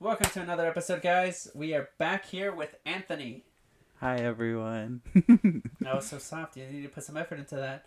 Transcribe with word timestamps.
Welcome 0.00 0.30
to 0.30 0.40
another 0.40 0.66
episode, 0.66 1.02
guys. 1.02 1.48
We 1.54 1.74
are 1.74 1.88
back 1.98 2.26
here 2.26 2.52
with 2.54 2.74
Anthony. 2.84 3.44
Hi 4.00 4.16
everyone. 4.16 5.00
That 5.80 5.94
was 5.94 6.06
so 6.06 6.18
soft. 6.18 6.56
You 6.56 6.66
need 6.66 6.82
to 6.82 6.88
put 6.88 7.04
some 7.04 7.16
effort 7.16 7.38
into 7.38 7.56
that. 7.56 7.86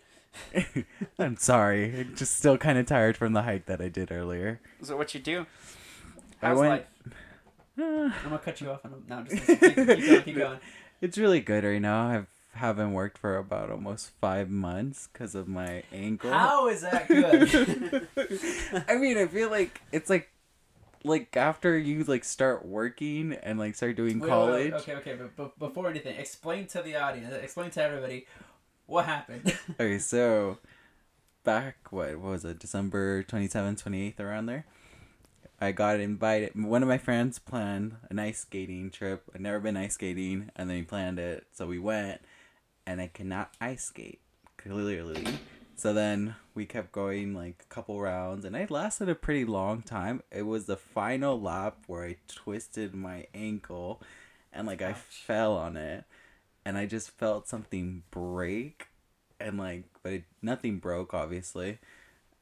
I'm 1.20 1.38
sorry. 1.38 1.99
I'm 1.99 2.15
just 2.15 2.38
still 2.38 2.57
kind 2.57 2.78
of 2.78 2.85
tired 2.85 3.17
from 3.17 3.33
the 3.33 3.43
hike 3.43 3.65
that 3.67 3.81
I 3.81 3.89
did 3.89 4.12
earlier. 4.12 4.59
So, 4.81 4.97
what 4.97 5.13
you 5.13 5.20
do? 5.20 5.46
I 6.41 6.54
went- 6.54 6.85
life? 7.07 7.13
I'm 7.78 8.13
gonna 8.24 8.39
cut 8.39 8.62
you 8.62 8.71
off. 8.71 8.83
And 8.85 8.96
I'm, 8.96 9.03
no, 9.08 9.15
I'm 9.17 9.28
just 9.28 9.46
gonna 9.47 9.60
keep, 9.60 9.76
keep 9.76 9.85
going. 9.97 10.24
Keep 10.24 10.37
going. 10.37 10.60
it's 11.01 11.17
really 11.17 11.42
good 11.42 11.63
right 11.63 11.81
now. 11.81 12.08
I've 12.08 12.28
haven't 12.53 12.94
worked 12.94 13.19
for 13.19 13.37
about 13.37 13.69
almost 13.69 14.10
five 14.19 14.49
months 14.49 15.08
because 15.13 15.35
of 15.35 15.47
my 15.47 15.83
ankle. 15.94 16.31
How 16.31 16.67
is 16.70 16.81
that 16.81 17.08
good? 17.08 18.08
I 18.88 18.95
mean, 18.95 19.16
I 19.20 19.27
feel 19.27 19.52
like 19.52 19.80
it's 19.91 20.09
like, 20.09 20.27
like 21.03 21.35
after 21.38 21.77
you 21.77 22.03
like 22.03 22.23
start 22.23 22.66
working 22.66 23.34
and 23.34 23.59
like 23.59 23.75
start 23.75 23.95
doing 23.95 24.19
Wait, 24.19 24.23
wait, 24.23 24.29
college. 24.29 24.71
wait, 24.73 24.81
okay, 24.81 24.95
okay, 24.95 25.15
but, 25.15 25.35
but 25.35 25.59
before 25.59 25.89
anything, 25.89 26.17
explain 26.17 26.67
to 26.67 26.81
the 26.81 26.95
audience, 26.95 27.33
explain 27.33 27.69
to 27.71 27.83
everybody 27.83 28.25
what 28.85 29.05
happened. 29.05 29.53
Okay, 29.79 29.99
so 29.99 30.57
back 31.43 31.91
what, 31.91 32.17
what 32.19 32.31
was 32.31 32.45
it, 32.45 32.59
December 32.59 33.23
27th, 33.23 33.83
28th, 33.83 34.19
around 34.19 34.45
there. 34.47 34.65
I 35.59 35.71
got 35.71 35.99
invited. 35.99 36.52
One 36.55 36.83
of 36.83 36.89
my 36.89 36.99
friends 36.99 37.39
planned 37.39 37.95
an 38.11 38.19
ice 38.19 38.39
skating 38.41 38.91
trip. 38.91 39.23
I'd 39.33 39.41
never 39.41 39.59
been 39.59 39.75
ice 39.75 39.95
skating, 39.95 40.52
and 40.55 40.69
then 40.69 40.77
he 40.77 40.83
planned 40.83 41.17
it, 41.17 41.47
so 41.52 41.66
we 41.66 41.79
went, 41.79 42.21
and 42.85 43.02
I 43.02 43.07
cannot 43.07 43.53
ice 43.59 43.85
skate 43.85 44.19
clearly. 44.57 45.25
So 45.77 45.94
then 45.94 46.36
we 46.55 46.66
kept 46.66 46.91
going 46.91 47.36
like 47.36 47.58
a 47.62 47.73
couple 47.73 48.02
rounds, 48.02 48.45
and 48.45 48.58
I 48.58 48.66
lasted 48.67 49.09
a 49.09 49.16
pretty 49.16 49.45
long 49.45 49.84
time. 49.84 50.23
It 50.31 50.41
was 50.41 50.66
the 50.66 50.76
final 50.76 51.40
lap 51.40 51.84
where 51.86 52.03
I 52.03 52.16
twisted 52.27 52.95
my 52.95 53.27
ankle, 53.36 54.02
and 54.52 54.66
like 54.66 54.81
I 54.81 54.94
fell 54.94 55.55
on 55.55 55.78
it, 55.78 56.06
and 56.66 56.80
I 56.80 56.88
just 56.88 57.11
felt 57.11 57.47
something 57.47 58.02
break, 58.09 58.88
and 59.39 59.59
like, 59.59 59.84
but 60.02 60.14
it, 60.14 60.23
nothing 60.42 60.80
broke 60.80 61.14
obviously, 61.14 61.78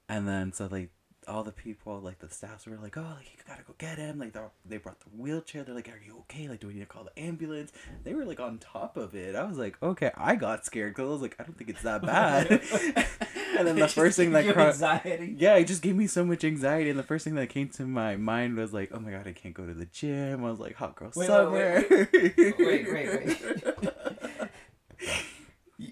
and 0.07 0.25
then 0.27 0.53
so 0.53 0.69
like 0.71 0.91
all 1.27 1.43
the 1.43 1.51
people 1.51 1.99
like 1.99 2.19
the 2.19 2.29
staffs 2.29 2.65
were 2.67 2.77
like, 2.81 2.97
oh, 2.97 3.01
like 3.17 3.25
you 3.31 3.39
gotta 3.47 3.63
go 3.63 3.73
get 3.77 3.97
him. 3.97 4.19
Like 4.19 4.33
they 4.33 4.39
they 4.65 4.77
brought 4.77 4.99
the 4.99 5.09
wheelchair. 5.17 5.63
They're 5.63 5.75
like, 5.75 5.89
are 5.89 6.01
you 6.05 6.17
okay? 6.21 6.47
Like 6.47 6.59
do 6.59 6.67
we 6.67 6.73
need 6.73 6.81
to 6.81 6.85
call 6.85 7.03
the 7.03 7.19
ambulance? 7.19 7.71
They 8.03 8.13
were 8.13 8.25
like 8.25 8.39
on 8.39 8.57
top 8.59 8.97
of 8.97 9.15
it. 9.15 9.35
I 9.35 9.43
was 9.43 9.57
like, 9.57 9.81
okay. 9.81 10.11
I 10.15 10.35
got 10.35 10.65
scared 10.65 10.93
because 10.95 11.07
I 11.07 11.11
was 11.11 11.21
like, 11.21 11.35
I 11.39 11.43
don't 11.43 11.57
think 11.57 11.69
it's 11.69 11.81
that 11.83 12.01
bad. 12.01 12.49
and 13.57 13.67
then 13.67 13.75
the 13.77 13.87
first 13.93 14.17
thing 14.17 14.31
that 14.31 14.51
cro- 14.53 14.67
anxiety. 14.67 15.35
yeah, 15.37 15.55
it 15.55 15.65
just 15.65 15.81
gave 15.81 15.95
me 15.95 16.07
so 16.07 16.23
much 16.25 16.43
anxiety. 16.43 16.89
And 16.89 16.99
the 16.99 17.03
first 17.03 17.23
thing 17.25 17.35
that 17.35 17.49
came 17.49 17.69
to 17.69 17.83
my 17.85 18.15
mind 18.17 18.55
was 18.57 18.73
like, 18.73 18.91
oh 18.93 18.99
my 18.99 19.11
god, 19.11 19.27
I 19.27 19.33
can't 19.33 19.53
go 19.53 19.65
to 19.65 19.73
the 19.73 19.85
gym. 19.85 20.43
I 20.45 20.49
was 20.49 20.59
like, 20.59 20.75
hot 20.75 20.95
girl 20.95 21.11
Wait, 21.15 21.17
wait, 21.17 21.27
summer. 21.27 21.85
wait, 21.89 22.57
wait, 22.59 22.93
wait. 22.93 23.39
You- 23.41 23.91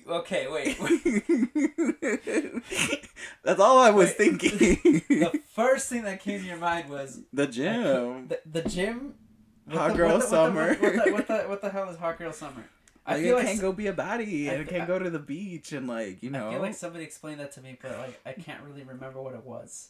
Okay, 0.08 0.48
wait. 0.50 0.78
That's 3.44 3.60
all 3.60 3.80
I 3.80 3.90
was 3.92 4.10
Wait. 4.10 4.18
thinking. 4.18 5.02
the 5.10 5.40
first 5.54 5.90
thing 5.90 6.04
that 6.04 6.22
came 6.22 6.40
to 6.42 6.46
your 6.46 6.58
mind 6.58 6.90
was 6.90 7.22
the 7.34 7.48
gym. 7.48 8.28
the, 8.30 8.40
the 8.50 8.62
gym. 8.70 9.16
What 9.66 9.78
Hot 9.78 9.92
the- 9.92 9.98
girl 9.98 10.12
what 10.14 10.22
the- 10.22 10.28
summer. 10.28 10.68
What 10.76 10.80
the, 10.82 10.88
what, 10.88 11.06
the, 11.06 11.12
what, 11.14 11.28
the, 11.28 11.38
what 11.50 11.62
the 11.62 11.70
hell 11.70 11.90
is 11.90 11.98
hot 11.98 12.18
girl 12.18 12.32
summer? 12.34 12.64
I 13.06 13.16
Like, 13.16 13.24
feel 13.24 13.34
I 13.36 13.38
like 13.40 13.48
can't 13.48 13.60
go 13.62 13.74
be 13.74 13.88
a 13.88 13.94
baddie, 13.94 14.50
I 14.50 14.54
and 14.54 14.62
I 14.62 14.72
can't 14.72 14.88
go 14.88 14.98
to 14.98 15.10
the 15.10 15.20
beach, 15.20 15.74
and 15.74 15.88
like 15.90 16.24
you 16.24 16.30
know, 16.30 16.48
I 16.48 16.54
feel 16.54 16.62
like 16.62 16.74
somebody 16.76 17.04
explained 17.04 17.42
that 17.42 17.52
to 17.54 17.62
me, 17.62 17.78
but 17.82 17.92
like 17.98 18.18
I 18.26 18.32
can't 18.32 18.64
really 18.64 18.84
remember 18.84 19.22
what 19.22 19.34
it 19.34 19.44
was. 19.44 19.90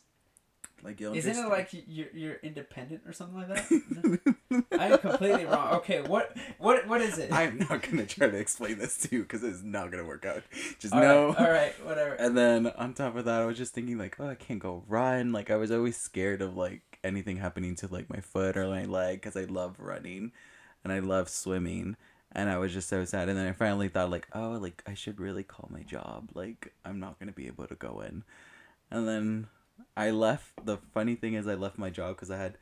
Like 0.83 0.99
you'll 0.99 1.13
Isn't 1.13 1.37
it 1.37 1.47
like 1.47 1.69
you're 1.87 2.09
you're 2.13 2.35
independent 2.43 3.01
or 3.05 3.13
something 3.13 3.37
like 3.37 3.47
that? 3.47 4.35
I 4.77 4.87
am 4.87 4.97
completely 4.99 5.45
wrong. 5.45 5.75
Okay, 5.75 6.01
what 6.01 6.35
what 6.57 6.87
what 6.87 7.01
is 7.01 7.17
it? 7.17 7.31
I'm 7.31 7.59
not 7.59 7.81
gonna 7.81 8.05
try 8.05 8.29
to 8.29 8.37
explain 8.37 8.77
this 8.77 8.97
to 8.97 9.15
you 9.15 9.21
because 9.21 9.43
it's 9.43 9.63
not 9.63 9.91
gonna 9.91 10.03
work 10.03 10.25
out. 10.25 10.43
Just 10.79 10.93
no. 10.93 11.01
know. 11.01 11.35
all 11.37 11.49
right, 11.49 11.73
whatever. 11.85 12.15
And 12.15 12.37
then 12.37 12.67
on 12.67 12.93
top 12.93 13.15
of 13.15 13.25
that, 13.25 13.41
I 13.41 13.45
was 13.45 13.57
just 13.57 13.73
thinking 13.73 13.97
like, 13.97 14.17
oh, 14.19 14.27
I 14.27 14.35
can't 14.35 14.59
go 14.59 14.83
run. 14.87 15.31
Like 15.31 15.49
I 15.49 15.55
was 15.55 15.71
always 15.71 15.95
scared 15.95 16.41
of 16.41 16.57
like 16.57 16.99
anything 17.03 17.37
happening 17.37 17.75
to 17.75 17.87
like 17.87 18.09
my 18.09 18.19
foot 18.19 18.57
or 18.57 18.67
my 18.67 18.83
leg 18.83 19.21
because 19.21 19.37
I 19.37 19.45
love 19.45 19.75
running, 19.79 20.31
and 20.83 20.91
I 20.91 20.99
love 20.99 21.29
swimming. 21.29 21.95
And 22.35 22.49
I 22.49 22.57
was 22.57 22.73
just 22.73 22.89
so 22.89 23.05
sad. 23.05 23.29
And 23.29 23.37
then 23.37 23.47
I 23.47 23.51
finally 23.51 23.89
thought 23.89 24.09
like, 24.09 24.27
oh, 24.33 24.57
like 24.59 24.83
I 24.87 24.95
should 24.95 25.19
really 25.19 25.43
call 25.43 25.69
my 25.71 25.83
job. 25.83 26.29
Like 26.33 26.73
I'm 26.83 26.99
not 26.99 27.19
gonna 27.19 27.31
be 27.31 27.47
able 27.47 27.67
to 27.67 27.75
go 27.75 28.01
in. 28.01 28.23
And 28.91 29.07
then 29.07 29.47
I 29.95 30.11
left. 30.11 30.65
The 30.65 30.77
funny 30.93 31.15
thing 31.15 31.33
is, 31.33 31.47
I 31.47 31.55
left 31.55 31.77
my 31.77 31.89
job 31.89 32.15
because 32.15 32.31
I 32.31 32.37
had 32.37 32.57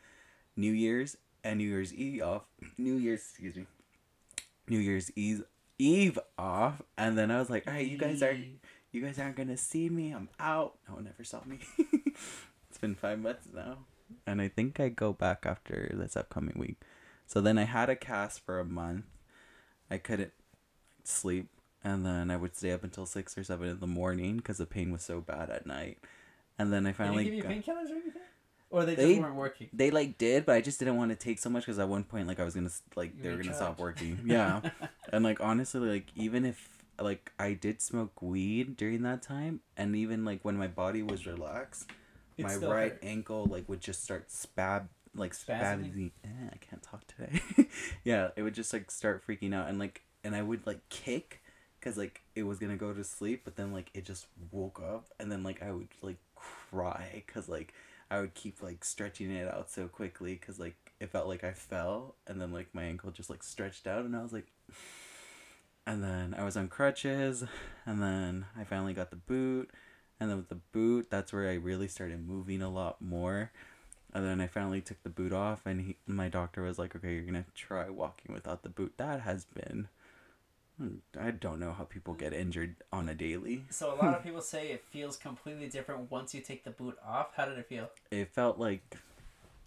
New 0.56 0.72
Year's 0.72 1.18
and 1.44 1.60
New 1.60 1.68
Year's 1.68 1.94
Eve 1.94 2.22
off. 2.22 2.44
New 2.78 2.96
Year's, 2.96 3.22
excuse 3.22 3.56
me. 3.56 3.66
New 4.68 4.80
Year's 4.80 5.12
Eve 5.16 5.44
Eve 5.82 6.20
off, 6.38 6.82
and 6.98 7.18
then 7.18 7.32
I 7.32 7.40
was 7.40 7.50
like, 7.50 7.66
all 7.68 7.74
right, 7.74 7.88
you 7.88 7.98
guys 7.98 8.22
are 8.22 8.38
you 8.92 9.02
guys 9.02 9.18
aren't 9.18 9.36
gonna 9.36 9.58
see 9.58 9.90
me. 9.90 10.12
I'm 10.12 10.30
out. 10.40 10.78
No 10.88 10.96
one 10.96 11.08
ever 11.08 11.24
saw 11.24 11.40
me. 11.46 11.60
it's 12.70 12.78
been 12.80 12.96
five 12.96 13.20
months 13.20 13.48
now, 13.54 13.80
and 14.28 14.42
I 14.42 14.48
think 14.48 14.80
I 14.80 14.90
go 14.90 15.12
back 15.12 15.46
after 15.46 15.92
this 15.94 16.16
upcoming 16.16 16.56
week. 16.58 16.78
So 17.26 17.42
then 17.42 17.58
I 17.58 17.64
had 17.64 17.90
a 17.90 17.96
cast 17.96 18.46
for 18.46 18.60
a 18.60 18.66
month. 18.66 19.06
I 19.90 19.98
couldn't 19.98 20.34
sleep, 21.04 21.50
and 21.84 22.06
then 22.06 22.30
I 22.30 22.38
would 22.38 22.56
stay 22.56 22.72
up 22.72 22.84
until 22.84 23.08
six 23.08 23.38
or 23.38 23.44
seven 23.44 23.68
in 23.68 23.80
the 23.80 23.88
morning 23.88 24.38
because 24.38 24.60
the 24.60 24.66
pain 24.66 24.92
was 24.92 25.02
so 25.02 25.20
bad 25.20 25.50
at 25.50 25.66
night. 25.66 25.98
And 26.60 26.72
then 26.72 26.86
I 26.86 26.90
Did 26.90 26.96
finally 26.98 27.24
they 27.24 27.30
give 27.32 27.34
you 27.36 27.44
painkillers 27.44 27.90
or 27.90 27.94
anything? 27.96 28.22
Or 28.70 28.86
they, 28.86 28.96
They- 28.96 29.10
just 29.10 29.22
weren't 29.22 29.36
working? 29.36 29.70
they 29.74 29.92
like 29.92 30.18
did, 30.18 30.46
but 30.46 30.56
I 30.56 30.62
just 30.62 30.80
didn't 30.80 30.96
want 30.98 31.10
to 31.12 31.16
take 31.18 31.40
so 31.40 31.50
much 31.50 31.64
because 31.66 31.78
at 31.80 31.90
one 31.90 32.04
point 32.06 32.28
like 32.28 32.40
I 32.40 32.44
was 32.46 32.54
gonna 32.56 32.70
like 32.96 33.16
You 33.18 33.24
they 33.24 33.30
were 33.30 33.38
gonna 33.44 33.54
stop 33.56 33.80
working. 33.80 34.20
Yeah. 34.26 34.62
And 35.14 35.24
like 35.26 35.42
honestly, 35.42 35.82
like 35.90 36.08
even 36.16 36.46
if 36.46 36.70
like 37.00 37.32
I 37.40 37.54
did 37.54 37.82
smoke 37.82 38.22
weed 38.22 38.78
during 38.78 39.02
that 39.04 39.22
time, 39.22 39.60
and 39.76 39.96
even 39.96 40.24
like 40.24 40.46
when 40.46 40.56
my 40.56 40.68
body 40.68 41.04
was 41.04 41.26
relaxed, 41.28 41.90
It 42.38 42.46
my 42.46 42.56
right 42.56 42.92
hurt. 42.94 43.00
ankle 43.04 43.46
like 43.46 43.68
would 43.68 43.82
just 43.82 44.04
start 44.04 44.30
spab 44.30 44.88
like 45.14 45.34
Spasming? 45.34 45.92
spazzing. 45.94 46.12
Eh, 46.24 46.28
I 46.54 46.58
can't 46.58 46.82
talk 46.82 47.04
today. 47.08 47.42
yeah, 48.06 48.30
it 48.38 48.44
would 48.44 48.54
just 48.54 48.72
like 48.72 48.90
start 48.90 49.26
freaking 49.28 49.54
out, 49.54 49.68
and 49.68 49.80
like 49.80 50.04
and 50.24 50.34
I 50.34 50.42
would 50.44 50.66
like 50.66 50.88
kick 50.88 51.42
because 51.80 51.98
like 51.98 52.22
it 52.36 52.44
was 52.44 52.58
gonna 52.60 52.78
go 52.78 52.94
to 52.94 53.04
sleep, 53.04 53.42
but 53.44 53.58
then 53.58 53.74
like 53.74 53.90
it 53.94 54.06
just 54.06 54.28
woke 54.52 54.80
up, 54.80 55.08
and 55.20 55.30
then 55.30 55.44
like 55.44 55.62
I 55.62 55.72
would 55.74 55.90
like 56.02 56.18
cry 56.72 57.24
because 57.26 57.50
like 57.50 57.74
I 58.10 58.20
would 58.20 58.34
keep 58.34 58.62
like 58.64 58.84
stretching 58.84 59.32
it 59.32 59.54
out 59.54 59.70
so 59.70 59.88
quickly 59.88 60.34
because 60.36 60.60
like 60.60 60.76
it 61.00 61.10
felt 61.12 61.28
like 61.28 61.44
I 61.44 61.54
fell, 61.54 62.16
and 62.28 62.40
then 62.42 62.52
like 62.52 62.68
my 62.74 62.84
ankle 62.84 63.12
just 63.12 63.30
like 63.30 63.44
stretched 63.44 63.88
out, 63.88 64.06
and 64.06 64.16
I 64.16 64.22
was 64.24 64.34
like. 64.34 64.48
And 65.88 66.04
then 66.04 66.36
I 66.38 66.44
was 66.44 66.56
on 66.56 66.68
crutches, 66.68 67.44
and 67.88 68.02
then 68.02 68.46
I 68.56 68.64
finally 68.64 68.94
got 68.94 69.10
the 69.10 69.16
boot, 69.16 69.72
and 70.20 70.30
then 70.30 70.38
with 70.38 70.50
the 70.50 70.60
boot, 70.72 71.10
that's 71.10 71.34
where 71.34 71.50
I 71.50 71.56
really 71.56 71.88
started 71.88 72.26
moving 72.28 72.62
a 72.62 72.70
lot 72.70 73.02
more. 73.02 73.52
And 74.14 74.24
then 74.24 74.40
I 74.40 74.46
finally 74.48 74.82
took 74.82 75.02
the 75.02 75.10
boot 75.10 75.34
off, 75.34 75.66
and 75.66 75.82
he, 75.82 75.98
my 76.06 76.30
doctor 76.30 76.62
was 76.62 76.78
like, 76.78 76.96
"Okay, 76.96 77.16
you're 77.16 77.24
gonna 77.26 77.46
try 77.56 77.90
walking 77.90 78.34
without 78.34 78.62
the 78.62 78.70
boot." 78.70 78.94
That 78.98 79.22
has 79.22 79.46
been, 79.46 79.88
I 81.20 81.32
don't 81.32 81.60
know 81.60 81.74
how 81.74 81.84
people 81.84 82.14
get 82.14 82.34
injured 82.34 82.76
on 82.92 83.10
a 83.10 83.14
daily. 83.14 83.66
So 83.70 83.94
a 83.94 83.98
lot 84.04 84.16
of 84.16 84.24
people 84.24 84.42
say 84.42 84.72
it 84.72 84.84
feels 84.92 85.18
completely 85.18 85.68
different 85.68 86.12
once 86.12 86.34
you 86.34 86.42
take 86.42 86.64
the 86.64 86.72
boot 86.72 86.98
off. 87.06 87.34
How 87.36 87.46
did 87.46 87.58
it 87.58 87.68
feel? 87.68 87.90
It 88.10 88.30
felt 88.34 88.58
like, 88.60 88.98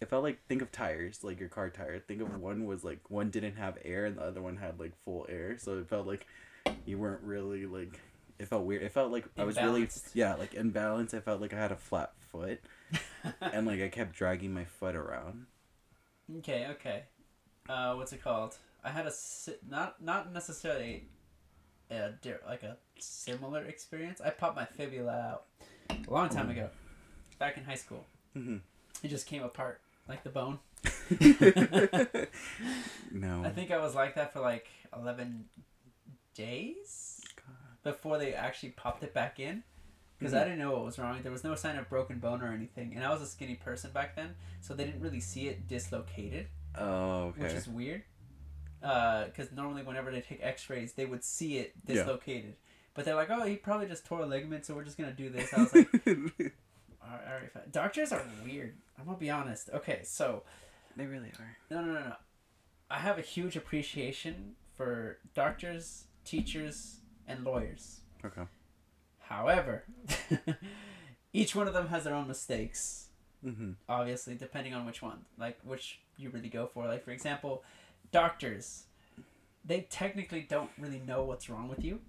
it 0.01 0.09
felt 0.09 0.23
like 0.23 0.39
think 0.47 0.61
of 0.61 0.71
tires, 0.71 1.23
like 1.23 1.39
your 1.39 1.49
car 1.49 1.69
tire. 1.69 1.99
Think 1.99 2.21
of 2.21 2.39
one 2.39 2.65
was 2.65 2.83
like 2.83 2.99
one 3.09 3.29
didn't 3.29 3.55
have 3.55 3.77
air, 3.83 4.05
and 4.05 4.17
the 4.17 4.23
other 4.23 4.41
one 4.41 4.57
had 4.57 4.79
like 4.79 4.93
full 5.03 5.25
air, 5.29 5.57
so 5.57 5.77
it 5.77 5.87
felt 5.87 6.07
like 6.07 6.25
you 6.85 6.97
weren't 6.97 7.21
really 7.23 7.65
like. 7.65 7.99
It 8.37 8.49
felt 8.49 8.65
weird. 8.65 8.83
It 8.83 8.91
felt 8.91 9.11
like 9.11 9.25
I 9.37 9.45
was 9.45 9.55
really 9.55 9.87
yeah, 10.13 10.35
like 10.35 10.53
imbalanced. 10.53 11.13
I 11.13 11.21
felt 11.21 11.39
like 11.39 11.53
I 11.53 11.57
had 11.57 11.71
a 11.71 11.77
flat 11.77 12.11
foot, 12.31 12.59
and 13.41 13.65
like 13.65 13.81
I 13.81 13.87
kept 13.87 14.13
dragging 14.13 14.53
my 14.53 14.65
foot 14.65 14.95
around. 14.95 15.45
okay, 16.39 16.67
okay. 16.71 17.03
Uh, 17.69 17.93
what's 17.95 18.11
it 18.13 18.21
called? 18.21 18.57
I 18.85 18.89
had 18.91 19.07
a 19.07 19.11
not 19.67 20.01
not 20.01 20.31
necessarily 20.31 21.07
a 21.91 22.11
like 22.47 22.63
a 22.63 22.77
similar 22.99 23.63
experience. 23.63 24.21
I 24.21 24.29
popped 24.29 24.55
my 24.55 24.65
fibula 24.65 25.11
out 25.11 25.45
a 25.89 26.11
long 26.13 26.29
time 26.29 26.49
ago, 26.49 26.69
back 27.39 27.57
in 27.57 27.63
high 27.63 27.75
school. 27.75 28.05
Mhm. 28.35 28.61
It 29.03 29.07
just 29.09 29.25
came 29.27 29.43
apart 29.43 29.81
like 30.07 30.23
the 30.23 30.29
bone. 30.29 30.59
no. 33.11 33.43
I 33.43 33.49
think 33.49 33.71
I 33.71 33.77
was 33.77 33.95
like 33.95 34.15
that 34.15 34.31
for 34.33 34.39
like 34.39 34.67
eleven 34.95 35.45
days 36.33 37.21
before 37.83 38.17
they 38.17 38.33
actually 38.33 38.69
popped 38.69 39.03
it 39.03 39.13
back 39.13 39.39
in. 39.39 39.63
Because 40.17 40.33
I 40.33 40.41
Mhm. 40.41 40.43
didn't 40.45 40.59
know 40.59 40.71
what 40.71 40.85
was 40.85 40.97
wrong. 40.97 41.21
There 41.23 41.31
was 41.31 41.43
no 41.43 41.55
sign 41.55 41.75
of 41.77 41.89
broken 41.89 42.19
bone 42.19 42.41
or 42.41 42.51
anything, 42.53 42.95
and 42.95 43.03
I 43.03 43.09
was 43.11 43.21
a 43.21 43.27
skinny 43.27 43.55
person 43.55 43.91
back 43.91 44.15
then, 44.15 44.35
so 44.61 44.73
they 44.73 44.85
didn't 44.85 45.01
really 45.01 45.19
see 45.19 45.49
it 45.49 45.67
dislocated. 45.67 46.47
Oh, 46.77 47.27
okay. 47.27 47.41
which 47.43 47.51
is 47.53 47.67
weird. 47.67 48.03
Because 48.81 49.51
normally, 49.53 49.83
whenever 49.83 50.11
they 50.11 50.21
take 50.21 50.39
X-rays, 50.41 50.93
they 50.93 51.05
would 51.05 51.23
see 51.23 51.57
it 51.57 51.73
Yeah. 51.87 51.95
dislocated. 51.95 52.55
But 52.93 53.03
they're 53.05 53.15
like, 53.15 53.29
"Oh, 53.29 53.43
he 53.43 53.55
probably 53.57 53.87
just 53.87 54.05
tore 54.05 54.21
a 54.21 54.25
ligament, 54.25 54.65
so 54.65 54.73
we're 54.73 54.83
just 54.85 54.97
gonna 54.97 55.11
do 55.11 55.29
this." 55.29 55.53
I 55.53 55.59
was 55.63 55.73
like, 55.75 55.87
"All 56.07 56.13
right, 57.09 57.27
all 57.27 57.33
right 57.39 57.51
fine." 57.51 57.63
doctors 57.71 58.11
are 58.13 58.23
weird. 58.45 58.75
I'm 58.97 59.05
gonna 59.05 59.17
be 59.17 59.29
honest. 59.29 59.69
Okay, 59.73 60.01
so 60.03 60.43
They 60.95 61.05
really 61.05 61.31
are. 61.39 61.57
No, 61.69 61.81
no, 61.83 61.93
no, 61.93 61.99
no. 61.99 62.15
I 62.89 62.99
have 62.99 63.17
a 63.17 63.21
huge 63.21 63.57
appreciation 63.57 64.55
for 64.77 65.17
doctors, 65.33 66.05
teachers, 66.23 66.99
and 67.27 67.43
lawyers. 67.43 67.99
Okay. 68.23 68.43
However, 69.19 69.83
each 71.33 71.55
one 71.55 71.67
of 71.67 71.73
them 71.73 71.87
has 71.87 72.03
their 72.03 72.13
own 72.13 72.27
mistakes. 72.27 73.09
Mm-hmm. 73.45 73.71
Obviously, 73.89 74.35
depending 74.35 74.73
on 74.73 74.85
which 74.85 75.01
one, 75.01 75.25
like 75.37 75.59
which 75.63 75.99
you 76.17 76.29
really 76.29 76.49
go 76.49 76.67
for. 76.67 76.87
Like 76.87 77.03
for 77.03 77.11
example, 77.11 77.63
doctors, 78.15 78.83
they 79.65 79.81
technically 79.89 80.45
don't 80.49 80.69
really 80.77 81.01
know 81.05 81.23
what's 81.23 81.49
wrong 81.49 81.67
with 81.67 81.83
you, 81.83 81.99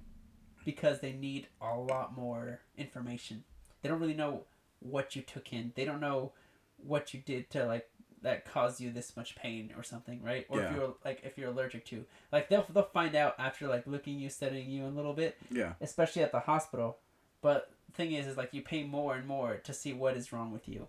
because 0.65 1.01
they 1.01 1.13
need 1.13 1.49
a 1.61 1.77
lot 1.77 2.17
more 2.17 2.61
information. 2.79 3.43
They 3.83 3.89
don't 3.89 4.01
really 4.01 4.15
know 4.15 4.43
what 4.81 5.17
you 5.17 5.23
took 5.23 5.53
in. 5.53 5.73
They 5.75 5.85
don't 5.85 6.01
know 6.01 6.33
what 6.77 7.13
you 7.15 7.21
did 7.25 7.51
to 7.51 7.65
like 7.67 7.89
that 8.23 8.45
caused 8.45 8.81
you 8.81 8.91
this 8.91 9.17
much 9.17 9.37
pain 9.37 9.73
or 9.77 9.83
something, 9.83 10.23
right? 10.23 10.47
Or 10.49 10.61
if 10.63 10.73
you're 10.75 10.95
like 11.05 11.23
if 11.25 11.37
you're 11.39 11.51
allergic 11.51 11.85
to, 11.87 12.05
like 12.33 12.49
they'll 12.49 12.67
they'll 12.73 12.85
find 12.85 13.15
out 13.17 13.35
after 13.39 13.67
like 13.67 13.87
looking 13.87 14.19
you, 14.19 14.29
studying 14.31 14.71
you 14.71 14.87
a 14.87 14.89
little 14.89 15.13
bit, 15.13 15.37
Yeah. 15.51 15.73
especially 15.81 16.23
at 16.23 16.33
the 16.33 16.41
hospital. 16.41 16.99
But 17.41 17.71
thing 17.95 18.13
is, 18.13 18.27
is 18.27 18.37
like 18.37 18.53
you 18.53 18.63
pay 18.63 18.85
more 18.85 19.15
and 19.17 19.27
more 19.27 19.57
to 19.57 19.73
see 19.73 19.93
what 19.93 20.17
is 20.17 20.33
wrong 20.33 20.53
with 20.53 20.69
you, 20.69 20.89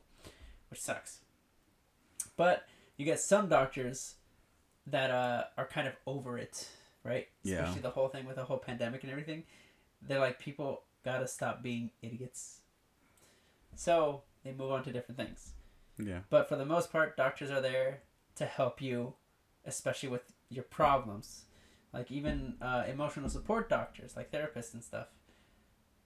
which 0.69 0.81
sucks. 0.81 1.21
But 2.35 2.67
you 2.97 3.05
get 3.05 3.19
some 3.19 3.47
doctors 3.47 4.15
that 4.87 5.11
uh, 5.11 5.43
are 5.57 5.67
kind 5.67 5.87
of 5.87 5.95
over 6.05 6.37
it, 6.37 6.67
right? 7.03 7.27
Yeah. 7.43 7.57
Especially 7.57 7.81
the 7.81 7.89
whole 7.89 8.07
thing 8.07 8.25
with 8.25 8.37
the 8.37 8.43
whole 8.45 8.57
pandemic 8.57 9.03
and 9.03 9.11
everything. 9.11 9.43
They're 10.01 10.19
like, 10.19 10.39
people 10.39 10.83
gotta 11.03 11.27
stop 11.27 11.61
being 11.61 11.91
idiots. 12.01 12.61
So 13.75 14.23
they 14.43 14.51
move 14.51 14.71
on 14.71 14.83
to 14.83 14.91
different 14.91 15.17
things. 15.17 15.53
Yeah. 15.97 16.19
But 16.29 16.47
for 16.47 16.55
the 16.55 16.65
most 16.65 16.91
part, 16.91 17.17
doctors 17.17 17.51
are 17.51 17.61
there 17.61 17.99
to 18.35 18.45
help 18.45 18.81
you, 18.81 19.13
especially 19.65 20.09
with 20.09 20.33
your 20.49 20.63
problems. 20.63 21.43
Like 21.93 22.11
even 22.11 22.55
uh, 22.61 22.83
emotional 22.87 23.29
support 23.29 23.69
doctors, 23.69 24.15
like 24.15 24.31
therapists 24.31 24.73
and 24.73 24.83
stuff. 24.83 25.07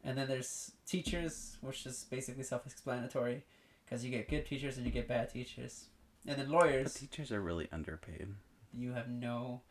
And 0.04 0.18
then 0.18 0.28
there's 0.28 0.72
teachers, 0.88 1.58
which 1.62 1.86
is 1.86 2.06
basically 2.10 2.44
self-explanatory, 2.44 3.44
because 3.86 4.04
you 4.04 4.10
get 4.10 4.30
good 4.30 4.46
teachers 4.46 4.78
and 4.78 4.86
you 4.86 4.92
get 4.92 5.08
bad 5.08 5.30
teachers. 5.30 5.86
And 6.26 6.40
then 6.40 6.48
But 6.50 6.66
lawyers, 6.66 6.94
teachers 6.94 7.32
are 7.32 7.42
really 7.42 7.68
underpaid. 7.72 8.30
You 8.78 8.94
have 8.94 9.10
no 9.10 9.62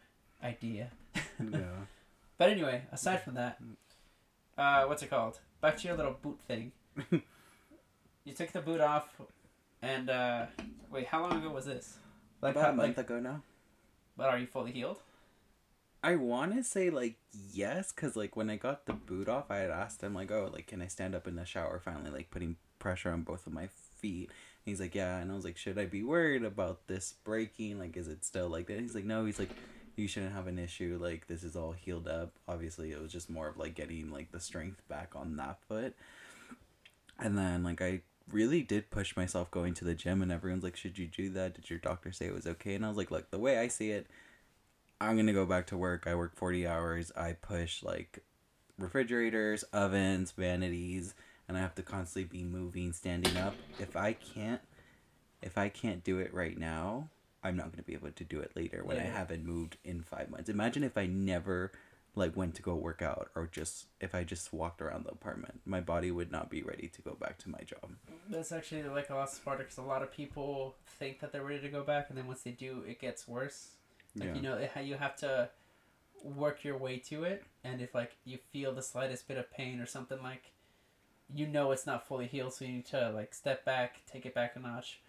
idea. 0.43 0.91
yeah. 1.39 1.87
But 2.39 2.51
anyway, 2.51 2.83
aside 2.93 3.23
from 3.23 3.35
that, 3.35 3.59
uh, 4.57 4.85
what's 4.85 5.03
it 5.03 5.11
called? 5.11 5.39
Back 5.61 5.77
to 5.79 5.89
your 5.89 5.97
little 5.97 6.17
boot 6.21 6.39
thing. 6.49 6.73
you 8.25 8.35
took 8.35 8.53
the 8.53 8.61
boot 8.61 8.81
off, 8.81 9.09
and 9.83 10.09
uh, 10.09 10.47
wait, 10.91 11.07
how 11.07 11.23
long 11.23 11.39
ago 11.39 11.51
was 11.51 11.67
this? 11.67 11.99
Like, 12.41 12.53
About 12.53 12.65
how, 12.65 12.71
a 12.71 12.75
month 12.75 12.97
like, 12.97 13.07
ago 13.07 13.21
now. 13.21 13.43
but 14.17 14.29
are 14.31 14.39
you 14.39 14.47
fully 14.47 14.73
healed? 14.73 15.01
I 16.03 16.17
want 16.17 16.55
to 16.55 16.65
say 16.65 16.89
like 16.89 17.17
yes, 17.53 17.93
cause 17.93 18.17
like 18.17 18.35
when 18.35 18.49
I 18.49 18.57
got 18.57 18.87
the 18.87 18.95
boot 18.95 19.29
off, 19.29 19.51
I 19.51 19.59
had 19.59 19.71
asked 19.71 20.03
him 20.03 20.15
like, 20.15 20.31
oh, 20.31 20.49
like 20.51 20.67
can 20.67 20.81
I 20.81 20.87
stand 20.87 21.15
up 21.15 21.29
in 21.29 21.37
the 21.37 21.45
shower? 21.45 21.79
Finally, 21.79 22.11
like 22.11 22.31
putting 22.31 22.57
pressure 22.79 23.11
on 23.11 23.23
both 23.23 23.47
of 23.47 23.53
my 23.53 23.69
feet. 23.99 24.31
And 24.65 24.73
he's 24.73 24.81
like, 24.81 24.95
yeah, 24.95 25.19
and 25.19 25.33
I 25.33 25.35
was 25.35 25.45
like, 25.45 25.57
should 25.57 25.79
I 25.79 25.87
be 25.87 26.03
worried 26.03 26.45
about 26.45 26.87
this 26.87 27.15
breaking? 27.25 27.79
Like, 27.79 27.97
is 27.97 28.09
it 28.09 28.25
still 28.25 28.49
like 28.49 28.67
that? 28.67 28.81
He's 28.81 28.95
like, 28.95 29.05
no. 29.05 29.25
He's 29.25 29.39
like, 29.39 29.51
you 29.97 30.07
shouldn't 30.07 30.35
have 30.35 30.47
an 30.47 30.59
issue. 30.59 30.99
Like, 31.01 31.27
this 31.27 31.43
is 31.43 31.57
all 31.57 31.73
healed 31.73 32.09
up. 32.09 32.33
Obviously, 32.47 32.93
it 32.93 33.01
was 33.01 33.13
just 33.13 33.31
more 33.31 33.49
of 33.49 33.57
like 33.57 33.75
getting 33.75 34.11
like 34.11 34.33
the 34.33 34.41
strength 34.41 34.87
back 34.89 35.13
on 35.15 35.37
that 35.37 35.59
foot. 35.67 35.95
And 37.19 37.37
then 37.37 37.63
like 37.63 37.83
I 37.83 38.01
really 38.33 38.63
did 38.63 38.91
push 38.91 39.17
myself 39.17 39.51
going 39.51 39.75
to 39.75 39.85
the 39.85 39.95
gym, 39.95 40.23
and 40.23 40.33
everyone's 40.33 40.65
like, 40.65 40.77
should 40.77 40.99
you 40.99 41.07
do 41.07 41.31
that? 41.31 41.55
Did 41.55 41.71
your 41.71 41.79
doctor 41.79 42.13
say 42.13 42.27
it 42.27 42.35
was 42.35 42.47
okay? 42.47 42.75
And 42.75 42.85
I 42.85 42.89
was 42.89 42.97
like, 42.97 43.11
look, 43.11 43.31
the 43.31 43.39
way 43.39 43.59
I 43.59 43.69
see 43.69 43.91
it. 43.91 44.07
I'm 45.03 45.17
gonna 45.17 45.33
go 45.33 45.47
back 45.47 45.67
to 45.69 45.79
work. 45.79 46.07
I 46.07 46.15
work 46.15 46.37
40 46.37 46.67
hours. 46.67 47.11
I 47.17 47.33
push 47.33 47.83
like 47.83 48.23
refrigerators, 48.79 49.63
ovens, 49.73 50.33
vanities, 50.33 51.15
and 51.51 51.59
I 51.59 51.63
have 51.63 51.75
to 51.75 51.83
constantly 51.83 52.39
be 52.39 52.45
moving, 52.45 52.93
standing 52.93 53.37
up. 53.37 53.57
If 53.81 53.97
I 53.97 54.13
can't, 54.13 54.61
if 55.43 55.59
I 55.59 55.69
can't 55.69 56.05
do 56.05 56.21
it 56.21 56.33
right 56.33 56.57
now, 56.57 57.09
I'm 57.43 57.57
not 57.57 57.73
gonna 57.73 57.83
be 57.83 57.95
able 57.95 58.13
to 58.13 58.23
do 58.23 58.39
it 58.39 58.53
later 58.55 58.85
when 58.85 58.99
I 58.99 59.03
haven't 59.03 59.45
moved 59.45 59.77
in 59.83 60.01
five 60.01 60.31
months. 60.31 60.49
Imagine 60.49 60.85
if 60.85 60.97
I 60.97 61.07
never 61.07 61.73
like 62.15 62.37
went 62.37 62.55
to 62.55 62.63
go 62.63 62.77
work 62.77 63.03
out 63.03 63.31
or 63.35 63.49
just 63.51 63.87
if 64.01 64.15
I 64.15 64.23
just 64.23 64.53
walked 64.53 64.81
around 64.81 65.07
the 65.07 65.11
apartment, 65.11 65.61
my 65.65 65.81
body 65.81 66.13
would 66.13 66.31
not 66.31 66.51
be 66.51 66.63
ready 66.63 66.87
to 66.87 67.03
go 67.03 67.17
back 67.21 67.37
to 67.39 67.51
my 67.51 67.59
job. 67.67 67.97
That's 68.29 68.53
actually 68.53 68.85
like 68.85 69.11
a 69.11 69.17
lot 69.17 69.33
smarter 69.33 69.65
because 69.65 69.79
a 69.79 69.83
lot 69.83 70.05
of 70.05 70.13
people 70.13 70.77
think 71.01 71.19
that 71.19 71.33
they're 71.33 71.43
ready 71.43 71.63
to 71.63 71.69
go 71.69 71.83
back, 71.83 72.11
and 72.11 72.17
then 72.17 72.29
once 72.29 72.43
they 72.43 72.53
do, 72.53 72.85
it 72.87 73.01
gets 73.01 73.27
worse. 73.27 73.71
Like 74.15 74.29
yeah. 74.29 74.35
you 74.37 74.43
know, 74.43 74.55
it, 74.55 74.71
you 74.85 74.95
have 74.95 75.17
to 75.17 75.51
work 76.23 76.63
your 76.63 76.77
way 76.77 76.99
to 77.09 77.25
it, 77.25 77.43
and 77.65 77.81
if 77.81 77.93
like 77.93 78.13
you 78.25 78.39
feel 78.53 78.73
the 78.73 78.83
slightest 78.83 79.27
bit 79.27 79.37
of 79.37 79.51
pain 79.51 79.81
or 79.81 79.87
something 79.87 80.23
like, 80.23 80.53
you 81.35 81.47
know 81.47 81.71
it's 81.71 81.87
not 81.87 82.07
fully 82.07 82.27
healed, 82.27 82.55
so 82.55 82.65
you 82.65 82.73
need 82.73 82.87
to 82.87 83.11
like 83.15 83.35
step 83.35 83.65
back, 83.65 84.03
take 84.11 84.27
it 84.27 84.35
back 84.35 84.57
a 84.57 84.61
notch. 84.61 85.01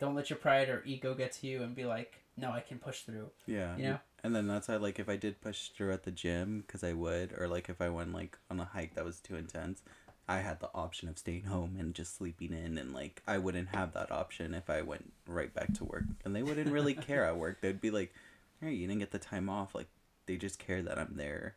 Don't 0.00 0.14
let 0.14 0.30
your 0.30 0.38
pride 0.38 0.68
or 0.68 0.82
ego 0.86 1.14
get 1.14 1.32
to 1.32 1.46
you 1.46 1.62
and 1.62 1.74
be 1.74 1.84
like, 1.84 2.20
no, 2.36 2.52
I 2.52 2.60
can 2.60 2.78
push 2.78 3.00
through. 3.00 3.30
Yeah. 3.46 3.76
You 3.76 3.82
know? 3.84 3.98
And 4.22 4.34
then 4.34 4.46
that's 4.46 4.68
why, 4.68 4.76
like, 4.76 4.98
if 4.98 5.08
I 5.08 5.16
did 5.16 5.40
push 5.40 5.68
through 5.68 5.92
at 5.92 6.04
the 6.04 6.10
gym, 6.10 6.64
because 6.66 6.82
I 6.82 6.92
would, 6.92 7.34
or 7.38 7.48
like 7.48 7.68
if 7.68 7.80
I 7.80 7.88
went 7.88 8.12
like 8.12 8.38
on 8.50 8.60
a 8.60 8.64
hike 8.64 8.94
that 8.94 9.04
was 9.04 9.20
too 9.20 9.36
intense, 9.36 9.82
I 10.28 10.40
had 10.40 10.60
the 10.60 10.70
option 10.74 11.08
of 11.08 11.18
staying 11.18 11.44
home 11.44 11.76
and 11.78 11.94
just 11.94 12.16
sleeping 12.16 12.52
in, 12.52 12.78
and 12.78 12.92
like 12.92 13.22
I 13.26 13.38
wouldn't 13.38 13.68
have 13.68 13.92
that 13.94 14.12
option 14.12 14.54
if 14.54 14.68
I 14.68 14.82
went 14.82 15.12
right 15.26 15.52
back 15.52 15.72
to 15.74 15.84
work, 15.84 16.04
and 16.24 16.34
they 16.34 16.42
wouldn't 16.42 16.70
really 16.70 16.94
care 17.08 17.24
at 17.24 17.38
work. 17.38 17.60
They'd 17.60 17.80
be 17.80 17.90
like, 17.90 18.12
"Hey, 18.60 18.72
you 18.72 18.86
didn't 18.86 19.00
get 19.00 19.12
the 19.12 19.18
time 19.18 19.48
off." 19.48 19.74
Like, 19.74 19.88
they 20.26 20.36
just 20.36 20.58
care 20.58 20.82
that 20.82 20.98
I'm 20.98 21.14
there 21.16 21.56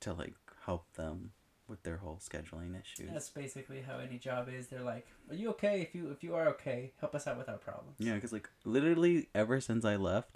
to 0.00 0.14
like 0.14 0.34
help 0.64 0.90
them 0.94 1.32
with 1.68 1.82
their 1.82 1.96
whole 1.96 2.20
scheduling 2.22 2.80
issues. 2.80 3.10
That's 3.12 3.30
basically 3.30 3.82
how 3.82 3.98
any 3.98 4.18
job 4.18 4.48
is. 4.48 4.68
They're 4.68 4.82
like, 4.82 5.06
"Are 5.30 5.34
you 5.34 5.50
okay? 5.50 5.80
If 5.80 5.94
you 5.94 6.10
if 6.10 6.22
you 6.22 6.34
are 6.34 6.48
okay, 6.48 6.92
help 7.00 7.14
us 7.14 7.26
out 7.26 7.38
with 7.38 7.48
our 7.48 7.56
problems." 7.56 7.96
Yeah, 7.98 8.14
because 8.14 8.32
like 8.32 8.48
literally 8.64 9.28
ever 9.34 9.60
since 9.60 9.84
I 9.84 9.96
left, 9.96 10.30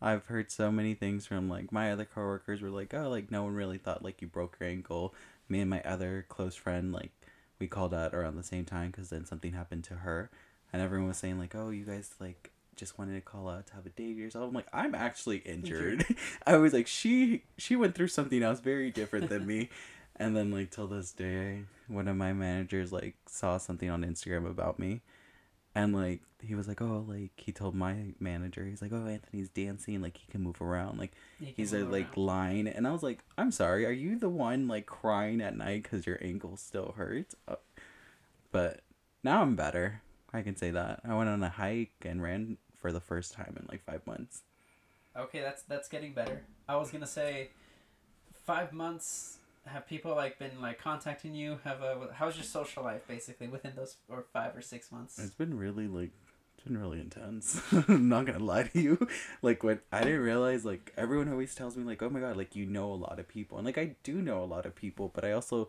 I've 0.00 0.26
heard 0.26 0.50
so 0.50 0.70
many 0.70 0.94
things 0.94 1.26
from 1.26 1.48
like 1.48 1.72
my 1.72 1.92
other 1.92 2.04
coworkers 2.04 2.60
were 2.60 2.70
like, 2.70 2.92
oh, 2.94 3.08
like 3.08 3.30
no 3.30 3.44
one 3.44 3.54
really 3.54 3.78
thought 3.78 4.04
like 4.04 4.20
you 4.20 4.28
broke 4.28 4.56
your 4.60 4.68
ankle. 4.68 5.14
Me 5.48 5.60
and 5.60 5.70
my 5.70 5.82
other 5.82 6.24
close 6.28 6.54
friend 6.54 6.92
like 6.92 7.12
we 7.58 7.66
called 7.66 7.94
out 7.94 8.14
around 8.14 8.36
the 8.36 8.42
same 8.42 8.64
time 8.64 8.90
because 8.90 9.10
then 9.10 9.24
something 9.24 9.52
happened 9.52 9.84
to 9.84 9.94
her, 9.94 10.30
and 10.72 10.82
everyone 10.82 11.08
was 11.08 11.18
saying 11.18 11.38
like, 11.38 11.54
oh, 11.54 11.70
you 11.70 11.84
guys 11.84 12.14
like 12.20 12.50
just 12.76 12.98
wanted 12.98 13.14
to 13.14 13.20
call 13.20 13.48
out 13.48 13.66
to 13.68 13.74
have 13.74 13.86
a 13.86 13.90
day 13.90 14.12
to 14.12 14.18
yourself. 14.18 14.48
I'm 14.48 14.54
like, 14.54 14.66
I'm 14.72 14.94
actually 14.94 15.38
injured. 15.38 16.04
I 16.46 16.56
was 16.56 16.72
like, 16.72 16.86
she 16.86 17.44
she 17.56 17.76
went 17.76 17.94
through 17.94 18.08
something 18.08 18.42
else 18.42 18.60
very 18.60 18.90
different 18.90 19.28
than 19.28 19.46
me. 19.46 19.70
And 20.16 20.36
then 20.36 20.50
like 20.50 20.70
till 20.70 20.86
this 20.86 21.12
day, 21.12 21.64
one 21.88 22.08
of 22.08 22.16
my 22.16 22.32
managers 22.32 22.92
like 22.92 23.16
saw 23.26 23.58
something 23.58 23.90
on 23.90 24.04
Instagram 24.04 24.48
about 24.48 24.78
me, 24.78 25.00
and 25.74 25.94
like 25.94 26.20
he 26.40 26.54
was 26.54 26.68
like, 26.68 26.80
oh, 26.80 27.04
like 27.08 27.32
he 27.36 27.52
told 27.52 27.74
my 27.74 27.96
manager, 28.20 28.64
he's 28.64 28.82
like, 28.82 28.92
oh, 28.92 29.06
Anthony's 29.06 29.48
dancing, 29.48 30.00
like 30.00 30.16
he 30.16 30.30
can 30.30 30.42
move 30.42 30.60
around, 30.60 30.98
like 30.98 31.12
he's 31.40 31.72
a 31.72 31.78
move 31.78 31.90
like 31.90 32.16
around. 32.16 32.26
lying, 32.26 32.68
and 32.68 32.86
I 32.86 32.92
was 32.92 33.02
like, 33.02 33.20
I'm 33.36 33.50
sorry, 33.50 33.84
are 33.86 33.92
you 33.92 34.18
the 34.18 34.28
one 34.28 34.68
like 34.68 34.86
crying 34.86 35.40
at 35.40 35.56
night 35.56 35.82
because 35.82 36.06
your 36.06 36.18
ankle 36.22 36.56
still 36.56 36.94
hurts? 36.96 37.34
Uh, 37.48 37.56
but 38.52 38.82
now 39.24 39.42
I'm 39.42 39.56
better. 39.56 40.02
I 40.32 40.42
can 40.42 40.56
say 40.56 40.70
that. 40.70 41.00
I 41.04 41.14
went 41.14 41.28
on 41.28 41.42
a 41.42 41.48
hike 41.48 41.94
and 42.02 42.22
ran 42.22 42.58
for 42.76 42.92
the 42.92 43.00
first 43.00 43.32
time 43.32 43.56
in 43.58 43.66
like 43.68 43.82
five 43.84 44.06
months. 44.06 44.42
Okay, 45.16 45.40
that's 45.40 45.62
that's 45.62 45.88
getting 45.88 46.12
better. 46.12 46.42
I 46.68 46.76
was 46.76 46.90
gonna 46.90 47.06
say, 47.06 47.50
five 48.44 48.72
months. 48.72 49.38
Have 49.66 49.86
people 49.86 50.14
like 50.14 50.38
been 50.38 50.60
like 50.60 50.78
contacting 50.78 51.34
you? 51.34 51.58
Have 51.64 51.82
uh, 51.82 52.08
a 52.10 52.12
how's 52.12 52.36
your 52.36 52.44
social 52.44 52.82
life 52.82 53.06
basically 53.08 53.48
within 53.48 53.72
those 53.76 53.96
or 54.08 54.24
five 54.32 54.56
or 54.56 54.60
six 54.60 54.92
months? 54.92 55.18
It's 55.18 55.34
been 55.34 55.56
really 55.56 55.88
like 55.88 56.10
it's 56.56 56.64
been 56.66 56.78
really 56.78 57.00
intense. 57.00 57.60
I'm 57.88 58.08
not 58.08 58.26
gonna 58.26 58.44
lie 58.44 58.64
to 58.64 58.80
you. 58.80 59.08
Like 59.42 59.62
when 59.62 59.80
I 59.90 60.02
didn't 60.02 60.20
realize 60.20 60.64
like 60.64 60.92
everyone 60.96 61.28
always 61.28 61.54
tells 61.54 61.76
me 61.76 61.84
like, 61.84 62.02
Oh 62.02 62.10
my 62.10 62.20
god, 62.20 62.36
like 62.36 62.54
you 62.54 62.66
know 62.66 62.92
a 62.92 62.94
lot 62.94 63.18
of 63.18 63.26
people 63.26 63.58
and 63.58 63.66
like 63.66 63.78
I 63.78 63.96
do 64.02 64.20
know 64.20 64.42
a 64.42 64.46
lot 64.46 64.66
of 64.66 64.74
people, 64.74 65.10
but 65.14 65.24
I 65.24 65.32
also 65.32 65.68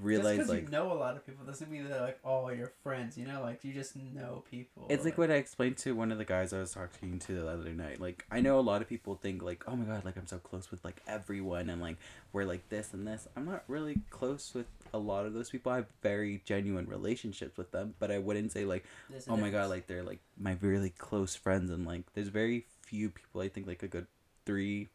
realize 0.00 0.48
like 0.48 0.62
you 0.62 0.68
know 0.68 0.92
a 0.92 0.94
lot 0.94 1.16
of 1.16 1.26
people 1.26 1.44
doesn't 1.44 1.70
mean 1.70 1.88
they're 1.88 2.00
like 2.00 2.18
all 2.24 2.52
your 2.52 2.72
friends. 2.82 3.16
You 3.18 3.26
know, 3.26 3.42
like 3.42 3.64
you 3.64 3.72
just 3.72 3.96
know 3.96 4.44
people. 4.50 4.86
It's 4.88 5.04
like 5.04 5.18
what 5.18 5.30
I 5.30 5.34
explained 5.34 5.76
to 5.78 5.94
one 5.94 6.12
of 6.12 6.18
the 6.18 6.24
guys 6.24 6.52
I 6.52 6.58
was 6.58 6.72
talking 6.72 7.18
to 7.20 7.32
the 7.32 7.48
other 7.48 7.72
night. 7.72 8.00
Like 8.00 8.24
I 8.30 8.40
know 8.40 8.58
a 8.58 8.60
lot 8.60 8.82
of 8.82 8.88
people 8.88 9.16
think 9.16 9.42
like, 9.42 9.64
oh 9.66 9.76
my 9.76 9.84
god, 9.84 10.04
like 10.04 10.16
I'm 10.16 10.26
so 10.26 10.38
close 10.38 10.70
with 10.70 10.84
like 10.84 11.00
everyone 11.06 11.70
and 11.70 11.80
like 11.80 11.96
we're 12.32 12.44
like 12.44 12.68
this 12.68 12.92
and 12.92 13.06
this. 13.06 13.26
I'm 13.36 13.46
not 13.46 13.64
really 13.68 13.96
close 14.10 14.52
with 14.54 14.66
a 14.92 14.98
lot 14.98 15.26
of 15.26 15.34
those 15.34 15.50
people. 15.50 15.72
I 15.72 15.76
have 15.76 15.86
very 16.02 16.42
genuine 16.44 16.86
relationships 16.86 17.56
with 17.56 17.70
them, 17.72 17.94
but 17.98 18.10
I 18.10 18.18
wouldn't 18.18 18.52
say 18.52 18.64
like, 18.64 18.84
There's 19.10 19.28
oh 19.28 19.36
my 19.36 19.50
god, 19.50 19.70
like 19.70 19.86
they're 19.86 20.04
like 20.04 20.20
my 20.38 20.56
really 20.60 20.90
close 20.90 21.34
friends 21.34 21.70
and 21.70 21.86
like 21.86 22.02
there's 22.14 22.28
very 22.28 22.66
few 22.82 23.10
people 23.10 23.40
I 23.40 23.48
think 23.48 23.66
like 23.66 23.82
a 23.82 23.88
good 23.88 24.06
three 24.46 24.88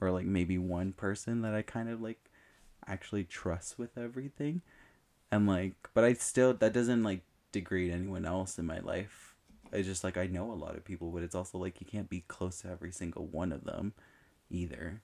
or 0.00 0.10
like 0.10 0.24
maybe 0.24 0.58
one 0.58 0.92
person 0.92 1.42
that 1.42 1.54
I 1.54 1.62
kind 1.62 1.88
of 1.88 2.00
like 2.00 2.18
actually 2.88 3.24
trust 3.24 3.78
with 3.78 3.96
everything. 3.96 4.62
And 5.30 5.46
like 5.46 5.74
but 5.94 6.04
I 6.04 6.14
still 6.14 6.54
that 6.54 6.72
doesn't 6.72 7.02
like 7.02 7.22
degrade 7.52 7.92
anyone 7.92 8.24
else 8.24 8.58
in 8.58 8.66
my 8.66 8.78
life 8.80 9.28
it's 9.72 9.88
just 9.88 10.04
like 10.04 10.16
I 10.16 10.26
know 10.26 10.50
a 10.50 10.54
lot 10.54 10.76
of 10.76 10.84
people, 10.84 11.10
but 11.10 11.22
it's 11.22 11.34
also 11.34 11.58
like 11.58 11.80
you 11.80 11.86
can't 11.86 12.08
be 12.08 12.24
close 12.28 12.60
to 12.60 12.70
every 12.70 12.92
single 12.92 13.26
one 13.26 13.52
of 13.52 13.64
them 13.64 13.92
either. 14.50 15.02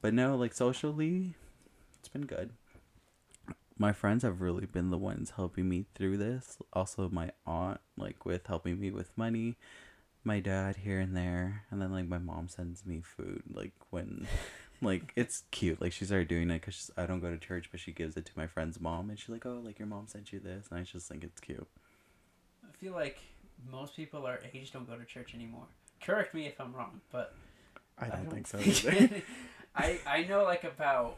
But 0.00 0.14
no, 0.14 0.36
like 0.36 0.54
socially, 0.54 1.34
it's 1.98 2.08
been 2.08 2.26
good. 2.26 2.50
My 3.76 3.92
friends 3.92 4.22
have 4.22 4.40
really 4.40 4.66
been 4.66 4.90
the 4.90 4.98
ones 4.98 5.32
helping 5.36 5.68
me 5.68 5.86
through 5.94 6.18
this. 6.18 6.58
Also, 6.72 7.08
my 7.08 7.30
aunt, 7.46 7.80
like, 7.96 8.26
with 8.26 8.46
helping 8.46 8.78
me 8.78 8.90
with 8.90 9.16
money. 9.16 9.56
My 10.22 10.38
dad 10.38 10.76
here 10.76 11.00
and 11.00 11.16
there. 11.16 11.64
And 11.70 11.80
then, 11.80 11.90
like, 11.90 12.06
my 12.06 12.18
mom 12.18 12.48
sends 12.48 12.84
me 12.84 13.00
food, 13.00 13.42
like, 13.50 13.72
when. 13.88 14.28
Like 14.82 15.12
it's 15.16 15.42
cute. 15.50 15.80
Like 15.80 15.92
she's 15.92 16.10
already 16.10 16.26
doing 16.26 16.50
it 16.50 16.60
because 16.60 16.90
I 16.96 17.06
don't 17.06 17.20
go 17.20 17.30
to 17.30 17.36
church, 17.38 17.68
but 17.70 17.80
she 17.80 17.92
gives 17.92 18.16
it 18.16 18.24
to 18.26 18.32
my 18.36 18.46
friend's 18.46 18.80
mom, 18.80 19.10
and 19.10 19.18
she's 19.18 19.28
like, 19.28 19.44
"Oh, 19.44 19.60
like 19.62 19.78
your 19.78 19.88
mom 19.88 20.06
sent 20.06 20.32
you 20.32 20.40
this," 20.40 20.66
and 20.70 20.80
I 20.80 20.82
just 20.84 21.06
think 21.08 21.22
it's 21.22 21.40
cute. 21.40 21.66
I 22.64 22.72
feel 22.78 22.92
like 22.94 23.18
most 23.70 23.94
people 23.94 24.24
our 24.26 24.40
age 24.54 24.72
don't 24.72 24.88
go 24.88 24.96
to 24.96 25.04
church 25.04 25.34
anymore. 25.34 25.66
Correct 26.00 26.32
me 26.34 26.46
if 26.46 26.58
I'm 26.60 26.72
wrong, 26.72 27.00
but 27.12 27.34
I 27.98 28.08
don't, 28.08 28.30
think 28.30 28.46
so 28.46 28.58
either. 28.58 29.22
I 29.76 29.98
I 30.06 30.22
know 30.24 30.44
like 30.44 30.64
about 30.64 31.16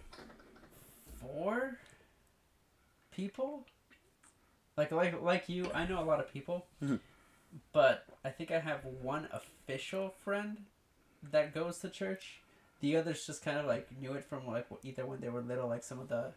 four 1.21 1.79
people. 3.13 3.65
Like 4.77 4.91
like 4.91 5.23
like 5.23 5.49
you, 5.49 5.71
I 5.73 5.87
know 5.87 6.01
a 6.01 6.05
lot 6.05 6.19
of 6.19 6.33
people, 6.33 6.67
Mhm. 6.83 6.99
but 7.73 8.07
I 8.25 8.31
think 8.31 8.51
I 8.51 8.59
have 8.59 8.85
one 8.85 9.29
official 9.33 10.11
friend 10.25 10.65
that 11.31 11.55
goes 11.55 11.79
to 11.81 11.91
church. 11.91 12.41
The 12.83 12.97
others 12.97 13.27
just 13.27 13.43
kind 13.43 13.57
of 13.59 13.65
like 13.67 13.89
knew 14.01 14.13
it 14.13 14.25
from 14.25 14.47
like 14.47 14.67
either 14.83 15.07
when 15.07 15.21
they 15.21 15.31
were 15.31 15.41
little, 15.41 15.69
like 15.69 15.83
some 15.83 15.99
of 15.99 16.09
the 16.09 16.33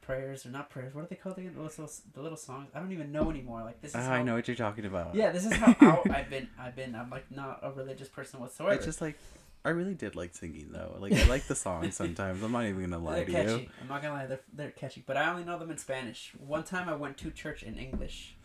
prayers 0.00 0.46
or 0.46 0.50
not 0.50 0.70
prayers. 0.70 0.94
What 0.94 1.04
are 1.04 1.08
they 1.08 1.16
called 1.16 1.36
again? 1.36 1.52
The 1.54 1.62
little, 1.62 1.90
the 2.14 2.22
little 2.22 2.38
songs. 2.38 2.70
I 2.74 2.78
don't 2.78 2.92
even 2.92 3.12
know 3.12 3.30
anymore. 3.30 3.62
Like 3.62 3.82
this 3.82 3.90
is. 3.90 3.96
Ah, 3.96 4.02
how, 4.02 4.12
I 4.12 4.22
know 4.22 4.34
what 4.34 4.48
you're 4.48 4.56
talking 4.56 4.86
about. 4.86 5.14
Yeah, 5.14 5.30
this 5.30 5.44
is 5.44 5.52
how 5.52 5.76
out 5.80 6.08
I've 6.10 6.30
been. 6.30 6.48
I've 6.58 6.74
been. 6.74 6.94
I'm 6.94 7.10
like 7.10 7.30
not 7.30 7.60
a 7.62 7.70
religious 7.70 8.08
person 8.08 8.40
whatsoever. 8.40 8.74
It's 8.74 8.86
just 8.86 9.02
like 9.02 9.18
I 9.64 9.70
really 9.70 9.94
did 9.94 10.14
like 10.14 10.34
singing 10.34 10.68
though. 10.70 10.96
Like 10.98 11.12
I 11.12 11.24
like 11.26 11.44
the 11.44 11.54
songs 11.54 11.96
sometimes. 12.02 12.42
I'm 12.42 12.52
not 12.52 12.64
even 12.66 12.82
gonna 12.82 13.02
lie 13.02 13.16
They're 13.16 13.24
to 13.24 13.32
catchy. 13.32 13.50
you. 13.62 13.68
I'm 13.80 13.88
not 13.88 14.02
gonna 14.02 14.14
lie, 14.14 14.26
they're, 14.26 14.40
they're 14.52 14.70
catchy. 14.70 15.02
But 15.06 15.16
I 15.16 15.30
only 15.30 15.44
know 15.44 15.58
them 15.58 15.70
in 15.70 15.78
Spanish. 15.78 16.32
One 16.38 16.64
time 16.64 16.88
I 16.88 16.94
went 16.94 17.16
to 17.18 17.30
church 17.30 17.62
in 17.62 17.78
English. 17.78 18.36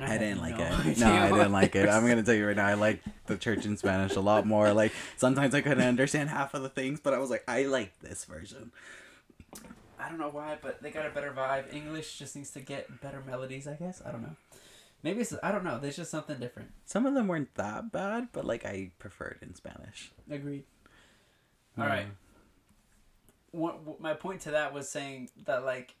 And 0.00 0.04
I 0.08 0.12
had 0.12 0.20
didn't 0.20 0.40
like 0.40 0.56
no 0.58 0.64
it. 0.64 0.72
idea 0.86 1.04
No, 1.06 1.12
I 1.12 1.28
didn't 1.30 1.52
like 1.52 1.74
it. 1.74 1.88
I'm 1.88 2.06
gonna 2.06 2.22
tell 2.22 2.34
you 2.34 2.46
right 2.46 2.56
now. 2.56 2.66
I 2.66 2.74
like 2.74 3.02
the 3.26 3.36
church 3.36 3.66
in 3.66 3.76
Spanish 3.76 4.14
a 4.14 4.20
lot 4.20 4.46
more. 4.46 4.72
Like 4.72 4.92
sometimes 5.16 5.54
I 5.54 5.60
couldn't 5.60 5.82
understand 5.82 6.30
half 6.30 6.54
of 6.54 6.62
the 6.62 6.68
things, 6.68 7.00
but 7.00 7.14
I 7.14 7.18
was 7.18 7.30
like, 7.30 7.42
I 7.48 7.64
like 7.64 7.98
this 8.00 8.24
version. 8.24 8.70
I 9.98 10.08
don't 10.08 10.18
know 10.18 10.28
why, 10.30 10.56
but 10.62 10.80
they 10.80 10.90
got 10.92 11.06
a 11.06 11.10
better 11.10 11.32
vibe. 11.36 11.74
English 11.74 12.16
just 12.18 12.36
needs 12.36 12.52
to 12.52 12.60
get 12.60 13.00
better 13.00 13.20
melodies, 13.26 13.66
I 13.66 13.74
guess. 13.74 14.00
I 14.06 14.12
don't 14.12 14.22
know. 14.22 14.36
Maybe 15.02 15.20
it's 15.20 15.34
I 15.42 15.50
don't 15.50 15.64
know. 15.64 15.78
There's 15.80 15.96
just 15.96 16.10
something 16.10 16.38
different. 16.38 16.70
Some 16.84 17.04
of 17.04 17.14
them 17.14 17.26
weren't 17.26 17.52
that 17.56 17.90
bad, 17.90 18.28
but 18.32 18.44
like 18.44 18.64
I 18.64 18.92
preferred 18.98 19.38
in 19.42 19.54
Spanish. 19.56 20.12
Agreed. 20.30 20.64
All 21.76 21.86
right. 21.86 22.06
What, 23.50 23.82
what 23.84 24.00
my 24.00 24.14
point 24.14 24.42
to 24.42 24.50
that 24.52 24.72
was 24.72 24.88
saying 24.88 25.30
that 25.46 25.64
like, 25.64 25.94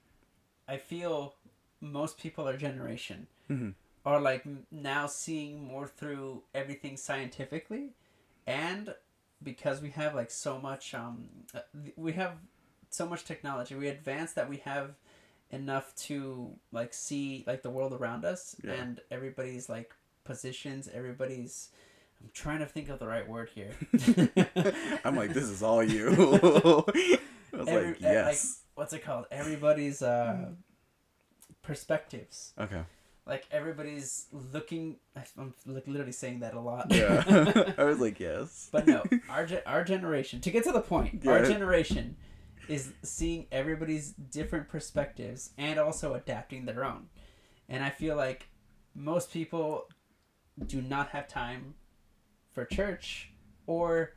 I 0.68 0.76
feel 0.76 1.34
most 1.80 2.18
people 2.18 2.46
our 2.46 2.56
generation 2.56 3.26
Mhm. 3.50 3.74
Are 4.08 4.20
like 4.20 4.44
now 4.70 5.06
seeing 5.06 5.54
more 5.72 5.86
through 5.86 6.42
everything 6.54 6.96
scientifically, 6.96 7.90
and 8.46 8.94
because 9.42 9.80
we 9.82 9.90
have 9.90 10.14
like 10.14 10.30
so 10.30 10.58
much 10.58 10.94
um 10.94 11.16
uh, 11.54 11.60
we 11.96 12.12
have 12.12 12.32
so 12.90 13.06
much 13.06 13.24
technology 13.24 13.74
we 13.76 13.86
advance 13.88 14.32
that 14.32 14.48
we 14.48 14.56
have 14.72 14.88
enough 15.50 15.94
to 15.94 16.50
like 16.72 16.92
see 16.92 17.44
like 17.46 17.62
the 17.62 17.70
world 17.70 17.92
around 17.92 18.24
us 18.24 18.56
Yeah. 18.64 18.72
and 18.72 19.00
everybody's 19.10 19.68
like 19.68 19.94
positions 20.24 20.88
everybody's 20.92 21.68
i'm 22.20 22.30
trying 22.34 22.58
to 22.60 22.66
think 22.66 22.88
of 22.88 22.98
the 22.98 23.06
right 23.06 23.28
word 23.28 23.48
here 23.54 23.72
I'm 25.04 25.14
like, 25.16 25.32
this 25.34 25.44
is 25.54 25.62
all 25.62 25.82
you. 25.84 26.08
I 27.52 27.56
was 27.56 27.68
Every- 27.68 27.92
like, 27.92 28.02
eh, 28.02 28.22
like- 28.24 28.34
yes. 28.34 28.60
what's 28.74 28.92
it 28.92 29.04
called 29.04 29.26
everybody's 29.30 30.02
uh 30.02 30.48
perspectives 31.62 32.52
okay. 32.58 32.82
Like 33.28 33.46
everybody's 33.50 34.26
looking 34.32 34.96
i'm 35.36 35.52
like 35.66 35.86
literally 35.86 36.12
saying 36.12 36.40
that 36.40 36.54
a 36.54 36.60
lot 36.60 36.86
Yeah. 36.90 37.74
I 37.78 37.84
was 37.84 38.00
like, 38.00 38.18
yes. 38.18 38.68
But 38.72 38.86
no, 38.86 39.04
our 39.28 39.46
ge- 39.46 39.62
our 39.66 39.84
generation. 39.84 40.40
To 40.40 40.50
get 40.50 40.64
to 40.64 40.72
the 40.72 40.80
point, 40.80 41.26
our 41.26 41.44
generation 41.44 42.16
is 42.68 42.92
seeing 43.02 43.46
everybody's 43.52 44.12
different 44.12 44.68
perspectives 44.68 45.50
and 45.58 45.78
also 45.78 46.14
adapting 46.14 46.64
their 46.66 46.84
own. 46.84 47.08
And 47.68 47.84
I 47.84 47.90
feel 47.90 48.16
like 48.16 48.48
most 48.94 49.30
people 49.32 49.88
do 50.66 50.82
not 50.82 51.08
have 51.10 51.28
time 51.28 51.74
for 52.52 52.64
church, 52.64 53.30
or 53.66 54.14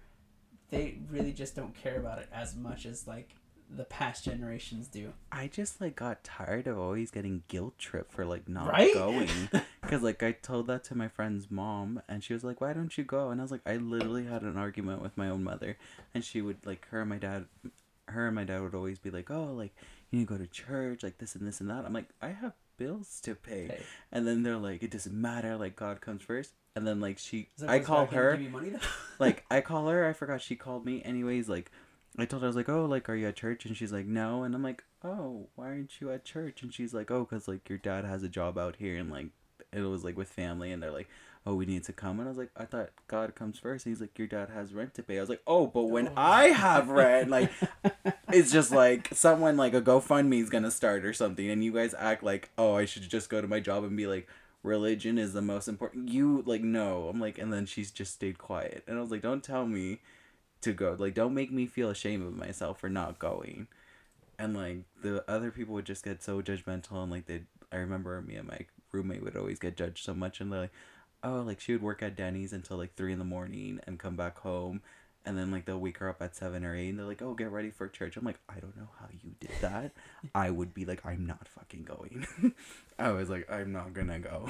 they 0.69 0.97
really 1.09 1.33
just 1.33 1.55
don't 1.55 1.75
care 1.75 1.97
about 1.99 2.17
it 2.19 2.29
as 2.33 2.55
much 2.55 2.85
as 2.85 3.07
like 3.07 3.35
the 3.73 3.85
past 3.85 4.25
generations 4.25 4.87
do. 4.87 5.13
I 5.31 5.47
just 5.47 5.79
like 5.79 5.95
got 5.95 6.23
tired 6.23 6.67
of 6.67 6.77
always 6.77 7.09
getting 7.11 7.43
guilt 7.47 7.77
trip 7.79 8.11
for 8.11 8.25
like 8.25 8.49
not 8.49 8.71
Right? 8.71 8.93
going. 8.93 9.29
Cause 9.87 10.01
like 10.01 10.21
I 10.23 10.33
told 10.33 10.67
that 10.67 10.83
to 10.85 10.95
my 10.95 11.07
friend's 11.07 11.49
mom, 11.49 12.01
and 12.07 12.23
she 12.23 12.33
was 12.33 12.43
like, 12.43 12.59
"Why 12.61 12.73
don't 12.73 12.97
you 12.97 13.03
go?" 13.03 13.29
And 13.29 13.39
I 13.41 13.43
was 13.43 13.51
like, 13.51 13.61
"I 13.65 13.77
literally 13.77 14.25
had 14.25 14.41
an 14.43 14.57
argument 14.57 15.01
with 15.01 15.17
my 15.17 15.29
own 15.29 15.43
mother, 15.43 15.77
and 16.13 16.23
she 16.23 16.41
would 16.41 16.65
like 16.65 16.87
her 16.89 17.01
and 17.01 17.09
my 17.09 17.17
dad, 17.17 17.45
her 18.07 18.27
and 18.27 18.35
my 18.35 18.43
dad 18.43 18.61
would 18.61 18.75
always 18.75 18.99
be 18.99 19.09
like, 19.09 19.31
"Oh, 19.31 19.53
like 19.53 19.73
you 20.09 20.19
need 20.19 20.27
to 20.27 20.33
go 20.33 20.37
to 20.37 20.47
church, 20.47 21.01
like 21.03 21.17
this 21.17 21.35
and 21.35 21.47
this 21.47 21.61
and 21.61 21.69
that." 21.69 21.85
I'm 21.85 21.93
like, 21.93 22.09
I 22.21 22.29
have 22.29 22.53
bills 22.77 23.19
to 23.23 23.35
pay, 23.35 23.67
Hey, 23.67 23.81
and 24.11 24.27
then 24.27 24.43
they're 24.43 24.57
like, 24.57 24.83
"It 24.83 24.91
doesn't 24.91 25.15
matter, 25.19 25.55
like 25.57 25.75
God 25.75 26.01
comes 26.01 26.21
first. 26.21 26.51
And 26.75 26.87
then 26.87 27.01
like 27.01 27.17
she, 27.17 27.49
I 27.67 27.79
call 27.79 28.05
her, 28.05 28.31
Give 28.31 28.45
me 28.45 28.47
money 28.47 28.71
like 29.19 29.43
I 29.51 29.59
call 29.61 29.87
her. 29.89 30.07
I 30.07 30.13
forgot 30.13 30.41
she 30.41 30.55
called 30.55 30.85
me. 30.85 31.01
Anyways, 31.03 31.49
like 31.49 31.69
I 32.17 32.25
told 32.25 32.41
her 32.41 32.47
I 32.47 32.49
was 32.49 32.55
like, 32.55 32.69
oh, 32.69 32.85
like 32.85 33.07
are 33.09 33.15
you 33.15 33.27
at 33.27 33.35
church? 33.35 33.65
And 33.65 33.75
she's 33.75 33.91
like, 33.93 34.05
no. 34.05 34.43
And 34.43 34.53
I'm 34.53 34.63
like, 34.63 34.83
oh, 35.03 35.47
why 35.55 35.67
aren't 35.67 35.99
you 36.01 36.11
at 36.11 36.25
church? 36.25 36.61
And 36.61 36.73
she's 36.73 36.93
like, 36.93 37.09
oh, 37.09 37.25
cause 37.25 37.47
like 37.47 37.67
your 37.69 37.77
dad 37.77 38.05
has 38.05 38.23
a 38.23 38.29
job 38.29 38.57
out 38.57 38.75
here 38.77 38.97
and 38.97 39.09
like 39.09 39.27
it 39.71 39.81
was 39.81 40.03
like 40.03 40.17
with 40.17 40.27
family 40.27 40.71
and 40.71 40.83
they're 40.83 40.91
like, 40.91 41.07
oh, 41.45 41.55
we 41.55 41.65
need 41.65 41.83
to 41.85 41.93
come. 41.93 42.19
And 42.19 42.27
I 42.27 42.31
was 42.31 42.37
like, 42.37 42.51
I 42.55 42.65
thought 42.65 42.89
God 43.07 43.33
comes 43.33 43.57
first. 43.57 43.85
And 43.85 43.95
he's 43.95 44.01
like, 44.01 44.17
your 44.19 44.27
dad 44.27 44.49
has 44.49 44.73
rent 44.73 44.93
to 44.95 45.03
pay. 45.03 45.17
I 45.17 45.21
was 45.21 45.29
like, 45.29 45.41
oh, 45.47 45.65
but 45.67 45.83
when 45.85 46.09
Oh. 46.09 46.13
I 46.17 46.49
have 46.49 46.89
rent, 46.89 47.29
like 47.29 47.51
it's 48.33 48.51
just 48.51 48.71
like 48.71 49.09
someone 49.13 49.57
like 49.57 49.73
a 49.73 49.81
GoFundMe 49.81 50.41
is 50.41 50.49
gonna 50.49 50.69
start 50.71 51.05
or 51.05 51.13
something, 51.13 51.49
and 51.49 51.63
you 51.63 51.71
guys 51.73 51.95
act 51.97 52.23
like, 52.23 52.49
oh, 52.57 52.75
I 52.75 52.85
should 52.85 53.09
just 53.09 53.29
go 53.29 53.41
to 53.41 53.47
my 53.47 53.59
job 53.59 53.83
and 53.85 53.95
be 53.95 54.05
like, 54.07 54.27
religion 54.63 55.17
is 55.17 55.33
the 55.33 55.41
most 55.41 55.67
important. 55.67 56.09
You 56.09 56.43
like 56.45 56.61
no, 56.61 57.07
I'm 57.07 57.19
like, 57.19 57.37
and 57.39 57.51
then 57.51 57.65
she's 57.65 57.89
just 57.89 58.13
stayed 58.13 58.37
quiet, 58.37 58.83
and 58.85 58.97
I 58.97 59.01
was 59.01 59.09
like, 59.11 59.21
don't 59.21 59.43
tell 59.43 59.65
me 59.65 60.01
to 60.61 60.73
go, 60.73 60.95
like, 60.97 61.13
don't 61.13 61.33
make 61.33 61.51
me 61.51 61.65
feel 61.65 61.89
ashamed 61.89 62.25
of 62.25 62.35
myself 62.35 62.79
for 62.79 62.89
not 62.89 63.19
going, 63.19 63.67
and 64.39 64.55
like 64.55 64.79
the 65.01 65.23
other 65.29 65.51
people 65.51 65.73
would 65.75 65.85
just 65.85 66.03
get 66.03 66.23
so 66.23 66.41
judgmental, 66.41 67.01
and 67.03 67.11
like 67.11 67.25
they, 67.25 67.41
I 67.71 67.77
remember 67.77 68.21
me 68.21 68.35
and 68.35 68.47
my 68.47 68.65
roommate 68.91 69.23
would 69.23 69.37
always 69.37 69.59
get 69.59 69.77
judged 69.77 70.03
so 70.03 70.13
much, 70.13 70.41
and 70.41 70.51
they're 70.51 70.61
like, 70.61 70.71
oh, 71.23 71.41
like 71.41 71.59
she 71.59 71.73
would 71.73 71.81
work 71.81 72.01
at 72.01 72.15
Denny's 72.15 72.53
until 72.53 72.77
like 72.77 72.95
three 72.95 73.13
in 73.13 73.19
the 73.19 73.25
morning 73.25 73.79
and 73.85 73.99
come 73.99 74.15
back 74.15 74.39
home. 74.39 74.81
And 75.23 75.37
then 75.37 75.51
like 75.51 75.65
they'll 75.65 75.79
wake 75.79 75.99
her 75.99 76.09
up 76.09 76.21
at 76.21 76.35
seven 76.35 76.65
or 76.65 76.75
eight 76.75 76.89
and 76.89 76.97
they're 76.97 77.05
like 77.05 77.21
oh 77.21 77.35
get 77.35 77.51
ready 77.51 77.69
for 77.69 77.87
church. 77.87 78.17
I'm 78.17 78.25
like 78.25 78.39
i 78.49 78.59
don't 78.59 78.75
know 78.75 78.89
how 78.99 79.05
you 79.23 79.33
did 79.39 79.51
that. 79.61 79.91
I 80.35 80.49
would 80.49 80.73
be 80.73 80.85
like 80.85 81.05
i'm 81.05 81.27
not 81.27 81.47
fucking 81.47 81.83
going. 81.83 82.25
I 82.99 83.11
was 83.11 83.29
like 83.29 83.49
i'm 83.51 83.71
not 83.71 83.93
gonna 83.93 84.19
go. 84.19 84.49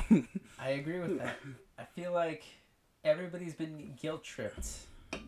I 0.58 0.70
agree 0.70 1.00
with 1.00 1.20
that. 1.20 1.36
I 1.78 1.84
feel 1.84 2.14
like 2.14 2.44
everybody's 3.04 3.54
been 3.54 3.98
guilt 4.02 4.24
tripped 4.24 4.66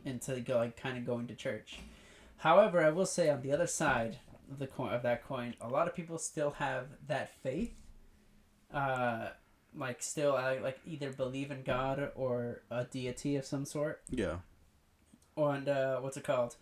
into 0.06 0.40
go, 0.42 0.58
like 0.58 0.78
kind 0.78 0.98
of 0.98 1.06
going 1.06 1.28
to 1.28 1.36
church. 1.36 1.80
However, 2.38 2.84
I 2.84 2.90
will 2.90 3.06
say 3.06 3.30
on 3.30 3.42
the 3.42 3.52
other 3.52 3.68
side 3.68 4.20
of 4.52 4.60
the 4.60 4.68
coin 4.68 4.94
of 4.94 5.04
that 5.04 5.26
coin, 5.26 5.56
a 5.62 5.68
lot 5.68 5.88
of 5.88 5.96
people 5.96 6.18
still 6.18 6.52
have 6.52 6.88
that 7.08 7.30
faith. 7.42 7.74
Uh, 8.74 9.30
like 9.76 10.02
still 10.02 10.36
uh, 10.36 10.56
like 10.62 10.80
either 10.86 11.12
believe 11.12 11.52
in 11.52 11.64
God 11.64 12.12
or 12.16 12.62
a 12.70 12.84
deity 12.86 13.36
of 13.36 13.46
some 13.46 13.66
sort. 13.66 14.02
yeah 14.10 14.38
And 15.38 15.68
uh, 15.68 16.00
what's 16.00 16.18
it 16.18 16.24
called? 16.24 16.56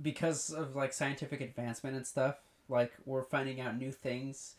Because 0.00 0.50
of 0.50 0.74
like 0.76 0.92
scientific 0.92 1.40
advancement 1.40 1.96
and 1.96 2.06
stuff, 2.06 2.36
like 2.68 2.92
we're 3.04 3.24
finding 3.24 3.60
out 3.60 3.76
new 3.76 3.92
things. 3.92 4.54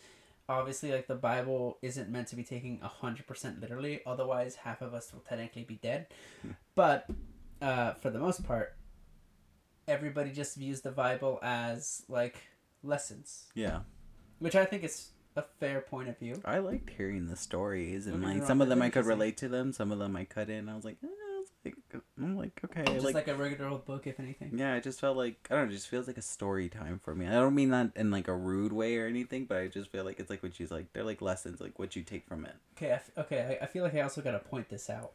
Obviously, 0.48 0.92
like 0.92 1.08
the 1.08 1.16
Bible 1.16 1.78
isn't 1.82 2.10
meant 2.10 2.28
to 2.28 2.36
be 2.36 2.44
taken 2.44 2.80
hundred 2.82 3.26
percent 3.26 3.60
literally. 3.62 4.02
Otherwise, 4.06 4.56
half 4.58 4.82
of 4.82 4.94
us 4.94 5.12
will 5.12 5.22
technically 5.22 5.64
be 5.64 5.76
dead. 5.76 6.08
but 6.76 7.08
uh, 7.62 7.94
for 7.94 8.10
the 8.10 8.20
most 8.20 8.44
part, 8.46 8.76
everybody 9.88 10.32
just 10.32 10.56
views 10.58 10.82
the 10.82 10.92
Bible 10.92 11.40
as 11.44 12.04
like 12.08 12.36
lessons, 12.84 13.46
yeah 13.56 13.80
which 14.40 14.56
I 14.56 14.66
think 14.66 14.84
is 14.84 15.10
a 15.38 15.44
fair 15.60 15.82
point 15.82 16.08
of 16.08 16.18
view. 16.18 16.34
i 16.46 16.60
liked 16.60 16.90
hearing 16.92 17.28
the 17.28 17.36
stories 17.36 18.06
and 18.06 18.16
Don't 18.16 18.22
get 18.22 18.34
me 18.36 18.40
like 18.40 18.48
some 18.48 18.62
of 18.62 18.70
them 18.70 18.82
i 18.82 18.90
could 18.90 19.06
relate 19.06 19.36
to 19.38 19.50
them 19.50 19.74
some 19.74 19.92
of 19.92 20.00
them 20.00 20.16
i 20.16 20.24
couldn't 20.24 20.70
i 20.70 20.74
was 20.76 20.86
like, 20.86 20.96
eh, 21.04 21.08
I 21.08 21.40
was 21.40 21.50
like 21.66 21.76
I'm 22.22 22.38
like, 22.38 22.60
okay, 22.64 22.84
Just 22.86 23.04
like, 23.06 23.16
like, 23.16 23.28
a 23.28 23.36
regular 23.36 23.70
old 23.70 23.86
book, 23.86 24.08
if 24.08 24.20
anything. 24.20 24.52
yeah, 24.56 24.74
I 24.74 24.80
just 24.80 25.00
felt 25.02 25.18
like 25.18 25.48
I 25.50 25.56
don't 25.56 25.66
know, 25.66 25.72
it 25.72 25.76
just 25.76 25.88
feels 25.90 26.08
like 26.08 26.18
a 26.18 26.22
story 26.22 26.70
time 26.70 27.00
for 27.04 27.14
me. 27.16 27.28
I 27.28 27.32
don't 27.34 27.56
mean 27.56 27.70
that 27.72 27.92
in 27.96 28.12
like 28.12 28.28
a 28.28 28.36
rude 28.36 28.72
way 28.72 28.98
or 28.98 29.08
anything, 29.08 29.46
but 29.46 29.58
I 29.58 29.68
just 29.68 29.92
feel 29.92 30.04
like 30.06 30.20
it's 30.20 30.30
like 30.30 30.42
what 30.44 30.54
she's 30.56 30.72
like. 30.72 30.94
They're 30.94 31.04
like 31.04 31.22
lessons, 31.22 31.60
like 31.60 31.78
what 31.80 31.96
you 31.96 32.04
take 32.04 32.26
from 32.28 32.46
it. 32.46 32.54
Okay, 32.78 32.92
I 32.92 32.96
f- 32.96 33.12
okay. 33.18 33.58
I, 33.62 33.64
I 33.64 33.68
feel 33.68 33.84
like 33.84 33.96
I 33.96 34.02
also 34.02 34.22
got 34.22 34.32
to 34.32 34.40
point 34.40 34.70
this 34.70 34.90
out. 34.90 35.12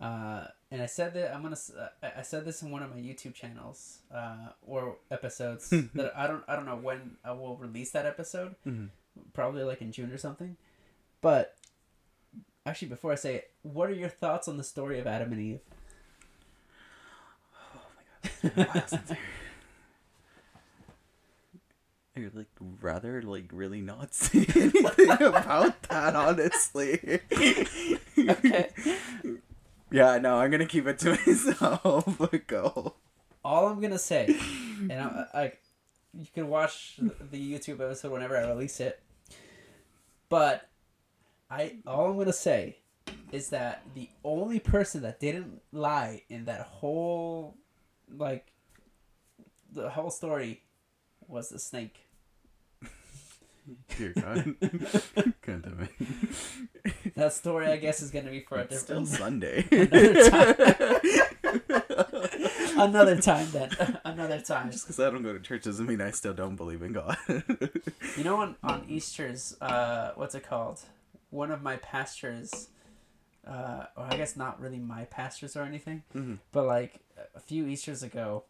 Uh, 0.00 0.46
and 0.70 0.82
I 0.82 0.86
said 0.86 1.14
that 1.14 1.34
I'm 1.34 1.42
gonna. 1.42 1.56
uh, 1.78 2.08
I 2.16 2.22
said 2.22 2.44
this 2.44 2.62
in 2.62 2.70
one 2.70 2.82
of 2.82 2.90
my 2.90 3.00
YouTube 3.00 3.34
channels, 3.34 3.98
uh, 4.12 4.48
or 4.66 4.96
episodes 5.10 5.70
that 5.70 6.12
I 6.16 6.26
don't. 6.26 6.42
I 6.48 6.56
don't 6.56 6.66
know 6.66 6.76
when 6.76 7.16
I 7.24 7.32
will 7.32 7.56
release 7.56 7.90
that 7.92 8.06
episode. 8.06 8.54
Mhm. 8.66 8.88
Probably 9.34 9.62
like 9.62 9.80
in 9.82 9.92
June 9.92 10.10
or 10.12 10.18
something. 10.18 10.56
But 11.20 11.56
actually, 12.66 12.88
before 12.88 13.12
I 13.12 13.16
say 13.16 13.34
it, 13.36 13.50
what 13.62 13.88
are 13.90 13.94
your 13.94 14.08
thoughts 14.08 14.48
on 14.48 14.56
the 14.56 14.64
story 14.64 14.98
of 14.98 15.06
Adam 15.06 15.32
and 15.32 15.40
Eve? 15.40 15.60
I'd 22.16 22.34
like 22.34 22.46
rather 22.80 23.22
like 23.22 23.48
really 23.52 23.80
not 23.80 24.14
say 24.14 24.46
anything 24.54 25.10
about 25.10 25.82
that, 25.84 26.14
honestly. 26.16 27.20
Okay. 28.18 28.68
Yeah, 29.92 30.18
no, 30.18 30.36
I'm 30.36 30.50
gonna 30.50 30.66
keep 30.66 30.86
it 30.86 30.98
to 31.00 31.10
myself. 31.26 32.16
But 32.18 32.46
go. 32.46 32.94
all 33.44 33.66
I'm 33.68 33.80
gonna 33.80 33.98
say, 33.98 34.34
and 34.88 34.92
I, 34.92 35.26
I, 35.34 35.52
you 36.14 36.26
can 36.34 36.48
watch 36.48 36.98
the 37.30 37.52
YouTube 37.52 37.74
episode 37.80 38.12
whenever 38.12 38.36
I 38.36 38.48
release 38.48 38.80
it. 38.80 39.00
But 40.28 40.68
I, 41.50 41.76
all 41.86 42.10
I'm 42.10 42.16
gonna 42.18 42.32
say, 42.32 42.78
is 43.30 43.50
that 43.50 43.82
the 43.94 44.08
only 44.24 44.58
person 44.58 45.02
that 45.02 45.20
didn't 45.20 45.60
lie 45.72 46.22
in 46.28 46.46
that 46.46 46.62
whole, 46.62 47.56
like, 48.14 48.52
the 49.72 49.90
whole 49.90 50.10
story, 50.10 50.62
was 51.28 51.48
the 51.48 51.58
snake. 51.58 52.06
Dear 53.96 54.12
God. 54.14 54.54
God 55.42 55.62
damn 55.62 55.88
it. 55.88 57.14
That 57.14 57.32
story, 57.32 57.68
I 57.68 57.76
guess, 57.76 58.02
is 58.02 58.10
gonna 58.10 58.30
be 58.30 58.40
for 58.40 58.58
a 58.58 58.62
It's 58.62 58.80
still 58.80 59.04
different, 59.04 59.42
Sunday. 59.42 59.66
another 62.76 63.20
time. 63.20 63.46
Then 63.52 63.70
another 64.04 64.40
time. 64.40 64.70
Just 64.70 64.84
because 64.86 65.00
I 65.00 65.10
don't 65.10 65.22
go 65.22 65.32
to 65.32 65.40
church 65.40 65.64
doesn't 65.64 65.86
mean 65.86 66.00
I 66.00 66.10
still 66.10 66.34
don't 66.34 66.56
believe 66.56 66.82
in 66.82 66.92
God. 66.92 67.16
You 68.16 68.24
know, 68.24 68.36
on 68.36 68.56
on 68.62 68.84
Easter's, 68.88 69.56
uh, 69.62 70.12
what's 70.16 70.34
it 70.34 70.42
called? 70.46 70.80
One 71.30 71.50
of 71.50 71.62
my 71.62 71.76
pastors, 71.76 72.68
uh, 73.46 73.84
or 73.96 74.04
I 74.04 74.16
guess 74.18 74.36
not 74.36 74.60
really 74.60 74.78
my 74.78 75.04
pastors 75.06 75.56
or 75.56 75.62
anything, 75.62 76.02
Mhm. 76.14 76.38
but 76.52 76.66
like 76.66 77.00
a 77.34 77.40
few 77.40 77.66
Easter's 77.66 78.02
ago. 78.02 78.44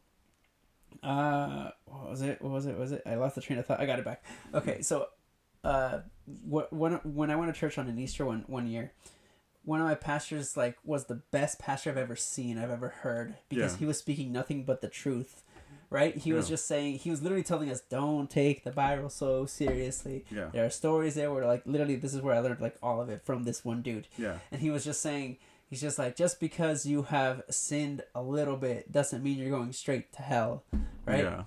Uh, 1.03 1.71
what 1.85 2.11
was 2.11 2.23
it? 2.23 2.41
What 2.43 2.53
was 2.53 2.67
it? 2.67 2.77
Was 2.79 2.93
it? 2.93 3.03
I 3.07 3.15
lost 3.17 3.35
the 3.35 3.41
train 3.41 3.59
of 3.59 3.67
thought. 3.67 3.81
I 3.81 3.87
got 3.87 3.99
it 3.99 4.05
back. 4.05 4.25
Okay, 4.55 4.83
so, 4.83 5.09
uh, 5.65 6.01
wh- 6.51 6.73
when 6.73 6.95
when 7.05 7.31
I 7.31 7.37
went 7.37 7.53
to 7.55 7.59
church 7.59 7.79
on 7.79 7.89
an 7.89 7.99
Easter 7.99 8.25
one 8.25 8.45
one 8.47 8.67
year, 8.67 8.93
one 9.65 9.81
of 9.81 9.87
my 9.87 9.95
pastors 9.95 10.57
like 10.57 10.77
was 10.85 11.07
the 11.07 11.23
best 11.31 11.59
pastor 11.59 11.91
I've 11.91 11.97
ever 11.97 12.17
seen, 12.17 12.59
I've 12.59 12.71
ever 12.71 12.89
heard 12.89 13.37
because 13.49 13.73
Yeah. 13.75 13.79
he 13.79 13.87
was 13.87 13.99
speaking 13.99 14.33
nothing 14.33 14.65
but 14.65 14.81
the 14.81 14.89
truth. 14.89 15.43
Right? 15.91 16.17
He 16.17 16.33
was 16.33 16.49
just 16.49 16.67
saying 16.67 17.01
he 17.01 17.11
was 17.11 17.21
literally 17.23 17.43
telling 17.43 17.69
us 17.71 17.83
don't 17.83 18.31
take 18.31 18.65
the 18.65 18.71
Bible 18.71 19.11
so 19.11 19.45
seriously. 19.45 20.25
yeah. 20.31 20.49
There 20.51 20.65
are 20.65 20.71
stories 20.71 21.17
there 21.17 21.31
where 21.31 21.45
like 21.45 21.63
literally 21.67 21.97
this 21.97 22.15
is 22.15 22.23
where 22.23 22.35
I 22.35 22.39
learned 22.39 22.63
like 22.63 22.77
all 22.83 23.03
of 23.03 23.11
it 23.11 23.21
from 23.27 23.43
this 23.45 23.63
one 23.63 23.83
dude. 23.83 24.09
Yeah. 24.17 24.39
And 24.51 24.63
he 24.63 24.71
was 24.71 24.85
just 24.87 25.03
saying 25.03 25.37
he's 25.73 25.81
just 25.81 25.99
like 25.99 26.15
just 26.17 26.39
because 26.39 26.85
you 26.85 27.05
have 27.05 27.43
sinned 27.49 28.03
a 28.15 28.21
little 28.21 28.57
bit 28.59 28.93
doesn't 28.93 29.23
mean 29.23 29.39
you're 29.39 29.49
going 29.49 29.73
straight 29.73 30.13
to 30.13 30.21
hell. 30.23 30.65
Right? 31.07 31.25
Yeah. 31.25 31.45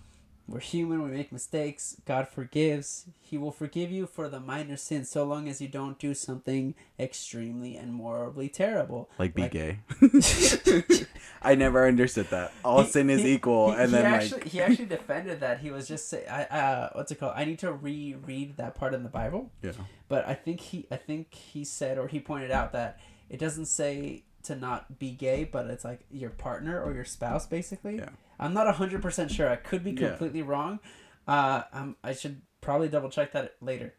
We're 0.47 0.59
human, 0.59 1.01
we 1.03 1.09
make 1.09 1.31
mistakes. 1.31 1.95
God 2.05 2.27
forgives. 2.27 3.05
He 3.21 3.35
will 3.37 3.51
forgive 3.51 3.89
you 3.91 4.05
for 4.07 4.27
the 4.29 4.39
minor 4.39 4.77
sins 4.77 5.09
so 5.09 5.23
long 5.25 5.47
as 5.47 5.59
you 5.61 5.67
don't 5.67 5.97
do 5.99 6.13
something 6.15 6.73
extremely 6.99 7.75
and 7.75 7.93
morally 7.93 8.49
terrible. 8.49 9.09
Like 9.19 9.33
be 9.35 9.43
Like- 9.43 9.51
gay. 9.51 9.79
I 11.41 11.55
never 11.55 11.87
understood 11.87 12.27
that. 12.31 12.51
All 12.63 12.81
He- 12.83 12.89
sin 12.89 13.09
is 13.09 13.21
he- 13.21 13.33
equal, 13.33 13.71
he, 13.71 13.77
and 13.77 13.89
he 13.91 13.95
then 13.97 14.05
actually, 14.05 14.41
like 14.41 14.47
he 14.49 14.61
actually 14.61 14.85
defended 14.85 15.39
that. 15.41 15.59
He 15.59 15.69
was 15.71 15.87
just 15.87 16.09
say, 16.09 16.25
I 16.27 16.43
uh, 16.45 16.89
what's 16.93 17.11
it 17.11 17.19
called? 17.19 17.33
I 17.35 17.45
need 17.45 17.59
to 17.59 17.71
reread 17.73 18.57
that 18.57 18.75
part 18.75 18.93
in 18.93 19.03
the 19.03 19.09
Bible. 19.09 19.51
yeah, 19.61 19.71
But 20.09 20.27
I 20.27 20.33
think 20.33 20.59
he, 20.59 20.85
I 20.91 20.95
think 20.97 21.33
he 21.33 21.63
said 21.63 21.97
or 21.97 22.07
he 22.07 22.19
pointed 22.19 22.51
out 22.51 22.71
that 22.73 22.99
it 23.29 23.39
doesn't 23.39 23.65
say 23.67 24.23
to 24.43 24.55
not 24.55 24.99
be 24.99 25.11
gay, 25.11 25.43
but 25.43 25.65
it's 25.67 25.83
like 25.83 26.01
your 26.11 26.29
partner 26.29 26.81
or 26.81 26.93
your 26.93 27.05
spouse, 27.05 27.45
basically. 27.45 27.97
Yeah. 27.97 28.09
I'm 28.39 28.53
not 28.53 28.73
hundred 28.75 29.01
percent 29.01 29.31
sure. 29.31 29.49
I 29.49 29.55
could 29.55 29.83
be 29.83 29.91
Yeah. 29.91 30.09
completely 30.09 30.41
wrong. 30.41 30.79
Uh, 31.27 31.63
um, 31.73 31.95
I 32.03 32.13
should 32.13 32.41
probably 32.61 32.87
double 32.89 33.09
check 33.09 33.31
that 33.31 33.55
later. 33.61 33.93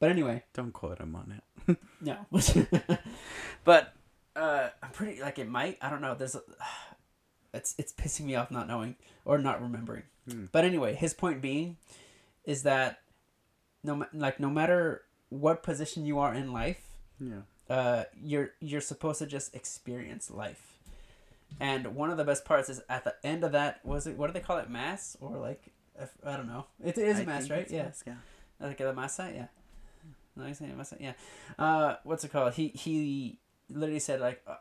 But 0.00 0.10
anyway, 0.10 0.44
don't 0.54 0.72
quote 0.72 0.98
him 0.98 1.14
on 1.16 1.40
it. 1.68 1.76
no. 2.00 2.16
but 3.64 3.92
uh, 4.36 4.68
I'm 4.82 4.90
pretty 4.90 5.20
like 5.20 5.38
it 5.38 5.48
might. 5.48 5.78
I 5.82 5.90
don't 5.90 6.00
know. 6.00 6.14
There's, 6.14 6.34
a, 6.34 6.40
it's 7.54 7.74
it's 7.78 7.92
pissing 7.92 8.24
me 8.26 8.34
off 8.36 8.50
not 8.50 8.66
knowing 8.68 8.96
or 9.24 9.38
not 9.38 9.60
remembering. 9.62 10.04
Hmm. 10.28 10.46
But 10.52 10.64
anyway, 10.64 10.94
his 10.94 11.14
point 11.14 11.40
being, 11.40 11.76
is 12.44 12.62
that 12.62 13.00
no 13.84 14.06
like 14.12 14.40
no 14.40 14.50
matter 14.50 15.02
what 15.30 15.62
position 15.62 16.06
you 16.06 16.18
are 16.18 16.34
in 16.34 16.52
life, 16.52 16.80
Yeah, 17.20 17.42
uh, 17.70 18.04
you're 18.22 18.50
you're 18.60 18.80
supposed 18.80 19.18
to 19.20 19.26
just 19.26 19.54
experience 19.54 20.30
life. 20.30 20.78
And 21.60 21.94
one 21.94 22.10
of 22.10 22.16
the 22.16 22.24
best 22.24 22.44
parts 22.44 22.68
is 22.68 22.80
at 22.88 23.04
the 23.04 23.14
end 23.24 23.44
of 23.44 23.52
that 23.52 23.84
was 23.84 24.06
it 24.06 24.16
what 24.16 24.28
do 24.28 24.32
they 24.32 24.40
call 24.40 24.58
it 24.58 24.70
mass? 24.70 25.16
Or 25.20 25.36
like 25.36 25.62
I 26.24 26.36
don't 26.36 26.46
know. 26.46 26.66
It 26.84 26.98
is 26.98 27.20
I 27.20 27.24
mass 27.24 27.50
right? 27.50 27.70
yeah. 27.70 27.84
mass, 27.84 28.04
yeah. 28.06 28.14
like 28.60 28.78
the 28.78 28.92
mass 28.92 29.14
site 29.14 29.34
yeah. 29.34 29.46
No 30.36 30.46
you 30.46 30.54
saying 30.54 30.76
mass 30.76 30.94
yeah. 31.00 31.12
Uh 31.58 31.96
what's 32.04 32.24
it 32.24 32.32
called? 32.32 32.54
He 32.54 32.68
he 32.68 33.38
literally 33.70 34.00
said 34.00 34.20
like 34.20 34.42
uh, 34.46 34.56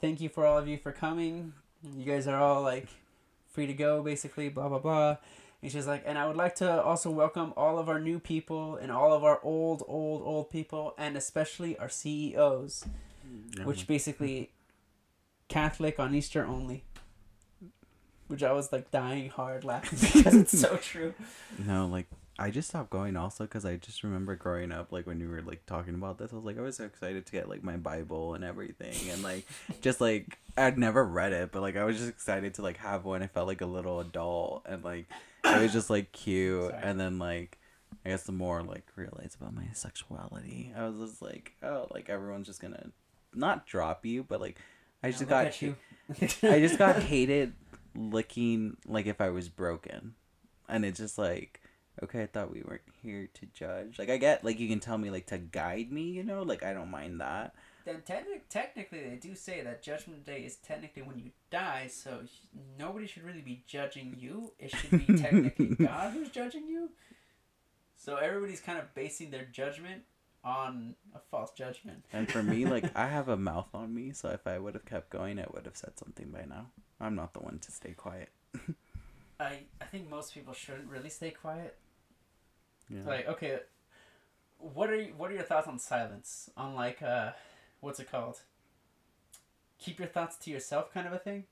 thank 0.00 0.20
you 0.20 0.28
for 0.28 0.46
all 0.46 0.58
of 0.58 0.68
you 0.68 0.78
for 0.78 0.92
coming. 0.92 1.52
You 1.96 2.04
guys 2.04 2.26
are 2.26 2.40
all 2.40 2.62
like 2.62 2.88
free 3.50 3.66
to 3.66 3.74
go 3.74 4.02
basically 4.02 4.48
blah 4.48 4.68
blah 4.68 4.78
blah 4.78 5.16
and 5.62 5.72
she's 5.72 5.86
like 5.86 6.02
and 6.06 6.18
I 6.18 6.26
would 6.26 6.36
like 6.36 6.54
to 6.56 6.82
also 6.82 7.10
welcome 7.10 7.52
all 7.56 7.78
of 7.78 7.88
our 7.88 8.00
new 8.00 8.18
people 8.20 8.76
and 8.76 8.92
all 8.92 9.12
of 9.12 9.24
our 9.24 9.40
old 9.42 9.82
old 9.88 10.22
old 10.24 10.50
people 10.50 10.94
and 10.98 11.16
especially 11.16 11.76
our 11.78 11.88
CEOs 11.88 12.84
Yeah, 12.86 12.90
mm-hmm. 13.30 13.64
which 13.64 13.86
basically 13.86 14.50
Catholic 15.48 15.98
on 15.98 16.14
Easter 16.14 16.46
only. 16.46 16.84
Which 18.28 18.42
I 18.42 18.52
was 18.52 18.70
like 18.72 18.90
dying 18.90 19.30
hard 19.30 19.64
laughing 19.64 19.98
because 20.12 20.34
it's 20.34 20.58
so 20.58 20.76
true. 20.76 21.14
No, 21.58 21.86
like 21.86 22.06
I 22.38 22.50
just 22.50 22.68
stopped 22.68 22.90
going 22.90 23.16
also 23.16 23.44
because 23.44 23.64
I 23.64 23.76
just 23.76 24.04
remember 24.04 24.36
growing 24.36 24.70
up, 24.70 24.92
like 24.92 25.06
when 25.06 25.20
you 25.20 25.28
were 25.28 25.42
like 25.42 25.66
talking 25.66 25.94
about 25.94 26.18
this, 26.18 26.32
I 26.32 26.36
was 26.36 26.44
like, 26.44 26.58
I 26.58 26.62
was 26.62 26.76
so 26.76 26.84
excited 26.84 27.26
to 27.26 27.32
get 27.32 27.48
like 27.48 27.64
my 27.64 27.76
Bible 27.76 28.34
and 28.34 28.44
everything, 28.44 29.10
and 29.10 29.22
like 29.22 29.46
just 29.80 30.00
like 30.00 30.38
I'd 30.56 30.78
never 30.78 31.04
read 31.04 31.32
it, 31.32 31.50
but 31.52 31.62
like 31.62 31.76
I 31.76 31.84
was 31.84 31.96
just 31.96 32.08
excited 32.08 32.54
to 32.54 32.62
like 32.62 32.76
have 32.78 33.04
one. 33.04 33.22
I 33.22 33.26
felt 33.26 33.48
like 33.48 33.60
a 33.60 33.66
little 33.66 34.00
adult, 34.00 34.62
and 34.66 34.84
like 34.84 35.06
it 35.44 35.60
was 35.60 35.72
just 35.72 35.90
like 35.90 36.12
cute. 36.12 36.70
Sorry. 36.70 36.82
And 36.82 37.00
then 37.00 37.18
like 37.18 37.58
I 38.04 38.10
guess 38.10 38.22
the 38.24 38.32
more 38.32 38.62
like 38.62 38.86
realized 38.94 39.36
about 39.40 39.54
my 39.54 39.66
sexuality, 39.72 40.72
I 40.76 40.86
was 40.86 41.10
just 41.10 41.22
like, 41.22 41.54
oh, 41.62 41.88
like 41.92 42.08
everyone's 42.08 42.46
just 42.46 42.60
gonna 42.60 42.90
not 43.34 43.66
drop 43.66 44.06
you, 44.06 44.22
but 44.22 44.40
like 44.40 44.58
I 45.02 45.10
just 45.10 45.28
got. 45.28 45.46
I 46.42 46.60
just 46.60 46.78
got 46.78 47.02
hated 47.02 47.52
looking 47.94 48.76
like 48.86 49.06
if 49.06 49.20
I 49.20 49.30
was 49.30 49.48
broken. 49.48 50.14
And 50.68 50.84
it's 50.84 50.98
just 50.98 51.18
like, 51.18 51.60
okay, 52.02 52.22
I 52.22 52.26
thought 52.26 52.52
we 52.52 52.62
weren't 52.62 52.82
here 53.02 53.28
to 53.34 53.46
judge. 53.46 53.98
Like 53.98 54.10
I 54.10 54.16
get 54.16 54.44
like 54.44 54.58
you 54.58 54.68
can 54.68 54.80
tell 54.80 54.98
me 54.98 55.10
like 55.10 55.26
to 55.26 55.38
guide 55.38 55.92
me, 55.92 56.02
you 56.02 56.22
know, 56.22 56.42
like 56.42 56.62
I 56.62 56.72
don't 56.72 56.90
mind 56.90 57.20
that. 57.20 57.54
Then 57.84 58.02
technic- 58.04 58.48
technically, 58.50 59.00
they 59.08 59.16
do 59.16 59.34
say 59.34 59.62
that 59.62 59.82
Judgment 59.82 60.26
Day 60.26 60.42
is 60.42 60.56
technically 60.56 61.02
when 61.02 61.18
you 61.18 61.30
die, 61.50 61.88
so 61.90 62.20
nobody 62.78 63.06
should 63.06 63.24
really 63.24 63.40
be 63.40 63.62
judging 63.66 64.14
you. 64.18 64.52
It 64.58 64.74
should 64.74 65.06
be 65.06 65.16
technically 65.18 65.66
God 65.86 66.12
who's 66.12 66.28
judging 66.28 66.68
you. 66.68 66.90
So 67.96 68.16
everybody's 68.16 68.60
kind 68.60 68.78
of 68.78 68.94
basing 68.94 69.30
their 69.30 69.46
judgment 69.46 70.02
on 70.44 70.94
a 71.14 71.18
false 71.30 71.50
judgment. 71.52 72.04
And 72.12 72.30
for 72.30 72.42
me, 72.42 72.66
like 72.66 72.90
I 72.96 73.08
have 73.08 73.28
a 73.28 73.36
mouth 73.36 73.68
on 73.74 73.94
me, 73.94 74.12
so 74.12 74.28
if 74.28 74.46
I 74.46 74.58
would 74.58 74.74
have 74.74 74.84
kept 74.84 75.10
going, 75.10 75.38
I 75.38 75.46
would 75.52 75.64
have 75.64 75.76
said 75.76 75.98
something 75.98 76.30
by 76.30 76.44
now. 76.48 76.66
I'm 77.00 77.14
not 77.14 77.32
the 77.32 77.40
one 77.40 77.58
to 77.60 77.72
stay 77.72 77.92
quiet. 77.92 78.28
I 79.40 79.60
I 79.80 79.84
think 79.90 80.10
most 80.10 80.34
people 80.34 80.52
shouldn't 80.52 80.90
really 80.90 81.10
stay 81.10 81.30
quiet. 81.30 81.76
Yeah. 82.90 83.00
Like, 83.06 83.28
okay, 83.28 83.58
what 84.58 84.90
are 84.90 84.96
you, 84.96 85.14
what 85.16 85.30
are 85.30 85.34
your 85.34 85.42
thoughts 85.42 85.68
on 85.68 85.78
silence? 85.78 86.50
On 86.56 86.74
like, 86.74 87.02
uh, 87.02 87.30
what's 87.80 88.00
it 88.00 88.10
called? 88.10 88.40
Keep 89.78 89.98
your 90.00 90.08
thoughts 90.08 90.36
to 90.38 90.50
yourself, 90.50 90.92
kind 90.92 91.06
of 91.06 91.12
a 91.12 91.18
thing. 91.18 91.44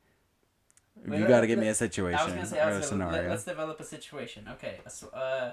You 1.08 1.26
got 1.28 1.42
to 1.42 1.46
give 1.46 1.58
me 1.58 1.68
a 1.68 1.74
situation 1.74 2.18
I 2.18 2.24
was 2.24 2.32
gonna 2.34 2.46
say, 2.46 2.58
I 2.58 2.70
or 2.70 2.72
a 2.72 2.78
was 2.78 2.90
gonna, 2.90 3.04
let, 3.04 3.12
scenario. 3.12 3.32
us 3.34 3.44
develop 3.44 3.80
a 3.80 3.84
situation. 3.84 4.48
Okay, 4.52 4.76
uh, 5.12 5.50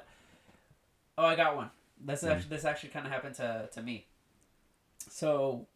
oh, 1.18 1.26
I 1.26 1.36
got 1.36 1.56
one. 1.58 1.70
This 2.00 2.24
Mm. 2.24 2.32
actually 2.32 2.50
this 2.50 2.66
actually 2.66 2.90
kind 2.90 3.06
of 3.06 3.12
happened 3.12 3.36
to 3.36 3.70
to 3.74 3.82
me. 3.82 4.08
So, 5.10 5.68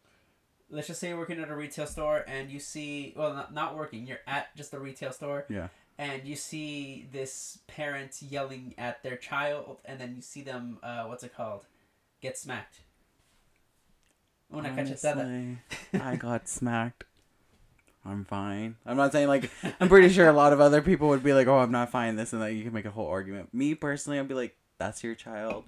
let's 0.70 0.86
just 0.86 1.00
say 1.00 1.08
you're 1.08 1.18
working 1.18 1.38
at 1.40 1.50
a 1.50 1.54
retail 1.54 1.86
store 1.86 2.24
and 2.26 2.50
you 2.50 2.58
see 2.60 3.12
well 3.14 3.34
not, 3.34 3.52
not 3.52 3.76
working 3.76 4.06
you're 4.06 4.20
at 4.26 4.54
just 4.56 4.72
a 4.74 4.78
retail 4.78 5.12
store 5.12 5.44
Yeah. 5.50 5.68
And 5.98 6.24
you 6.24 6.36
see 6.36 7.06
this 7.12 7.58
parent 7.66 8.22
yelling 8.22 8.74
at 8.78 9.02
their 9.02 9.16
child 9.16 9.78
and 9.84 9.98
then 10.00 10.14
you 10.16 10.22
see 10.22 10.42
them 10.42 10.78
uh, 10.82 11.04
what's 11.04 11.24
it 11.24 11.34
called 11.34 11.66
get 12.20 12.38
smacked 12.38 12.80
una 14.54 14.70
Honestly, 14.70 15.58
I 15.94 16.16
got 16.18 16.48
smacked. 16.48 17.04
I'm 18.04 18.24
fine. 18.24 18.76
I'm 18.86 18.96
not 18.96 19.12
saying 19.12 19.28
like 19.28 19.50
I'm 19.80 19.88
pretty 19.88 20.08
sure 20.08 20.28
a 20.28 20.32
lot 20.32 20.52
of 20.52 20.60
other 20.60 20.80
people 20.80 21.08
would 21.08 21.22
be 21.22 21.34
like, 21.34 21.46
"Oh, 21.46 21.58
I'm 21.58 21.72
not 21.72 21.90
fine." 21.90 22.16
This 22.16 22.32
and 22.32 22.40
that. 22.40 22.52
You 22.52 22.64
can 22.64 22.72
make 22.72 22.86
a 22.86 22.90
whole 22.90 23.08
argument. 23.08 23.52
Me 23.52 23.74
personally, 23.74 24.18
I'd 24.18 24.28
be 24.28 24.34
like, 24.34 24.56
"That's 24.78 25.04
your 25.04 25.14
child. 25.14 25.64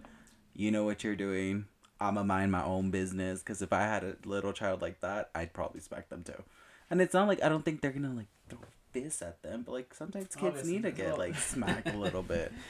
You 0.55 0.71
know 0.71 0.85
what 0.85 1.05
you're 1.05 1.16
doing. 1.16 1.66
I'ma 2.01 2.23
mind 2.23 2.53
my 2.53 2.64
own 2.64 2.90
business." 2.90 3.40
Because 3.40 3.61
if 3.61 3.73
I 3.73 3.83
had 3.83 4.05
a 4.05 4.16
little 4.25 4.53
child 4.53 4.81
like 4.81 5.01
that, 5.01 5.31
I'd 5.35 5.53
probably 5.53 5.81
smack 5.81 6.09
them 6.09 6.23
too. 6.23 6.43
And 6.88 7.03
it's 7.03 7.14
not 7.14 7.29
like 7.29 7.43
I 7.43 7.49
don't 7.49 7.64
think 7.64 7.83
they're 7.83 7.93
gonna 7.93 8.14
like 8.14 8.29
fists 8.92 9.22
at 9.22 9.42
them, 9.42 9.62
but 9.64 9.72
like 9.72 9.94
sometimes 9.94 10.26
kids 10.35 10.42
Obviously, 10.42 10.72
need 10.72 10.83
to 10.83 10.92
get 10.92 11.18
like 11.18 11.37
smacked 11.37 11.88
a 11.88 11.96
little 11.96 12.22
bit. 12.22 12.53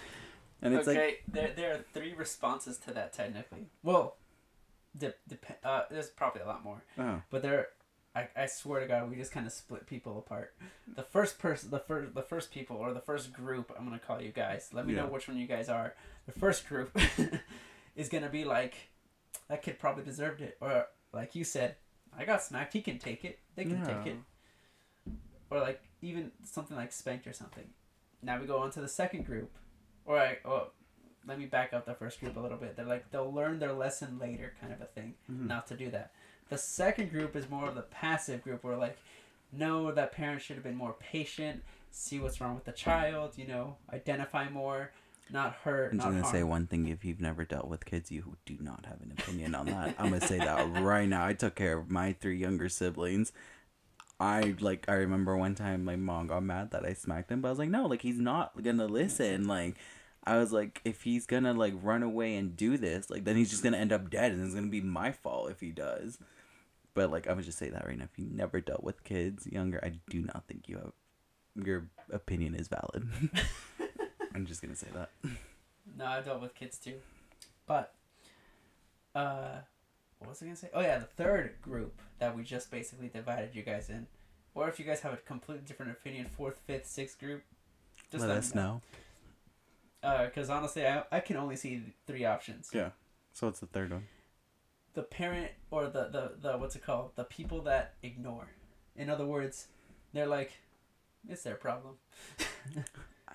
And 0.62 0.74
it's 0.74 0.86
okay 0.86 1.06
like, 1.06 1.22
there, 1.26 1.52
there 1.56 1.72
are 1.72 1.84
three 1.94 2.12
responses 2.12 2.76
to 2.80 2.92
that 2.92 3.14
technically. 3.14 3.68
Well 3.82 4.16
de- 4.96 5.14
dep- 5.26 5.58
uh, 5.64 5.84
there's 5.90 6.08
probably 6.10 6.42
a 6.42 6.46
lot 6.46 6.62
more. 6.62 6.82
Oh, 6.98 7.22
but 7.30 7.40
there 7.40 7.68
I, 8.14 8.28
I 8.36 8.46
swear 8.46 8.80
to 8.80 8.86
god 8.86 9.08
we 9.08 9.16
just 9.16 9.32
kind 9.32 9.46
of 9.46 9.52
split 9.52 9.86
people 9.86 10.18
apart. 10.18 10.54
The 10.94 11.02
first 11.02 11.38
person 11.38 11.70
the 11.70 11.78
first 11.78 12.14
the 12.14 12.22
first 12.22 12.50
people 12.50 12.76
or 12.76 12.92
the 12.92 13.00
first 13.00 13.32
group 13.32 13.72
i'm 13.78 13.84
gonna 13.84 13.98
call 13.98 14.20
you 14.20 14.32
guys. 14.32 14.68
Let 14.72 14.86
me 14.86 14.92
know 14.92 15.06
which 15.06 15.28
one 15.28 15.38
you 15.38 15.46
guys 15.46 15.68
are. 15.68 15.94
The 16.26 16.38
first 16.38 16.68
group 16.68 16.94
is 17.96 18.08
gonna 18.08 18.28
be 18.28 18.44
like 18.44 18.74
that 19.48 19.62
kid 19.62 19.78
probably 19.78 20.04
deserved 20.04 20.42
it. 20.42 20.58
Or 20.60 20.86
like 21.12 21.34
you 21.34 21.44
said 21.44 21.76
i 22.16 22.24
got 22.24 22.42
smacked. 22.42 22.72
He 22.72 22.82
can 22.82 22.98
take 22.98 23.24
it. 23.24 23.38
They 23.54 23.64
can 23.64 23.82
take 23.84 24.12
it. 24.12 24.18
Or 25.50 25.60
like 25.60 25.80
even 26.02 26.30
something 26.44 26.76
like 26.76 26.92
spanked 26.92 27.26
or 27.26 27.32
something 27.32 27.68
now 28.22 28.38
we 28.40 28.46
go 28.46 28.58
on 28.58 28.70
to 28.70 28.80
the 28.80 28.88
second 28.88 29.24
group 29.24 29.50
or 30.04 30.18
I, 30.18 30.38
oh, 30.44 30.68
let 31.26 31.38
me 31.38 31.46
back 31.46 31.72
up 31.72 31.86
the 31.86 31.94
first 31.94 32.20
group 32.20 32.36
a 32.36 32.40
little 32.40 32.58
bit 32.58 32.76
they're 32.76 32.84
like 32.84 33.10
they'll 33.10 33.32
learn 33.32 33.58
their 33.58 33.72
lesson 33.72 34.18
later 34.18 34.54
kind 34.60 34.72
of 34.72 34.80
a 34.80 34.86
thing 34.86 35.14
mhm. 35.30 35.46
not 35.46 35.66
to 35.68 35.76
do 35.76 35.90
that. 35.90 36.12
The 36.50 36.58
second 36.58 37.10
group 37.10 37.36
is 37.36 37.48
more 37.48 37.68
of 37.68 37.76
the 37.76 37.82
passive 37.82 38.42
group 38.42 38.64
where 38.64 38.76
like, 38.76 38.98
no, 39.52 39.92
that 39.92 40.12
parent 40.12 40.42
should 40.42 40.56
have 40.56 40.64
been 40.64 40.76
more 40.76 40.96
patient, 40.98 41.62
see 41.92 42.18
what's 42.18 42.40
wrong 42.40 42.56
with 42.56 42.64
the 42.64 42.72
child, 42.72 43.34
you 43.36 43.46
know, 43.46 43.76
identify 43.92 44.48
more, 44.48 44.90
not 45.32 45.54
hurt, 45.62 45.92
I'm 45.92 45.98
just 45.98 46.08
gonna 46.08 46.22
harm. 46.22 46.34
say 46.34 46.42
one 46.42 46.66
thing: 46.66 46.88
if 46.88 47.04
you've 47.04 47.20
never 47.20 47.44
dealt 47.44 47.68
with 47.68 47.84
kids, 47.84 48.10
you 48.10 48.36
do 48.46 48.56
not 48.60 48.84
have 48.86 49.00
an 49.00 49.12
opinion 49.16 49.54
on 49.54 49.66
that. 49.66 49.94
I'm 49.98 50.10
gonna 50.10 50.26
say 50.26 50.38
that 50.38 50.82
right 50.82 51.08
now. 51.08 51.24
I 51.24 51.34
took 51.34 51.54
care 51.54 51.78
of 51.78 51.88
my 51.88 52.14
three 52.14 52.36
younger 52.36 52.68
siblings. 52.68 53.32
I 54.20 54.54
like. 54.60 54.84
I 54.88 54.94
remember 54.94 55.36
one 55.36 55.54
time 55.54 55.84
my 55.84 55.96
mom 55.96 56.26
got 56.26 56.42
mad 56.42 56.72
that 56.72 56.84
I 56.84 56.92
smacked 56.92 57.30
him, 57.32 57.40
but 57.40 57.48
I 57.48 57.52
was 57.52 57.58
like, 57.58 57.70
no, 57.70 57.86
like 57.86 58.02
he's 58.02 58.20
not 58.20 58.62
gonna 58.62 58.86
listen. 58.86 59.48
Like, 59.48 59.76
I 60.24 60.36
was 60.36 60.52
like, 60.52 60.82
if 60.84 61.02
he's 61.02 61.24
gonna 61.26 61.54
like 61.54 61.74
run 61.82 62.02
away 62.02 62.36
and 62.36 62.54
do 62.54 62.76
this, 62.76 63.08
like 63.08 63.24
then 63.24 63.36
he's 63.36 63.50
just 63.50 63.62
gonna 63.62 63.78
end 63.78 63.92
up 63.92 64.10
dead, 64.10 64.32
and 64.32 64.44
it's 64.44 64.54
gonna 64.54 64.66
be 64.66 64.82
my 64.82 65.10
fault 65.10 65.50
if 65.50 65.60
he 65.60 65.70
does. 65.70 66.18
But 66.92 67.10
like, 67.10 67.28
I 67.28 67.32
would 67.32 67.44
just 67.46 67.58
say 67.58 67.70
that 67.70 67.86
right 67.86 67.96
now. 67.96 68.04
If 68.04 68.18
you 68.18 68.28
never 68.30 68.60
dealt 68.60 68.84
with 68.84 69.04
kids 69.04 69.46
younger, 69.46 69.80
I 69.82 69.92
do 70.10 70.20
not 70.20 70.44
think 70.46 70.68
you 70.68 70.76
have 70.76 70.92
your 71.64 71.88
opinion 72.12 72.54
is 72.54 72.68
valid. 72.68 73.08
I'm 74.34 74.44
just 74.44 74.60
gonna 74.60 74.76
say 74.76 74.88
that. 74.94 75.10
No, 75.96 76.04
I've 76.04 76.26
dealt 76.26 76.42
with 76.42 76.54
kids 76.54 76.78
too. 76.78 76.96
But, 77.66 77.94
uh, 79.14 79.60
what 80.20 80.30
was 80.30 80.42
I 80.42 80.46
gonna 80.46 80.56
say? 80.56 80.70
Oh 80.72 80.80
yeah, 80.80 80.98
the 80.98 81.04
third 81.04 81.54
group 81.60 82.00
that 82.18 82.36
we 82.36 82.44
just 82.44 82.70
basically 82.70 83.08
divided 83.08 83.54
you 83.54 83.62
guys 83.62 83.90
in. 83.90 84.06
Or 84.54 84.68
if 84.68 84.78
you 84.78 84.84
guys 84.84 85.00
have 85.00 85.12
a 85.12 85.16
completely 85.16 85.64
different 85.66 85.92
opinion, 85.92 86.26
fourth, 86.26 86.60
fifth, 86.66 86.86
sixth 86.86 87.18
group, 87.18 87.42
just 88.10 88.22
Let 88.22 88.30
let, 88.30 88.38
us 88.38 88.54
know. 88.54 88.80
Because 90.02 90.50
uh, 90.50 90.54
honestly, 90.54 90.86
I, 90.86 91.04
I 91.12 91.20
can 91.20 91.36
only 91.36 91.56
see 91.56 91.82
three 92.06 92.24
options. 92.24 92.70
Yeah. 92.72 92.90
So 93.32 93.46
what's 93.46 93.60
the 93.60 93.66
third 93.66 93.90
one? 93.90 94.06
the 94.94 95.02
parent 95.02 95.52
or 95.70 95.86
the, 95.86 96.08
the, 96.08 96.32
the 96.40 96.58
what's 96.58 96.74
it 96.74 96.84
called 96.84 97.12
the 97.14 97.22
people 97.22 97.62
that 97.62 97.94
ignore 98.02 98.48
in 98.96 99.08
other 99.08 99.24
words 99.24 99.68
they're 100.12 100.26
like 100.26 100.52
it's 101.28 101.44
their 101.44 101.54
problem 101.54 101.94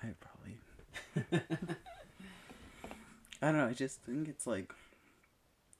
I 0.02 0.08
probably. 0.20 0.58
I 3.42 3.46
don't 3.46 3.56
know. 3.56 3.66
I 3.66 3.72
just 3.72 4.00
think 4.02 4.28
it's 4.28 4.46
like 4.46 4.72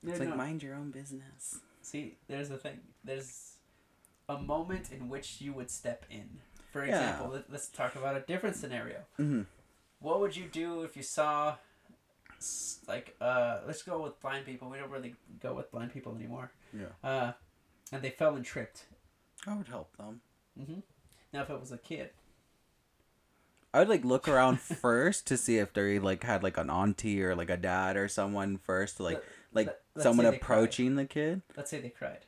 it's 0.07 0.19
They're 0.19 0.29
like 0.29 0.37
mind 0.37 0.63
your 0.63 0.75
own 0.75 0.91
business. 0.91 1.59
see 1.83 2.17
there's 2.29 2.49
the 2.49 2.57
thing. 2.59 2.81
There's 3.05 3.55
a 4.29 4.39
moment 4.39 4.91
in 4.93 5.09
which 5.09 5.41
you 5.41 5.53
would 5.53 5.71
step 5.71 6.05
in. 6.11 6.39
For 6.73 6.85
example 6.85 7.31
let, 7.33 7.51
let's 7.51 7.69
talk 7.69 7.95
about 7.97 8.17
a 8.17 8.21
different 8.21 8.57
scenario. 8.57 8.99
Mm-hmm. 9.19 9.43
what 10.01 10.21
would 10.21 10.37
you 10.37 10.47
do 10.51 10.83
if 10.83 10.97
you 10.97 11.03
saw 11.03 11.57
like 12.87 13.17
uh 13.21 13.61
let's 13.67 13.83
go 13.83 14.03
with 14.03 14.21
blind 14.21 14.45
people. 14.47 14.69
We 14.69 14.79
don't 14.79 14.91
really 14.91 15.15
go 15.41 15.55
with 15.55 15.71
blind 15.71 15.93
people 15.93 16.15
anymore. 16.15 16.53
Yeah. 16.73 16.87
uh 17.09 17.33
and 17.93 18.03
they 18.03 18.11
fell 18.11 18.35
and 18.37 18.45
tripped. 18.45 18.85
I 19.47 19.55
would 19.57 19.69
help 19.69 19.97
them. 19.97 20.21
hmm 20.57 20.81
now 21.33 21.43
if 21.43 21.51
it 21.51 21.61
was 21.61 21.73
a 21.73 21.79
kid. 21.79 22.11
I 23.75 23.81
would 23.81 23.89
like 23.89 24.05
look 24.05 24.27
around 24.27 24.61
first 24.87 25.27
to 25.27 25.37
see 25.37 25.59
if 25.59 25.73
they 25.75 25.99
like 25.99 26.23
had 26.25 26.43
like 26.43 26.57
an 26.57 26.71
auntie 26.71 27.23
or 27.23 27.35
like 27.35 27.51
a 27.51 27.57
dad 27.59 27.97
or 27.97 28.09
someone 28.09 28.57
first, 28.57 28.97
to 28.97 29.03
like 29.03 29.23
like 29.53 29.67
let- 29.67 30.03
someone 30.03 30.25
they 30.27 30.31
cried. 30.33 30.41
approaching 30.43 30.97
the 30.97 31.05
kid. 31.07 31.43
let's 31.57 31.71
say 31.71 31.81
they 31.81 31.89
cried 31.89 32.27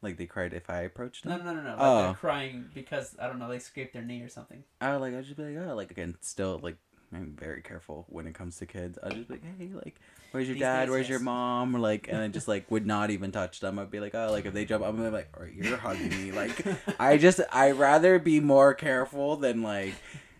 Like 0.00 0.16
they 0.16 0.26
cried 0.26 0.52
if 0.54 0.68
I 0.70 0.80
approached 0.82 1.24
them. 1.24 1.44
no, 1.44 1.52
no, 1.52 1.60
no. 1.62 1.68
Like 1.70 1.76
Oh. 1.78 2.02
they're 2.04 2.14
crying 2.14 2.70
because 2.74 3.16
I 3.20 3.26
don't 3.26 3.38
know 3.38 3.48
they 3.48 3.58
scraped 3.58 3.92
their 3.94 4.02
knee 4.02 4.22
or 4.22 4.28
something. 4.28 4.64
I 4.80 4.96
like 4.96 5.14
I'd 5.14 5.24
just 5.24 5.36
be 5.36 5.54
like, 5.54 5.66
oh, 5.68 5.74
like 5.74 5.90
again, 5.90 6.16
still 6.20 6.58
like 6.62 6.76
I'm 7.14 7.36
very 7.38 7.60
careful 7.60 8.06
when 8.08 8.26
it 8.26 8.34
comes 8.34 8.56
to 8.56 8.66
kids. 8.66 8.98
I'd 9.02 9.12
just 9.12 9.28
be 9.28 9.34
like, 9.34 9.44
hey, 9.58 9.68
like, 9.74 9.96
where's 10.30 10.48
your 10.48 10.54
These 10.54 10.62
dad? 10.62 10.84
days, 10.86 10.90
Where's 10.92 11.08
your 11.10 11.18
mom? 11.18 11.76
Or 11.76 11.78
like, 11.78 12.08
and 12.08 12.16
I 12.16 12.28
just 12.28 12.48
like 12.48 12.70
would 12.70 12.86
not 12.86 13.10
even 13.10 13.30
touch 13.32 13.60
them. 13.60 13.78
I'd 13.78 13.90
be 13.90 14.00
like, 14.00 14.14
oh, 14.14 14.28
like 14.30 14.46
if 14.46 14.54
they 14.54 14.64
jump, 14.64 14.82
I'm 14.82 14.96
gonna 14.96 15.10
be 15.10 15.16
like, 15.16 15.28
or 15.36 15.46
you're 15.46 15.76
hugging 15.76 16.08
me. 16.08 16.32
Like, 16.32 16.64
I 16.98 17.16
just 17.18 17.40
I 17.52 17.72
rather 17.72 18.18
be 18.18 18.40
more 18.40 18.72
careful 18.72 19.36
than 19.36 19.62
like. 19.62 19.92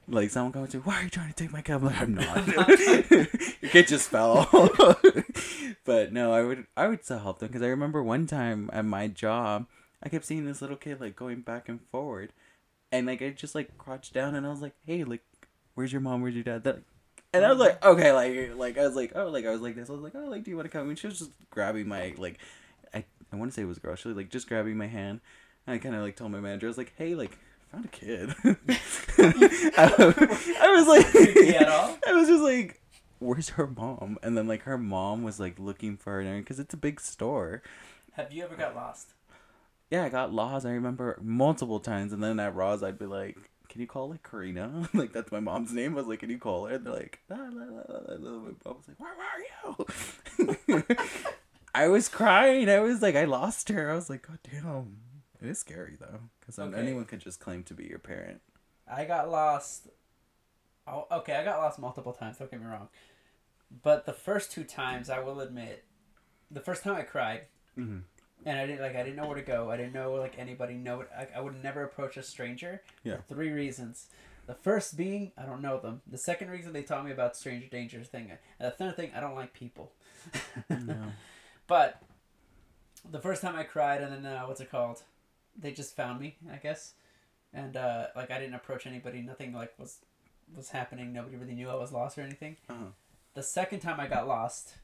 Like 0.08 0.30
someone 0.30 0.52
comes 0.52 0.70
to, 0.70 0.78
why 0.80 1.00
are 1.00 1.04
you 1.04 1.10
trying 1.10 1.28
to 1.28 1.34
take 1.34 1.52
my? 1.52 1.62
I'm 1.68 1.84
like, 1.84 2.00
I'm 2.00 2.14
not. 2.14 2.48
Your 3.10 3.70
kid 3.70 3.86
just 3.86 4.08
fell. 4.10 4.48
But 5.84 6.12
no, 6.12 6.32
I 6.32 6.42
would, 6.42 6.66
I 6.76 6.88
would 6.88 7.04
still 7.04 7.18
help 7.18 7.38
them 7.38 7.48
because 7.48 7.62
I 7.62 7.68
remember 7.68 8.02
one 8.02 8.26
time 8.26 8.70
at 8.72 8.84
my 8.84 9.08
job, 9.08 9.66
I 10.02 10.08
kept 10.08 10.24
seeing 10.24 10.44
this 10.44 10.60
little 10.60 10.76
kid 10.76 11.00
like 11.00 11.16
going 11.16 11.40
back 11.40 11.68
and 11.68 11.80
forward, 11.90 12.32
and 12.90 13.06
like 13.06 13.22
I 13.22 13.30
just 13.30 13.54
like 13.54 13.76
crouched 13.78 14.12
down 14.12 14.34
and 14.34 14.46
I 14.46 14.50
was 14.50 14.62
like, 14.62 14.74
hey, 14.86 15.04
like, 15.04 15.22
where's 15.74 15.92
your 15.92 16.00
mom? 16.00 16.22
Where's 16.22 16.34
your 16.34 16.44
dad? 16.44 16.64
That, 16.64 16.80
and 17.32 17.44
I 17.44 17.48
was 17.48 17.58
like, 17.58 17.84
okay, 17.84 18.12
like, 18.12 18.56
like 18.56 18.78
I 18.78 18.86
was 18.86 18.96
like, 18.96 19.12
oh, 19.14 19.28
like 19.28 19.46
I 19.46 19.50
was 19.50 19.60
like 19.60 19.74
this. 19.74 19.88
I 19.88 19.92
was 19.92 20.02
like, 20.02 20.14
oh, 20.14 20.26
like, 20.26 20.44
do 20.44 20.50
you 20.50 20.56
want 20.56 20.70
to 20.70 20.76
come? 20.76 20.88
And 20.88 20.98
she 20.98 21.06
was 21.06 21.18
just 21.18 21.30
grabbing 21.50 21.88
my 21.88 22.14
like, 22.18 22.38
I, 22.94 23.04
I 23.32 23.36
want 23.36 23.50
to 23.50 23.54
say 23.54 23.62
it 23.62 23.66
was 23.66 23.78
a 23.78 23.80
girl. 23.80 23.96
She 23.96 24.08
was 24.08 24.16
like 24.16 24.30
just 24.30 24.48
grabbing 24.48 24.76
my 24.76 24.88
hand, 24.88 25.20
and 25.66 25.74
I 25.74 25.78
kind 25.78 25.94
of 25.94 26.02
like 26.02 26.16
told 26.16 26.32
my 26.32 26.40
manager, 26.40 26.66
I 26.66 26.68
was 26.68 26.78
like, 26.78 26.92
hey, 26.96 27.14
like. 27.14 27.36
Found 27.72 27.86
a 27.86 27.88
kid. 27.88 28.28
I, 28.44 29.94
I 30.60 30.72
was 30.76 30.86
like? 30.86 31.06
I 32.06 32.12
was 32.12 32.28
just 32.28 32.42
like, 32.42 32.81
"Where's 33.22 33.50
her 33.50 33.66
mom?" 33.66 34.18
And 34.22 34.36
then 34.36 34.46
like 34.48 34.62
her 34.62 34.78
mom 34.78 35.22
was 35.22 35.38
like 35.40 35.58
looking 35.58 35.96
for 35.96 36.22
her 36.22 36.38
because 36.38 36.58
it's 36.60 36.74
a 36.74 36.78
big 36.78 37.00
store. 37.00 37.62
Have 38.12 38.32
you 38.32 38.44
ever 38.44 38.56
got 38.56 38.74
lost? 38.76 39.14
Yeah, 39.90 40.04
I 40.04 40.08
got 40.08 40.32
lost. 40.32 40.64
I 40.66 40.70
remember 40.70 41.18
multiple 41.22 41.80
times, 41.80 42.12
and 42.12 42.22
then 42.22 42.40
at 42.40 42.54
Ross, 42.54 42.82
I'd 42.82 42.98
be 42.98 43.06
like, 43.06 43.36
"Can 43.68 43.80
you 43.80 43.86
call 43.86 44.08
like 44.10 44.22
Karina? 44.22 44.88
like 44.94 45.12
that's 45.12 45.30
my 45.32 45.40
mom's 45.40 45.72
name." 45.72 45.92
I 45.92 45.96
was 45.96 46.06
like, 46.06 46.20
"Can 46.20 46.30
you 46.30 46.38
call 46.38 46.66
her?" 46.66 46.74
And 46.76 46.86
they're 46.86 46.94
like, 46.94 47.20
la, 47.28 47.36
la, 47.36 47.64
la, 47.64 47.82
la, 47.88 48.00
la, 48.08 48.30
la. 48.30 48.40
"My 48.40 48.50
mom 48.64 48.76
was 48.76 48.88
like, 48.88 49.00
where 49.00 49.14
are 49.14 50.84
you?" 50.88 50.96
I 51.74 51.88
was 51.88 52.08
crying. 52.08 52.68
I 52.68 52.80
was 52.80 53.00
like, 53.02 53.16
I 53.16 53.24
lost 53.24 53.68
her. 53.70 53.90
I 53.90 53.94
was 53.94 54.10
like, 54.10 54.26
"God 54.26 54.38
damn." 54.50 54.98
It 55.40 55.48
is 55.48 55.58
scary 55.58 55.96
though, 55.98 56.20
because 56.40 56.58
Okay. 56.58 56.78
anyone 56.78 57.04
could 57.04 57.20
just 57.20 57.40
claim 57.40 57.62
to 57.64 57.74
be 57.74 57.84
your 57.84 57.98
parent. 57.98 58.40
I 58.86 59.04
got 59.04 59.30
lost. 59.30 59.88
Oh, 60.86 61.06
okay, 61.10 61.34
I 61.34 61.44
got 61.44 61.58
lost 61.58 61.78
multiple 61.78 62.12
times. 62.12 62.38
Don't 62.38 62.50
get 62.50 62.60
me 62.60 62.66
wrong, 62.66 62.88
but 63.82 64.06
the 64.06 64.12
first 64.12 64.52
two 64.52 64.64
times, 64.64 65.08
I 65.10 65.20
will 65.20 65.40
admit, 65.40 65.84
the 66.50 66.60
first 66.60 66.82
time 66.82 66.94
I 66.96 67.02
cried, 67.02 67.42
Mm-hmm. 67.78 67.98
and 68.44 68.58
I 68.58 68.66
didn't 68.66 68.82
like 68.82 68.94
I 68.96 69.02
didn't 69.02 69.16
know 69.16 69.26
where 69.26 69.36
to 69.36 69.42
go. 69.42 69.70
I 69.70 69.78
didn't 69.78 69.94
know 69.94 70.12
like 70.12 70.34
anybody 70.38 70.74
know 70.74 71.00
it. 71.00 71.08
I, 71.16 71.26
I 71.38 71.40
would 71.40 71.62
never 71.62 71.82
approach 71.84 72.18
a 72.18 72.22
stranger. 72.22 72.82
Yeah. 73.02 73.16
For 73.16 73.34
three 73.34 73.50
reasons. 73.50 74.08
The 74.46 74.54
first 74.54 74.96
being 74.96 75.32
I 75.38 75.46
don't 75.46 75.62
know 75.62 75.78
them. 75.80 76.02
The 76.06 76.18
second 76.18 76.50
reason 76.50 76.72
they 76.74 76.82
taught 76.82 77.04
me 77.06 77.12
about 77.12 77.34
stranger 77.36 77.68
dangers 77.68 78.08
thing. 78.08 78.30
And 78.30 78.66
the 78.66 78.70
third 78.72 78.96
thing 78.96 79.10
I 79.16 79.20
don't 79.20 79.34
like 79.34 79.54
people. 79.54 79.92
No. 80.68 80.96
But 81.66 82.02
the 83.10 83.20
first 83.20 83.40
time 83.40 83.56
I 83.56 83.62
cried, 83.62 84.02
and 84.02 84.12
then 84.12 84.26
uh, 84.30 84.42
what's 84.42 84.60
it 84.60 84.70
called? 84.70 85.02
They 85.58 85.72
just 85.72 85.96
found 85.96 86.20
me, 86.20 86.36
I 86.52 86.56
guess, 86.56 86.92
and 87.54 87.76
uh, 87.76 88.06
like 88.14 88.30
I 88.30 88.38
didn't 88.38 88.54
approach 88.54 88.86
anybody. 88.86 89.22
Nothing 89.22 89.52
like 89.54 89.72
was 89.78 89.98
was 90.54 90.68
happening. 90.70 91.12
Nobody 91.12 91.36
really 91.36 91.54
knew 91.54 91.70
I 91.70 91.74
was 91.76 91.90
lost 91.92 92.18
or 92.18 92.22
anything. 92.22 92.56
Uh-huh. 92.68 92.86
The 93.34 93.42
second 93.42 93.80
time 93.80 93.98
I 93.98 94.06
got 94.08 94.28
lost, 94.28 94.74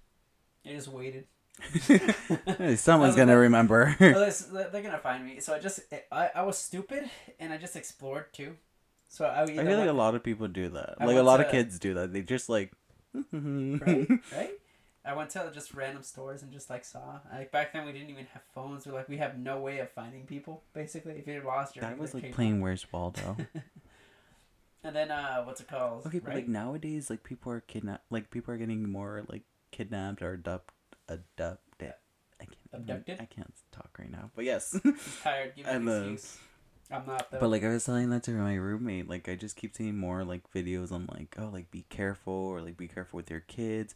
I 0.66 0.70
just 0.70 0.88
waited. 0.88 1.26
Someone's 2.76 3.16
gonna 3.16 3.32
like- 3.32 3.40
remember. 3.40 3.96
They're 3.98 4.82
gonna 4.82 4.98
find 4.98 5.24
me. 5.24 5.40
So 5.40 5.54
I 5.54 5.58
just 5.58 5.80
I, 6.12 6.30
I 6.34 6.42
was 6.42 6.56
stupid 6.56 7.10
and 7.40 7.52
I 7.52 7.58
just 7.58 7.76
explored 7.76 8.32
too. 8.32 8.56
So 9.08 9.24
I, 9.24 9.42
I 9.42 9.46
feel 9.46 9.78
like 9.78 9.88
a 9.88 9.92
lot 9.92 10.14
of 10.14 10.22
people 10.22 10.48
do 10.48 10.68
that. 10.70 10.96
I 11.00 11.06
Like 11.06 11.16
a 11.16 11.22
lot 11.22 11.40
of 11.40 11.50
kids 11.50 11.78
do 11.78 11.94
that. 11.94 12.12
They 12.12 12.22
just 12.22 12.48
like. 12.48 12.72
right 13.32 14.08
right. 14.32 14.50
I 15.04 15.14
went 15.14 15.30
to 15.30 15.50
just 15.54 15.72
random 15.72 16.02
stores 16.02 16.42
and 16.42 16.52
just 16.52 16.68
like 16.68 16.84
saw 16.84 17.20
like 17.32 17.50
back 17.50 17.72
then 17.72 17.86
we 17.86 17.92
didn't 17.92 18.10
even 18.10 18.26
have 18.34 18.42
phones. 18.54 18.86
We're 18.86 18.92
like 18.92 19.08
we 19.08 19.16
have 19.16 19.38
no 19.38 19.58
way 19.60 19.78
of 19.78 19.90
finding 19.90 20.26
people 20.26 20.62
basically. 20.74 21.14
If 21.14 21.26
you're 21.26 21.42
lost, 21.42 21.74
you're 21.74 21.84
That 21.84 21.98
was 21.98 22.12
like 22.14 22.32
playing 22.32 22.60
Where's 22.60 22.86
Waldo. 22.92 23.36
And 24.84 24.94
then 24.94 25.10
uh, 25.10 25.42
what's 25.42 25.60
it 25.60 25.68
called? 25.68 26.06
okay, 26.06 26.20
but 26.20 26.28
right? 26.28 26.36
like 26.36 26.48
nowadays, 26.48 27.10
like 27.10 27.24
people 27.24 27.52
are 27.52 27.60
kidnapped. 27.60 28.04
Like 28.10 28.30
people 28.30 28.54
are 28.54 28.58
getting 28.58 28.88
more 28.88 29.24
like 29.28 29.42
kidnapped 29.70 30.22
or 30.22 30.34
abduct, 30.34 30.70
abducted. 31.08 31.94
I 32.40 32.44
can't. 32.44 32.56
Abducted? 32.72 33.20
I 33.20 33.24
can't 33.24 33.52
talk 33.72 33.90
right 33.98 34.10
now. 34.10 34.30
But 34.36 34.44
yes. 34.44 34.78
Tired. 35.22 35.54
Give 35.56 35.66
me 35.66 35.72
an 35.72 35.88
excuse. 35.88 36.38
I'm 36.90 37.06
not 37.06 37.30
though. 37.30 37.38
But 37.40 37.48
like 37.48 37.64
I 37.64 37.68
was 37.68 37.84
telling 37.84 38.10
that 38.10 38.22
to 38.24 38.30
my 38.30 38.54
roommate, 38.54 39.08
like 39.08 39.28
I 39.28 39.34
just 39.34 39.56
keep 39.56 39.74
seeing 39.76 39.96
more 39.96 40.24
like 40.24 40.50
videos 40.52 40.92
on 40.92 41.08
like 41.12 41.36
oh 41.38 41.50
like 41.52 41.70
be 41.70 41.84
careful 41.88 42.32
or 42.32 42.60
like 42.62 42.76
be 42.76 42.88
careful 42.88 43.18
with 43.18 43.30
your 43.30 43.40
kids, 43.40 43.94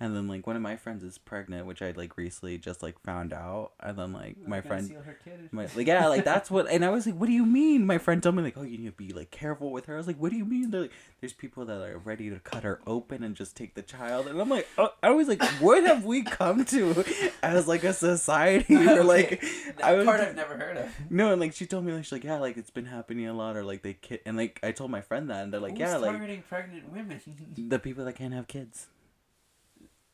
and 0.00 0.16
then 0.16 0.26
like 0.26 0.46
one 0.46 0.56
of 0.56 0.62
my 0.62 0.76
friends 0.76 1.04
is 1.04 1.18
pregnant, 1.18 1.66
which 1.66 1.80
I 1.80 1.92
like 1.92 2.16
recently 2.16 2.58
just 2.58 2.82
like 2.82 2.98
found 3.00 3.32
out, 3.32 3.72
and 3.80 3.96
then 3.96 4.12
like 4.12 4.36
my 4.46 4.60
friend, 4.60 4.90
her 4.90 5.18
kid. 5.24 5.48
my 5.52 5.68
like 5.76 5.86
yeah 5.86 6.08
like 6.08 6.24
that's 6.24 6.50
what, 6.50 6.68
and 6.68 6.84
I 6.84 6.90
was 6.90 7.06
like, 7.06 7.14
what 7.14 7.26
do 7.26 7.32
you 7.32 7.46
mean? 7.46 7.86
My 7.86 7.98
friend 7.98 8.22
told 8.22 8.34
me 8.34 8.42
like 8.42 8.56
oh 8.56 8.62
you 8.62 8.78
need 8.78 8.86
to 8.86 8.92
be 8.92 9.12
like 9.12 9.30
careful 9.30 9.70
with 9.70 9.86
her. 9.86 9.94
I 9.94 9.98
was 9.98 10.06
like, 10.06 10.18
what 10.18 10.30
do 10.30 10.36
you 10.36 10.44
mean? 10.44 10.70
They're 10.70 10.82
like 10.82 10.92
there's 11.20 11.32
people 11.32 11.64
that 11.66 11.80
are 11.80 11.98
ready 11.98 12.30
to 12.30 12.40
cut 12.40 12.64
her 12.64 12.80
open 12.86 13.22
and 13.22 13.36
just 13.36 13.56
take 13.56 13.74
the 13.74 13.82
child, 13.82 14.26
and 14.26 14.40
I'm 14.40 14.48
like 14.48 14.68
oh, 14.78 14.92
I 15.02 15.10
was 15.10 15.28
like 15.28 15.42
what 15.60 15.84
have 15.84 16.04
we 16.04 16.22
come 16.22 16.64
to 16.66 17.04
as 17.42 17.68
like 17.68 17.84
a 17.84 17.92
society 17.92 18.76
or 18.88 19.04
like 19.04 19.40
that 19.76 19.84
I 19.84 19.94
was 19.94 20.04
part 20.04 20.20
I've 20.20 20.34
never 20.34 20.56
heard 20.56 20.76
of. 20.76 20.90
no, 21.10 21.32
and 21.32 21.40
like 21.40 21.54
she 21.54 21.66
told 21.66 21.84
me 21.84 21.92
like 21.92 22.04
she's 22.04 22.12
like 22.12 22.24
yeah, 22.24 22.38
like 22.38 22.56
it's 22.56 22.70
been 22.70 22.86
happening 22.86 23.26
a 23.26 23.34
lot, 23.34 23.56
or 23.56 23.64
like 23.64 23.82
they 23.82 23.94
kid, 23.94 24.20
and 24.26 24.36
like 24.36 24.58
I 24.62 24.72
told 24.72 24.90
my 24.90 25.00
friend 25.00 25.30
that, 25.30 25.44
and 25.44 25.52
they're 25.52 25.60
like 25.60 25.72
Who's 25.72 25.80
yeah, 25.80 25.96
like 25.96 26.10
targeting 26.10 26.42
pregnant 26.48 26.92
women. 26.92 27.20
the 27.68 27.78
people 27.78 28.04
that 28.04 28.14
can't 28.14 28.34
have 28.34 28.46
kids. 28.46 28.86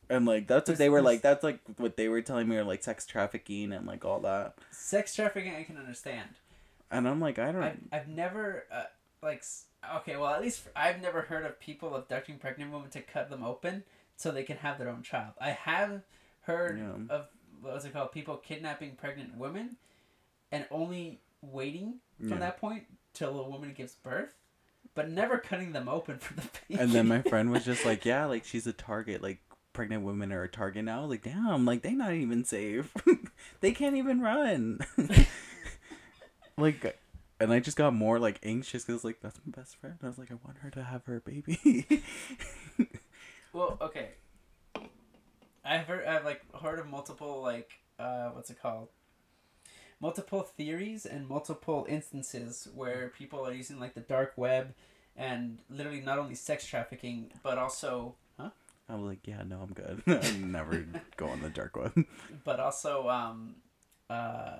And 0.09 0.25
like 0.25 0.47
that's 0.47 0.67
what 0.69 0.77
they 0.79 0.89
were 0.89 1.01
like. 1.01 1.21
That's 1.21 1.43
like 1.43 1.59
what 1.77 1.95
they 1.97 2.07
were 2.07 2.21
telling 2.21 2.47
me, 2.47 2.57
or 2.57 2.63
like 2.63 2.83
sex 2.83 3.05
trafficking 3.05 3.71
and 3.71 3.85
like 3.85 4.03
all 4.05 4.19
that. 4.21 4.55
Sex 4.71 5.15
trafficking, 5.15 5.53
I 5.55 5.63
can 5.63 5.77
understand. 5.77 6.29
And 6.89 7.07
I'm 7.07 7.19
like, 7.19 7.37
I 7.37 7.51
don't. 7.51 7.61
I've, 7.63 7.77
I've 7.91 8.07
never 8.07 8.63
uh, 8.71 8.83
like 9.21 9.43
okay, 9.97 10.17
well 10.17 10.33
at 10.33 10.41
least 10.41 10.63
I've 10.75 11.01
never 11.01 11.21
heard 11.21 11.45
of 11.45 11.59
people 11.59 11.95
abducting 11.95 12.37
pregnant 12.39 12.71
women 12.71 12.89
to 12.91 13.01
cut 13.01 13.29
them 13.29 13.43
open 13.43 13.83
so 14.17 14.31
they 14.31 14.43
can 14.43 14.57
have 14.57 14.77
their 14.79 14.89
own 14.89 15.03
child. 15.03 15.33
I 15.39 15.51
have 15.51 16.01
heard 16.41 16.79
Yeah. 16.79 17.15
of 17.15 17.27
what 17.61 17.73
was 17.73 17.85
it 17.85 17.93
called? 17.93 18.11
People 18.11 18.37
kidnapping 18.37 18.95
pregnant 18.95 19.37
women 19.37 19.77
and 20.51 20.65
only 20.71 21.19
waiting 21.41 21.99
from 22.19 22.29
Yeah. 22.29 22.37
that 22.39 22.59
point 22.59 22.85
till 23.13 23.39
a 23.39 23.47
woman 23.47 23.73
gives 23.73 23.93
birth, 23.93 24.33
but 24.95 25.09
never 25.09 25.37
cutting 25.37 25.71
them 25.71 25.87
open 25.87 26.17
for 26.17 26.33
the 26.33 26.41
baby. 26.67 26.81
And 26.81 26.91
then 26.91 27.07
my 27.07 27.21
friend 27.29 27.51
was 27.51 27.63
just 27.63 27.85
like, 27.85 28.05
yeah, 28.05 28.25
like 28.25 28.43
she's 28.45 28.65
a 28.67 28.73
target. 28.73 29.21
Like 29.21 29.39
pregnant 29.79 30.03
women 30.03 30.33
are 30.33 30.43
a 30.43 30.49
target 30.49 30.83
now. 30.83 30.97
I 30.97 31.01
was 31.03 31.09
like, 31.09 31.23
damn, 31.23 31.63
like 31.63 31.83
they 31.83 31.93
not 31.93 32.11
even 32.11 32.43
safe. 32.43 32.93
they 33.61 33.71
can't 33.71 33.95
even 33.95 34.19
run. 34.19 34.79
like, 36.57 36.99
and 37.39 37.53
I 37.53 37.61
just 37.61 37.77
got 37.77 37.93
more 37.93 38.19
like 38.19 38.41
anxious 38.43 38.83
because 38.83 39.05
like 39.05 39.21
that's 39.21 39.39
my 39.45 39.57
best 39.57 39.77
friend. 39.77 39.95
I 40.03 40.07
was 40.07 40.17
like, 40.17 40.31
I 40.31 40.35
want 40.43 40.57
her 40.57 40.69
to 40.71 40.83
have 40.83 41.05
her 41.05 41.21
baby. 41.21 42.03
Well, 43.53 43.77
okay. 43.79 44.09
I've 45.63 45.85
heard, 45.87 46.05
I've 46.05 46.25
like 46.25 46.41
heard 46.61 46.79
of 46.79 46.87
multiple 46.89 47.41
like 47.41 47.71
uh, 47.97 48.31
what's 48.31 48.49
it 48.49 48.61
called? 48.61 48.89
Multiple 50.01 50.41
theories 50.41 51.05
and 51.05 51.25
multiple 51.25 51.85
instances 51.87 52.67
where 52.75 53.13
people 53.17 53.47
are 53.47 53.53
using 53.53 53.79
like 53.79 53.93
the 53.93 54.01
dark 54.01 54.33
web 54.35 54.73
and 55.15 55.59
literally 55.69 56.01
not 56.01 56.19
only 56.19 56.35
sex 56.35 56.65
trafficking 56.65 57.31
but 57.43 57.57
also 57.57 58.15
huh? 58.27 58.28
I 58.89 58.95
was 58.95 59.03
like, 59.03 59.27
yeah, 59.27 59.43
no, 59.45 59.61
I'm 59.61 59.73
good. 59.73 60.01
I 60.07 60.31
never 60.39 60.83
go 61.15 61.27
on 61.27 61.41
the 61.41 61.49
dark 61.49 61.75
web. 61.75 61.93
but 62.43 62.59
also 62.59 63.07
um 63.09 63.55
uh 64.09 64.57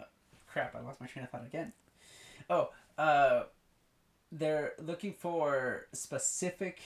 crap 0.47 0.75
i 0.75 0.79
lost 0.81 1.01
my 1.01 1.07
train 1.07 1.25
of 1.25 1.31
thought 1.31 1.45
again 1.45 1.73
oh 2.49 2.69
uh 2.97 3.43
they're 4.31 4.73
looking 4.79 5.13
for 5.13 5.87
specific 5.91 6.79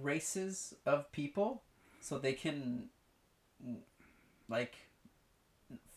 races 0.00 0.74
of 0.86 1.10
people 1.12 1.62
so 2.00 2.18
they 2.18 2.32
can 2.32 2.84
like 4.48 4.74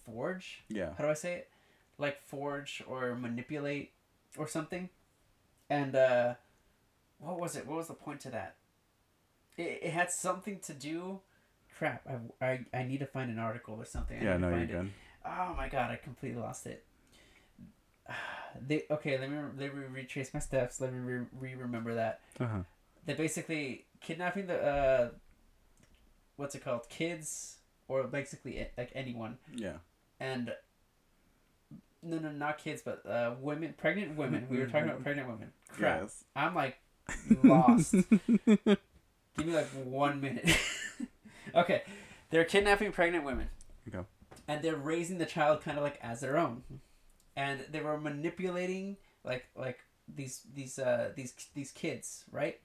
forge 0.05 0.63
Yeah. 0.69 0.91
how 0.97 1.03
do 1.03 1.09
i 1.09 1.13
say 1.13 1.33
it 1.33 1.49
like 1.97 2.21
forge 2.21 2.83
or 2.87 3.13
manipulate 3.15 3.91
or 4.37 4.47
something 4.47 4.89
and 5.69 5.95
uh 5.95 6.33
what 7.19 7.39
was 7.39 7.55
it 7.55 7.67
what 7.67 7.77
was 7.77 7.87
the 7.87 7.93
point 7.93 8.21
to 8.21 8.29
that 8.31 8.55
it, 9.57 9.79
it 9.83 9.91
had 9.91 10.11
something 10.11 10.59
to 10.59 10.73
do 10.73 11.19
crap 11.77 12.01
I, 12.41 12.45
I, 12.45 12.65
I 12.73 12.83
need 12.83 12.99
to 12.99 13.05
find 13.05 13.29
an 13.29 13.39
article 13.39 13.75
or 13.75 13.85
something 13.85 14.19
I 14.19 14.23
Yeah, 14.23 14.37
no, 14.37 14.49
you're 14.49 14.57
find 14.57 14.69
it. 14.69 14.73
good. 14.73 14.91
Oh 15.25 15.53
my 15.57 15.67
god, 15.69 15.91
I 15.91 15.95
completely 15.97 16.41
lost 16.41 16.65
it. 16.67 16.85
They 18.67 18.85
okay. 18.89 19.19
Let 19.19 19.29
me 19.29 19.37
let 19.59 19.75
me 19.75 19.83
retrace 19.91 20.33
my 20.33 20.39
steps. 20.39 20.81
Let 20.81 20.91
me 20.91 20.97
re, 20.99 21.25
re 21.39 21.53
remember 21.53 21.93
that. 21.93 22.21
Uh-huh. 22.39 22.59
They 23.05 23.13
basically 23.13 23.85
kidnapping 24.01 24.47
the 24.47 24.57
uh, 24.63 25.09
what's 26.37 26.55
it 26.55 26.63
called? 26.63 26.89
Kids 26.89 27.57
or 27.87 28.03
basically 28.05 28.65
like 28.77 28.91
anyone 28.95 29.37
Yeah. 29.53 29.73
and 30.19 30.53
no 32.01 32.17
no 32.19 32.31
not 32.31 32.57
kids 32.57 32.81
but 32.83 33.05
uh 33.05 33.35
women 33.39 33.75
pregnant 33.77 34.17
women. 34.17 34.47
We 34.49 34.57
were 34.57 34.65
talking 34.65 34.89
about 34.89 35.03
pregnant 35.07 35.27
women. 35.29 35.51
Crap. 35.69 36.01
Yes. 36.01 36.23
I'm 36.35 36.55
like 36.55 36.77
lost. 37.43 37.93
Give 39.37 39.47
me 39.47 39.53
like 39.53 39.69
one 39.85 40.19
minute. 40.19 40.57
okay, 41.55 41.83
they're 42.29 42.45
kidnapping 42.45 42.91
pregnant 42.91 43.23
women. 43.23 43.49
Okay. 43.87 44.05
And 44.47 44.61
they're 44.61 44.75
raising 44.75 45.17
the 45.17 45.25
child 45.25 45.61
kind 45.61 45.77
of 45.77 45.83
like 45.83 45.99
as 46.01 46.21
their 46.21 46.37
own, 46.37 46.63
and 47.35 47.65
they 47.69 47.81
were 47.81 47.99
manipulating 47.99 48.97
like 49.23 49.45
like 49.55 49.79
these 50.13 50.41
these 50.53 50.79
uh 50.79 51.11
these 51.15 51.33
these 51.53 51.71
kids 51.71 52.23
right, 52.31 52.59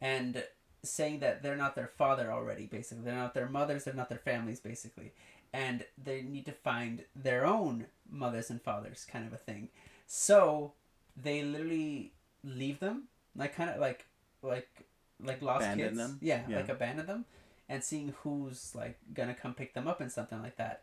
and 0.00 0.42
saying 0.82 1.20
that 1.20 1.42
they're 1.42 1.56
not 1.56 1.76
their 1.76 1.90
father 1.98 2.32
already. 2.32 2.66
Basically, 2.66 3.04
they're 3.04 3.14
not 3.14 3.34
their 3.34 3.48
mothers. 3.48 3.84
They're 3.84 3.94
not 3.94 4.08
their 4.08 4.18
families. 4.18 4.60
Basically, 4.60 5.12
and 5.52 5.84
they 6.02 6.22
need 6.22 6.46
to 6.46 6.52
find 6.52 7.04
their 7.14 7.46
own 7.46 7.86
mothers 8.10 8.50
and 8.50 8.60
fathers, 8.60 9.06
kind 9.10 9.26
of 9.26 9.32
a 9.32 9.38
thing. 9.38 9.68
So 10.06 10.72
they 11.16 11.42
literally 11.42 12.12
leave 12.42 12.80
them, 12.80 13.04
like 13.36 13.54
kind 13.54 13.70
of 13.70 13.78
like 13.78 14.06
like 14.42 14.87
like 15.22 15.42
lost 15.42 15.62
Abandon 15.64 15.86
kids. 15.88 15.98
them? 15.98 16.18
Yeah, 16.20 16.42
Yeah. 16.48 16.56
like 16.56 16.68
abandon 16.68 17.06
them, 17.06 17.24
and 17.68 17.82
seeing 17.82 18.14
who's 18.22 18.74
like 18.74 18.98
gonna 19.14 19.34
come 19.34 19.54
pick 19.54 19.74
them 19.74 19.88
up 19.88 20.00
and 20.00 20.10
something 20.10 20.40
like 20.42 20.56
that. 20.56 20.82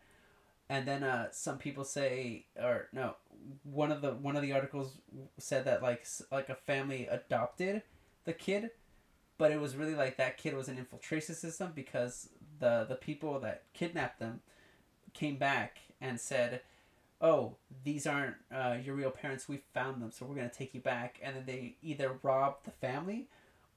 And 0.68 0.88
then 0.88 1.04
uh, 1.04 1.28
some 1.32 1.58
people 1.60 1.84
say, 1.84 2.46
or 2.60 2.88
no, 2.92 3.16
one 3.64 3.92
of 3.92 4.02
the 4.02 4.12
one 4.14 4.36
of 4.36 4.42
the 4.42 4.52
articles 4.54 4.98
said 5.38 5.66
that 5.66 5.82
like 5.84 6.06
like 6.32 6.50
a 6.50 6.56
family 6.56 7.08
adopted 7.08 7.84
the 8.24 8.34
kid, 8.34 8.72
but 9.38 9.52
it 9.52 9.60
was 9.62 9.76
really 9.76 9.94
like 9.96 10.18
that 10.18 10.38
kid 10.38 10.56
was 10.56 10.68
an 10.68 10.78
infiltration 10.78 11.36
system 11.36 11.72
because 11.76 12.30
the 12.60 12.86
the 12.90 12.96
people 12.96 13.40
that 13.42 13.64
kidnapped 13.74 14.20
them 14.20 14.42
came 15.14 15.38
back 15.38 15.78
and 16.02 16.20
said, 16.20 16.62
"Oh, 17.22 17.58
these 17.84 18.08
aren't 18.08 18.36
uh, 18.52 18.78
your 18.84 18.96
real 18.96 19.12
parents. 19.12 19.48
We 19.48 19.62
found 19.74 20.02
them, 20.02 20.10
so 20.12 20.26
we're 20.26 20.36
gonna 20.36 20.50
take 20.50 20.74
you 20.74 20.82
back." 20.82 21.20
And 21.22 21.36
then 21.36 21.44
they 21.46 21.76
either 21.84 22.18
robbed 22.24 22.66
the 22.66 22.72
family, 22.72 23.28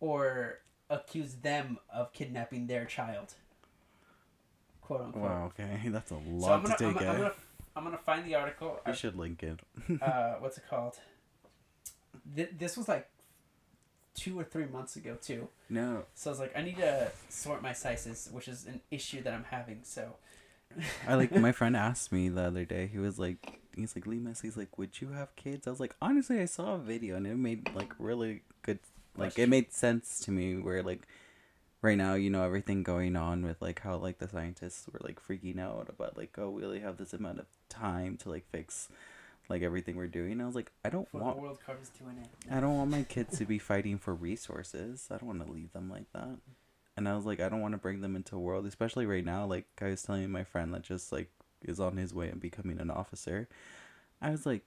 or 0.01 0.59
accuse 0.91 1.35
them 1.35 1.79
of 1.93 2.13
kidnapping 2.13 2.67
their 2.67 2.85
child. 2.85 3.35
Quote 4.81 5.01
unquote. 5.03 5.23
Wow. 5.25 5.53
Okay, 5.59 5.81
that's 5.89 6.11
a 6.11 6.15
So 6.15 6.21
I'm 6.21 6.39
lot 6.39 6.63
gonna, 6.65 6.77
to 6.77 6.85
I'm, 6.87 6.95
take 6.95 7.01
gonna- 7.01 7.11
I'm 7.11 7.17
in. 7.17 7.23
gonna 7.23 7.35
I'm 7.77 7.85
gonna 7.85 7.99
find 7.99 8.27
the 8.27 8.35
article. 8.35 8.81
We 8.87 8.93
should 8.95 9.17
link 9.17 9.43
it. 9.43 9.61
Uh, 10.03 10.35
what's 10.41 10.59
it 10.59 10.65
called? 10.69 10.97
Th- 12.35 12.51
this 12.59 12.77
was 12.77 12.89
like 12.89 13.09
two 14.15 14.39
or 14.39 14.43
three 14.45 14.67
months 14.67 14.97
ago 14.97 15.17
too. 15.21 15.49
no, 15.71 16.03
So 16.15 16.31
I 16.31 16.33
was 16.33 16.41
like, 16.41 16.57
I 16.59 16.63
need 16.63 16.77
to 16.79 17.13
sort 17.29 17.63
my 17.63 17.73
sizes, 17.73 18.29
which 18.33 18.49
is 18.49 18.67
an 18.67 18.81
issue 18.91 19.23
that 19.23 19.33
I'm 19.33 19.45
having. 19.45 19.81
So 19.85 20.17
I 21.07 21.15
like 21.15 21.31
my 21.33 21.53
friend 21.59 21.77
asked 21.77 22.11
me 22.11 22.29
the 22.29 22.43
other 22.43 22.65
day. 22.65 22.89
He 22.89 22.99
was 22.99 23.19
like, 23.19 23.61
he's 23.77 23.95
like, 23.95 24.07
Lemus, 24.07 24.43
he's 24.43 24.57
like, 24.57 24.77
would 24.77 25.01
you 25.01 25.11
have 25.11 25.37
kids? 25.37 25.69
I 25.69 25.71
was 25.71 25.79
like, 25.79 25.95
honestly, 26.03 26.41
I 26.41 26.47
saw 26.47 26.75
a 26.75 26.79
video 26.79 27.15
and 27.17 27.27
it 27.29 27.37
made 27.37 27.71
like 27.77 27.93
really 28.01 28.43
good, 28.63 28.81
like 29.19 29.39
it 29.39 29.49
made 29.49 29.73
sense 29.73 30.21
to 30.21 30.31
me. 30.31 30.57
Where 30.57 30.83
like 30.83 31.07
right 31.83 31.97
now, 31.97 32.15
you 32.15 32.31
know, 32.31 32.43
everything 32.43 32.83
going 32.83 33.17
on 33.17 33.43
with 33.45 33.61
like 33.61 33.81
how 33.81 33.97
like 33.97 34.19
the 34.19 34.29
scientists 34.29 34.87
were 34.93 35.01
like 35.03 35.21
freaking 35.21 35.59
out 35.61 35.89
about 35.89 36.17
like, 36.17 36.37
oh, 36.39 36.51
we 36.51 36.65
only 36.65 36.81
have 36.81 36.97
this 36.97 37.13
amount 37.13 37.41
of 37.41 37.47
time 37.69 38.17
to 38.19 38.31
like 38.31 38.49
fix 38.51 38.89
like 39.49 39.63
everything 39.63 39.97
we're 39.97 40.07
doing. 40.07 40.41
I 40.41 40.47
was 40.47 40.55
like, 40.55 40.73
I 40.85 40.91
don't 40.91 41.11
before 41.11 41.21
want 41.21 41.37
the 41.37 41.43
world 41.43 41.59
covers 41.65 41.91
to 41.99 42.05
an 42.05 42.19
end. 42.19 42.29
I 42.51 42.61
don't 42.61 42.77
want 42.77 42.91
my 42.91 43.03
kids 43.03 43.39
to 43.39 43.45
be 43.47 43.59
fighting 43.59 43.99
for 43.99 44.15
resources. 44.15 45.09
I 45.11 45.17
don't 45.17 45.29
want 45.29 45.47
to 45.47 45.53
leave 45.53 45.73
them 45.73 45.91
like 45.91 46.13
that. 46.13 46.39
and 46.97 47.09
I 47.09 47.17
was 47.17 47.25
like, 47.25 47.41
I 47.41 47.49
don't 47.49 47.61
want 47.61 47.73
to 47.73 47.79
bring 47.79 48.01
them 48.01 48.17
into 48.17 48.37
a 48.37 48.41
world, 48.41 48.67
especially 48.67 49.07
right 49.07 49.25
now. 49.25 49.47
Like 49.47 49.67
I 49.81 49.87
was 49.87 50.03
telling 50.03 50.31
my 50.31 50.45
friend 50.45 50.75
that 50.75 50.83
just 50.83 51.13
like 51.13 51.31
is 51.63 51.81
on 51.81 51.97
his 51.97 52.15
way 52.15 52.29
and 52.29 52.41
becoming 52.41 52.79
an 52.79 52.91
officer. 52.91 53.49
I 54.21 54.31
was 54.31 54.45
like, 54.47 54.63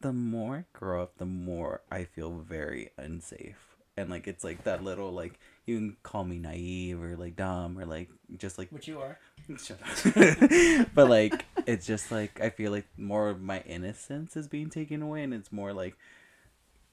the 0.00 0.12
more 0.12 0.56
I 0.56 0.78
grow 0.78 1.02
up, 1.02 1.18
the 1.18 1.26
more 1.26 1.82
I 1.90 2.04
feel 2.04 2.38
very 2.38 2.90
unsafe, 2.98 3.75
and 3.96 4.10
like 4.10 4.26
it's 4.26 4.44
like 4.44 4.64
that 4.64 4.84
little 4.84 5.10
like 5.10 5.38
you 5.64 5.76
can 5.76 5.96
call 6.02 6.24
me 6.24 6.38
naive 6.38 7.02
or 7.02 7.16
like 7.16 7.36
dumb 7.36 7.78
or 7.78 7.86
like 7.86 8.08
just 8.36 8.58
like 8.58 8.70
Which 8.70 8.88
you 8.88 9.00
are. 9.00 9.18
Shut 9.58 9.78
up. 9.82 10.88
but 10.94 11.08
like 11.08 11.44
it's 11.66 11.86
just 11.86 12.12
like 12.12 12.40
I 12.40 12.50
feel 12.50 12.72
like 12.72 12.86
more 12.96 13.28
of 13.28 13.40
my 13.40 13.60
innocence 13.60 14.36
is 14.36 14.48
being 14.48 14.70
taken 14.70 15.02
away 15.02 15.22
and 15.22 15.32
it's 15.32 15.50
more 15.50 15.72
like 15.72 15.96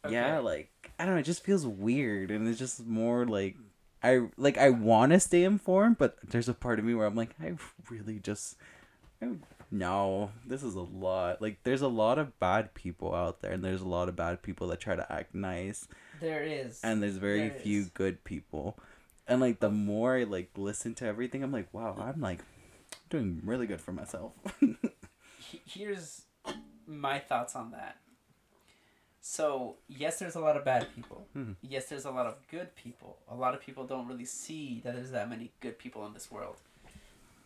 yeah, 0.10 0.40
like 0.40 0.70
I 1.00 1.06
don't 1.06 1.16
know, 1.16 1.20
it 1.22 1.24
just 1.24 1.46
feels 1.46 1.66
weird 1.66 2.30
and 2.30 2.48
it's 2.48 2.60
just 2.60 2.86
more 2.86 3.26
like 3.26 3.56
I 4.02 4.28
like 4.38 4.58
I 4.58 4.70
want 4.70 5.12
to 5.12 5.20
stay 5.20 5.44
informed, 5.44 5.98
but 5.98 6.18
there's 6.30 6.50
a 6.50 6.54
part 6.54 6.80
of 6.80 6.86
me 6.86 6.94
where 6.94 7.08
I'm 7.08 7.16
like 7.16 7.36
I 7.42 7.54
really 7.90 8.20
just 8.20 8.58
I, 9.22 9.30
no, 9.72 10.32
this 10.46 10.62
is 10.62 10.76
a 10.76 10.82
lot. 10.82 11.42
Like 11.42 11.58
there's 11.64 11.82
a 11.82 11.88
lot 11.88 12.20
of 12.20 12.38
bad 12.40 12.74
people 12.74 13.16
out 13.16 13.42
there 13.42 13.52
and 13.52 13.64
there's 13.64 13.82
a 13.82 13.88
lot 13.88 14.10
of 14.10 14.16
bad 14.16 14.42
people 14.42 14.68
that 14.68 14.80
try 14.80 14.96
to 14.96 15.12
act 15.12 15.34
nice 15.34 15.88
There 16.24 16.44
is. 16.44 16.80
and 16.84 17.04
there's 17.04 17.18
very 17.18 17.50
There 17.50 17.60
few 17.60 17.82
is. 17.82 17.90
good 17.90 18.24
people 18.24 18.78
and 19.28 19.40
like 19.42 19.60
the 19.60 19.70
more 19.70 20.18
i 20.18 20.24
like 20.24 20.50
listen 20.58 20.96
to 20.96 21.06
everything 21.06 21.44
i'm 21.44 21.52
like 21.52 21.68
wow 21.74 21.96
i'm 22.00 22.22
like 22.22 22.40
doing 23.10 23.42
really 23.44 23.68
good 23.68 23.82
for 23.82 23.92
myself 23.92 24.32
here's 25.66 26.24
my 26.88 27.20
thoughts 27.20 27.56
on 27.56 27.72
that. 27.72 27.98
So, 29.26 29.78
yes, 29.88 30.20
there's 30.20 30.36
a 30.36 30.42
lot 30.42 30.58
of 30.58 30.66
bad 30.66 30.86
people. 30.94 31.26
Mhm. 31.34 31.56
Yes, 31.62 31.86
there's 31.86 32.04
a 32.04 32.12
lot 32.12 32.26
of 32.26 32.36
good 32.52 32.76
people. 32.76 33.20
A 33.30 33.36
lot 33.36 33.54
of 33.54 33.62
people 33.62 33.86
don't 33.88 34.06
really 34.08 34.26
see 34.26 34.82
that 34.84 34.94
there's 34.96 35.12
that 35.12 35.30
many 35.30 35.52
good 35.62 35.80
people 35.80 36.06
in 36.06 36.14
this 36.14 36.30
world. 36.30 36.58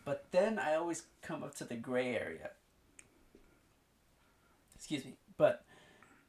But 0.04 0.24
then 0.32 0.58
I 0.58 0.74
always 0.74 1.04
come 1.22 1.44
up 1.44 1.54
to 1.56 1.64
the 1.64 1.76
gray 1.76 2.16
area. 2.16 2.50
Excuse 4.74 5.04
me. 5.04 5.14
But 5.36 5.64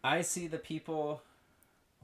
I 0.03 0.21
see 0.21 0.45
the 0.47 0.59
people 0.59 1.23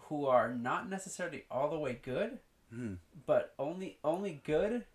who 0.06 0.26
are 0.28 0.54
not 0.54 0.90
necessarily 0.90 1.46
all 1.50 1.70
the 1.70 1.80
way 1.80 1.94
good, 2.02 2.40
Mhm. 2.74 2.98
but 3.26 3.54
only 3.60 3.98
only 4.04 4.42
good 4.44 4.86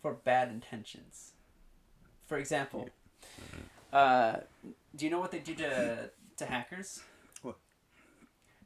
for 0.00 0.12
bad 0.14 0.48
intentions. 0.48 1.32
For 2.26 2.38
example, 2.38 2.88
uh, 3.92 4.40
do 4.94 5.04
you 5.04 5.10
know 5.10 5.20
what 5.20 5.30
they 5.30 5.38
do 5.40 5.54
to 5.56 6.10
to 6.36 6.46
hackers? 6.46 7.02
What? 7.42 7.56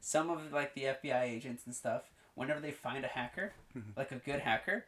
Some 0.01 0.29
of 0.29 0.51
like 0.53 0.73
the 0.73 0.85
FBI 0.87 1.23
agents 1.23 1.65
and 1.65 1.75
stuff, 1.75 2.03
whenever 2.35 2.59
they 2.59 2.71
find 2.71 3.03
a 3.05 3.09
hacker, 3.09 3.53
Mhm. 3.75 3.95
like 3.97 4.11
a 4.11 4.15
good 4.17 4.39
hacker, 4.41 4.85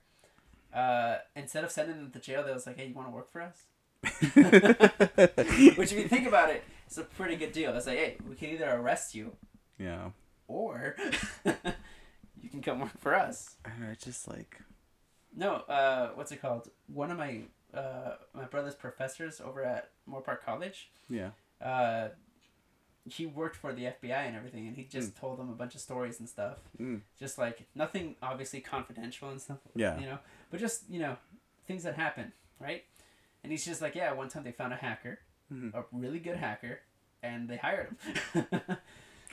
uh, 0.74 1.20
instead 1.36 1.64
of 1.64 1.72
sending 1.72 1.98
them 1.98 2.12
to 2.12 2.20
jail, 2.20 2.44
they 2.44 2.54
was 2.54 2.66
like, 2.66 2.78
"Hey, 2.78 2.88
you 2.88 2.94
want 2.94 3.08
to 3.08 3.12
work 3.14 3.30
for 3.30 3.42
us?" 3.42 3.68
Which, 5.78 5.92
if 5.92 5.98
you 6.00 6.08
think 6.08 6.28
about 6.28 6.50
it, 6.50 6.64
it's 6.88 6.98
a 6.98 7.04
pretty 7.04 7.36
good 7.36 7.52
deal. 7.52 7.76
It's 7.76 7.88
like, 7.88 7.98
"Hey, 7.98 8.18
we 8.28 8.36
can 8.36 8.50
either 8.50 8.70
arrest 8.72 9.14
you 9.16 9.36
yeah 9.78 10.12
or 10.52 10.96
you 12.42 12.50
can 12.50 12.62
come 12.62 12.80
work 12.80 13.00
for 13.00 13.16
us." 13.16 13.56
I 13.66 13.70
don't 13.70 13.82
know, 13.82 13.90
it's 13.92 14.04
just 14.06 14.28
like 14.28 14.60
No, 15.36 15.56
uh, 15.68 16.10
what's 16.16 16.32
it 16.32 16.42
called? 16.42 16.70
One 16.88 17.12
of 17.12 17.18
my 17.18 17.42
uh, 17.74 18.16
my 18.34 18.46
brother's 18.46 18.76
professors 18.76 19.40
over 19.42 19.64
at 19.64 19.90
Moorpark 20.10 20.42
College, 20.46 20.90
yeah 21.10 21.30
uh, 21.62 22.10
he 23.10 23.26
worked 23.26 23.56
for 23.56 23.74
the 23.74 23.84
FBI 23.86 24.28
and 24.28 24.36
everything, 24.36 24.68
and 24.68 24.76
he 24.76 24.84
just 24.84 25.16
told 25.18 25.40
them 25.40 25.50
a 25.50 25.54
bunch 25.54 25.74
of 25.74 25.82
stories 25.82 26.20
and 26.20 26.30
stuff. 26.30 26.58
Mm. 26.80 27.02
Just 27.20 27.38
like 27.40 27.66
nothing, 27.74 28.16
obviously 28.22 28.60
confidential 28.62 29.30
and 29.30 29.42
stuff. 29.42 29.58
Yeah. 29.76 30.00
You 30.00 30.06
know, 30.06 30.20
but 30.52 30.60
just 30.60 30.84
you 30.90 31.00
know, 31.00 31.16
things 31.68 31.84
that 31.84 31.96
happen, 31.96 32.32
right? 32.60 32.84
And 33.44 33.52
he's 33.52 33.66
just 33.66 33.82
like, 33.82 33.96
yeah, 33.96 34.12
one 34.14 34.28
time 34.30 34.44
they 34.44 34.52
found 34.52 34.72
a 34.74 34.76
hacker, 34.76 35.18
Mhm. 35.52 35.74
a 35.74 35.84
really 35.92 36.20
good 36.20 36.38
hacker, 36.38 36.80
and 37.24 37.50
they 37.50 37.58
hired 37.58 37.96
him. 38.34 38.46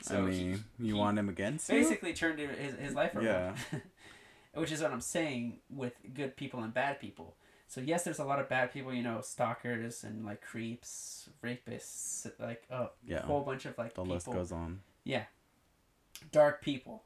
so 0.01 0.25
i 0.27 0.31
he- 0.31 0.43
mean 0.43 0.63
you 0.79 0.93
he- 0.95 0.99
want 0.99 1.17
him 1.19 1.29
against 1.29 1.69
you? 1.69 1.75
basically 1.75 2.13
turned 2.13 2.39
his, 2.39 2.75
his 2.77 2.93
life 2.95 3.15
around. 3.15 3.25
Yeah. 3.25 3.55
Which 4.55 4.71
is 4.71 4.81
what 4.81 4.91
I'm 4.91 5.01
saying 5.01 5.59
with 5.69 5.93
good 6.13 6.35
people 6.35 6.61
and 6.63 6.73
bad 6.73 6.99
people. 6.99 7.35
So 7.67 7.81
yes, 7.81 8.03
there's 8.03 8.17
a 8.19 8.23
lot 8.25 8.39
of 8.39 8.49
bad 8.49 8.73
people, 8.73 8.91
you 8.93 9.03
know, 9.03 9.21
stalkers 9.21 10.03
and 10.03 10.25
like 10.25 10.41
creeps, 10.41 11.29
rapists, 11.43 12.29
like 12.39 12.63
a 12.71 12.87
yeah. 13.05 13.21
whole 13.21 13.41
bunch 13.41 13.65
of 13.65 13.77
like 13.77 13.93
the 13.93 14.01
people, 14.01 14.13
list 14.15 14.25
goes 14.25 14.51
on. 14.51 14.79
Yeah, 15.03 15.25
dark 16.31 16.61
people, 16.63 17.03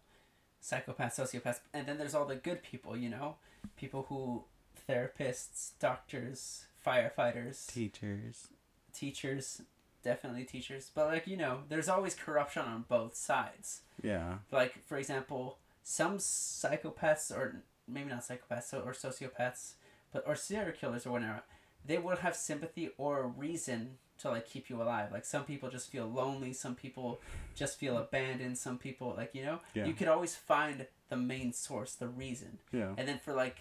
psychopaths, 0.64 1.20
sociopaths, 1.20 1.60
and 1.74 1.86
then 1.86 1.98
there's 1.98 2.16
all 2.16 2.26
the 2.26 2.38
good 2.38 2.64
people, 2.64 2.96
you 2.96 3.10
know, 3.10 3.36
people 3.76 4.06
who 4.08 4.46
therapists, 4.90 5.72
doctors, 5.80 6.66
firefighters, 6.86 7.68
teachers. 7.68 8.48
teachers, 8.94 9.62
definitely 10.04 10.44
teachers, 10.44 10.92
but 10.94 11.08
like 11.08 11.28
you 11.28 11.38
know, 11.38 11.60
there's 11.70 11.90
always 11.90 12.16
corruption 12.16 12.64
on 12.64 12.86
both 12.88 13.16
sides. 13.16 13.82
yeah. 14.02 14.36
Like 14.52 14.84
for 14.86 14.98
example 14.98 15.58
some 15.86 16.18
psychopaths 16.18 17.32
or 17.32 17.62
maybe 17.88 18.10
not 18.10 18.22
psychopaths 18.22 18.64
so, 18.70 18.80
or 18.80 18.94
sociopaths 18.94 19.74
but 20.14 20.24
or 20.26 20.36
serial 20.36 20.72
killers 20.72 21.06
or 21.06 21.12
whatever 21.12 21.44
they 21.86 21.98
will 21.98 22.16
have 22.16 22.36
sympathy 22.36 22.90
or 22.98 23.20
a 23.24 23.28
reason 23.28 23.98
to 24.20 24.30
like 24.30 24.48
keep 24.48 24.70
you 24.70 24.82
alive. 24.82 25.12
Like 25.12 25.26
some 25.26 25.44
people 25.44 25.70
just 25.70 25.92
feel 25.92 26.08
lonely 26.08 26.54
some 26.54 26.76
people 26.76 27.20
just 27.56 27.78
feel 27.78 27.98
abandoned 27.98 28.58
some 28.58 28.78
people 28.78 29.14
like 29.18 29.32
you 29.34 29.44
know 29.44 29.60
Yeah. 29.74 29.86
you 29.86 29.94
could 29.94 30.08
always 30.08 30.36
find 30.36 30.88
the 31.10 31.18
main 31.18 31.52
source 31.52 31.96
the 31.96 32.08
reason. 32.08 32.60
Yeah. 32.72 32.94
And 32.98 33.08
then 33.08 33.20
for 33.20 33.34
like 33.34 33.58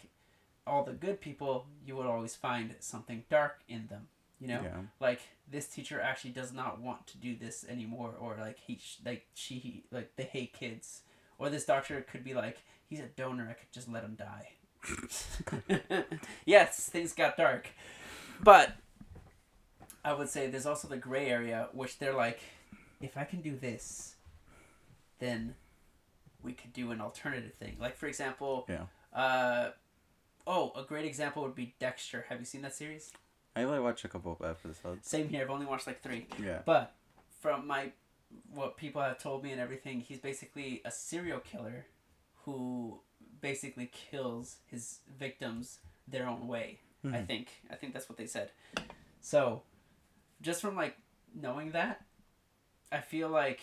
all 0.64 0.84
the 0.84 0.92
good 0.92 1.20
people 1.20 1.66
you 1.84 1.96
would 1.96 2.06
always 2.06 2.36
find 2.36 2.76
something 2.78 3.24
dark 3.28 3.62
in 3.68 3.88
them 3.88 4.06
you 4.40 4.48
know? 4.48 4.60
Yeah. 4.62 4.76
Like 5.00 5.20
this 5.52 5.68
teacher 5.68 6.00
actually 6.00 6.30
does 6.30 6.52
not 6.52 6.80
want 6.80 7.06
to 7.06 7.18
do 7.18 7.36
this 7.36 7.64
anymore 7.68 8.14
or 8.18 8.36
like 8.40 8.58
he 8.58 8.80
like 9.04 9.26
she 9.34 9.84
like 9.92 10.16
they 10.16 10.24
hate 10.24 10.52
kids 10.52 11.02
or 11.38 11.50
this 11.50 11.64
doctor 11.66 12.00
could 12.10 12.24
be 12.24 12.34
like 12.34 12.58
he's 12.88 13.00
a 13.00 13.06
donor 13.16 13.46
i 13.48 13.52
could 13.52 13.70
just 13.72 13.88
let 13.88 14.02
him 14.02 14.16
die. 14.18 14.48
Yes 16.44 16.88
things 16.88 17.12
got 17.12 17.36
dark. 17.36 17.68
But 18.42 18.72
i 20.04 20.12
would 20.12 20.28
say 20.28 20.48
there's 20.48 20.66
also 20.66 20.88
the 20.88 20.96
gray 20.96 21.28
area 21.28 21.68
which 21.72 21.98
they're 21.98 22.16
like 22.16 22.40
if 23.00 23.16
i 23.16 23.22
can 23.24 23.40
do 23.40 23.54
this 23.56 24.16
then 25.20 25.54
we 26.42 26.52
could 26.52 26.72
do 26.72 26.90
an 26.90 27.00
alternative 27.00 27.54
thing. 27.54 27.76
Like 27.78 27.96
for 27.96 28.06
example 28.08 28.66
Yeah. 28.68 28.86
uh 29.16 29.70
oh 30.46 30.72
a 30.74 30.82
great 30.82 31.04
example 31.04 31.42
would 31.44 31.54
be 31.54 31.74
dexter. 31.78 32.24
Have 32.28 32.40
you 32.40 32.46
seen 32.46 32.62
that 32.62 32.74
series 32.74 33.12
i 33.56 33.62
only 33.62 33.80
watched 33.80 34.04
a 34.04 34.08
couple 34.08 34.36
of 34.38 34.42
episodes 34.48 35.06
same 35.08 35.28
here. 35.28 35.42
I've 35.42 35.50
only 35.50 35.66
watched 35.66 35.86
like 35.86 36.02
three. 36.02 36.26
yeah 36.42 36.60
But 36.64 36.94
from 37.40 37.66
my 37.66 37.92
what 38.54 38.76
people 38.76 39.02
have 39.02 39.18
told 39.18 39.42
me 39.44 39.52
and 39.52 39.60
everything, 39.60 40.00
he's 40.00 40.18
basically 40.18 40.80
a 40.86 40.90
serial 40.90 41.40
killer 41.40 41.84
who 42.44 43.00
basically 43.42 43.90
kills 43.92 44.56
his 44.66 45.00
victims 45.18 45.80
their 46.08 46.26
own 46.26 46.48
way. 46.48 46.78
I 47.04 47.08
Mhm. 47.08 47.26
think. 47.26 47.48
I 47.70 47.74
think 47.74 47.92
that's 47.92 48.08
what 48.08 48.16
they 48.16 48.26
said. 48.26 48.50
So, 49.20 49.62
just 50.40 50.60
from 50.62 50.76
like 50.76 50.96
knowing 51.34 51.72
that, 51.72 52.04
I 52.90 53.00
feel 53.00 53.28
like 53.28 53.60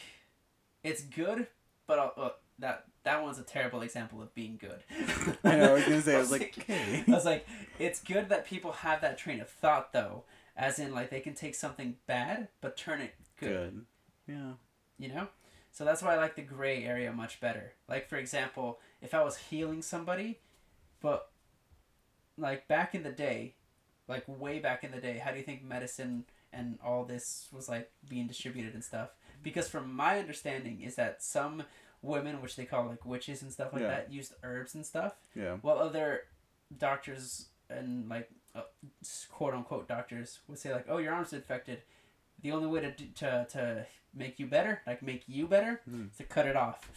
it's 0.84 1.02
good, 1.02 1.48
but 1.88 1.98
uh, 2.00 2.12
uh, 2.22 2.30
that 2.60 2.86
that 3.10 3.24
one's 3.24 3.40
a 3.40 3.44
terrible 3.44 3.82
example 3.82 4.22
of 4.22 4.34
being 4.36 4.60
good. 4.62 4.84
I 5.44 5.56
know, 5.56 5.72
I 5.72 5.74
was 5.74 5.84
gonna 5.84 6.02
say, 6.02 6.16
I 6.16 6.20
was 6.20 6.32
like, 6.38 6.56
okay. 6.60 7.04
I 7.08 7.12
was 7.12 7.26
like, 7.26 7.48
it's 7.80 8.04
good 8.04 8.30
that 8.30 8.46
people 8.46 8.72
have 8.72 9.02
that 9.02 9.18
train 9.18 9.42
of 9.42 9.50
thought 9.50 9.94
though, 9.94 10.26
as 10.56 10.78
in 10.78 10.94
like 10.94 11.10
they 11.10 11.20
can 11.20 11.34
take 11.34 11.56
something 11.56 11.96
bad 12.06 12.50
but 12.62 12.78
turn 12.78 13.02
it 13.02 13.16
good, 13.40 13.86
good 14.28 14.36
yeah 14.36 14.52
you 15.00 15.10
know. 15.10 15.28
So 15.72 15.86
that's 15.86 16.04
why 16.04 16.14
I 16.14 16.18
like 16.18 16.36
the 16.36 16.44
gray 16.44 16.84
area 16.84 17.12
much 17.12 17.40
better. 17.40 17.74
Like 17.88 18.08
for 18.08 18.18
example, 18.18 18.80
if 19.02 19.16
I 19.16 19.24
was 19.24 19.38
healing 19.38 19.82
somebody, 19.82 20.40
but 21.02 21.32
like 22.38 22.68
back 22.68 22.94
in 22.94 23.02
the 23.02 23.12
day, 23.12 23.56
like 24.08 24.24
way 24.28 24.60
back 24.60 24.84
in 24.84 24.92
the 24.92 25.02
day, 25.02 25.18
how 25.18 25.32
do 25.32 25.38
you 25.38 25.44
think 25.44 25.64
medicine 25.64 26.26
and 26.54 26.78
all 26.86 27.06
this 27.06 27.48
was 27.52 27.68
like 27.68 27.90
being 28.08 28.28
distributed 28.28 28.76
and 28.76 28.84
stuff? 28.84 29.10
Because 29.42 29.68
from 29.68 29.96
my 29.96 30.20
understanding 30.20 30.82
is 30.82 30.96
that 30.96 31.24
some 31.24 31.64
women, 32.02 32.42
which 32.42 32.56
they 32.56 32.66
call 32.66 32.88
like 32.88 33.06
witches 33.06 33.42
and 33.42 33.52
stuff 33.52 33.74
like 33.74 33.82
Yeah. 33.82 33.88
that, 33.90 34.12
used 34.12 34.34
herbs 34.44 34.76
and 34.76 34.86
stuff 34.86 35.14
yeah 35.36 35.56
While 35.62 35.78
other 35.80 36.22
doctors 36.78 37.48
and 37.70 38.08
like 38.10 38.30
uh, 38.56 38.62
quote 39.32 39.54
unquote 39.54 39.88
doctors 39.88 40.40
would 40.48 40.58
say 40.60 40.74
like, 40.74 40.86
"Oh, 40.90 40.98
your 40.98 41.14
arm's 41.14 41.34
infected. 41.34 41.84
The 42.42 42.52
only 42.52 42.68
way 42.68 42.82
to 42.82 42.92
to 42.92 43.46
to 43.52 43.86
make 44.14 44.40
you 44.40 44.48
better, 44.48 44.82
like 44.88 45.02
make 45.04 45.24
you 45.28 45.46
better, 45.48 45.82
Mhm. 45.90 46.10
is 46.12 46.18
to 46.18 46.24
cut 46.24 46.48
it 46.48 46.56
off." 46.56 46.90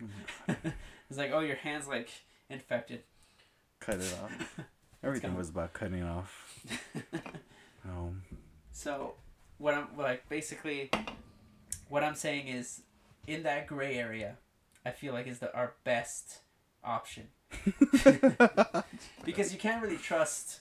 Oh 0.00 0.06
it's 1.10 1.18
like, 1.18 1.30
"Oh, 1.32 1.40
your 1.40 1.56
hand's 1.56 1.86
like 1.88 2.08
infected." 2.48 3.02
cut 3.80 4.00
it 4.00 4.12
off 4.22 4.60
everything 5.04 5.36
was 5.36 5.50
about 5.50 5.72
cutting 5.72 6.02
off 6.02 6.58
oh 7.88 8.12
so, 8.72 9.14
what 9.58 9.72
I'm 9.74 9.86
like 9.96 10.28
basically, 10.28 10.90
what 11.88 12.02
I'm 12.02 12.14
saying 12.16 12.48
is, 12.48 12.82
in 13.26 13.42
that 13.42 13.66
gray 13.66 13.96
area, 13.96 14.36
I 14.84 14.90
feel 14.90 15.12
like 15.12 15.26
is 15.26 15.38
the 15.38 15.54
our 15.54 15.74
best 15.84 16.40
option 16.84 17.28
because 19.24 19.52
you 19.52 19.58
can't 19.58 19.82
really 19.82 19.96
trust 19.96 20.60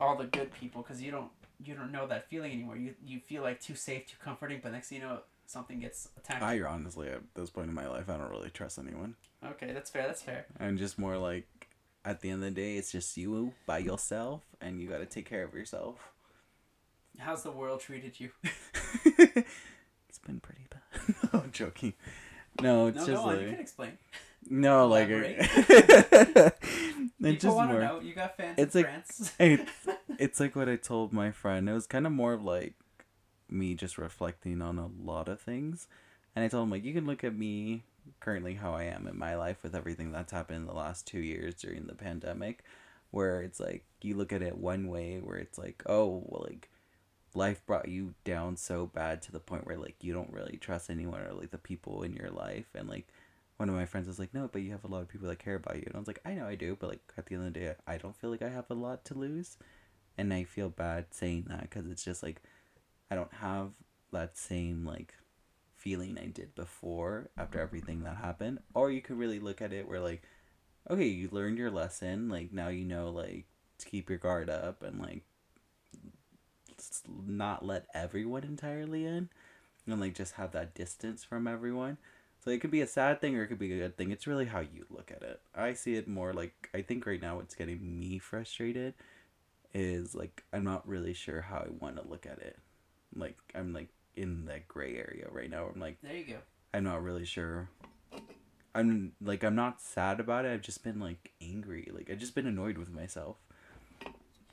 all 0.00 0.16
the 0.16 0.24
good 0.24 0.52
people 0.52 0.82
because 0.82 1.00
you 1.00 1.10
don't 1.10 1.30
you 1.62 1.74
don't 1.74 1.92
know 1.92 2.06
that 2.06 2.28
feeling 2.28 2.52
anymore. 2.52 2.76
You 2.76 2.94
you 3.04 3.20
feel 3.20 3.42
like 3.42 3.60
too 3.60 3.74
safe, 3.74 4.06
too 4.06 4.16
comforting, 4.22 4.60
but 4.62 4.72
next 4.72 4.88
thing 4.88 5.00
you 5.00 5.04
know, 5.04 5.20
something 5.46 5.80
gets 5.80 6.08
attacked. 6.16 6.42
I 6.42 6.60
honestly, 6.62 7.08
at 7.08 7.22
this 7.34 7.50
point 7.50 7.68
in 7.68 7.74
my 7.74 7.88
life, 7.88 8.08
I 8.08 8.16
don't 8.16 8.30
really 8.30 8.50
trust 8.50 8.78
anyone. 8.78 9.14
okay, 9.44 9.72
that's 9.72 9.90
fair. 9.90 10.06
That's 10.06 10.22
fair. 10.22 10.46
I'm 10.58 10.78
just 10.78 10.98
more 10.98 11.18
like, 11.18 11.68
at 12.04 12.20
the 12.20 12.30
end 12.30 12.42
of 12.42 12.54
the 12.54 12.60
day, 12.60 12.76
it's 12.76 12.92
just 12.92 13.16
you 13.16 13.52
by 13.66 13.78
yourself, 13.78 14.42
and 14.60 14.80
you 14.80 14.88
got 14.88 14.98
to 14.98 15.06
take 15.06 15.28
care 15.28 15.44
of 15.44 15.54
yourself. 15.54 16.12
How's 17.18 17.42
the 17.42 17.50
world 17.50 17.80
treated 17.80 18.18
you? 18.18 18.30
it's 19.04 20.18
been 20.24 20.40
pretty. 20.40 20.59
No, 21.32 21.40
I'm 21.44 21.52
joking. 21.52 21.94
No, 22.60 22.86
it's 22.88 22.98
no, 22.98 23.06
just 23.06 23.22
on. 23.22 23.40
You 23.40 23.50
can 23.50 23.60
explain. 23.60 23.98
no, 24.48 24.86
like 24.86 25.08
People 25.08 25.32
just 27.32 27.46
want 27.56 27.70
to 27.70 27.74
more. 27.74 27.80
know. 27.80 28.00
You 28.00 28.14
got 28.14 28.36
fans 28.36 28.54
It's 28.58 28.74
like- 28.74 28.86
France. 28.86 29.32
It's 29.38 29.70
it's 30.18 30.40
like 30.40 30.54
what 30.56 30.68
I 30.68 30.76
told 30.76 31.12
my 31.12 31.30
friend. 31.30 31.68
It 31.68 31.72
was 31.72 31.86
kind 31.86 32.06
of 32.06 32.12
more 32.12 32.32
of 32.34 32.42
like 32.44 32.74
me 33.48 33.74
just 33.74 33.98
reflecting 33.98 34.60
on 34.62 34.78
a 34.78 34.86
lot 34.86 35.28
of 35.28 35.40
things, 35.40 35.88
and 36.36 36.44
I 36.44 36.48
told 36.48 36.64
him 36.64 36.70
like 36.70 36.84
you 36.84 36.92
can 36.92 37.06
look 37.06 37.24
at 37.24 37.34
me 37.36 37.84
currently 38.18 38.54
how 38.54 38.74
I 38.74 38.84
am 38.84 39.06
in 39.06 39.18
my 39.18 39.34
life 39.36 39.62
with 39.62 39.74
everything 39.74 40.10
that's 40.12 40.32
happened 40.32 40.56
in 40.58 40.66
the 40.66 40.72
last 40.74 41.06
two 41.06 41.20
years 41.20 41.54
during 41.54 41.86
the 41.86 41.94
pandemic, 41.94 42.64
where 43.10 43.40
it's 43.40 43.60
like 43.60 43.84
you 44.02 44.14
look 44.16 44.32
at 44.32 44.42
it 44.42 44.56
one 44.58 44.88
way 44.88 45.18
where 45.22 45.36
it's 45.36 45.58
like 45.58 45.82
oh 45.86 46.22
well 46.26 46.44
like 46.48 46.68
life 47.34 47.64
brought 47.66 47.88
you 47.88 48.14
down 48.24 48.56
so 48.56 48.86
bad 48.86 49.22
to 49.22 49.32
the 49.32 49.40
point 49.40 49.66
where 49.66 49.76
like 49.76 49.96
you 50.00 50.12
don't 50.12 50.32
really 50.32 50.58
trust 50.60 50.90
anyone 50.90 51.20
or 51.20 51.32
like 51.32 51.50
the 51.50 51.58
people 51.58 52.02
in 52.02 52.14
your 52.14 52.30
life 52.30 52.66
and 52.74 52.88
like 52.88 53.06
one 53.56 53.68
of 53.68 53.74
my 53.74 53.84
friends 53.84 54.08
was 54.08 54.18
like 54.18 54.34
no 54.34 54.48
but 54.50 54.62
you 54.62 54.72
have 54.72 54.84
a 54.84 54.88
lot 54.88 55.02
of 55.02 55.08
people 55.08 55.28
that 55.28 55.38
care 55.38 55.54
about 55.54 55.76
you 55.76 55.82
and 55.86 55.94
i 55.94 55.98
was 55.98 56.08
like 56.08 56.20
i 56.24 56.32
know 56.32 56.46
i 56.46 56.54
do 56.54 56.76
but 56.80 56.88
like 56.88 57.00
at 57.16 57.26
the 57.26 57.34
end 57.34 57.46
of 57.46 57.52
the 57.52 57.60
day 57.60 57.74
i 57.86 57.96
don't 57.96 58.16
feel 58.16 58.30
like 58.30 58.42
i 58.42 58.48
have 58.48 58.64
a 58.70 58.74
lot 58.74 59.04
to 59.04 59.14
lose 59.14 59.58
and 60.18 60.32
i 60.32 60.42
feel 60.42 60.68
bad 60.68 61.06
saying 61.10 61.44
that 61.48 61.62
because 61.62 61.86
it's 61.86 62.04
just 62.04 62.22
like 62.22 62.42
i 63.10 63.14
don't 63.14 63.32
have 63.34 63.70
that 64.12 64.36
same 64.36 64.84
like 64.84 65.14
feeling 65.76 66.18
i 66.18 66.26
did 66.26 66.54
before 66.54 67.30
after 67.38 67.60
everything 67.60 68.02
that 68.02 68.16
happened 68.16 68.58
or 68.74 68.90
you 68.90 69.00
could 69.00 69.18
really 69.18 69.38
look 69.38 69.62
at 69.62 69.72
it 69.72 69.88
where 69.88 70.00
like 70.00 70.22
okay 70.90 71.06
you 71.06 71.28
learned 71.30 71.58
your 71.58 71.70
lesson 71.70 72.28
like 72.28 72.52
now 72.52 72.68
you 72.68 72.84
know 72.84 73.08
like 73.10 73.46
to 73.78 73.86
keep 73.86 74.08
your 74.08 74.18
guard 74.18 74.50
up 74.50 74.82
and 74.82 75.00
like 75.00 75.22
not 77.26 77.64
let 77.64 77.86
everyone 77.94 78.44
entirely 78.44 79.04
in 79.04 79.28
and 79.86 80.00
like 80.00 80.14
just 80.14 80.34
have 80.34 80.52
that 80.52 80.74
distance 80.74 81.24
from 81.24 81.46
everyone 81.46 81.96
so 82.42 82.50
it 82.50 82.60
could 82.60 82.70
be 82.70 82.80
a 82.80 82.86
sad 82.86 83.20
thing 83.20 83.36
or 83.36 83.42
it 83.42 83.48
could 83.48 83.58
be 83.58 83.72
a 83.72 83.78
good 83.78 83.96
thing 83.96 84.10
it's 84.10 84.26
really 84.26 84.46
how 84.46 84.60
you 84.60 84.84
look 84.90 85.10
at 85.10 85.22
it 85.22 85.40
i 85.54 85.72
see 85.72 85.94
it 85.94 86.06
more 86.06 86.32
like 86.32 86.70
i 86.74 86.82
think 86.82 87.06
right 87.06 87.22
now 87.22 87.36
what's 87.36 87.54
getting 87.54 87.98
me 87.98 88.18
frustrated 88.18 88.94
is 89.72 90.14
like 90.14 90.44
i'm 90.52 90.64
not 90.64 90.86
really 90.86 91.14
sure 91.14 91.42
how 91.42 91.56
i 91.58 91.68
want 91.78 91.96
to 91.96 92.08
look 92.08 92.26
at 92.26 92.38
it 92.38 92.58
like 93.14 93.36
i'm 93.54 93.72
like 93.72 93.88
in 94.16 94.44
that 94.44 94.66
gray 94.68 94.96
area 94.96 95.26
right 95.30 95.50
now 95.50 95.66
i'm 95.72 95.80
like 95.80 95.96
there 96.02 96.16
you 96.16 96.24
go. 96.24 96.36
I'm 96.72 96.84
not 96.84 97.02
really 97.02 97.24
sure. 97.24 97.68
I'm 98.74 99.12
like 99.20 99.42
I'm 99.42 99.56
not 99.56 99.80
sad 99.80 100.20
about 100.20 100.44
it. 100.44 100.52
I've 100.52 100.62
just 100.62 100.84
been 100.84 101.00
like 101.00 101.32
angry. 101.40 101.90
Like 101.92 102.10
I've 102.10 102.18
just 102.18 102.34
been 102.34 102.46
annoyed 102.46 102.78
with 102.78 102.92
myself. 102.92 103.36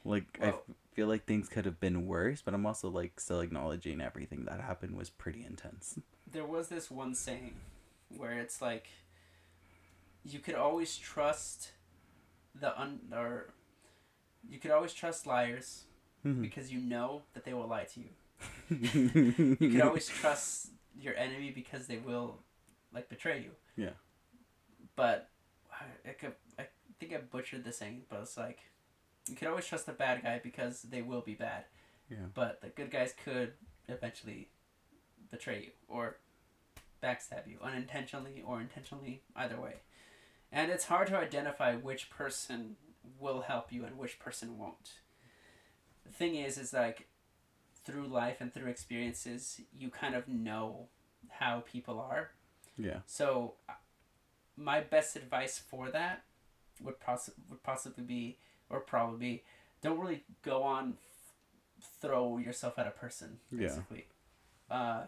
Like 0.03 0.39
I 0.41 0.53
feel 0.97 1.07
like 1.07 1.25
things 1.25 1.47
could 1.47 1.65
have 1.65 1.79
been 1.79 2.07
worse, 2.07 2.41
but 2.41 2.55
I'm 2.55 2.65
also 2.65 2.89
like 2.89 3.19
still 3.19 3.39
acknowledging 3.39 4.01
everything 4.01 4.45
that 4.45 4.59
happened 4.59 4.97
was 4.97 5.11
pretty 5.11 5.45
intense. 5.45 5.99
There 6.29 6.43
was 6.43 6.69
this 6.69 6.89
one 6.89 7.13
saying 7.13 7.53
where 8.17 8.31
it's 8.31 8.63
like 8.63 8.87
you 10.25 10.39
could 10.39 10.55
always 10.55 10.97
trust 10.97 11.73
the 12.59 12.75
un 12.81 12.99
or 13.13 13.53
you 14.49 14.57
could 14.57 14.71
always 14.71 14.91
trust 14.91 15.27
liars 15.27 15.83
mm-hmm. 16.25 16.41
because 16.41 16.71
you 16.71 16.79
know 16.79 17.21
that 17.35 17.45
they 17.45 17.53
will 17.53 17.67
lie 17.67 17.85
to 17.93 17.99
you. 17.99 18.09
You 19.59 19.69
could 19.69 19.81
always 19.81 20.07
trust 20.07 20.71
your 20.99 21.15
enemy 21.15 21.51
because 21.51 21.85
they 21.85 21.97
will 21.97 22.39
like 22.91 23.07
betray 23.07 23.37
you. 23.41 23.51
Yeah. 23.75 23.93
But 24.95 25.29
I, 25.71 26.09
I, 26.09 26.13
could, 26.13 26.33
I 26.57 26.65
think 26.99 27.13
I 27.13 27.17
butchered 27.17 27.63
the 27.63 27.71
saying, 27.71 28.01
but 28.09 28.21
it's 28.21 28.35
like 28.35 28.61
you 29.29 29.35
can 29.35 29.47
always 29.47 29.65
trust 29.65 29.85
the 29.85 29.93
bad 29.93 30.23
guy 30.23 30.39
because 30.43 30.81
they 30.83 31.01
will 31.01 31.21
be 31.21 31.33
bad. 31.33 31.65
Yeah. 32.09 32.17
But 32.33 32.61
the 32.61 32.69
good 32.69 32.91
guys 32.91 33.13
could 33.23 33.53
eventually 33.87 34.49
betray 35.31 35.61
you 35.61 35.71
or 35.87 36.17
backstab 37.03 37.47
you 37.47 37.57
unintentionally 37.61 38.43
or 38.45 38.61
intentionally, 38.61 39.21
either 39.35 39.59
way. 39.59 39.75
And 40.51 40.71
it's 40.71 40.85
hard 40.85 41.07
to 41.07 41.17
identify 41.17 41.75
which 41.75 42.09
person 42.09 42.75
will 43.19 43.41
help 43.41 43.71
you 43.71 43.85
and 43.85 43.97
which 43.97 44.19
person 44.19 44.57
won't. 44.57 44.93
The 46.05 46.11
thing 46.13 46.35
is, 46.35 46.57
is 46.57 46.73
like 46.73 47.07
through 47.85 48.07
life 48.07 48.37
and 48.39 48.53
through 48.53 48.69
experiences, 48.69 49.61
you 49.77 49.89
kind 49.89 50.15
of 50.15 50.27
know 50.27 50.87
how 51.29 51.63
people 51.65 51.99
are. 51.99 52.31
Yeah. 52.77 52.99
So, 53.05 53.55
uh, 53.67 53.73
my 54.55 54.81
best 54.81 55.15
advice 55.15 55.57
for 55.57 55.89
that 55.91 56.23
would, 56.81 56.99
poss- 56.99 57.29
would 57.49 57.63
possibly 57.63 58.03
be, 58.03 58.37
or 58.69 58.79
probably 58.79 59.43
don't 59.81 59.99
really 59.99 60.23
go 60.41 60.63
on 60.63 60.97
f- 60.97 61.87
throw 62.01 62.37
yourself 62.37 62.77
at 62.79 62.87
a 62.87 62.91
person, 62.91 63.39
Yeah. 63.51 63.59
basically. 63.67 64.07
Uh, 64.69 65.05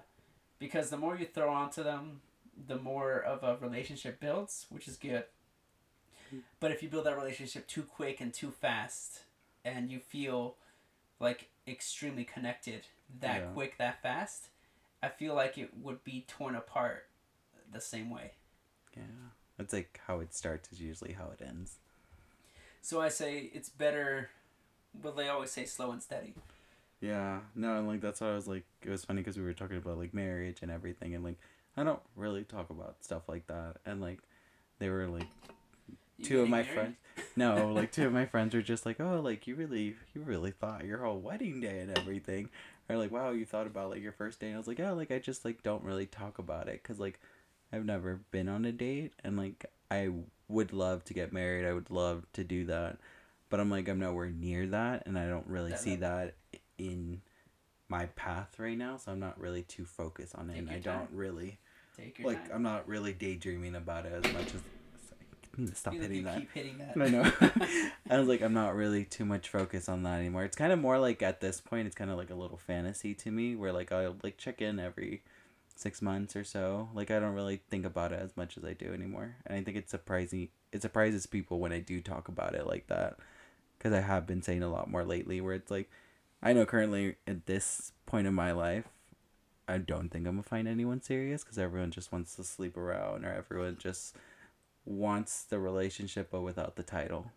because 0.60 0.90
the 0.90 0.98
more 0.98 1.18
you 1.18 1.26
throw 1.26 1.52
onto 1.52 1.84
them, 1.84 2.22
the 2.68 2.78
more 2.78 3.20
of 3.22 3.44
a 3.44 3.58
relationship 3.58 4.20
builds, 4.20 4.66
which 4.70 4.88
is 4.88 4.98
good. 4.98 5.26
But 6.60 6.72
if 6.72 6.84
you 6.84 6.90
build 6.90 7.06
that 7.06 7.16
relationship 7.18 7.68
too 7.68 7.84
quick 7.84 8.22
and 8.22 8.34
too 8.34 8.52
fast, 8.52 9.24
and 9.66 9.90
you 9.92 10.00
feel 10.00 10.58
like 11.20 11.50
extremely 11.68 12.24
connected 12.24 12.88
that 13.20 13.42
Yeah. 13.42 13.52
quick, 13.54 13.78
that 13.78 14.02
fast, 14.02 14.50
I 15.02 15.10
feel 15.10 15.34
like 15.34 15.58
it 15.58 15.76
would 15.78 16.04
be 16.04 16.22
torn 16.28 16.56
apart 16.56 17.10
the 17.72 17.82
same 17.82 18.10
way. 18.10 18.34
Yeah. 18.96 19.04
It's 19.58 19.74
like 19.74 20.00
how 20.06 20.20
it 20.20 20.34
starts 20.34 20.72
is 20.72 20.82
usually 20.82 21.14
how 21.14 21.32
it 21.32 21.42
ends. 21.42 21.80
So 22.90 23.00
I 23.00 23.10
say 23.10 23.52
it's 23.54 23.70
better. 23.70 24.32
Well, 25.04 25.14
they 25.14 25.30
always 25.30 25.52
say 25.52 25.66
slow 25.66 25.92
and 25.92 26.02
steady. 26.02 26.34
Yeah, 27.02 27.42
no, 27.56 27.78
and 27.78 27.88
like 27.88 28.02
that's 28.02 28.20
why 28.20 28.32
I 28.32 28.36
was 28.36 28.48
like, 28.48 28.66
it 28.84 28.90
was 28.90 29.06
funny 29.06 29.22
because 29.22 29.38
we 29.38 29.44
were 29.44 29.54
talking 29.54 29.78
about 29.78 30.00
like 30.00 30.12
marriage 30.12 30.58
and 30.64 30.72
everything, 30.72 31.14
and 31.14 31.24
like 31.24 31.38
I 31.78 31.84
don't 31.84 32.02
really 32.16 32.44
talk 32.44 32.72
about 32.72 33.04
stuff 33.04 33.30
like 33.30 33.46
that, 33.46 33.78
and 33.86 34.02
like 34.02 34.20
they 34.80 34.90
were 34.90 35.08
like 35.08 35.28
You 36.18 36.26
two 36.26 36.42
of 36.42 36.50
my 36.50 36.64
married? 36.64 36.74
friends, 36.74 36.96
no, 37.36 37.72
like 37.74 37.92
two 37.92 38.08
of 38.08 38.12
my 38.14 38.26
friends 38.26 38.56
were 38.56 38.62
just 38.64 38.86
like, 38.86 39.00
oh, 39.00 39.22
like 39.22 39.48
you 39.48 39.56
really, 39.56 39.96
you 40.16 40.22
really 40.24 40.52
thought 40.52 40.84
your 40.86 40.98
whole 41.00 41.20
wedding 41.20 41.62
day 41.62 41.82
and 41.82 41.92
everything, 41.92 42.50
or 42.90 42.98
like, 42.98 43.12
wow, 43.12 43.30
you 43.30 43.46
thought 43.46 43.68
about 43.68 43.92
like 43.92 44.02
your 44.02 44.12
first 44.14 44.40
day, 44.40 44.48
and 44.48 44.56
I 44.56 44.58
was 44.58 44.68
like, 44.68 44.80
yeah, 44.80 44.92
like 44.92 45.12
I 45.12 45.20
just 45.20 45.46
like 45.46 45.64
don't 45.64 45.84
really 45.84 46.08
talk 46.08 46.40
about 46.40 46.68
it, 46.68 46.84
cause 46.84 47.00
like 47.00 47.20
I've 47.72 47.86
never 47.86 48.22
been 48.32 48.50
on 48.50 48.66
a 48.66 48.72
date, 48.72 49.14
and 49.24 49.38
like 49.38 49.66
I 49.92 50.10
would 50.50 50.74
love 50.74 51.06
to 51.06 51.14
get 51.14 51.32
married, 51.32 51.66
I 51.66 51.74
would 51.74 51.90
love 51.90 52.26
to 52.34 52.44
do 52.44 52.66
that, 52.66 52.98
but 53.50 53.60
I'm 53.60 53.70
like 53.70 53.88
I'm 53.88 54.00
nowhere 54.00 54.30
near 54.30 54.68
that, 54.68 55.04
and 55.06 55.18
I 55.18 55.28
don't 55.28 55.48
really 55.48 55.76
see 55.78 55.96
that 55.98 56.36
in 56.78 57.22
my 57.88 58.08
path 58.08 58.60
right 58.60 58.78
now, 58.78 58.98
so 58.98 59.12
I'm 59.12 59.20
not 59.20 59.40
really 59.40 59.64
too 59.64 59.86
focused 59.86 60.36
on 60.36 60.50
it, 60.50 60.54
Take 60.54 60.62
and 60.62 60.72
I 60.72 60.80
don't 60.80 61.10
really 61.12 61.60
like 62.24 62.44
time. 62.44 62.52
I'm 62.56 62.64
not 62.64 62.88
really 62.88 63.14
daydreaming 63.14 63.76
about 63.76 64.06
it 64.06 64.26
as 64.26 64.34
much 64.34 64.48
as. 64.54 64.62
Sorry, 65.08 65.22
I 65.58 65.62
need 65.62 65.70
to 65.70 65.76
stop 65.76 65.94
like 65.94 66.02
hitting 66.02 66.18
you 66.18 66.24
that. 66.24 66.48
hitting 66.54 66.78
that. 66.78 66.98
I 66.98 67.10
know. 67.10 67.92
I 68.10 68.20
was 68.20 68.28
like, 68.28 68.42
I'm 68.42 68.54
not 68.54 68.76
really 68.76 69.06
too 69.06 69.26
much 69.26 69.50
focused 69.50 69.90
on 69.90 70.04
that 70.04 70.20
anymore. 70.20 70.44
It's 70.44 70.56
kind 70.56 70.72
of 70.72 70.80
more 70.80 71.00
like 71.00 71.22
at 71.22 71.42
this 71.42 71.60
point, 71.60 71.88
it's 71.88 71.96
kind 71.96 72.12
of 72.12 72.18
like 72.18 72.30
a 72.30 72.36
little 72.36 72.58
fantasy 72.58 73.14
to 73.16 73.32
me, 73.32 73.56
where 73.56 73.74
like 73.74 73.92
I'll 73.92 74.16
like 74.24 74.38
check 74.38 74.62
in 74.62 74.80
every 74.80 75.24
six 75.80 76.02
months 76.02 76.36
or 76.36 76.44
so. 76.44 76.90
Like 76.94 77.10
I 77.10 77.20
don't 77.20 77.34
really 77.34 77.62
think 77.70 77.86
about 77.86 78.12
it 78.12 78.20
as 78.22 78.36
much 78.36 78.58
as 78.58 78.66
I 78.66 78.74
do 78.74 78.94
anymore, 78.94 79.38
and 79.46 79.58
I 79.58 79.64
think 79.64 79.78
it's 79.78 79.92
surprising. 79.92 80.50
It 80.72 80.82
surprises 80.82 81.26
people 81.26 81.60
when 81.60 81.74
I 81.74 81.80
do 81.80 82.02
talk 82.02 82.28
about 82.28 82.54
it 82.54 82.68
like 82.68 82.88
that, 82.88 83.18
because 83.78 83.94
I 83.94 84.02
have 84.02 84.28
been 84.28 84.42
saying 84.42 84.64
a 84.64 84.70
lot 84.70 84.90
more 84.90 85.04
lately. 85.04 85.42
Where 85.42 85.56
it's 85.56 85.72
like, 85.72 85.90
I 86.44 86.54
know 86.54 86.66
currently 86.66 87.16
at 87.26 87.46
this 87.46 87.94
point 88.06 88.28
in 88.28 88.34
my 88.34 88.52
life, 88.52 88.86
I 89.68 89.78
don't 89.78 90.10
think 90.10 90.28
I'm 90.28 90.36
gonna 90.36 90.44
find 90.44 90.68
anyone 90.68 91.02
serious 91.02 91.44
because 91.44 91.58
everyone 91.58 91.92
just 91.92 92.12
wants 92.12 92.36
to 92.36 92.44
sleep 92.44 92.76
around 92.78 93.26
or 93.26 93.32
everyone 93.32 93.78
just 93.80 94.16
wants 94.86 95.44
the 95.44 95.60
relationship 95.60 96.30
but 96.32 96.42
without 96.42 96.76
the 96.76 96.84
title. 96.84 97.32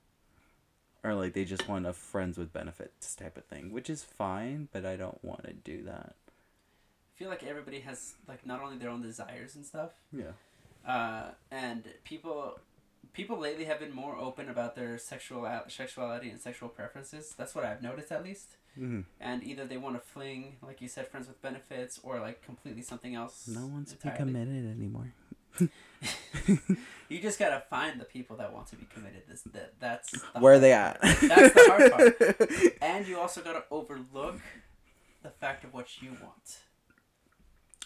Or 1.05 1.14
like 1.14 1.34
they 1.34 1.45
just 1.45 1.68
want 1.68 1.86
a 1.86 1.93
friends 1.93 2.38
with 2.38 2.53
benefits 2.53 3.14
type 3.14 3.36
of 3.36 3.45
thing, 3.45 3.72
which 3.72 3.90
is 3.90 4.03
fine, 4.05 4.68
but 4.72 4.86
I 4.86 4.97
don't 4.97 5.22
want 5.24 5.45
to 5.45 5.53
do 5.53 5.82
that. 5.84 6.14
I 7.22 7.24
feel 7.24 7.30
like 7.30 7.44
everybody 7.44 7.78
has 7.80 8.14
like 8.26 8.44
not 8.44 8.60
only 8.62 8.78
their 8.78 8.90
own 8.90 9.00
desires 9.00 9.54
and 9.54 9.64
stuff, 9.64 9.90
Yeah. 10.12 10.32
uh, 10.84 11.30
and 11.52 11.84
people 12.02 12.58
people 13.12 13.38
lately 13.38 13.64
have 13.66 13.78
been 13.78 13.94
more 13.94 14.16
open 14.16 14.48
about 14.48 14.74
their 14.74 14.98
sexual 14.98 15.48
sexuality 15.68 16.30
and 16.30 16.40
sexual 16.40 16.68
preferences. 16.68 17.32
That's 17.38 17.54
what 17.54 17.64
I've 17.64 17.80
noticed 17.80 18.10
at 18.10 18.24
least. 18.24 18.56
Mm-hmm. 18.76 19.02
And 19.20 19.44
either 19.44 19.64
they 19.66 19.76
want 19.76 19.94
to 19.94 20.00
fling, 20.00 20.56
like 20.62 20.80
you 20.80 20.88
said, 20.88 21.06
friends 21.06 21.28
with 21.28 21.40
benefits, 21.40 22.00
or 22.02 22.18
like 22.18 22.42
completely 22.42 22.82
something 22.82 23.14
else. 23.14 23.46
No 23.46 23.68
one's 23.68 23.94
to 23.94 23.98
be 24.04 24.16
committed 24.16 24.68
anymore. 24.68 25.12
you 27.08 27.20
just 27.20 27.38
gotta 27.38 27.62
find 27.70 28.00
the 28.00 28.04
people 28.04 28.34
that 28.38 28.52
want 28.52 28.66
to 28.70 28.74
be 28.74 28.86
committed. 28.92 29.22
This 29.28 29.42
that 29.52 29.74
that's 29.78 30.12
Where 30.40 30.58
they 30.58 30.72
at? 30.72 31.00
That's 31.02 31.54
the 31.54 31.66
hard 31.70 31.92
part. 31.92 32.50
And 32.82 33.06
you 33.06 33.20
also 33.20 33.42
gotta 33.42 33.62
overlook 33.70 34.40
the 35.22 35.30
fact 35.30 35.62
of 35.62 35.72
what 35.72 36.02
you 36.02 36.16
want. 36.20 36.58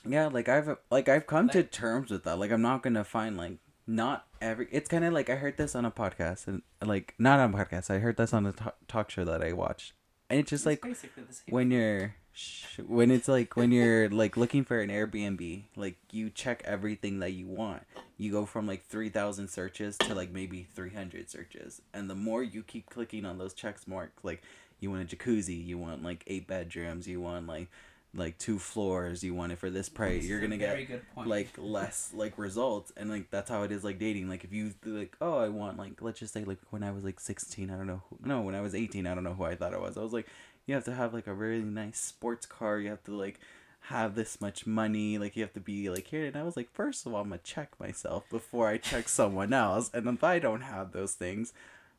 Yeah, 0.08 0.26
like 0.26 0.48
I've 0.48 0.76
like 0.90 1.08
I've 1.08 1.26
come 1.26 1.48
to 1.50 1.62
terms 1.62 2.10
with 2.10 2.24
that. 2.24 2.38
Like 2.38 2.50
I'm 2.50 2.62
not 2.62 2.82
gonna 2.82 3.04
find 3.04 3.36
like 3.36 3.58
not 3.86 4.26
every. 4.40 4.68
It's 4.70 4.88
kind 4.88 5.04
of 5.04 5.12
like 5.12 5.30
I 5.30 5.36
heard 5.36 5.56
this 5.56 5.74
on 5.74 5.84
a 5.84 5.90
podcast 5.90 6.46
and 6.46 6.62
like 6.84 7.14
not 7.18 7.40
on 7.40 7.54
a 7.54 7.56
podcast. 7.56 7.90
I 7.90 7.98
heard 7.98 8.16
this 8.16 8.32
on 8.34 8.46
a 8.46 8.54
talk 8.88 9.10
show 9.10 9.24
that 9.24 9.42
I 9.42 9.52
watched, 9.52 9.92
and 10.30 10.40
it's 10.40 10.50
just 10.50 10.62
It's 10.62 10.66
like 10.66 10.82
basically 10.82 11.22
the 11.24 11.32
same. 11.34 11.44
when 11.50 11.70
you're 11.70 12.14
sh- 12.32 12.78
when 12.86 13.10
it's 13.10 13.28
like 13.28 13.56
when 13.56 13.70
you're 13.72 14.08
like 14.10 14.36
looking 14.36 14.64
for 14.64 14.80
an 14.80 14.90
Airbnb, 14.90 15.64
like 15.76 15.96
you 16.10 16.30
check 16.30 16.62
everything 16.64 17.20
that 17.20 17.32
you 17.32 17.46
want. 17.46 17.82
You 18.18 18.32
go 18.32 18.44
from 18.46 18.66
like 18.66 18.86
three 18.86 19.08
thousand 19.08 19.48
searches 19.48 19.96
to 19.98 20.14
like 20.14 20.30
maybe 20.32 20.66
three 20.74 20.92
hundred 20.94 21.30
searches, 21.30 21.80
and 21.94 22.10
the 22.10 22.14
more 22.14 22.42
you 22.42 22.62
keep 22.62 22.90
clicking 22.90 23.24
on 23.24 23.38
those 23.38 23.54
checks 23.54 23.86
marks, 23.86 24.24
like 24.24 24.42
you 24.80 24.90
want 24.90 25.10
a 25.12 25.16
jacuzzi, 25.16 25.64
you 25.64 25.78
want 25.78 26.02
like 26.02 26.24
eight 26.26 26.46
bedrooms, 26.46 27.06
you 27.06 27.20
want 27.20 27.46
like 27.46 27.68
like 28.16 28.38
two 28.38 28.58
floors, 28.58 29.22
you 29.22 29.34
want 29.34 29.52
it 29.52 29.58
for 29.58 29.70
this 29.70 29.88
price, 29.88 30.22
This 30.22 30.30
you're 30.30 30.40
gonna 30.40 30.56
get 30.56 31.02
like 31.16 31.50
less 31.58 32.10
like 32.14 32.38
results. 32.38 32.92
And 32.96 33.10
like 33.10 33.30
that's 33.30 33.50
how 33.50 33.62
it 33.62 33.72
is 33.72 33.84
like 33.84 33.98
dating. 33.98 34.28
Like 34.28 34.44
if 34.44 34.52
you 34.52 34.74
like 34.84 35.16
oh 35.20 35.38
i 35.38 35.48
want 35.48 35.78
like 35.78 36.00
let's 36.00 36.18
just 36.18 36.32
say 36.32 36.44
like 36.44 36.58
when 36.70 36.82
i 36.82 36.90
was 36.90 37.04
like 37.04 37.20
16 37.20 37.70
i 37.70 37.76
don't 37.76 37.86
know 37.86 38.02
who 38.08 38.18
no 38.24 38.40
when 38.40 38.54
i 38.54 38.60
was 38.60 38.74
18 38.74 39.06
i 39.06 39.14
don't 39.14 39.24
know 39.24 39.34
who 39.34 39.44
i 39.44 39.54
thought 39.54 39.74
i 39.74 39.78
was. 39.78 39.96
I 39.96 40.02
was 40.02 40.12
like 40.12 40.26
you 40.66 40.74
have 40.74 40.84
to 40.84 40.94
have 40.94 41.14
like 41.14 41.26
a 41.26 41.34
really 41.34 41.62
nice 41.62 41.98
sports 41.98 42.44
car. 42.44 42.78
You 42.78 42.90
have 42.90 43.04
to 43.04 43.16
like 43.16 43.38
have 43.82 44.16
this 44.16 44.40
much 44.40 44.66
money. 44.66 45.16
Like 45.16 45.36
you 45.36 45.42
have 45.42 45.52
to 45.52 45.60
be 45.60 45.88
like 45.88 46.08
here. 46.08 46.26
And 46.26 46.36
i 46.36 46.42
was 46.42 46.56
like 46.56 46.70
first 46.72 47.06
of 47.06 47.14
all 47.14 47.22
i'm 47.22 47.28
gonna 47.28 47.40
check 47.42 47.78
myself 47.78 48.24
before 48.30 48.68
i 48.68 48.78
check 48.78 49.08
someone 49.08 49.52
else. 49.52 49.90
And 49.94 50.08
if 50.08 50.24
i 50.24 50.38
don't 50.38 50.62
have 50.62 50.92
those 50.92 51.14
things 51.14 51.52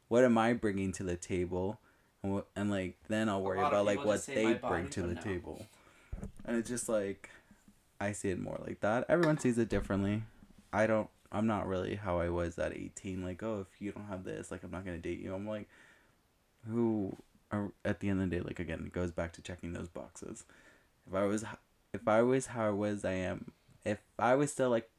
what 0.08 0.24
am 0.24 0.38
i 0.38 0.54
bringing 0.54 0.92
to 0.94 1.04
the 1.04 1.16
table? 1.16 1.80
And, 2.24 2.42
and 2.56 2.72
like 2.72 2.96
then 3.08 3.30
i'll 3.30 3.42
worry 3.42 3.60
about 3.60 3.86
like 3.86 4.04
what 4.04 4.26
they 4.26 4.54
bring 4.54 4.90
to 4.90 5.02
the 5.02 5.16
no. 5.16 5.22
table 5.22 5.66
and 6.46 6.58
it's 6.58 6.70
just 6.70 6.90
like 6.90 7.30
I 8.00 8.12
see 8.12 8.30
it 8.30 8.40
more 8.40 8.60
like 8.66 8.82
that. 8.82 9.06
Everyone 9.10 9.38
sees 9.38 9.58
it 9.58 9.70
differently. 9.70 10.24
I 10.72 10.88
don't. 10.88 11.10
I'm 11.32 11.48
not 11.48 11.68
really 11.68 11.96
how 11.96 12.20
I 12.20 12.30
was 12.30 12.58
at 12.58 12.74
18. 12.74 13.22
Like, 13.22 13.44
oh, 13.44 13.66
if 13.70 13.82
you 13.82 13.92
don't 13.92 14.08
have 14.08 14.24
this, 14.24 14.50
like, 14.50 14.64
I'm 14.64 14.72
not 14.72 14.86
gonna 14.86 14.98
date 14.98 15.20
you. 15.20 15.34
I'm 15.34 15.48
like, 15.48 15.68
who? 16.70 17.16
Are, 17.50 17.72
at 17.86 18.02
the 18.02 18.10
end 18.10 18.22
of 18.22 18.30
the 18.30 18.36
day, 18.36 18.42
like 18.42 18.60
again, 18.60 18.84
it 18.86 18.92
goes 18.92 19.12
back 19.12 19.32
to 19.34 19.42
checking 19.42 19.72
those 19.72 19.88
boxes. 19.88 20.44
If 21.08 21.16
I 21.16 21.24
was, 21.24 21.46
if 21.94 22.06
I 22.06 22.22
was 22.22 22.48
how 22.48 22.68
I 22.68 22.72
was, 22.72 23.06
I 23.06 23.14
am. 23.14 23.52
If 23.86 24.00
I 24.20 24.36
was 24.36 24.52
still 24.52 24.70
like, 24.70 24.90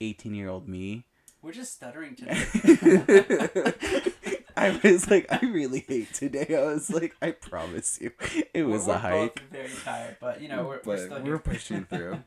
18 0.00 0.34
year 0.34 0.48
old 0.48 0.68
me, 0.68 1.04
We're 1.42 1.52
just 1.52 1.72
stuttering 1.74 2.16
today. 2.16 2.44
I 4.58 4.80
was 4.82 5.10
like, 5.10 5.26
I 5.30 5.44
really 5.46 5.84
hate 5.86 6.12
today. 6.14 6.56
I 6.56 6.62
was 6.64 6.90
like, 6.90 7.14
I 7.20 7.32
promise 7.32 7.98
you, 8.00 8.12
it 8.54 8.62
was 8.62 8.86
we're, 8.86 8.94
a 8.94 8.96
we're 8.96 8.98
hike. 9.00 9.34
both 9.36 9.50
very 9.50 9.68
tired, 9.84 10.16
but 10.20 10.40
you 10.40 10.48
know 10.48 10.64
we're, 10.64 10.80
we're 10.84 10.96
But 10.96 10.98
still 11.00 11.22
we're 11.22 11.38
pushing 11.52 11.84
through. 11.84 12.22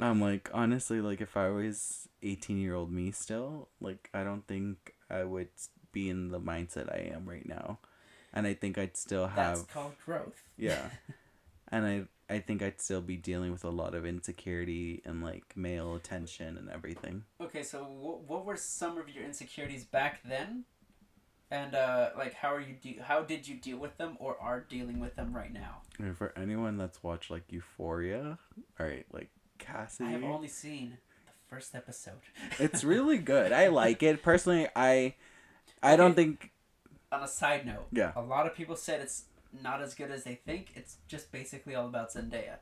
I'm 0.00 0.20
like, 0.20 0.50
honestly, 0.52 1.00
like 1.00 1.20
if 1.20 1.36
I 1.36 1.48
was 1.48 2.08
18 2.22 2.58
year 2.58 2.74
old 2.74 2.92
me 2.92 3.10
still, 3.12 3.68
like 3.80 4.10
I 4.12 4.24
don't 4.24 4.46
think 4.46 4.94
I 5.10 5.24
would 5.24 5.48
be 5.92 6.10
in 6.10 6.28
the 6.28 6.40
mindset 6.40 6.92
I 6.92 7.12
am 7.14 7.28
right 7.28 7.48
now, 7.48 7.78
and 8.32 8.46
I 8.46 8.54
think 8.54 8.76
I'd 8.76 8.96
still 8.96 9.30
That's 9.34 9.60
have 9.60 9.68
called 9.68 9.94
growth. 10.04 10.42
yeah, 10.58 10.90
and 11.68 11.86
I 11.86 12.34
I 12.34 12.40
think 12.40 12.62
I'd 12.62 12.80
still 12.80 13.00
be 13.02 13.16
dealing 13.16 13.52
with 13.52 13.64
a 13.64 13.70
lot 13.70 13.94
of 13.94 14.04
insecurity 14.04 15.02
and 15.04 15.22
like 15.22 15.56
male 15.56 15.94
attention 15.94 16.56
and 16.58 16.68
everything. 16.70 17.24
Okay, 17.40 17.62
so 17.62 17.84
what, 17.84 18.22
what 18.22 18.44
were 18.44 18.56
some 18.56 18.98
of 18.98 19.08
your 19.08 19.24
insecurities 19.24 19.84
back 19.84 20.20
then? 20.28 20.64
And 21.50 21.74
uh, 21.74 22.10
like, 22.16 22.34
how 22.34 22.54
are 22.54 22.60
you? 22.60 22.74
De- 22.80 23.00
how 23.02 23.22
did 23.22 23.46
you 23.46 23.54
deal 23.56 23.76
with 23.78 23.96
them, 23.98 24.16
or 24.18 24.36
are 24.40 24.60
dealing 24.60 24.98
with 24.98 25.14
them 25.14 25.34
right 25.36 25.52
now? 25.52 25.82
And 25.98 26.16
for 26.16 26.32
anyone 26.36 26.76
that's 26.78 27.02
watched 27.02 27.30
like 27.30 27.44
Euphoria, 27.52 28.38
all 28.80 28.86
right, 28.86 29.06
like 29.12 29.28
Cassidy, 29.58 30.08
I 30.08 30.12
have 30.12 30.24
only 30.24 30.48
seen 30.48 30.98
the 31.26 31.32
first 31.48 31.74
episode. 31.74 32.20
it's 32.58 32.82
really 32.82 33.18
good. 33.32 33.52
I 33.52 33.68
like 33.68 34.02
it 34.02 34.22
personally. 34.22 34.68
I 34.74 35.14
I 35.82 35.96
don't 35.96 36.12
Okay. 36.12 36.22
think 36.24 36.50
On 37.12 37.22
a 37.22 37.28
side 37.28 37.64
note, 37.66 37.86
Yeah. 37.92 38.12
a 38.16 38.22
lot 38.22 38.46
of 38.46 38.54
people 38.56 38.74
said 38.74 39.00
it's 39.00 39.24
not 39.62 39.80
as 39.82 39.94
good 39.94 40.10
as 40.10 40.24
they 40.24 40.34
think. 40.34 40.72
It's 40.74 40.96
just 41.06 41.30
basically 41.30 41.74
all 41.76 41.86
about 41.86 42.12
Zendaya. 42.12 42.56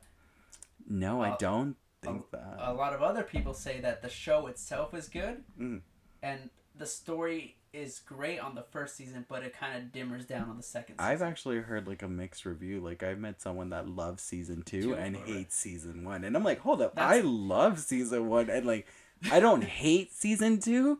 no, 0.87 1.21
I 1.23 1.29
Uh, 1.31 1.37
don't 1.37 1.77
think 2.03 2.29
that. 2.31 2.57
A 2.59 2.73
lot 2.73 2.93
of 2.93 3.01
other 3.01 3.23
people 3.23 3.53
say 3.55 3.79
that 3.79 4.01
the 4.03 4.09
show 4.09 4.45
itself 4.47 4.93
is 4.93 5.07
good, 5.07 5.43
Mm. 5.57 5.81
and 6.21 6.49
the 6.75 6.85
story 6.85 7.55
is 7.73 7.99
great 7.99 8.39
on 8.39 8.55
the 8.55 8.61
first 8.61 8.95
season, 8.95 9.25
but 9.27 9.43
it 9.43 9.57
kind 9.57 9.75
of 9.75 9.91
dimmers 9.91 10.27
down 10.27 10.49
on 10.49 10.57
the 10.57 10.63
second. 10.63 10.95
Season. 10.95 11.11
I've 11.11 11.21
actually 11.21 11.57
heard 11.57 11.87
like 11.87 12.03
a 12.03 12.07
mixed 12.07 12.45
review. 12.45 12.79
Like 12.79 13.03
I've 13.03 13.17
met 13.17 13.41
someone 13.41 13.71
that 13.71 13.89
loves 13.89 14.23
season 14.23 14.61
two 14.61 14.81
Two, 14.81 14.93
and 14.93 15.15
hates 15.15 15.55
season 15.55 16.05
one, 16.05 16.23
and 16.23 16.35
I'm 16.35 16.43
like, 16.43 16.59
hold 16.59 16.81
up, 16.81 16.95
That's- 16.95 17.17
I 17.17 17.21
love 17.21 17.79
season 17.79 18.29
one, 18.29 18.49
and 18.49 18.65
like 18.65 18.87
I 19.31 19.39
don't 19.39 19.63
hate 19.63 20.13
season 20.13 20.59
two, 20.59 20.99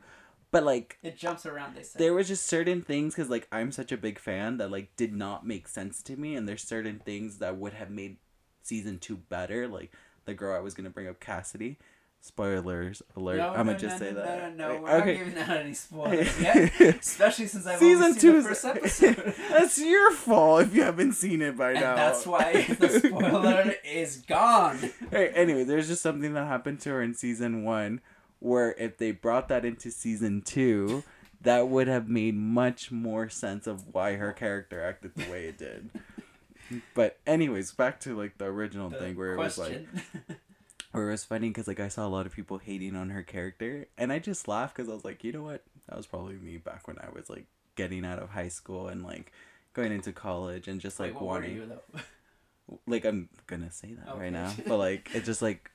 but 0.51 0.63
like 0.63 0.97
It 1.03 1.17
jumps 1.17 1.45
around. 1.45 1.75
They 1.75 1.83
there 1.95 2.13
was 2.13 2.27
just 2.27 2.45
certain 2.47 2.81
things 2.81 3.13
because 3.13 3.29
like 3.29 3.47
I'm 3.51 3.71
such 3.71 3.91
a 3.91 3.97
big 3.97 4.17
fan 4.19 4.57
that 4.57 4.71
like 4.71 4.95
did 4.95 5.13
not 5.13 5.45
make 5.45 5.67
sense 5.67 6.01
to 6.03 6.15
me, 6.17 6.35
and 6.35 6.47
there's 6.47 6.63
certain 6.63 6.99
things 6.99 7.37
that 7.37 7.57
would 7.57 7.73
have 7.73 7.91
made 7.91 8.17
season 8.63 8.97
two 8.97 9.17
better. 9.17 9.67
Like 9.67 9.93
the 10.25 10.33
girl 10.33 10.55
I 10.55 10.59
was 10.59 10.73
gonna 10.73 10.89
bring 10.89 11.07
up, 11.07 11.19
Cassidy. 11.19 11.77
Spoilers 12.25 13.01
alert! 13.17 13.35
No, 13.35 13.49
I'm 13.49 13.65
gonna 13.65 13.77
just 13.77 13.99
no, 13.99 14.07
say 14.07 14.13
no, 14.13 14.23
that. 14.23 14.55
No, 14.55 14.69
no, 14.69 14.75
no, 14.75 14.81
we're 14.81 14.91
okay. 14.91 15.17
not 15.17 15.25
giving 15.25 15.37
out 15.39 15.57
any 15.57 15.73
spoilers 15.73 16.41
yet. 16.41 16.79
Especially 16.79 17.47
since 17.47 17.67
I've 17.67 17.79
Season 17.79 18.01
only 18.01 18.13
seen 18.17 18.21
two 18.21 18.41
the 18.41 18.47
first 18.47 18.63
episode. 18.65 19.35
that's 19.49 19.77
your 19.77 20.09
fault 20.13 20.61
if 20.61 20.73
you 20.73 20.83
haven't 20.83 21.15
seen 21.15 21.41
it 21.41 21.57
by 21.57 21.71
and 21.71 21.81
now. 21.81 21.95
that's 21.97 22.25
why 22.25 22.61
the 22.79 22.87
spoiler 22.87 23.75
is 23.83 24.21
gone. 24.21 24.79
Hey, 25.11 25.31
anyway, 25.35 25.65
there's 25.65 25.89
just 25.89 26.01
something 26.01 26.33
that 26.33 26.47
happened 26.47 26.79
to 26.81 26.91
her 26.91 27.01
in 27.01 27.13
season 27.13 27.65
one 27.65 27.99
where 28.39 28.73
if 28.77 28.97
they 28.97 29.11
brought 29.11 29.49
that 29.49 29.65
into 29.65 29.91
season 29.91 30.41
two, 30.43 31.03
that 31.41 31.67
would 31.67 31.89
have 31.89 32.07
made 32.07 32.35
much 32.35 32.89
more 32.89 33.27
sense 33.27 33.67
of 33.67 33.93
why 33.93 34.15
her 34.15 34.31
character 34.31 34.81
acted 34.81 35.13
the 35.15 35.29
way 35.29 35.47
it 35.47 35.57
did. 35.57 35.89
But 36.95 37.19
anyways, 37.27 37.73
back 37.73 37.99
to 38.01 38.17
like 38.17 38.37
the 38.37 38.45
original 38.45 38.89
The 38.89 38.97
thing 38.97 39.17
where 39.17 39.33
it 39.33 39.37
was 39.37 39.57
like 39.57 39.85
where 40.93 41.09
it 41.09 41.11
was 41.11 41.25
funny 41.25 41.49
because 41.49 41.67
like 41.67 41.81
I 41.81 41.89
saw 41.89 42.07
a 42.07 42.09
lot 42.09 42.27
of 42.27 42.33
people 42.33 42.59
hating 42.59 42.95
on 42.95 43.11
her 43.11 43.23
character, 43.23 43.87
and 43.97 44.13
I 44.13 44.19
just 44.19 44.47
laughed 44.47 44.75
because 44.77 44.89
I 44.89 44.93
was 44.95 45.05
like, 45.05 45.23
you 45.23 45.33
know 45.33 45.43
what, 45.43 45.63
that 45.89 45.97
was 45.97 46.07
probably 46.07 46.35
me 46.35 46.57
back 46.57 46.87
when 46.87 46.99
I 46.99 47.09
was 47.15 47.29
like 47.29 47.47
getting 47.75 48.05
out 48.05 48.19
of 48.19 48.29
high 48.31 48.49
school 48.49 48.87
and 48.89 49.03
like 49.03 49.31
going 49.73 49.91
into 49.91 50.13
college 50.13 50.67
and 50.67 50.81
just 50.81 50.99
like 50.99 51.13
Wait, 51.13 51.21
wanting 51.21 51.61
like 52.87 53.05
I'm 53.05 53.29
gonna 53.47 53.71
say 53.71 53.93
that 53.93 54.09
Okay. 54.09 54.19
right 54.19 54.31
now, 54.33 54.53
but 54.67 54.77
like 54.77 55.09
it's 55.13 55.25
just 55.25 55.41
like 55.41 55.71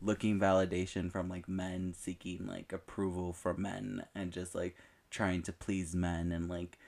looking 0.00 0.38
validation 0.38 1.10
from 1.10 1.28
like 1.28 1.48
men 1.48 1.94
seeking 1.96 2.46
like 2.46 2.72
approval 2.72 3.32
from 3.32 3.62
men 3.62 4.04
and 4.14 4.32
just 4.32 4.54
like 4.54 4.76
trying 5.10 5.42
to 5.42 5.52
please 5.52 5.94
men 5.94 6.32
and 6.32 6.48
like 6.48 6.78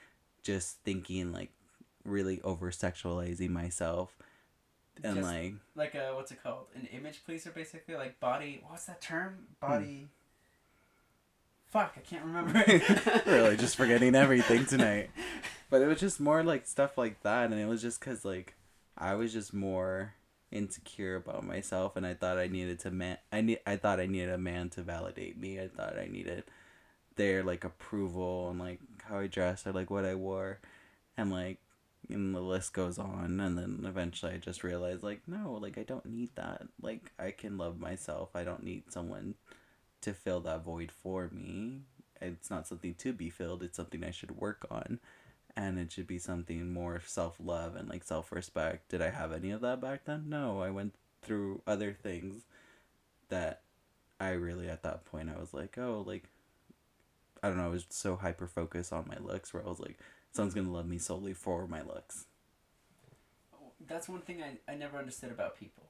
just 0.42 0.78
thinking 0.84 1.32
like 1.32 1.50
really 2.04 2.40
over 2.42 2.70
sexualizing 2.70 3.50
myself 3.50 4.16
and 5.02 5.16
Just 5.16 5.28
like 5.28 5.54
like 5.74 5.94
a 5.94 6.14
what's 6.14 6.30
it 6.30 6.42
called? 6.42 6.66
An 6.74 6.86
image 6.92 7.24
pleaser, 7.24 7.50
basically. 7.50 7.94
Like 7.94 8.20
body. 8.20 8.62
What's 8.66 8.86
that 8.86 9.00
term? 9.00 9.46
Body. 9.60 9.84
Hmm. 10.00 10.04
Fuck, 11.66 11.94
I 11.96 12.00
can't 12.00 12.24
remember. 12.24 12.64
really 13.26 13.56
just 13.56 13.74
forgetting 13.76 14.14
everything 14.14 14.64
tonight. 14.64 15.10
But 15.70 15.82
it 15.82 15.86
was 15.86 15.98
just 15.98 16.20
more 16.20 16.44
like 16.44 16.66
stuff 16.68 16.96
like 16.96 17.22
that, 17.22 17.50
and 17.50 17.60
it 17.60 17.66
was 17.66 17.82
just 17.82 17.98
because 17.98 18.24
like 18.24 18.54
I 18.96 19.14
was 19.14 19.32
just 19.32 19.52
more 19.52 20.14
insecure 20.52 21.16
about 21.16 21.44
myself, 21.44 21.96
and 21.96 22.06
I 22.06 22.14
thought 22.14 22.38
I 22.38 22.46
needed 22.46 22.78
to 22.80 22.92
man. 22.92 23.18
I 23.32 23.40
need. 23.40 23.58
I 23.66 23.76
thought 23.76 23.98
I 23.98 24.06
needed 24.06 24.30
a 24.30 24.38
man 24.38 24.70
to 24.70 24.82
validate 24.82 25.36
me. 25.36 25.60
I 25.60 25.66
thought 25.66 25.98
I 25.98 26.06
needed 26.06 26.44
their 27.16 27.42
like 27.42 27.64
approval 27.64 28.50
and 28.50 28.60
like 28.60 28.78
how 29.04 29.18
I 29.18 29.26
dressed 29.26 29.66
or 29.66 29.72
like 29.72 29.90
what 29.90 30.04
I 30.04 30.14
wore, 30.14 30.60
and 31.16 31.32
like 31.32 31.58
and 32.10 32.34
the 32.34 32.40
list 32.40 32.72
goes 32.72 32.98
on 32.98 33.40
and 33.40 33.56
then 33.56 33.84
eventually 33.84 34.32
i 34.32 34.36
just 34.36 34.62
realized 34.62 35.02
like 35.02 35.22
no 35.26 35.58
like 35.60 35.78
i 35.78 35.82
don't 35.82 36.06
need 36.06 36.30
that. 36.36 36.62
Like 36.80 37.12
i 37.18 37.30
can 37.30 37.58
love 37.58 37.78
myself. 37.78 38.30
I 38.34 38.44
don't 38.44 38.62
need 38.62 38.92
someone 38.92 39.34
to 40.02 40.12
fill 40.12 40.40
that 40.40 40.64
void 40.64 40.92
for 40.92 41.30
me. 41.32 41.82
It's 42.20 42.50
not 42.50 42.66
something 42.66 42.94
to 42.94 43.12
be 43.12 43.30
filled. 43.30 43.62
It's 43.62 43.76
something 43.76 44.04
i 44.04 44.10
should 44.10 44.36
work 44.36 44.66
on. 44.70 45.00
And 45.56 45.78
it 45.78 45.92
should 45.92 46.06
be 46.06 46.18
something 46.18 46.72
more 46.72 47.00
self-love 47.06 47.76
and 47.76 47.88
like 47.88 48.04
self-respect. 48.04 48.88
Did 48.90 49.02
i 49.02 49.10
have 49.10 49.32
any 49.32 49.50
of 49.50 49.60
that 49.62 49.80
back 49.80 50.04
then? 50.04 50.24
No. 50.28 50.60
I 50.60 50.70
went 50.70 50.94
through 51.22 51.62
other 51.66 51.92
things 51.92 52.42
that 53.30 53.62
i 54.20 54.30
really 54.30 54.68
at 54.68 54.82
that 54.82 55.04
point 55.06 55.30
i 55.34 55.40
was 55.40 55.54
like 55.54 55.76
oh 55.78 56.04
like 56.06 56.24
i 57.42 57.48
don't 57.48 57.56
know. 57.56 57.64
I 57.64 57.68
was 57.68 57.86
so 57.88 58.16
hyper 58.16 58.46
focused 58.46 58.92
on 58.92 59.08
my 59.08 59.16
looks 59.18 59.52
where 59.52 59.64
i 59.64 59.68
was 59.68 59.80
like 59.80 59.98
someone's 60.34 60.54
gonna 60.54 60.70
love 60.70 60.86
me 60.86 60.98
solely 60.98 61.32
for 61.32 61.66
my 61.66 61.80
looks 61.82 62.26
That's 63.86 64.08
one 64.08 64.20
thing 64.20 64.42
I, 64.42 64.72
I 64.72 64.74
never 64.76 64.98
understood 64.98 65.30
about 65.30 65.58
people. 65.58 65.84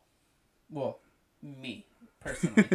Well, 0.71 0.99
me 1.43 1.87
personally. 2.21 2.67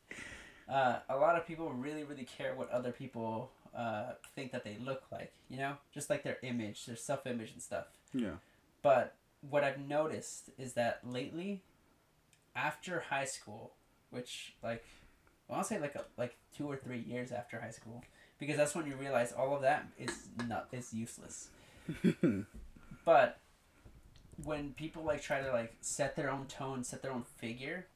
uh, 0.68 0.98
a 1.08 1.16
lot 1.16 1.36
of 1.36 1.46
people 1.46 1.70
really, 1.72 2.04
really 2.04 2.24
care 2.24 2.54
what 2.54 2.70
other 2.70 2.92
people 2.92 3.50
uh, 3.76 4.12
think 4.34 4.52
that 4.52 4.64
they 4.64 4.76
look 4.84 5.02
like. 5.10 5.32
You 5.48 5.58
know, 5.58 5.74
just 5.92 6.10
like 6.10 6.22
their 6.22 6.38
image, 6.42 6.86
their 6.86 6.96
self-image 6.96 7.52
and 7.52 7.62
stuff. 7.62 7.86
Yeah. 8.12 8.36
But 8.82 9.14
what 9.48 9.64
I've 9.64 9.78
noticed 9.78 10.50
is 10.58 10.74
that 10.74 11.00
lately, 11.04 11.62
after 12.56 13.00
high 13.10 13.24
school, 13.24 13.72
which 14.10 14.54
like, 14.62 14.84
I'll 15.50 15.64
say 15.64 15.78
like 15.78 15.94
a, 15.94 16.04
like 16.16 16.36
two 16.56 16.66
or 16.66 16.76
three 16.76 17.00
years 17.00 17.30
after 17.32 17.60
high 17.60 17.70
school, 17.70 18.02
because 18.38 18.56
that's 18.56 18.74
when 18.74 18.86
you 18.86 18.94
realize 18.96 19.32
all 19.32 19.54
of 19.56 19.62
that 19.62 19.86
is 19.98 20.28
not 20.46 20.68
is 20.72 20.92
useless. 20.92 21.48
But 23.04 23.38
when 24.44 24.74
people 24.74 25.02
like 25.02 25.22
try 25.22 25.40
to 25.40 25.50
like 25.50 25.74
set 25.80 26.14
their 26.16 26.30
own 26.30 26.46
tone, 26.46 26.84
set 26.84 27.00
their 27.02 27.12
own 27.12 27.24
figure, 27.38 27.86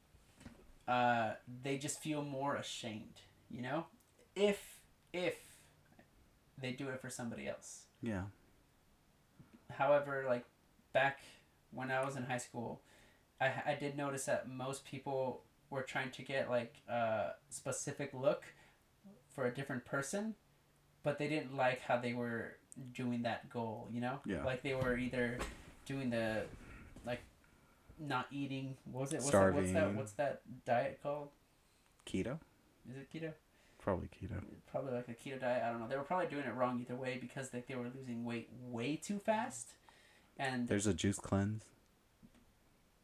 uh, 0.87 1.33
they 1.63 1.77
just 1.77 2.01
feel 2.01 2.23
more 2.23 2.55
ashamed. 2.55 3.21
You 3.51 3.61
know, 3.61 3.85
if 4.35 4.79
if 5.13 5.35
they 6.57 6.71
do 6.71 6.89
it 6.89 6.99
for 7.01 7.09
somebody 7.09 7.47
else. 7.47 7.83
yeah. 8.01 8.23
However, 9.71 10.25
like 10.27 10.45
back 10.93 11.19
when 11.71 11.91
I 11.91 12.03
was 12.05 12.15
in 12.15 12.23
high 12.23 12.37
school, 12.37 12.81
I 13.39 13.51
I 13.65 13.77
did 13.79 13.95
notice 13.97 14.25
that 14.25 14.49
most 14.49 14.85
people 14.85 15.43
were 15.69 15.83
trying 15.83 16.11
to 16.11 16.21
get 16.23 16.49
like 16.49 16.75
a 16.87 17.31
specific 17.49 18.11
look 18.13 18.43
for 19.35 19.45
a 19.45 19.53
different 19.53 19.85
person, 19.85 20.35
but 21.03 21.17
they 21.17 21.27
didn't 21.27 21.55
like 21.55 21.81
how 21.81 21.97
they 21.99 22.13
were 22.13 22.57
doing 22.93 23.23
that 23.23 23.49
goal. 23.49 23.87
You 23.91 24.01
know, 24.01 24.19
Yeah. 24.25 24.43
like 24.43 24.61
they 24.63 24.75
were 24.75 24.97
either 24.97 25.37
doing 25.85 26.09
the 26.09 26.45
like 27.05 27.21
not 27.99 28.27
eating. 28.31 28.77
What 28.91 29.01
was 29.01 29.13
it? 29.13 29.17
What's 29.17 29.31
that, 29.31 29.53
what's 29.53 29.71
that? 29.71 29.93
What's 29.95 30.11
that 30.13 30.41
diet 30.65 30.99
called? 31.03 31.29
Keto? 32.05 32.39
Is 32.89 32.97
it 32.97 33.07
keto? 33.13 33.33
Probably 33.79 34.07
keto. 34.07 34.41
Probably 34.71 34.93
like 34.93 35.07
a 35.09 35.13
keto 35.13 35.39
diet. 35.39 35.63
I 35.63 35.69
don't 35.69 35.79
know. 35.79 35.87
They 35.87 35.97
were 35.97 36.03
probably 36.03 36.27
doing 36.27 36.45
it 36.45 36.53
wrong 36.55 36.79
either 36.79 36.95
way 36.95 37.17
because 37.19 37.53
like 37.53 37.67
they 37.67 37.75
were 37.75 37.89
losing 37.95 38.23
weight 38.23 38.49
way 38.61 38.95
too 38.95 39.19
fast. 39.19 39.69
And 40.37 40.67
There's 40.67 40.87
a 40.87 40.93
juice 40.93 41.19
cleanse. 41.19 41.63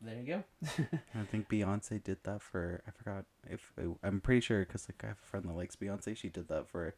There 0.01 0.15
you 0.15 0.25
go. 0.25 0.43
I 1.15 1.23
think 1.25 1.49
Beyonce 1.49 2.03
did 2.03 2.17
that 2.23 2.41
for. 2.41 2.81
I 2.87 2.91
forgot 2.91 3.25
if 3.49 3.73
I'm 4.03 4.21
pretty 4.21 4.41
sure 4.41 4.59
because 4.65 4.87
like 4.89 5.03
I 5.03 5.07
have 5.07 5.17
a 5.21 5.25
friend 5.25 5.45
that 5.45 5.55
likes 5.55 5.75
Beyonce. 5.75 6.15
She 6.15 6.29
did 6.29 6.47
that 6.47 6.67
for. 6.69 6.95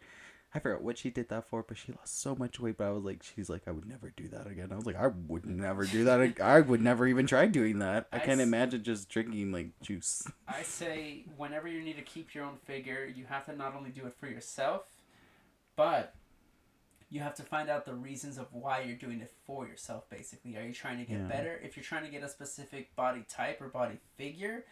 I 0.54 0.60
forgot 0.60 0.82
what 0.82 0.98
she 0.98 1.10
did 1.10 1.30
that 1.30 1.48
for, 1.48 1.64
but 1.64 1.78
she 1.78 1.94
lost 1.94 2.20
so 2.22 2.36
much 2.36 2.60
weight. 2.60 2.78
But 2.78 2.88
I 2.88 2.92
was 2.92 3.06
like, 3.06 3.24
she's 3.24 3.50
like, 3.50 3.62
I 3.68 3.72
would 3.72 3.88
never 3.88 4.12
do 4.18 4.28
that 4.28 4.48
again. 4.48 4.70
I 4.72 4.76
was 4.76 4.86
like, 4.86 4.98
I 4.98 5.08
would 5.08 5.46
never 5.46 5.86
do 5.86 6.04
that. 6.04 6.42
I 6.42 6.60
would 6.60 6.82
never 6.82 7.08
even 7.08 7.26
try 7.26 7.46
doing 7.48 7.80
that. 7.80 8.08
I 8.12 8.18
I 8.18 8.20
can't 8.20 8.42
s- 8.42 8.48
imagine 8.48 8.84
just 8.84 9.08
drinking 9.08 9.52
like 9.54 9.80
juice. 9.82 10.28
I 10.48 10.64
say 10.64 11.24
whenever 11.38 11.70
you 11.70 11.82
need 11.82 11.96
to 11.96 12.02
keep 12.04 12.36
your 12.36 12.44
own 12.44 12.58
figure, 12.66 13.06
you 13.06 13.26
have 13.30 13.46
to 13.46 13.56
not 13.56 13.76
only 13.76 13.92
do 13.92 14.06
it 14.06 14.14
for 14.20 14.28
yourself, 14.28 14.84
but 15.78 16.14
you 17.12 17.20
have 17.20 17.36
to 17.36 17.44
find 17.44 17.70
out 17.70 17.86
the 17.86 17.94
reasons 17.94 18.38
of 18.38 18.48
why 18.54 18.82
you're 18.82 18.96
doing 18.96 19.20
it 19.22 19.32
for 19.46 19.68
yourself 19.68 20.10
basically. 20.10 20.56
Are 20.58 20.64
you 20.64 20.74
trying 20.74 20.98
to 20.98 21.04
get 21.06 21.20
Yeah. 21.20 21.28
better? 21.28 21.58
If 21.62 21.76
you're 21.76 21.84
trying 21.84 22.06
to 22.06 22.10
get 22.10 22.24
a 22.24 22.30
specific 22.30 22.96
body 22.96 23.24
type 23.28 23.62
or 23.62 23.68
body 23.68 24.00
figure, 24.16 24.66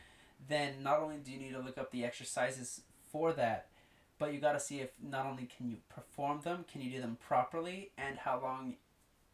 then 0.47 0.81
not 0.81 0.99
only 0.99 1.17
do 1.17 1.31
you 1.31 1.37
need 1.37 1.51
to 1.51 1.59
look 1.59 1.77
up 1.77 1.91
the 1.91 2.05
exercises 2.05 2.81
for 3.11 3.33
that, 3.33 3.67
but 4.17 4.33
you 4.33 4.39
got 4.39 4.53
to 4.53 4.59
see 4.59 4.79
if 4.79 4.91
not 5.01 5.25
only 5.25 5.45
can 5.45 5.69
you 5.69 5.77
perform 5.89 6.41
them, 6.41 6.63
can 6.71 6.81
you 6.81 6.89
do 6.89 7.01
them 7.01 7.17
properly 7.19 7.91
and 7.97 8.17
how 8.19 8.39
long 8.39 8.77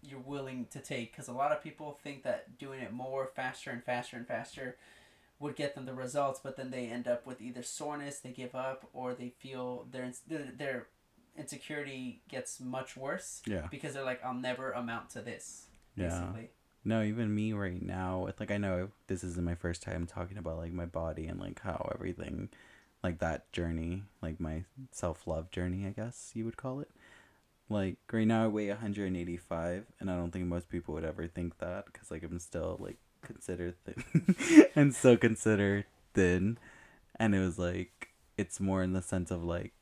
you're 0.01 0.19
willing 0.19 0.65
to 0.67 0.79
take 0.79 1.11
because 1.11 1.27
a 1.27 1.33
lot 1.33 1.51
of 1.51 1.61
people 1.63 1.99
think 2.03 2.23
that 2.23 2.57
doing 2.57 2.79
it 2.79 2.91
more 2.91 3.27
faster 3.35 3.69
and 3.71 3.83
faster 3.83 4.17
and 4.17 4.27
faster 4.27 4.77
would 5.39 5.55
get 5.55 5.75
them 5.75 5.85
the 5.85 5.93
results, 5.93 6.39
but 6.41 6.55
then 6.55 6.71
they 6.71 6.87
end 6.87 7.07
up 7.07 7.25
with 7.25 7.41
either 7.41 7.61
soreness, 7.61 8.19
they 8.19 8.31
give 8.31 8.55
up, 8.55 8.87
or 8.93 9.13
they 9.13 9.29
feel 9.29 9.85
their 9.91 10.11
their, 10.27 10.87
insecurity 11.37 12.21
gets 12.29 12.59
much 12.59 12.95
worse 12.95 13.41
Yeah. 13.45 13.67
because 13.71 13.93
they're 13.93 14.03
like, 14.03 14.23
I'll 14.23 14.33
never 14.33 14.71
amount 14.71 15.09
to 15.11 15.21
this. 15.21 15.65
Yeah. 15.95 16.09
Basically, 16.09 16.49
No, 16.83 17.01
even 17.03 17.33
me 17.33 17.53
right 17.53 17.81
now, 17.81 18.25
it's 18.27 18.39
like 18.39 18.51
I 18.51 18.57
know 18.57 18.89
this 19.07 19.23
isn't 19.23 19.43
my 19.43 19.55
first 19.55 19.81
time 19.81 20.05
talking 20.05 20.37
about 20.37 20.57
like 20.57 20.71
my 20.73 20.85
body 20.85 21.27
and 21.27 21.39
like 21.39 21.61
how 21.61 21.89
everything, 21.93 22.49
like 23.03 23.19
that 23.19 23.51
journey, 23.51 24.03
like 24.21 24.39
my 24.39 24.63
self 24.91 25.25
love 25.27 25.51
journey, 25.51 25.85
I 25.85 25.91
guess 25.91 26.31
you 26.33 26.45
would 26.45 26.57
call 26.57 26.79
it. 26.79 26.89
Like 27.69 27.97
right 28.11 28.27
now, 28.27 28.45
I 28.45 28.47
weigh 28.47 28.69
185, 28.69 29.85
and 29.99 30.11
I 30.11 30.15
don't 30.15 30.31
think 30.31 30.45
most 30.45 30.69
people 30.69 30.93
would 30.93 31.03
ever 31.05 31.27
think 31.27 31.57
that 31.59 31.85
because 31.85 32.11
like 32.11 32.23
I'm 32.23 32.37
still 32.39 32.77
like 32.79 32.97
considered 33.23 33.73
thin 33.83 34.67
and 34.75 34.93
still 34.93 35.17
considered 35.17 35.85
thin, 36.13 36.59
and 37.15 37.33
it 37.33 37.39
was 37.39 37.57
like 37.57 38.09
it's 38.37 38.59
more 38.59 38.83
in 38.83 38.93
the 38.93 39.01
sense 39.01 39.31
of 39.31 39.43
like 39.43 39.73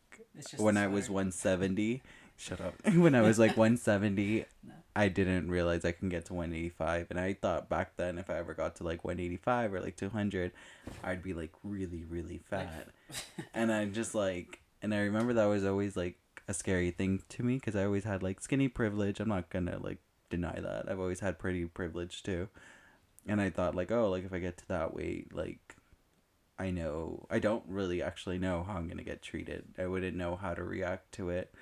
when 0.58 0.78
I 0.78 0.88
was 0.88 1.10
170. 1.10 2.02
Shut 2.38 2.62
up. 2.62 2.74
when 2.96 3.16
I 3.16 3.22
was 3.22 3.40
like 3.40 3.52
170, 3.58 4.46
No. 4.64 4.74
I 4.96 5.08
didn't 5.08 5.50
realize 5.50 5.86
I 5.86 5.92
can 5.92 6.10
get 6.10 6.26
to 6.26 6.34
185. 6.34 7.08
And 7.10 7.20
I 7.20 7.34
thought 7.34 7.70
back 7.70 7.96
then, 7.98 8.18
if 8.18 8.30
I 8.30 8.38
ever 8.38 8.54
got 8.54 8.76
to 8.78 8.84
like 8.84 9.04
185 9.04 9.74
or 9.74 9.80
like 9.80 9.96
200, 9.96 10.52
I'd 11.04 11.24
be 11.24 11.34
like 11.34 11.52
really, 11.64 12.04
really 12.04 12.40
fat. 12.50 12.90
and 13.54 13.72
I 13.72 13.86
just 13.86 14.14
like, 14.14 14.62
and 14.82 14.94
I 14.94 15.00
remember 15.00 15.34
that 15.34 15.46
was 15.46 15.66
always 15.66 15.96
like 15.96 16.18
a 16.48 16.54
scary 16.54 16.92
thing 16.92 17.22
to 17.30 17.44
me 17.44 17.56
because 17.56 17.76
I 17.76 17.86
always 17.86 18.04
had 18.04 18.22
like 18.22 18.42
skinny 18.42 18.68
privilege. 18.68 19.20
I'm 19.20 19.30
not 19.30 19.50
gonna 19.50 19.80
like 19.80 20.00
deny 20.30 20.60
that. 20.60 20.90
I've 20.90 21.00
always 21.00 21.22
had 21.22 21.40
pretty 21.40 21.66
privilege 21.66 22.22
too. 22.22 22.50
And 23.26 23.40
I 23.40 23.50
thought 23.50 23.76
like, 23.76 23.92
oh, 23.92 24.10
like 24.10 24.26
if 24.26 24.34
I 24.34 24.40
get 24.40 24.58
to 24.58 24.68
that 24.68 24.94
weight, 24.94 25.34
like 25.34 25.60
I 26.60 26.70
know 26.72 27.26
I 27.30 27.40
don't 27.40 27.64
really 27.68 28.02
actually 28.02 28.38
know 28.38 28.64
how 28.64 28.76
I'm 28.76 28.88
gonna 28.88 29.04
get 29.04 29.22
treated. 29.22 29.66
I 29.78 29.88
wouldn't 29.88 30.16
know 30.16 30.36
how 30.36 30.54
to 30.54 30.64
react 30.64 31.12
to 31.14 31.30
it. 31.30 31.54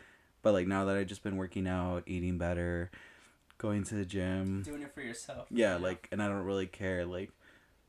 But 0.42 0.54
like 0.54 0.68
now 0.68 0.86
that 0.86 0.98
I've 0.98 1.08
just 1.08 1.24
been 1.24 1.38
working 1.38 1.68
out, 1.68 2.04
eating 2.08 2.38
better, 2.38 2.92
going 3.58 3.84
to 3.86 3.96
the 3.96 4.06
gym, 4.06 4.64
doing 4.64 4.82
it 4.82 4.94
for 4.94 5.02
yourself. 5.02 5.48
yeah, 5.52 5.78
like, 5.78 6.08
and 6.12 6.22
I 6.22 6.28
don't 6.28 6.44
really 6.44 6.66
care, 6.66 7.06
like, 7.06 7.30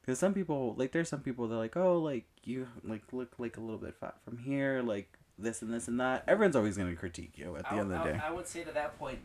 because 0.00 0.18
some 0.18 0.34
people, 0.34 0.74
like, 0.76 0.92
there's 0.92 1.08
some 1.08 1.20
people 1.20 1.48
that 1.48 1.54
are 1.54 1.58
like, 1.58 1.76
oh, 1.76 1.98
like 1.98 2.26
you 2.44 2.68
like 2.84 3.02
look 3.12 3.32
like 3.38 3.56
a 3.56 3.60
little 3.60 3.78
bit 3.78 3.94
fat 3.98 4.16
from 4.24 4.36
here, 4.38 4.82
like 4.82 5.18
this 5.38 5.62
and 5.62 5.72
this 5.72 5.88
and 5.88 5.98
that. 6.00 6.24
Everyone's 6.28 6.56
always 6.56 6.76
gonna 6.76 6.94
critique 6.94 7.32
you 7.36 7.56
at 7.56 7.62
the 7.62 7.72
I, 7.74 7.78
end 7.78 7.80
of 7.80 7.88
the 7.88 7.96
I- 7.96 8.12
day. 8.12 8.20
I 8.22 8.30
would 8.32 8.46
say 8.46 8.62
to 8.64 8.72
that 8.72 8.98
point, 8.98 9.18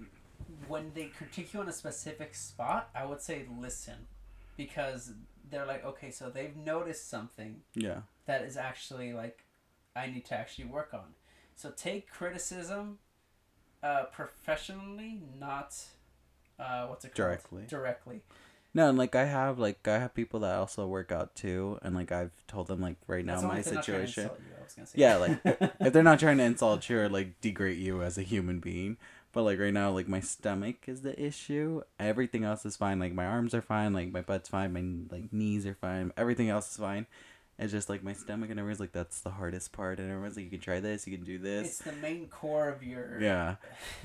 when 0.68 0.92
they 0.96 1.06
critique 1.08 1.54
you 1.54 1.60
on 1.60 1.68
a 1.68 1.74
specific 1.74 2.34
spot, 2.34 2.90
I 2.96 3.06
would 3.06 3.22
say 3.22 3.46
listen, 3.60 4.08
because 4.56 5.12
they're 5.50 5.66
like, 5.66 5.86
okay, 5.86 6.12
so 6.12 6.30
they've 6.30 6.56
noticed 6.56 7.10
something 7.10 7.62
yeah, 7.76 8.02
that 8.26 8.42
is 8.44 8.58
actually 8.58 9.14
like, 9.14 9.44
I 9.96 10.08
need 10.08 10.26
to 10.26 10.36
actually 10.36 10.66
work 10.66 10.94
on. 10.94 11.16
So 11.56 11.72
take 11.76 12.10
criticism, 12.10 13.00
uh, 13.82 14.06
professionally, 14.12 15.22
not, 15.40 15.76
uh, 16.60 16.86
what's 16.88 17.04
it 17.06 17.10
called? 17.10 17.16
Directly. 17.16 17.64
Directly. 17.68 18.22
no, 18.74 18.90
and 18.90 18.98
like 18.98 19.16
I 19.16 19.26
have 19.26 19.58
like 19.58 19.88
I 19.88 19.98
have 19.98 20.14
people 20.14 20.42
that 20.42 20.56
also 20.56 20.86
work 20.88 21.12
out 21.12 21.36
too, 21.36 21.80
and 21.82 21.96
like 21.96 22.12
I've 22.12 22.32
told 22.48 22.68
them 22.68 22.82
like 22.82 22.98
right 23.08 23.26
now 23.26 23.42
my 23.42 23.60
if 23.60 23.66
they're 23.66 23.74
not 23.76 23.84
trying 23.84 24.02
to 24.02 24.08
situation. 24.08 24.24
you, 24.24 24.56
I 24.60 24.64
was 24.64 24.74
gonna 24.74 24.88
say. 24.88 25.00
Yeah, 25.00 25.16
like 25.18 25.40
if 25.80 25.94
they're 25.94 26.04
not 26.04 26.20
trying 26.20 26.38
to 26.38 26.44
insult 26.44 26.90
you 26.90 27.00
or 27.00 27.10
like 27.10 27.40
degrade 27.42 27.80
you 27.80 28.04
as 28.04 28.18
a 28.18 28.24
human 28.24 28.60
being. 28.60 28.98
But 29.38 29.44
like 29.44 29.60
right 29.60 29.72
now, 29.72 29.92
like 29.92 30.08
my 30.08 30.20
stomach 30.20 30.90
is 30.90 31.02
the 31.02 31.24
issue. 31.24 31.84
Everything 32.00 32.44
else 32.44 32.66
is 32.66 32.76
fine. 32.76 32.98
Like 32.98 33.14
my 33.14 33.28
arms 33.28 33.54
are 33.54 33.62
fine. 33.62 33.94
Like 33.94 34.12
my 34.12 34.22
butt's 34.22 34.50
fine. 34.50 34.74
My 34.74 35.16
like 35.16 35.32
knees 35.32 35.68
are 35.68 35.76
fine. 35.76 36.12
Everything 36.18 36.50
else 36.50 36.72
is 36.72 36.78
fine. 36.78 37.06
It's 37.60 37.72
just 37.72 37.88
like 37.88 38.02
my 38.02 38.14
stomach, 38.14 38.50
and 38.50 38.60
everyone's 38.60 38.80
like, 38.80 38.94
"That's 38.94 39.22
the 39.22 39.30
hardest 39.30 39.74
part." 39.74 40.00
And 40.00 40.10
everyone's 40.10 40.38
like, 40.38 40.46
"You 40.46 40.50
can 40.50 40.60
try 40.60 40.80
this. 40.80 41.06
You 41.06 41.16
can 41.16 41.24
do 41.24 41.38
this." 41.38 41.68
it's 41.68 41.78
the 41.78 41.92
main 41.92 42.30
core 42.30 42.68
of 42.68 42.82
your. 42.82 43.22
Yeah, 43.22 43.58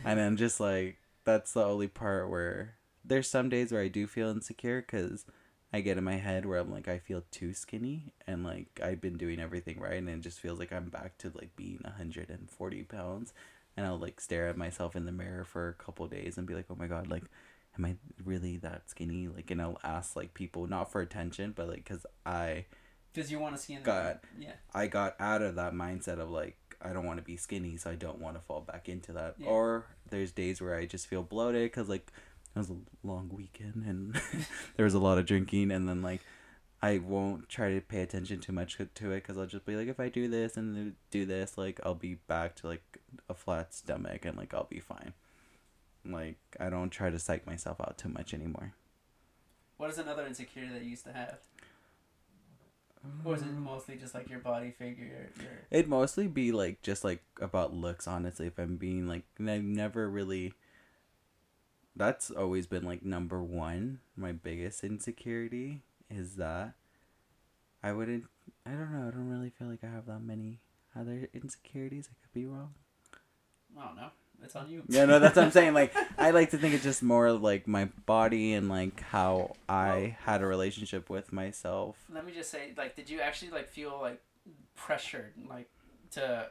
and 0.04 0.18
then 0.18 0.36
just 0.36 0.60
like 0.60 0.98
that's 1.24 1.54
the 1.54 1.64
only 1.64 1.88
part 1.88 2.28
where 2.28 2.74
there's 3.02 3.26
some 3.26 3.48
days 3.48 3.72
where 3.72 3.80
I 3.80 3.88
do 3.88 4.06
feel 4.06 4.28
insecure 4.28 4.82
because 4.82 5.24
I 5.72 5.80
get 5.80 5.96
in 5.96 6.04
my 6.04 6.16
head 6.16 6.44
where 6.44 6.58
I'm 6.58 6.70
like 6.70 6.88
I 6.88 6.98
feel 6.98 7.22
too 7.30 7.54
skinny 7.54 8.12
and 8.26 8.44
like 8.44 8.78
I've 8.84 9.00
been 9.00 9.16
doing 9.16 9.40
everything 9.40 9.80
right 9.80 9.94
and 9.94 10.10
it 10.10 10.20
just 10.20 10.40
feels 10.40 10.58
like 10.58 10.74
I'm 10.74 10.90
back 10.90 11.16
to 11.18 11.32
like 11.34 11.56
being 11.56 11.80
140 11.84 12.82
pounds 12.82 13.32
and 13.76 13.86
I'll 13.86 13.98
like 13.98 14.20
stare 14.20 14.48
at 14.48 14.56
myself 14.56 14.94
in 14.96 15.06
the 15.06 15.12
mirror 15.12 15.44
for 15.44 15.68
a 15.68 15.74
couple 15.74 16.06
days 16.06 16.36
and 16.38 16.46
be 16.46 16.54
like 16.54 16.66
oh 16.70 16.76
my 16.78 16.86
god 16.86 17.08
like 17.08 17.24
am 17.78 17.84
I 17.84 17.96
really 18.24 18.58
that 18.58 18.90
skinny 18.90 19.28
like 19.28 19.50
and 19.50 19.60
I'll 19.62 19.78
ask 19.82 20.14
like 20.16 20.34
people 20.34 20.66
not 20.66 20.90
for 20.92 21.00
attention 21.00 21.52
but 21.56 21.68
like 21.68 21.84
because 21.84 22.04
I 22.26 22.66
Because 23.14 23.30
you 23.30 23.38
want 23.38 23.56
to 23.56 23.62
see 23.62 23.74
in 23.74 23.80
the. 23.80 23.86
God. 23.86 24.20
Yeah. 24.38 24.52
I 24.74 24.86
got 24.86 25.16
out 25.20 25.42
of 25.42 25.54
that 25.56 25.72
mindset 25.74 26.18
of 26.18 26.30
like 26.30 26.56
I 26.84 26.92
don't 26.92 27.06
want 27.06 27.18
to 27.18 27.24
be 27.24 27.36
skinny, 27.36 27.76
so 27.76 27.90
I 27.90 27.94
don't 27.94 28.18
want 28.18 28.36
to 28.36 28.42
fall 28.42 28.60
back 28.60 28.88
into 28.88 29.12
that. 29.12 29.36
Yeah. 29.38 29.46
Or 29.46 29.86
there's 30.10 30.32
days 30.32 30.60
where 30.60 30.74
I 30.74 30.84
just 30.84 31.06
feel 31.06 31.22
bloated 31.22 31.70
because 31.70 31.88
like 31.88 32.10
it 32.54 32.58
was 32.58 32.70
a 32.70 32.76
long 33.04 33.30
weekend 33.32 33.84
and 33.86 34.20
there 34.76 34.84
was 34.84 34.94
a 34.94 34.98
lot 34.98 35.18
of 35.18 35.24
drinking, 35.26 35.70
and 35.70 35.88
then 35.88 36.02
like 36.02 36.22
I 36.82 36.98
won't 36.98 37.48
try 37.48 37.72
to 37.72 37.80
pay 37.80 38.02
attention 38.02 38.40
too 38.40 38.52
much 38.52 38.76
to 38.76 39.12
it 39.12 39.22
because 39.22 39.38
I'll 39.38 39.46
just 39.46 39.64
be 39.64 39.76
like, 39.76 39.86
if 39.86 40.00
I 40.00 40.08
do 40.08 40.26
this 40.26 40.56
and 40.56 40.94
do 41.12 41.24
this, 41.24 41.56
like 41.56 41.78
I'll 41.84 41.94
be 41.94 42.14
back 42.14 42.56
to 42.56 42.66
like 42.66 42.98
a 43.28 43.34
flat 43.34 43.72
stomach 43.72 44.24
and 44.24 44.36
like 44.36 44.52
I'll 44.52 44.64
be 44.64 44.80
fine. 44.80 45.12
Like 46.04 46.38
I 46.58 46.70
don't 46.70 46.90
try 46.90 47.10
to 47.10 47.20
psych 47.20 47.46
myself 47.46 47.80
out 47.80 47.98
too 47.98 48.08
much 48.08 48.34
anymore. 48.34 48.74
What 49.76 49.90
is 49.90 49.98
another 49.98 50.26
insecurity 50.26 50.72
that 50.72 50.82
you 50.82 50.90
used 50.90 51.04
to 51.04 51.12
have? 51.12 51.38
or 53.24 53.34
is 53.34 53.42
it 53.42 53.48
um, 53.48 53.64
mostly 53.64 53.96
just 53.96 54.14
like 54.14 54.28
your 54.28 54.40
body 54.40 54.72
figure? 54.76 55.30
Your. 55.38 55.50
It'd 55.70 55.88
mostly 55.88 56.26
be 56.26 56.50
like 56.50 56.82
just 56.82 57.04
like 57.04 57.22
about 57.40 57.72
looks, 57.72 58.08
honestly. 58.08 58.48
If 58.48 58.58
I'm 58.58 58.76
being 58.76 59.06
like, 59.06 59.22
I've 59.38 59.62
never 59.62 60.08
really. 60.08 60.54
That's 61.94 62.30
always 62.30 62.66
been 62.66 62.84
like 62.84 63.04
number 63.04 63.42
one. 63.42 64.00
My 64.16 64.32
biggest 64.32 64.82
insecurity 64.82 65.82
is 66.12 66.36
that 66.36 66.74
I 67.82 67.92
wouldn't. 67.92 68.24
I 68.66 68.70
don't 68.70 68.92
know. 68.92 69.08
I 69.08 69.10
don't 69.10 69.28
really 69.28 69.50
feel 69.50 69.68
like 69.68 69.82
I 69.84 69.88
have 69.88 70.06
that 70.06 70.20
many 70.20 70.60
other 70.98 71.28
insecurities. 71.34 72.08
I 72.10 72.14
could 72.22 72.32
be 72.32 72.46
wrong. 72.46 72.74
I 73.78 73.86
don't 73.86 73.96
know. 73.96 74.08
It's 74.44 74.56
on 74.56 74.68
you. 74.68 74.82
Yeah, 74.88 75.04
no, 75.04 75.18
that's 75.20 75.36
what 75.36 75.44
I'm 75.44 75.50
saying. 75.52 75.72
Like, 75.72 75.94
I 76.18 76.30
like 76.32 76.50
to 76.50 76.58
think 76.58 76.74
it's 76.74 76.82
just 76.82 77.02
more 77.02 77.30
like 77.32 77.66
my 77.68 77.86
body 78.06 78.52
and 78.54 78.68
like 78.68 79.00
how 79.00 79.52
I 79.68 79.88
Well- 79.88 80.10
had 80.24 80.42
a 80.42 80.46
relationship 80.46 81.08
with 81.08 81.32
myself. 81.32 81.96
Let 82.12 82.26
me 82.26 82.32
just 82.32 82.50
say, 82.50 82.72
like, 82.76 82.96
did 82.96 83.08
you 83.08 83.20
actually 83.20 83.50
like 83.52 83.68
feel 83.68 83.98
like 84.00 84.20
pressured, 84.74 85.32
like, 85.48 85.70
to 86.12 86.48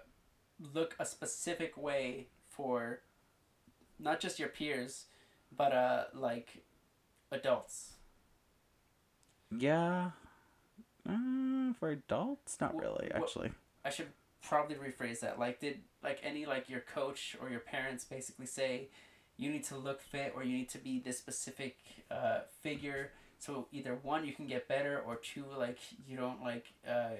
look 0.73 0.95
a 0.99 1.05
specific 1.05 1.75
way 1.77 2.27
for 2.49 3.01
not 3.99 4.19
just 4.19 4.39
your 4.39 4.49
peers, 4.49 5.05
but 5.55 5.71
uh, 5.73 6.03
like 6.13 6.63
adults? 7.31 7.93
Yeah. 9.57 10.11
Uh, 11.07 11.73
for 11.79 11.89
adults, 11.89 12.57
not 12.61 12.73
Wh- 12.75 12.81
really. 12.81 13.11
Actually, 13.13 13.51
I 13.83 13.89
should 13.89 14.09
probably 14.43 14.75
rephrase 14.75 15.19
that. 15.21 15.39
Like, 15.39 15.59
did 15.59 15.79
like 16.03 16.19
any 16.23 16.45
like 16.45 16.69
your 16.69 16.81
coach 16.81 17.35
or 17.41 17.49
your 17.49 17.59
parents 17.59 18.03
basically 18.03 18.45
say 18.45 18.89
you 19.37 19.49
need 19.49 19.63
to 19.65 19.77
look 19.77 20.01
fit 20.01 20.33
or 20.35 20.43
you 20.43 20.53
need 20.53 20.69
to 20.69 20.77
be 20.77 20.99
this 20.99 21.17
specific 21.17 21.77
uh, 22.11 22.41
figure? 22.61 23.11
So 23.39 23.67
either 23.71 23.97
one, 24.03 24.25
you 24.25 24.33
can 24.33 24.45
get 24.45 24.67
better, 24.67 25.01
or 25.05 25.15
two, 25.15 25.45
like 25.57 25.79
you 26.07 26.15
don't 26.15 26.43
like 26.43 26.73
uh, 26.87 27.15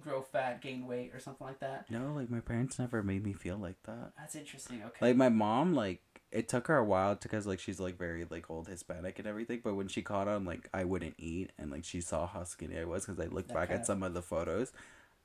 grow 0.00 0.20
fat, 0.20 0.60
gain 0.60 0.86
weight, 0.86 1.12
or 1.14 1.18
something 1.18 1.46
like 1.46 1.60
that. 1.60 1.90
no. 1.90 2.12
Like 2.14 2.28
my 2.30 2.40
parents 2.40 2.78
never 2.78 3.02
made 3.02 3.24
me 3.24 3.32
feel 3.32 3.56
like 3.56 3.82
that. 3.84 4.12
That's 4.18 4.36
interesting. 4.36 4.82
Okay. 4.84 5.06
Like 5.06 5.16
my 5.16 5.30
mom, 5.30 5.72
like 5.74 6.02
it 6.32 6.48
took 6.48 6.66
her 6.66 6.76
a 6.76 6.84
while 6.84 7.14
because 7.14 7.46
like 7.46 7.60
she's 7.60 7.80
like 7.80 7.98
very 7.98 8.26
like 8.28 8.50
old 8.50 8.68
Hispanic 8.68 9.18
and 9.18 9.28
everything. 9.28 9.60
But 9.62 9.74
when 9.74 9.88
she 9.88 10.02
caught 10.02 10.28
on, 10.28 10.44
like 10.44 10.68
I 10.74 10.84
wouldn't 10.84 11.14
eat, 11.18 11.52
and 11.58 11.70
like 11.70 11.84
she 11.84 12.00
saw 12.00 12.26
how 12.26 12.44
skinny 12.44 12.78
I 12.78 12.84
was 12.84 13.06
because 13.06 13.20
I 13.20 13.28
looked 13.28 13.48
That 13.48 13.54
back 13.54 13.70
at 13.70 13.80
of- 13.80 13.86
some 13.86 14.02
of 14.02 14.14
the 14.14 14.22
photos. 14.22 14.72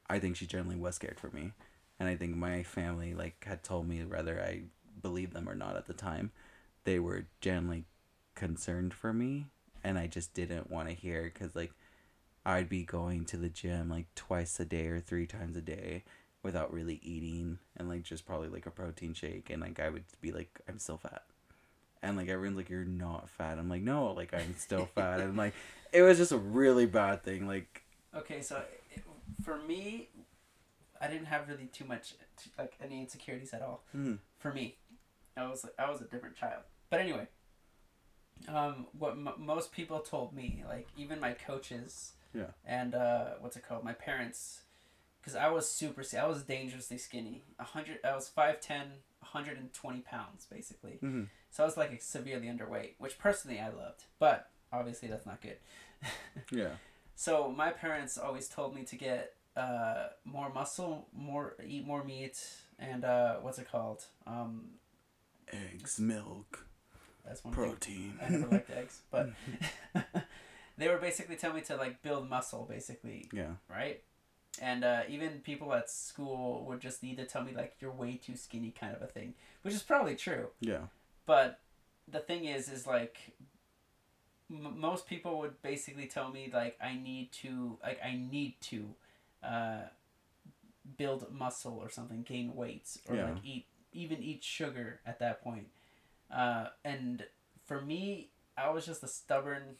I 0.09 0.19
think 0.19 0.35
she 0.35 0.45
generally 0.45 0.75
was 0.75 0.95
scared 0.95 1.19
for 1.19 1.29
me, 1.29 1.53
and 1.99 2.09
I 2.09 2.15
think 2.15 2.35
my 2.35 2.63
family 2.63 3.13
like 3.13 3.43
had 3.45 3.63
told 3.63 3.87
me 3.87 4.03
whether 4.03 4.41
I 4.41 4.63
believed 5.01 5.33
them 5.33 5.49
or 5.49 5.55
not 5.55 5.75
at 5.75 5.87
the 5.87 5.93
time, 5.93 6.31
they 6.83 6.99
were 6.99 7.27
generally 7.39 7.85
concerned 8.35 8.93
for 8.93 9.13
me, 9.13 9.47
and 9.83 9.97
I 9.97 10.07
just 10.07 10.33
didn't 10.33 10.69
want 10.69 10.89
to 10.89 10.95
hear 10.95 11.23
because 11.23 11.55
like 11.55 11.71
I'd 12.45 12.69
be 12.69 12.83
going 12.83 13.25
to 13.25 13.37
the 13.37 13.49
gym 13.49 13.89
like 13.89 14.13
twice 14.15 14.59
a 14.59 14.65
day 14.65 14.87
or 14.87 14.99
three 14.99 15.27
times 15.27 15.55
a 15.57 15.61
day 15.61 16.03
without 16.43 16.73
really 16.73 16.99
eating 17.03 17.59
and 17.77 17.87
like 17.89 18.03
just 18.03 18.25
probably 18.25 18.49
like 18.49 18.65
a 18.65 18.71
protein 18.71 19.13
shake 19.13 19.49
and 19.49 19.61
like 19.61 19.79
I 19.79 19.89
would 19.89 20.03
be 20.21 20.31
like 20.31 20.59
I'm 20.67 20.79
still 20.79 20.97
fat. 20.97 21.23
And 22.03 22.17
like 22.17 22.29
everyone's 22.29 22.57
like 22.57 22.69
you're 22.69 22.83
not 22.83 23.29
fat. 23.29 23.57
I'm 23.59 23.69
like 23.69 23.83
no, 23.83 24.11
like 24.13 24.33
I'm 24.33 24.55
still 24.57 24.85
fat 24.95 25.19
and 25.19 25.37
like 25.37 25.53
it 25.93 26.01
was 26.01 26.17
just 26.17 26.31
a 26.31 26.37
really 26.37 26.85
bad 26.85 27.23
thing 27.23 27.47
like 27.47 27.83
Okay, 28.15 28.41
so 28.41 28.61
it, 28.93 29.03
for 29.43 29.57
me, 29.57 30.09
I 30.99 31.07
didn't 31.07 31.27
have 31.27 31.47
really 31.47 31.67
too 31.67 31.85
much 31.85 32.15
like 32.57 32.73
any 32.83 32.99
insecurities 32.99 33.53
at 33.53 33.61
all. 33.61 33.83
hmm, 33.93 34.15
For 34.39 34.51
me, 34.53 34.75
I 35.37 35.47
was 35.47 35.65
I 35.79 35.89
was 35.89 36.01
a 36.01 36.05
different 36.05 36.35
child. 36.35 36.63
But 36.89 36.99
anyway, 36.99 37.27
um, 38.47 38.87
what 38.97 39.11
m- 39.13 39.29
most 39.37 39.71
people 39.71 39.99
told 39.99 40.33
me, 40.33 40.63
like 40.67 40.87
even 40.97 41.19
my 41.19 41.33
coaches, 41.33 42.13
Yeah. 42.33 42.47
and 42.65 42.95
uh, 42.95 43.35
what's 43.39 43.55
it 43.55 43.63
called, 43.67 43.83
my 43.83 43.93
parents, 43.93 44.61
because 45.21 45.35
I 45.35 45.49
was 45.49 45.69
super, 45.69 46.03
I 46.19 46.25
was 46.25 46.43
dangerously 46.43 46.97
skinny. 46.97 47.43
A 47.59 47.63
hundred, 47.63 47.99
I 48.03 48.15
was 48.15 48.29
5'10", 48.35 48.67
120 49.19 49.99
pounds 50.01 50.47
basically. 50.51 50.97
hmm 50.99 51.23
So 51.51 51.63
I 51.63 51.65
was 51.65 51.77
like 51.77 52.01
severely 52.01 52.47
underweight, 52.47 52.93
which 52.97 53.17
personally 53.19 53.59
I 53.59 53.69
loved, 53.69 54.05
but 54.19 54.49
obviously 54.73 55.07
that's 55.09 55.25
not 55.25 55.41
good. 55.41 55.57
yeah. 56.51 56.71
So 57.15 57.51
my 57.51 57.69
parents 57.69 58.17
always 58.17 58.47
told 58.47 58.73
me 58.73 58.83
to 58.85 58.95
get 58.95 59.35
uh, 59.55 60.07
more 60.25 60.51
muscle, 60.51 61.07
more 61.13 61.55
eat 61.65 61.85
more 61.85 62.03
meat, 62.03 62.39
and 62.79 63.03
uh, 63.03 63.35
what's 63.41 63.59
it 63.59 63.69
called? 63.71 64.05
Um, 64.25 64.63
Eggs, 65.51 65.99
milk, 65.99 66.65
that's 67.25 67.43
one 67.43 67.53
thing. 67.53 67.63
protein. 67.63 68.13
I 68.25 68.29
never 68.29 68.47
liked 68.47 68.69
eggs, 68.71 69.01
but 69.11 69.29
they 70.77 70.87
were 70.87 70.97
basically 70.97 71.35
telling 71.35 71.57
me 71.57 71.61
to 71.63 71.75
like 71.75 72.01
build 72.01 72.29
muscle, 72.29 72.65
basically, 72.69 73.29
yeah. 73.33 73.51
right? 73.69 74.01
And 74.59 74.83
uh, 74.83 75.01
even 75.07 75.39
people 75.39 75.73
at 75.73 75.89
school 75.89 76.65
would 76.67 76.81
just 76.81 77.03
need 77.03 77.17
to 77.17 77.25
tell 77.25 77.43
me 77.43 77.53
like 77.55 77.75
you're 77.79 77.91
way 77.91 78.19
too 78.23 78.35
skinny, 78.35 78.71
kind 78.77 78.93
of 78.95 79.01
a 79.01 79.07
thing, 79.07 79.33
which 79.61 79.73
is 79.73 79.81
probably 79.81 80.15
true. 80.15 80.47
Yeah. 80.59 80.87
But 81.25 81.59
the 82.07 82.19
thing 82.19 82.45
is, 82.45 82.67
is 82.67 82.85
like 82.85 83.17
m- 84.49 84.79
most 84.79 85.07
people 85.07 85.39
would 85.39 85.61
basically 85.61 86.05
tell 86.07 86.29
me 86.31 86.49
like 86.53 86.77
I 86.83 86.95
need 86.95 87.31
to 87.43 87.77
like 87.81 87.99
I 88.03 88.13
need 88.15 88.55
to 88.61 88.93
uh, 89.41 89.81
build 90.97 91.31
muscle 91.31 91.77
or 91.81 91.89
something, 91.89 92.23
gain 92.23 92.55
weight, 92.55 92.97
or 93.07 93.15
Yeah. 93.15 93.25
like 93.25 93.37
eat 93.45 93.65
even 93.93 94.21
eat 94.21 94.43
sugar 94.43 94.99
at 95.05 95.19
that 95.19 95.41
point. 95.43 95.67
Uh, 96.29 96.67
and 96.83 97.25
for 97.65 97.81
me, 97.81 98.29
I 98.57 98.69
was 98.69 98.85
just 98.85 99.03
a 99.03 99.07
stubborn. 99.07 99.77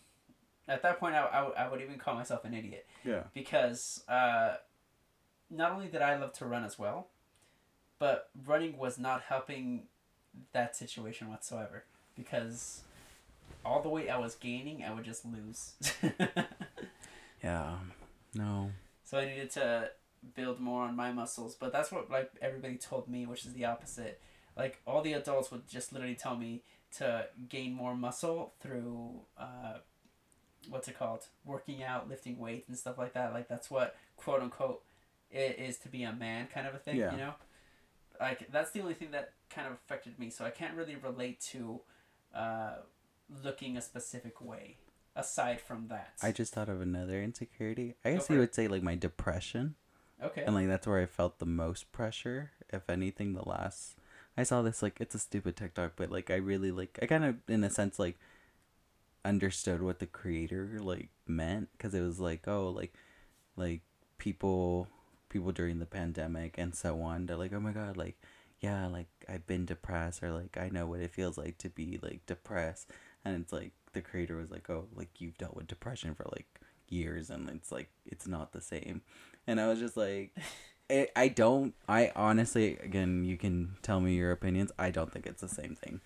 At 0.71 0.81
that 0.83 0.99
point, 0.99 1.15
I, 1.15 1.19
I, 1.25 1.43
would- 1.43 1.55
I 1.55 1.69
would 1.69 1.81
even 1.81 1.97
call 1.97 2.15
myself 2.15 2.45
an 2.45 2.53
idiot 2.53 2.85
Yeah. 3.03 3.23
because 3.33 4.03
uh, 4.07 4.55
not 5.49 5.71
only 5.73 5.87
did 5.87 6.01
I 6.01 6.17
love 6.17 6.33
to 6.33 6.45
run 6.45 6.63
as 6.63 6.79
well, 6.79 7.07
but 7.99 8.29
running 8.45 8.77
was 8.77 8.97
not 8.97 9.21
helping 9.23 9.83
that 10.53 10.75
situation 10.75 11.29
whatsoever 11.29 11.83
because 12.15 12.81
all 13.65 13.81
the 13.81 13.89
weight 13.89 14.09
I 14.09 14.17
was 14.17 14.35
gaining, 14.35 14.83
I 14.83 14.93
would 14.93 15.03
just 15.03 15.25
lose. 15.25 15.73
Yeah. 17.43 17.75
No. 18.35 18.69
so 19.03 19.17
I 19.17 19.25
needed 19.25 19.49
to 19.51 19.89
build 20.35 20.59
more 20.59 20.83
on 20.83 20.95
my 20.95 21.11
muscles, 21.11 21.55
but 21.55 21.73
that's 21.73 21.91
what 21.91 22.09
like 22.09 22.31
everybody 22.41 22.75
told 22.77 23.07
me, 23.09 23.25
which 23.25 23.45
is 23.45 23.53
the 23.53 23.65
opposite. 23.65 24.21
Like 24.55 24.79
all 24.85 25.01
the 25.01 25.13
adults 25.13 25.49
would 25.51 25.67
just 25.67 25.91
literally 25.91 26.15
tell 26.15 26.37
me 26.37 26.61
to 26.97 27.25
gain 27.49 27.73
more 27.73 27.95
muscle 27.95 28.53
through 28.61 29.21
uh, 29.37 29.77
what's 30.69 30.87
it 30.87 30.97
called, 30.97 31.25
working 31.45 31.83
out, 31.83 32.09
lifting 32.09 32.37
weights, 32.37 32.69
and 32.69 32.77
stuff 32.77 32.97
like 32.97 33.13
that. 33.13 33.33
Like 33.33 33.47
that's 33.47 33.69
what 33.69 33.95
quote 34.17 34.41
unquote 34.41 34.83
it 35.29 35.57
is 35.59 35.77
to 35.79 35.89
be 35.89 36.03
a 36.03 36.13
man, 36.13 36.47
kind 36.53 36.67
of 36.67 36.75
a 36.75 36.77
thing. 36.77 36.97
Yeah. 36.97 37.11
You 37.11 37.17
know, 37.17 37.33
like 38.19 38.51
that's 38.51 38.71
the 38.71 38.81
only 38.81 38.93
thing 38.93 39.11
that 39.11 39.33
kind 39.49 39.67
of 39.67 39.73
affected 39.73 40.19
me. 40.19 40.29
So 40.29 40.45
I 40.45 40.49
can't 40.49 40.75
really 40.75 40.95
relate 40.95 41.41
to 41.51 41.81
uh, 42.35 42.75
looking 43.43 43.77
a 43.77 43.81
specific 43.81 44.41
way 44.41 44.77
aside 45.15 45.61
from 45.61 45.87
that. 45.89 46.13
I 46.21 46.31
just 46.31 46.53
thought 46.53 46.69
of 46.69 46.81
another 46.81 47.21
insecurity. 47.21 47.95
I 48.05 48.13
guess 48.13 48.29
you 48.29 48.39
would 48.39 48.55
say 48.55 48.67
like 48.67 48.83
my 48.83 48.95
depression. 48.95 49.75
okay. 50.23 50.43
and 50.43 50.55
like 50.55 50.67
that's 50.67 50.87
where 50.87 50.99
I 50.99 51.05
felt 51.05 51.39
the 51.39 51.45
most 51.45 51.91
pressure. 51.91 52.51
If 52.71 52.89
anything, 52.89 53.33
the 53.33 53.47
last 53.47 53.95
I 54.37 54.43
saw 54.43 54.61
this 54.61 54.81
like 54.81 54.97
it's 54.99 55.15
a 55.15 55.19
stupid 55.19 55.55
TikTok, 55.55 55.93
but 55.95 56.11
like 56.11 56.31
I 56.31 56.35
really 56.35 56.71
like 56.71 56.97
I 57.01 57.05
kind 57.05 57.25
of 57.25 57.35
in 57.47 57.63
a 57.63 57.69
sense 57.69 57.99
like 57.99 58.17
understood 59.23 59.81
what 59.81 59.99
the 59.99 60.05
creator 60.05 60.79
like 60.81 61.09
meant 61.27 61.69
because 61.73 61.93
it 61.93 62.01
was 62.01 62.19
like 62.19 62.47
oh 62.47 62.69
like 62.69 62.93
like 63.55 63.81
people 64.17 64.87
people 65.29 65.51
during 65.51 65.79
the 65.79 65.85
pandemic 65.85 66.55
and 66.57 66.75
so 66.75 67.01
on 67.01 67.25
they're 67.25 67.37
like 67.37 67.53
oh 67.53 67.59
my 67.59 67.71
god 67.71 67.95
like 67.97 68.17
yeah 68.61 68.87
like 68.87 69.07
I've 69.27 69.47
been 69.47 69.65
depressed 69.65 70.23
or 70.23 70.31
like 70.31 70.57
I 70.57 70.69
know 70.69 70.85
what 70.85 71.01
it 71.01 71.11
feels 71.11 71.37
like 71.37 71.57
to 71.59 71.69
be 71.69 71.99
like 72.01 72.25
depressed. 72.25 72.89
And 73.25 73.41
it's 73.41 73.51
like 73.51 73.73
the 73.93 74.01
creator 74.01 74.37
was 74.37 74.51
like 74.51 74.69
oh 74.69 74.87
like 74.95 75.19
you've 75.19 75.37
dealt 75.37 75.55
with 75.55 75.67
depression 75.67 76.15
for 76.15 76.25
like 76.31 76.47
years 76.87 77.29
and 77.29 77.49
it's 77.49 77.71
like 77.71 77.89
it's 78.05 78.27
not 78.27 78.53
the 78.53 78.61
same. 78.61 79.01
And 79.47 79.59
I 79.59 79.67
was 79.67 79.79
just 79.79 79.97
like 79.97 80.31
I 80.37 80.41
eh, 80.93 81.05
I 81.15 81.27
don't 81.27 81.73
I 81.89 82.11
honestly 82.15 82.77
again 82.77 83.25
you 83.25 83.37
can 83.37 83.77
tell 83.81 83.99
me 83.99 84.13
your 84.13 84.31
opinions 84.31 84.71
I 84.77 84.91
don't 84.91 85.11
think 85.11 85.25
it's 85.25 85.41
the 85.41 85.49
same 85.49 85.75
thing 85.75 86.01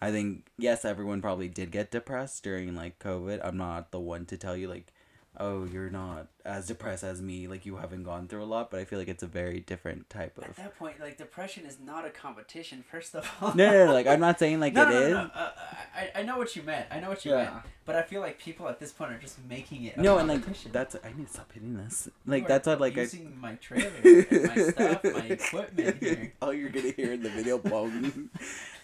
I 0.00 0.10
think 0.10 0.46
yes 0.58 0.84
everyone 0.84 1.20
probably 1.22 1.48
did 1.48 1.70
get 1.70 1.90
depressed 1.90 2.42
during 2.44 2.74
like 2.74 2.98
COVID 2.98 3.40
I'm 3.44 3.56
not 3.56 3.90
the 3.90 4.00
one 4.00 4.26
to 4.26 4.36
tell 4.36 4.56
you 4.56 4.68
like 4.68 4.92
oh 5.40 5.64
you're 5.64 5.90
not 5.90 6.26
as 6.44 6.66
depressed 6.66 7.04
as 7.04 7.22
me 7.22 7.46
like 7.46 7.64
you 7.64 7.76
haven't 7.76 8.02
gone 8.02 8.26
through 8.26 8.42
a 8.42 8.44
lot 8.46 8.70
but 8.72 8.80
I 8.80 8.84
feel 8.84 8.98
like 8.98 9.06
it's 9.08 9.22
a 9.22 9.26
very 9.28 9.60
different 9.60 10.08
type 10.10 10.36
of. 10.38 10.44
At 10.44 10.56
that 10.56 10.78
point, 10.78 10.98
like 11.00 11.16
depression 11.16 11.64
is 11.66 11.78
not 11.84 12.04
a 12.04 12.10
competition. 12.10 12.82
First 12.90 13.14
of 13.14 13.28
all, 13.40 13.54
no, 13.54 13.70
no, 13.70 13.86
no, 13.86 13.92
like 13.92 14.06
I'm 14.06 14.18
not 14.20 14.38
saying 14.42 14.58
like 14.58 14.72
no, 14.72 14.82
it 14.82 14.90
no, 14.90 15.00
is. 15.00 15.08
no, 15.10 15.22
no. 15.24 15.30
Uh, 15.34 15.50
I, 15.94 16.10
I 16.16 16.22
know 16.22 16.38
what 16.38 16.54
you 16.56 16.62
meant. 16.62 16.86
I 16.90 16.98
know 17.00 17.08
what 17.10 17.24
you 17.24 17.32
Yeah. 17.32 17.44
meant. 17.44 17.54
But 17.84 17.96
I 17.96 18.02
feel 18.02 18.20
like 18.20 18.38
people 18.38 18.68
at 18.68 18.78
this 18.80 18.92
point 18.92 19.12
are 19.12 19.18
just 19.18 19.38
making 19.48 19.84
it. 19.84 19.96
A 19.96 20.00
No, 20.02 20.18
and 20.18 20.28
like 20.28 20.44
that's 20.72 20.96
I 20.96 21.12
need 21.16 21.26
to 21.28 21.32
stop 21.32 21.52
hitting 21.52 21.76
this. 21.76 22.08
Like 22.26 22.44
are 22.44 22.48
that's 22.48 22.66
what 22.66 22.80
like 22.80 22.98
I 22.98 23.02
using 23.02 23.38
my 23.40 23.54
trailer, 23.56 23.90
and 24.02 24.46
my 24.46 24.56
stuff, 24.70 25.04
my 25.04 25.20
equipment 25.38 25.96
here. 26.02 26.32
All 26.42 26.52
you're 26.52 26.70
gonna 26.70 26.90
hear 26.90 27.12
in 27.12 27.22
the 27.22 27.30
video, 27.30 27.58
boom. 27.72 28.30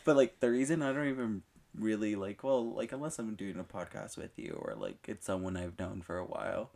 But 0.05 0.17
like 0.17 0.41
the 0.41 0.51
reason 0.51 0.83
I 0.83 0.93
don't 0.93 1.09
even 1.09 1.43
really 1.79 2.15
like, 2.15 2.45
well, 2.45 2.73
like 2.73 2.93
unless 2.93 3.19
I'm 3.19 3.35
doing 3.35 3.59
a 3.59 3.65
podcast 3.65 4.17
with 4.17 4.39
you 4.39 4.59
or 4.61 4.75
like 4.75 5.07
it's 5.09 5.27
someone 5.27 5.57
I've 5.57 5.79
known 5.79 6.03
for 6.03 6.19
a 6.19 6.25
while, 6.25 6.71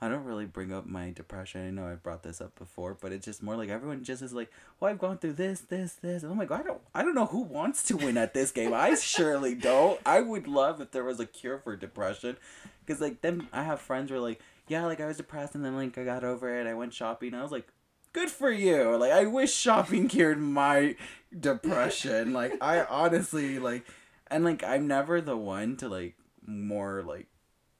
I 0.00 0.08
don't 0.08 0.24
really 0.24 0.46
bring 0.46 0.72
up 0.72 0.84
my 0.84 1.10
depression. 1.10 1.64
I 1.64 1.70
know 1.70 1.86
I 1.86 1.94
brought 1.94 2.24
this 2.24 2.40
up 2.40 2.58
before, 2.58 2.96
but 3.00 3.12
it's 3.12 3.24
just 3.24 3.40
more 3.40 3.54
like 3.54 3.68
everyone 3.68 4.02
just 4.02 4.20
is 4.20 4.32
like, 4.32 4.50
"Well, 4.80 4.90
I've 4.90 4.98
gone 4.98 5.18
through 5.18 5.34
this, 5.34 5.60
this, 5.60 5.92
this." 5.92 6.24
And 6.24 6.32
I'm 6.32 6.38
like, 6.38 6.50
I 6.50 6.60
don't, 6.62 6.80
I 6.92 7.02
don't 7.02 7.14
know 7.14 7.26
who 7.26 7.42
wants 7.42 7.84
to 7.84 7.96
win 7.96 8.16
at 8.16 8.34
this 8.34 8.50
game. 8.50 8.74
I 8.74 8.96
surely 8.96 9.54
don't. 9.54 10.00
I 10.04 10.20
would 10.20 10.48
love 10.48 10.80
if 10.80 10.90
there 10.90 11.04
was 11.04 11.20
a 11.20 11.26
cure 11.26 11.58
for 11.58 11.76
depression, 11.76 12.36
because 12.84 13.00
like 13.00 13.20
then 13.20 13.46
I 13.52 13.62
have 13.62 13.80
friends 13.80 14.10
who 14.10 14.16
are 14.16 14.20
like, 14.20 14.40
"Yeah, 14.66 14.86
like 14.86 15.00
I 15.00 15.06
was 15.06 15.18
depressed 15.18 15.54
and 15.54 15.64
then 15.64 15.76
like 15.76 15.96
I 15.96 16.02
got 16.02 16.24
over 16.24 16.52
it. 16.58 16.66
I 16.66 16.74
went 16.74 16.94
shopping." 16.94 17.32
I 17.32 17.42
was 17.42 17.52
like, 17.52 17.68
"Good 18.12 18.30
for 18.30 18.50
you!" 18.50 18.96
Like 18.96 19.12
I 19.12 19.26
wish 19.26 19.52
shopping 19.52 20.08
cured 20.14 20.38
my 20.38 20.96
depression. 21.38 22.32
like 22.40 22.54
I 22.60 22.84
honestly 22.84 23.58
like, 23.58 23.86
and 24.28 24.44
like 24.44 24.62
I'm 24.64 24.86
never 24.86 25.20
the 25.20 25.36
one 25.36 25.76
to 25.78 25.88
like 25.88 26.16
more 26.46 27.02
like 27.06 27.26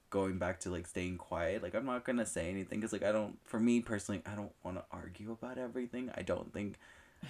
going 0.09 0.37
back 0.37 0.59
to 0.59 0.69
like 0.69 0.85
staying 0.85 1.17
quiet 1.17 1.63
like 1.63 1.73
i'm 1.73 1.85
not 1.85 2.05
gonna 2.05 2.25
say 2.25 2.47
anything 2.47 2.79
because 2.79 2.93
like 2.93 3.01
i 3.01 3.11
don't 3.11 3.35
for 3.43 3.59
me 3.59 3.81
personally 3.81 4.21
i 4.27 4.35
don't 4.35 4.51
want 4.63 4.77
to 4.77 4.83
argue 4.91 5.31
about 5.31 5.57
everything 5.57 6.11
i 6.15 6.21
don't 6.21 6.53
think 6.53 6.75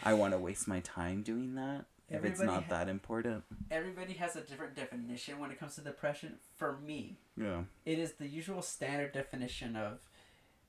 i 0.03 0.13
want 0.13 0.33
to 0.33 0.37
waste 0.37 0.67
my 0.67 0.81
time 0.81 1.23
doing 1.23 1.55
that 1.55 1.85
if 2.09 2.25
it's 2.25 2.41
not 2.41 2.63
ha- 2.65 2.69
that 2.69 2.89
important 2.89 3.41
Everybody 3.71 4.13
has 4.15 4.35
a 4.35 4.41
different 4.41 4.75
definition 4.75 5.39
when 5.39 5.49
it 5.49 5.59
comes 5.59 5.75
to 5.75 5.81
depression. 5.81 6.35
For 6.57 6.77
me, 6.85 7.17
yeah 7.37 7.61
it 7.85 7.97
is 7.97 8.13
the 8.13 8.27
usual 8.27 8.61
standard 8.61 9.13
definition 9.13 9.77
of 9.77 9.99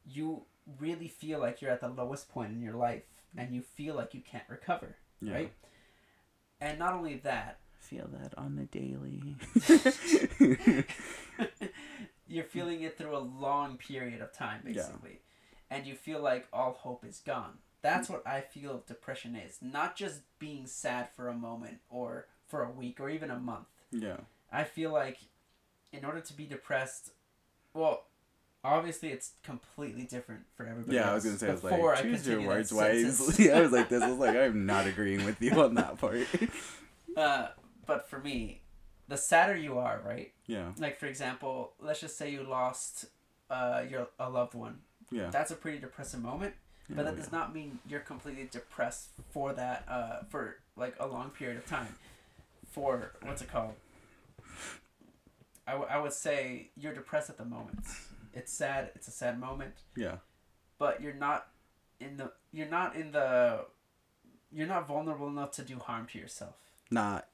you 0.07 0.43
really 0.81 1.09
feel 1.09 1.39
like 1.41 1.61
you're 1.61 1.71
at 1.71 1.81
the 1.81 1.89
lowest 1.89 2.29
point 2.29 2.53
in 2.53 2.61
your 2.63 2.75
life 2.75 3.03
and 3.37 3.55
you 3.55 3.63
feel 3.63 3.95
like 3.95 4.15
you 4.15 4.21
can't 4.21 4.45
recover, 4.49 4.97
yeah 5.21 5.35
right? 5.35 5.53
And 6.61 6.79
not 6.79 6.95
only 6.95 7.17
that, 7.17 7.59
feel 7.79 8.09
that 8.13 8.33
on 8.39 8.57
the 8.57 8.65
daily 8.65 9.37
you're 12.27 12.45
feeling 12.45 12.83
it 12.83 12.97
through 12.97 13.17
a 13.17 13.19
long 13.19 13.77
period 13.77 14.21
of 14.21 14.33
time, 14.33 14.63
Yeah. 14.67 14.73
basically. 14.73 15.21
And 15.71 15.87
you 15.87 15.95
feel 15.95 16.21
like 16.21 16.47
all 16.53 16.73
hope 16.73 17.05
is 17.05 17.21
gone. 17.25 17.59
That's 17.83 18.09
what 18.09 18.27
I 18.27 18.41
feel 18.41 18.83
depression 18.87 19.37
is. 19.37 19.59
Not 19.61 19.97
just 19.97 20.23
being 20.39 20.67
sad 20.67 21.09
for 21.15 21.29
a 21.29 21.35
moment 21.35 21.79
or 21.91 22.27
for 22.47 22.63
a 22.63 22.71
week 22.71 22.99
or 23.01 23.11
even 23.11 23.31
a 23.31 23.39
month. 23.39 23.67
yeah 23.91 24.19
I 24.53 24.65
feel 24.65 24.93
like 24.93 25.19
in 25.93 26.05
order 26.05 26.21
to 26.21 26.33
be 26.33 26.45
depressed, 26.47 27.11
well, 27.75 28.05
obviously 28.65 29.11
it's 29.11 29.33
completely 29.43 30.05
different 30.05 30.43
for 30.57 30.67
everybody. 30.67 30.97
yeah 30.97 31.11
i 31.11 31.15
was 31.15 31.23
gonna 31.25 31.37
say 31.39 31.49
i 31.49 31.53
was 31.53 31.61
Before 31.61 31.93
I 31.93 31.97
like 31.97 32.05
choose 32.05 32.27
your 32.27 32.41
words 32.41 32.73
wisely 32.73 33.53
i 33.53 33.61
was 33.61 33.71
like 33.73 33.89
this 33.95 34.03
is 34.03 34.19
like 34.19 34.35
i'm 34.37 34.65
not 34.67 34.87
agreeing 34.87 35.25
with 35.25 35.41
you 35.43 35.53
on 35.63 35.75
that 35.75 35.99
part 35.99 36.27
Uh, 37.17 37.47
but 37.87 38.09
for 38.11 38.19
me, 38.19 38.61
the 39.07 39.17
sadder 39.17 39.55
you 39.55 39.79
are, 39.79 40.01
right? 40.05 40.33
yeah 40.47 40.73
Like 40.79 40.99
for 40.99 41.07
example, 41.07 41.75
let's 41.81 42.01
just 42.01 42.19
say 42.19 42.31
you 42.33 42.43
lost 42.43 43.05
uh, 43.51 43.83
your 43.89 44.09
a 44.19 44.29
loved 44.29 44.55
one. 44.55 44.79
yeah 45.13 45.31
That's 45.31 45.53
a 45.53 45.55
pretty 45.55 45.79
depressing 45.79 46.23
moment. 46.23 46.55
Yeah, 46.89 46.97
But 46.97 47.05
that 47.05 47.15
yeah. 47.15 47.21
does 47.23 47.31
not 47.31 47.55
mean 47.55 47.79
you're 47.89 48.01
completely 48.01 48.49
depressed 48.51 49.11
for 49.31 49.53
that 49.53 49.85
uh, 49.89 50.25
for 50.29 50.57
like 50.77 50.97
a 50.99 51.07
long 51.07 51.31
period 51.31 51.57
of 51.59 51.67
time. 51.67 51.95
For 52.73 53.13
what's 53.23 53.43
it 53.43 53.49
called? 53.53 53.75
I, 55.69 55.73
w- 55.73 55.89
I 55.91 55.99
would 55.99 56.13
say 56.13 56.71
you're 56.77 56.95
depressed 56.95 57.31
at 57.31 57.39
the 57.39 57.45
moment. 57.45 57.85
It's 58.35 58.53
sad. 58.53 58.91
It's 58.95 59.09
a 59.09 59.13
sad 59.13 59.39
moment, 59.41 59.75
yeah 59.97 60.17
but 60.79 61.01
you're 61.01 61.15
not 61.15 61.49
in 62.01 62.17
the 62.17 62.33
you're 62.53 62.69
not 62.69 62.97
in 62.97 63.13
the 63.13 63.61
you're 64.53 64.67
not 64.67 64.87
vulnerable 64.87 65.29
enough 65.29 65.51
to 65.53 65.63
do 65.63 65.79
harm 65.79 66.07
to 66.13 66.19
yourself. 66.19 66.57
not 66.91 67.27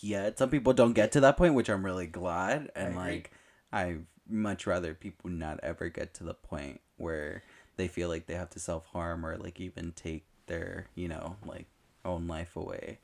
yet. 0.00 0.38
Some 0.38 0.50
people 0.50 0.72
don't 0.72 0.92
get 0.92 1.12
to 1.12 1.20
that 1.20 1.36
point, 1.36 1.54
which 1.54 1.68
I'm 1.68 1.84
really 1.84 2.06
glad. 2.06 2.70
And 2.76 2.94
agree. 2.94 3.02
like, 3.02 3.32
I 3.72 3.96
much 4.28 4.66
rather 4.66 4.94
people 4.94 5.30
not 5.30 5.58
ever 5.62 5.88
get 5.88 6.14
to 6.14 6.24
the 6.24 6.34
point 6.34 6.80
where 6.96 7.42
they 7.76 7.88
feel 7.88 8.08
like 8.08 8.26
they 8.26 8.34
have 8.34 8.50
to 8.50 8.60
self 8.60 8.86
harm 8.86 9.26
or 9.26 9.36
like 9.36 9.60
even 9.60 9.92
take 9.92 10.24
their, 10.46 10.86
you 10.94 11.08
know, 11.08 11.36
like 11.44 11.66
own 12.04 12.28
life 12.28 12.56
away. 12.56 12.98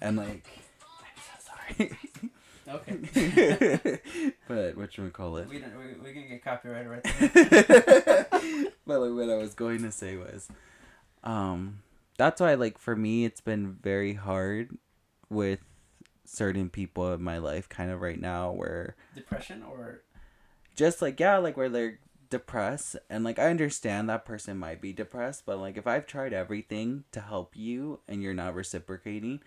And 0.00 0.16
like, 0.16 0.46
I'm 1.78 1.88
so 1.88 1.96
Okay. 2.72 4.00
but 4.48 4.76
what 4.76 4.92
should 4.92 5.04
we 5.04 5.10
call 5.10 5.36
it? 5.36 5.48
we 5.48 5.58
don't, 5.58 5.76
we 5.78 6.08
we 6.08 6.12
can 6.12 6.28
get 6.28 6.42
copyrighted 6.42 6.88
right 6.88 7.02
there. 7.04 8.26
but 8.86 9.00
like 9.00 9.12
what 9.12 9.30
I 9.30 9.36
was 9.36 9.54
going 9.54 9.82
to 9.82 9.90
say 9.90 10.16
was, 10.16 10.48
um, 11.22 11.82
that's 12.16 12.40
why 12.40 12.54
like 12.54 12.78
for 12.78 12.96
me 12.96 13.24
it's 13.24 13.40
been 13.40 13.76
very 13.82 14.14
hard 14.14 14.76
with 15.28 15.60
certain 16.24 16.70
people 16.70 17.12
in 17.12 17.22
my 17.22 17.38
life 17.38 17.68
kind 17.68 17.90
of 17.90 18.00
right 18.00 18.20
now 18.20 18.50
where 18.50 18.96
Depression 19.14 19.62
or 19.62 20.02
just 20.74 21.02
like 21.02 21.20
yeah 21.20 21.36
like 21.38 21.56
where 21.56 21.68
they're 21.68 21.98
depressed 22.30 22.96
and 23.10 23.24
like 23.24 23.38
I 23.38 23.50
understand 23.50 24.08
that 24.08 24.24
person 24.24 24.56
might 24.56 24.80
be 24.80 24.92
depressed 24.92 25.44
but 25.44 25.58
like 25.58 25.76
if 25.76 25.86
I've 25.86 26.06
tried 26.06 26.32
everything 26.32 27.04
to 27.12 27.20
help 27.20 27.54
you 27.54 28.00
and 28.08 28.22
you're 28.22 28.32
not 28.32 28.54
reciprocating 28.54 29.40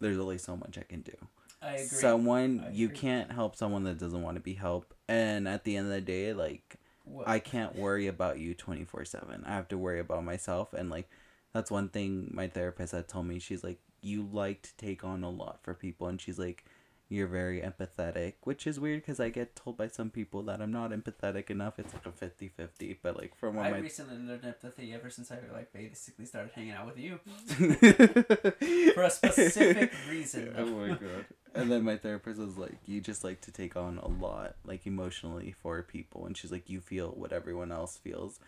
there's 0.00 0.18
only 0.18 0.36
so 0.36 0.56
much 0.56 0.76
I 0.76 0.82
can 0.82 1.00
do 1.00 1.16
I 1.62 1.72
agree. 1.74 1.86
someone 1.86 2.64
I 2.66 2.70
you 2.70 2.86
agree. 2.86 2.96
can't 2.98 3.32
help 3.32 3.54
someone 3.56 3.84
that 3.84 3.98
doesn't 3.98 4.22
want 4.22 4.36
to 4.36 4.40
be 4.40 4.54
helped 4.54 4.94
and 5.08 5.46
at 5.46 5.64
the 5.64 5.76
end 5.76 5.86
of 5.88 5.92
the 5.92 6.00
day 6.00 6.32
like 6.32 6.76
What- 7.04 7.28
I 7.28 7.38
can't 7.38 7.76
worry 7.76 8.06
about 8.06 8.38
you 8.38 8.54
24 8.54 9.04
7. 9.04 9.44
I 9.46 9.50
have 9.54 9.68
to 9.68 9.78
worry 9.78 10.00
about 10.00 10.24
myself. 10.24 10.72
And, 10.72 10.88
like, 10.90 11.08
that's 11.52 11.70
one 11.70 11.88
thing 11.88 12.30
my 12.32 12.46
therapist 12.46 12.92
had 12.92 13.08
told 13.08 13.26
me. 13.26 13.38
She's 13.40 13.64
like, 13.64 13.80
you 14.00 14.22
like 14.32 14.62
to 14.62 14.76
take 14.76 15.02
on 15.02 15.24
a 15.24 15.30
lot 15.30 15.58
for 15.62 15.74
people. 15.74 16.06
And 16.06 16.20
she's 16.20 16.38
like, 16.38 16.64
you're 17.08 17.26
very 17.26 17.60
empathetic, 17.60 18.34
which 18.44 18.64
is 18.68 18.78
weird 18.78 19.00
because 19.02 19.18
I 19.18 19.30
get 19.30 19.56
told 19.56 19.76
by 19.76 19.88
some 19.88 20.10
people 20.10 20.42
that 20.44 20.62
I'm 20.62 20.70
not 20.70 20.92
empathetic 20.92 21.50
enough. 21.50 21.80
It's 21.80 21.92
like 21.92 22.06
a 22.06 22.12
50 22.12 22.46
50. 22.48 22.98
But, 23.02 23.16
like, 23.16 23.34
from 23.34 23.56
what 23.56 23.66
I 23.66 23.70
my. 23.72 23.78
recently 23.80 24.14
learned 24.16 24.44
empathy 24.44 24.94
ever 24.94 25.10
since 25.10 25.32
I 25.32 25.38
like 25.52 25.72
basically 25.72 26.26
started 26.26 26.52
hanging 26.54 26.70
out 26.72 26.86
with 26.86 26.98
you 26.98 27.18
for 28.94 29.02
a 29.02 29.10
specific 29.10 29.92
reason. 30.08 30.54
oh 30.56 30.66
my 30.66 30.88
god. 30.90 31.26
And 31.54 31.70
then 31.70 31.84
my 31.84 31.96
therapist 31.96 32.38
was 32.38 32.56
like, 32.56 32.78
You 32.86 33.00
just 33.00 33.24
like 33.24 33.40
to 33.42 33.52
take 33.52 33.76
on 33.76 33.98
a 33.98 34.08
lot, 34.08 34.56
like 34.64 34.86
emotionally 34.86 35.52
for 35.52 35.82
people. 35.82 36.26
And 36.26 36.36
she's 36.36 36.52
like, 36.52 36.70
You 36.70 36.80
feel 36.80 37.08
what 37.10 37.32
everyone 37.32 37.72
else 37.72 37.96
feels. 37.96 38.38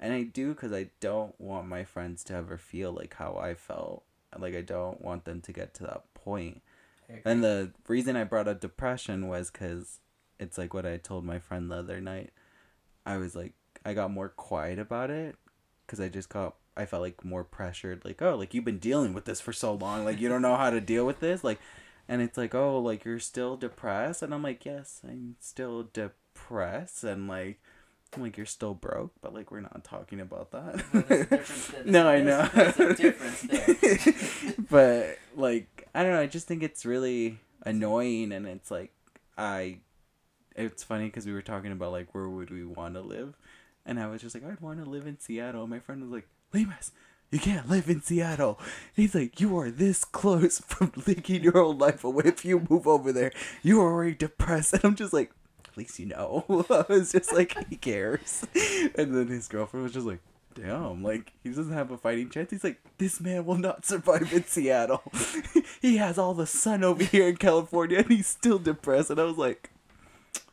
And 0.00 0.12
I 0.12 0.24
do 0.24 0.48
because 0.48 0.72
I 0.72 0.90
don't 1.00 1.40
want 1.40 1.68
my 1.68 1.84
friends 1.84 2.24
to 2.24 2.34
ever 2.34 2.58
feel 2.58 2.92
like 2.92 3.14
how 3.14 3.36
I 3.36 3.54
felt. 3.54 4.02
Like, 4.36 4.54
I 4.56 4.62
don't 4.62 5.00
want 5.00 5.24
them 5.24 5.40
to 5.42 5.52
get 5.52 5.74
to 5.74 5.84
that 5.84 6.12
point. 6.14 6.62
And 7.24 7.44
the 7.44 7.72
reason 7.86 8.16
I 8.16 8.24
brought 8.24 8.48
up 8.48 8.60
depression 8.60 9.28
was 9.28 9.50
because 9.50 10.00
it's 10.40 10.56
like 10.56 10.72
what 10.72 10.86
I 10.86 10.96
told 10.96 11.24
my 11.24 11.38
friend 11.38 11.70
the 11.70 11.76
other 11.76 12.00
night. 12.00 12.30
I 13.04 13.18
was 13.18 13.36
like, 13.36 13.52
I 13.84 13.94
got 13.94 14.10
more 14.10 14.28
quiet 14.30 14.78
about 14.78 15.10
it 15.10 15.36
because 15.86 16.00
I 16.00 16.08
just 16.08 16.28
got, 16.28 16.56
I 16.76 16.86
felt 16.86 17.02
like 17.02 17.24
more 17.24 17.44
pressured. 17.44 18.04
Like, 18.04 18.22
oh, 18.22 18.36
like 18.36 18.54
you've 18.54 18.64
been 18.64 18.78
dealing 18.78 19.12
with 19.12 19.26
this 19.26 19.40
for 19.40 19.52
so 19.52 19.74
long. 19.74 20.04
Like, 20.04 20.20
you 20.20 20.28
don't 20.28 20.42
know 20.42 20.56
how 20.56 20.70
to 20.70 20.80
deal 20.80 21.04
with 21.04 21.20
this. 21.20 21.44
Like, 21.44 21.60
and 22.12 22.20
it's 22.20 22.36
like, 22.36 22.54
oh, 22.54 22.78
like 22.78 23.04
you're 23.06 23.18
still 23.18 23.56
depressed. 23.56 24.22
And 24.22 24.34
I'm 24.34 24.42
like, 24.42 24.64
yes, 24.66 25.00
I'm 25.02 25.36
still 25.40 25.84
depressed. 25.92 27.04
And 27.04 27.26
like, 27.26 27.60
I'm 28.14 28.20
like, 28.22 28.36
you're 28.36 28.44
still 28.44 28.74
broke. 28.74 29.12
But 29.22 29.32
like, 29.32 29.50
we're 29.50 29.60
not 29.60 29.82
talking 29.84 30.20
about 30.20 30.50
that. 30.50 30.84
Well, 30.92 31.04
there's 31.08 31.20
a 31.22 31.24
difference 31.24 31.66
there. 31.68 31.84
no, 31.86 32.08
I 32.08 32.20
know. 32.20 32.48
There's- 32.52 32.76
there's 32.76 32.90
a 32.90 33.02
difference 33.02 33.40
there. 33.42 34.54
but 34.70 35.18
like 35.36 35.88
I 35.94 36.02
don't 36.02 36.12
know. 36.12 36.20
I 36.20 36.26
just 36.26 36.46
think 36.46 36.62
it's 36.62 36.84
really 36.84 37.38
annoying, 37.64 38.32
and 38.32 38.46
it's 38.46 38.70
like 38.70 38.92
I. 39.38 39.78
It's 40.54 40.84
funny 40.84 41.06
because 41.06 41.24
we 41.24 41.32
were 41.32 41.40
talking 41.40 41.72
about 41.72 41.92
like 41.92 42.14
where 42.14 42.28
would 42.28 42.50
we 42.50 42.62
want 42.64 42.94
to 42.94 43.00
live, 43.00 43.38
and 43.86 43.98
I 43.98 44.06
was 44.08 44.20
just 44.20 44.34
like 44.34 44.44
I'd 44.44 44.60
want 44.60 44.84
to 44.84 44.90
live 44.90 45.06
in 45.06 45.18
Seattle. 45.18 45.66
My 45.66 45.78
friend 45.80 46.02
was 46.02 46.10
like, 46.12 46.28
Lemus, 46.52 46.90
you 47.32 47.38
can't 47.38 47.68
live 47.68 47.88
in 47.88 48.02
Seattle. 48.02 48.60
He's 48.94 49.14
like, 49.14 49.40
you 49.40 49.56
are 49.58 49.70
this 49.70 50.04
close 50.04 50.58
from 50.66 50.90
taking 50.90 51.42
your 51.42 51.54
whole 51.54 51.74
life 51.74 52.04
away. 52.04 52.24
If 52.26 52.44
you 52.44 52.64
move 52.68 52.86
over 52.86 53.10
there, 53.10 53.32
you 53.62 53.80
are 53.80 53.90
already 53.90 54.14
depressed. 54.14 54.74
And 54.82 54.84
I'm 54.84 54.94
just 54.94 55.14
like, 55.14 55.32
at 55.66 55.76
least 55.76 55.98
you 55.98 56.06
know. 56.06 56.44
I 56.70 56.84
was 56.92 57.12
just 57.12 57.32
like, 57.32 57.56
he 57.68 57.76
cares. 57.76 58.44
And 58.96 59.16
then 59.16 59.28
his 59.28 59.48
girlfriend 59.48 59.84
was 59.84 59.94
just 59.94 60.06
like, 60.06 60.20
damn, 60.54 61.02
like 61.02 61.32
he 61.42 61.48
doesn't 61.48 61.72
have 61.72 61.90
a 61.90 61.96
fighting 61.96 62.28
chance. 62.28 62.50
He's 62.50 62.64
like, 62.64 62.78
this 62.98 63.18
man 63.18 63.46
will 63.46 63.56
not 63.56 63.86
survive 63.86 64.30
in 64.34 64.44
Seattle. 64.44 65.02
he 65.80 65.96
has 65.96 66.18
all 66.18 66.34
the 66.34 66.46
sun 66.46 66.84
over 66.84 67.02
here 67.02 67.28
in 67.28 67.38
California, 67.38 67.98
and 67.98 68.10
he's 68.10 68.26
still 68.26 68.58
depressed. 68.58 69.08
And 69.08 69.18
I 69.18 69.24
was 69.24 69.38
like, 69.38 69.70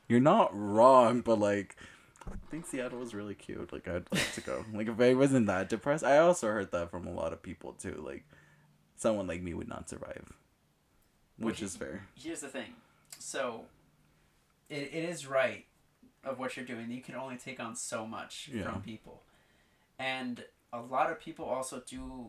you're 0.08 0.22
not 0.22 0.50
wrong, 0.58 1.20
but 1.20 1.40
like. 1.40 1.76
I 2.32 2.52
think 2.52 2.66
Seattle 2.66 3.00
was 3.00 3.14
really 3.14 3.36
cute. 3.36 3.72
Like 3.74 3.88
I'd 3.88 4.06
like 4.12 4.32
to 4.34 4.42
go. 4.42 4.66
Like 4.74 4.88
if 4.88 5.00
I 5.00 5.14
wasn't 5.14 5.48
that 5.48 5.70
depressed, 5.70 6.04
I 6.04 6.18
also 6.20 6.48
heard 6.48 6.72
that 6.72 6.92
from 6.92 7.08
a 7.08 7.12
lot 7.12 7.34
of 7.34 7.42
people 7.42 7.74
too. 7.74 8.02
Like 8.06 8.24
someone 8.96 9.28
like 9.28 9.42
me 9.42 9.54
would 9.54 9.68
not 9.70 9.90
survive, 9.90 10.32
which 11.38 11.62
is 11.62 11.76
fair. 11.76 12.08
Here's 12.16 12.42
the 12.42 12.48
thing. 12.50 12.74
So, 13.18 13.66
it, 14.70 14.90
it 14.94 15.10
is 15.10 15.28
right 15.28 15.66
of 16.24 16.40
what 16.40 16.56
you're 16.56 16.66
doing. 16.66 16.92
You 16.92 17.02
can 17.02 17.16
only 17.16 17.38
take 17.38 17.60
on 17.60 17.76
so 17.76 18.06
much 18.06 18.50
Yeah. 18.54 18.64
from 18.72 18.82
people, 18.82 19.24
and 19.98 20.44
a 20.74 20.80
lot 20.82 21.12
of 21.12 21.20
people 21.20 21.46
also 21.46 21.82
do. 21.86 22.28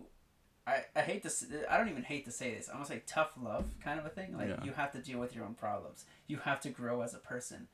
I, 0.66 0.84
I 0.94 1.01
hate 1.01 1.22
to 1.22 1.30
I 1.72 1.78
don't 1.78 1.88
even 1.88 2.03
hate 2.05 2.24
to 2.26 2.30
say 2.30 2.55
this. 2.55 2.68
I'm 2.68 2.74
gonna 2.76 2.86
say 2.86 3.03
tough 3.07 3.32
love 3.42 3.64
kind 3.82 3.98
of 3.98 4.07
a 4.07 4.11
thing. 4.11 4.36
Like 4.36 4.48
Yeah. 4.48 4.62
you 4.64 4.72
have 4.72 4.92
to 4.92 4.98
deal 4.98 5.18
with 5.18 5.34
your 5.34 5.44
own 5.44 5.55
problems. 5.55 6.05
You 6.26 6.36
have 6.38 6.61
to 6.62 6.70
grow 6.70 7.01
as 7.03 7.14
a 7.14 7.18
person. 7.18 7.68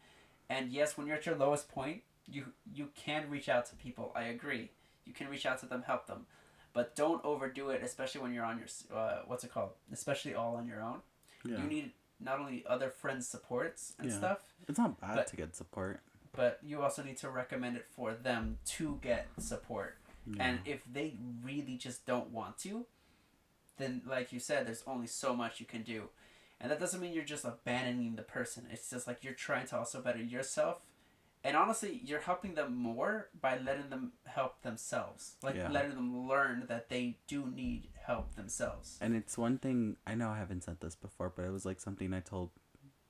And 0.48 0.70
yes, 0.70 0.96
when 0.96 1.06
you're 1.08 1.16
at 1.16 1.26
your 1.26 1.34
lowest 1.34 1.68
point, 1.68 2.02
you 2.30 2.46
you 2.72 2.88
can 2.94 3.28
reach 3.30 3.48
out 3.48 3.66
to 3.66 3.76
people. 3.76 4.12
I 4.14 4.24
agree. 4.24 4.70
You 5.04 5.12
can 5.12 5.28
reach 5.28 5.46
out 5.46 5.60
to 5.60 5.66
them, 5.66 5.82
help 5.86 6.06
them, 6.06 6.26
but 6.72 6.96
don't 6.96 7.24
overdo 7.24 7.70
it. 7.70 7.82
Especially 7.82 8.20
when 8.20 8.32
you're 8.34 8.44
on 8.44 8.58
your 8.58 8.68
uh, 8.98 9.22
what's 9.26 9.44
it 9.44 9.52
called? 9.52 9.70
Especially 9.92 10.34
all 10.34 10.56
on 10.56 10.66
your 10.66 10.82
own. 10.82 11.00
Yeah. 11.44 11.58
You 11.62 11.68
need 11.68 11.90
not 12.18 12.40
only 12.40 12.64
other 12.68 12.90
friends' 12.90 13.28
supports 13.28 13.92
and 13.98 14.10
Yeah. 14.10 14.16
stuff, 14.16 14.38
it's 14.68 14.78
not 14.78 15.00
bad 15.00 15.16
but- 15.16 15.26
to 15.28 15.36
get 15.36 15.54
support. 15.54 16.00
but 16.32 16.58
you 16.62 16.82
also 16.82 17.02
need 17.02 17.16
to 17.18 17.30
recommend 17.30 17.76
it 17.76 17.86
for 17.86 18.12
them 18.12 18.58
to 18.66 18.98
get 19.02 19.26
support. 19.38 19.96
Yeah. 20.26 20.42
And 20.46 20.60
if 20.66 20.80
they 20.92 21.14
really 21.42 21.76
just 21.76 22.04
don't 22.04 22.30
want 22.30 22.58
to, 22.58 22.84
then 23.78 24.02
like 24.06 24.32
you 24.32 24.40
said, 24.40 24.66
there's 24.66 24.82
only 24.86 25.06
so 25.06 25.34
much 25.34 25.60
you 25.60 25.66
can 25.66 25.82
do. 25.82 26.08
And 26.60 26.70
that 26.70 26.80
doesn't 26.80 27.00
mean 27.00 27.12
you're 27.12 27.24
just 27.24 27.44
abandoning 27.44 28.16
the 28.16 28.22
person. 28.22 28.66
It's 28.70 28.88
just 28.90 29.06
like 29.06 29.22
you're 29.24 29.34
trying 29.34 29.66
to 29.68 29.78
also 29.78 30.00
better 30.00 30.18
yourself. 30.22 30.84
And 31.46 31.56
honestly, 31.56 32.00
you're 32.04 32.20
helping 32.20 32.54
them 32.54 32.74
more 32.74 33.28
by 33.40 33.56
letting 33.58 33.88
them 33.88 34.14
help 34.24 34.62
themselves. 34.62 35.36
Like 35.42 35.54
Yeah. 35.54 35.70
letting 35.70 35.94
them 35.94 36.26
learn 36.26 36.66
that 36.66 36.88
they 36.88 37.18
do 37.28 37.46
need 37.46 37.90
help 37.94 38.34
themselves. 38.34 38.98
And 39.00 39.14
it's 39.14 39.38
one 39.38 39.58
thing 39.58 39.96
I 40.04 40.16
know 40.16 40.30
I 40.30 40.38
haven't 40.38 40.64
said 40.64 40.80
this 40.80 40.96
before, 40.96 41.30
but 41.30 41.44
it 41.44 41.52
was 41.52 41.64
like 41.64 41.78
something 41.78 42.12
I 42.12 42.18
told 42.18 42.50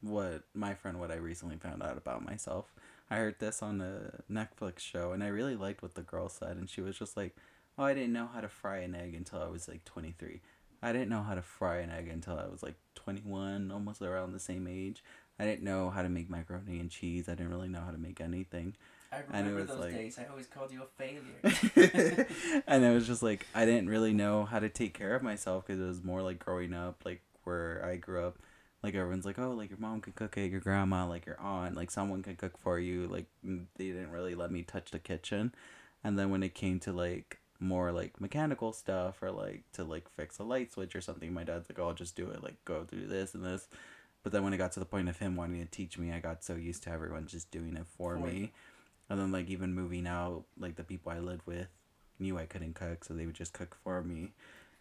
what 0.02 0.44
my 0.52 0.74
friend 0.74 1.00
what 1.00 1.10
I 1.10 1.14
recently 1.16 1.56
found 1.56 1.82
out 1.82 1.96
about 1.96 2.26
myself. 2.26 2.74
I 3.08 3.16
heard 3.16 3.38
this 3.38 3.62
on 3.62 3.80
a 3.80 4.22
Netflix 4.30 4.80
show 4.80 5.12
and 5.12 5.24
I 5.24 5.28
really 5.28 5.56
liked 5.56 5.82
what 5.82 5.94
the 5.94 6.02
girl 6.02 6.28
said 6.28 6.58
and 6.58 6.68
she 6.68 6.82
was 6.82 6.98
just 6.98 7.16
like, 7.16 7.34
"Oh, 7.78 7.84
I 7.84 7.94
didn't 7.94 8.12
know 8.12 8.26
how 8.26 8.42
to 8.42 8.48
fry 8.50 8.78
an 8.80 8.94
egg 8.94 9.14
until 9.14 9.40
I 9.40 9.48
was 9.48 9.66
like 9.66 9.86
23. 9.86 10.42
I 10.82 10.92
didn't 10.92 11.08
know 11.08 11.22
how 11.22 11.34
to 11.34 11.42
fry 11.42 11.78
an 11.78 11.90
egg 11.90 12.08
until 12.08 12.38
I 12.38 12.46
was 12.46 12.62
like 12.62 12.76
21, 12.94 13.70
almost 13.70 14.02
around 14.02 14.32
the 14.32 14.38
same 14.38 14.66
age. 14.66 15.02
I 15.38 15.44
didn't 15.44 15.64
know 15.64 15.90
how 15.90 16.02
to 16.02 16.08
make 16.08 16.30
macaroni 16.30 16.80
and 16.80 16.90
cheese. 16.90 17.28
I 17.28 17.32
didn't 17.32 17.50
really 17.50 17.68
know 17.68 17.80
how 17.80 17.90
to 17.90 17.98
make 17.98 18.20
anything." 18.20 18.74
I 19.12 19.38
remember 19.38 19.64
those 19.64 19.78
like- 19.78 19.94
days. 19.94 20.18
I 20.18 20.26
always 20.26 20.46
called 20.46 20.72
you 20.72 20.82
a 20.82 20.86
failure. 20.86 22.26
and 22.66 22.84
it 22.84 22.92
was 22.92 23.06
just 23.06 23.22
like 23.22 23.46
I 23.54 23.64
didn't 23.64 23.88
really 23.88 24.12
know 24.12 24.44
how 24.44 24.58
to 24.58 24.68
take 24.68 24.94
care 24.94 25.14
of 25.14 25.22
myself 25.22 25.66
because 25.66 25.80
it 25.80 25.86
was 25.86 26.04
more 26.04 26.22
like 26.22 26.38
growing 26.38 26.74
up, 26.74 27.02
like 27.04 27.22
where 27.44 27.84
I 27.84 27.96
grew 27.96 28.26
up. 28.26 28.38
Like 28.82 28.94
everyone's 28.94 29.24
like, 29.24 29.38
oh, 29.38 29.52
like 29.52 29.70
your 29.70 29.78
mom 29.78 30.00
can 30.00 30.12
cook 30.12 30.36
it, 30.36 30.50
your 30.50 30.60
grandma, 30.60 31.06
like 31.06 31.26
your 31.26 31.40
aunt, 31.40 31.76
like 31.76 31.90
someone 31.90 32.22
can 32.22 32.36
cook 32.36 32.58
for 32.58 32.78
you. 32.78 33.06
Like 33.06 33.26
they 33.42 33.86
didn't 33.88 34.10
really 34.10 34.34
let 34.34 34.50
me 34.50 34.62
touch 34.62 34.90
the 34.90 34.98
kitchen, 34.98 35.54
and 36.04 36.18
then 36.18 36.30
when 36.30 36.42
it 36.42 36.54
came 36.54 36.78
to 36.80 36.92
like 36.92 37.38
more 37.58 37.90
like 37.90 38.20
mechanical 38.20 38.72
stuff 38.72 39.22
or 39.22 39.30
like 39.30 39.62
to 39.72 39.82
like 39.82 40.06
fix 40.14 40.38
a 40.38 40.44
light 40.44 40.72
switch 40.72 40.94
or 40.94 41.00
something, 41.00 41.32
my 41.32 41.42
dad's 41.44 41.68
like, 41.70 41.78
oh, 41.78 41.88
I'll 41.88 41.94
just 41.94 42.16
do 42.16 42.30
it. 42.30 42.42
Like 42.42 42.62
go 42.64 42.84
do 42.84 43.06
this 43.06 43.34
and 43.34 43.44
this. 43.44 43.66
But 44.26 44.32
then 44.32 44.42
when 44.42 44.52
it 44.52 44.56
got 44.56 44.72
to 44.72 44.80
the 44.80 44.86
point 44.86 45.08
of 45.08 45.20
him 45.20 45.36
wanting 45.36 45.64
to 45.64 45.70
teach 45.70 45.98
me, 45.98 46.10
I 46.10 46.18
got 46.18 46.42
so 46.42 46.56
used 46.56 46.82
to 46.82 46.90
everyone 46.90 47.28
just 47.28 47.48
doing 47.52 47.76
it 47.76 47.86
for, 47.96 48.14
For 48.14 48.26
me. 48.26 48.40
you. 48.40 48.48
And 49.08 49.20
then 49.20 49.30
like 49.30 49.48
even 49.48 49.72
moving 49.72 50.04
out, 50.04 50.46
like 50.58 50.74
the 50.74 50.82
people 50.82 51.12
I 51.12 51.20
lived 51.20 51.42
with 51.46 51.68
knew 52.18 52.36
I 52.36 52.44
couldn't 52.44 52.74
cook, 52.74 53.04
so 53.04 53.14
they 53.14 53.24
would 53.24 53.36
just 53.36 53.52
cook 53.52 53.76
for 53.84 54.02
me. 54.02 54.32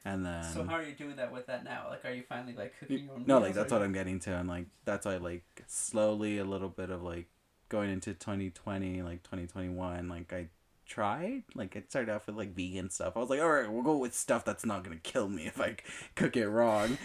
And 0.04 0.26
then 0.26 0.44
so 0.52 0.64
how 0.64 0.74
are 0.74 0.82
you 0.84 0.96
doing 0.96 1.18
that 1.18 1.32
with 1.32 1.46
that 1.46 1.64
now? 1.64 1.86
Like, 1.92 2.04
are 2.06 2.12
you 2.12 2.24
finally 2.28 2.56
like 2.56 2.74
cooking 2.80 3.04
your 3.04 3.14
own? 3.14 3.26
no, 3.28 3.38
like 3.38 3.54
that's 3.54 3.72
what 3.72 3.84
I'm 3.84 3.94
getting 3.94 4.20
to, 4.22 4.32
and 4.34 4.50
like 4.50 4.66
that's 4.84 5.06
why 5.06 5.18
like 5.18 5.44
slowly 5.68 6.40
a 6.40 6.44
little 6.44 6.70
bit 6.70 6.90
of 6.90 7.04
like 7.04 7.28
going 7.70 7.92
into 7.92 8.16
2020, 8.16 9.04
like 9.04 9.22
2021, 9.22 10.10
like 10.10 10.34
I 10.34 10.48
tried. 10.86 11.44
Like 11.54 11.76
it 11.76 11.90
started 11.90 12.12
off 12.12 12.28
with 12.28 12.36
like 12.36 12.56
vegan 12.56 12.90
stuff. 12.90 13.14
I 13.16 13.20
was 13.20 13.30
like, 13.30 13.42
all 13.42 13.50
right, 13.50 13.72
we'll 13.72 13.84
go 13.84 13.98
with 13.98 14.14
stuff 14.14 14.46
that's 14.46 14.66
not 14.66 14.84
gonna 14.84 14.98
kill 14.98 15.28
me 15.28 15.48
if 15.48 15.60
I 15.60 15.78
cook 16.16 16.38
it 16.38 16.48
wrong. 16.48 16.98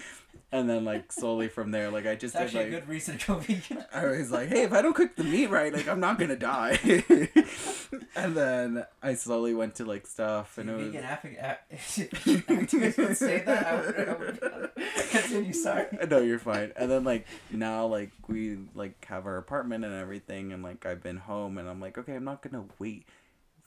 And 0.53 0.69
then 0.69 0.85
like 0.85 1.13
slowly 1.13 1.49
from 1.49 1.71
there, 1.71 1.91
like 1.91 2.07
I 2.07 2.15
just 2.15 2.35
It's 2.35 2.53
did 2.53 2.59
actually 2.59 2.65
like 2.65 2.73
a 2.73 2.81
good 2.81 2.89
reason 2.89 3.19
to 3.19 3.27
go 3.27 3.35
vegan. 3.41 3.85
I 3.93 4.07
was 4.07 4.31
like, 4.31 4.49
hey, 4.49 4.63
if 4.63 4.73
I 4.73 4.83
don't 4.83 4.95
cook 4.95 5.15
the 5.17 5.25
meat 5.25 5.49
right, 5.49 5.73
like 5.73 5.89
I'm 5.89 6.01
not 6.01 6.19
gonna 6.19 6.37
die. 6.37 6.79
and 8.17 8.37
then 8.37 8.85
I 9.03 9.15
slowly 9.15 9.55
went 9.55 9.77
to 9.77 9.85
like 9.85 10.07
stuff, 10.07 10.59
and 10.59 10.71
it 10.71 10.77
was 10.77 10.87
vegan 10.87 11.05
after, 11.05 11.37
uh, 11.41 11.75
after 11.75 12.03
you 12.23 12.67
guys 12.67 12.97
would 12.97 13.17
say 13.17 13.43
that, 13.45 13.67
I 13.67 13.75
would, 13.77 13.99
I 13.99 14.59
would 14.59 14.81
continue. 15.11 15.53
Sorry. 15.53 15.87
no, 16.09 16.19
you're 16.19 16.39
fine. 16.39 16.73
And 16.77 16.91
then 16.91 17.05
like 17.05 17.27
now, 17.51 17.87
like 17.87 18.11
we 18.27 18.59
like 18.75 19.05
have 19.07 19.27
our 19.27 19.37
apartment 19.37 19.85
and 19.85 19.95
everything, 19.95 20.53
and 20.53 20.63
like 20.65 20.85
I've 20.85 21.03
been 21.03 21.19
home, 21.19 21.59
and 21.59 21.69
I'm 21.69 21.81
like, 21.81 21.97
okay, 21.97 22.15
I'm 22.15 22.25
not 22.25 22.43
gonna 22.43 22.65
wait 22.81 23.07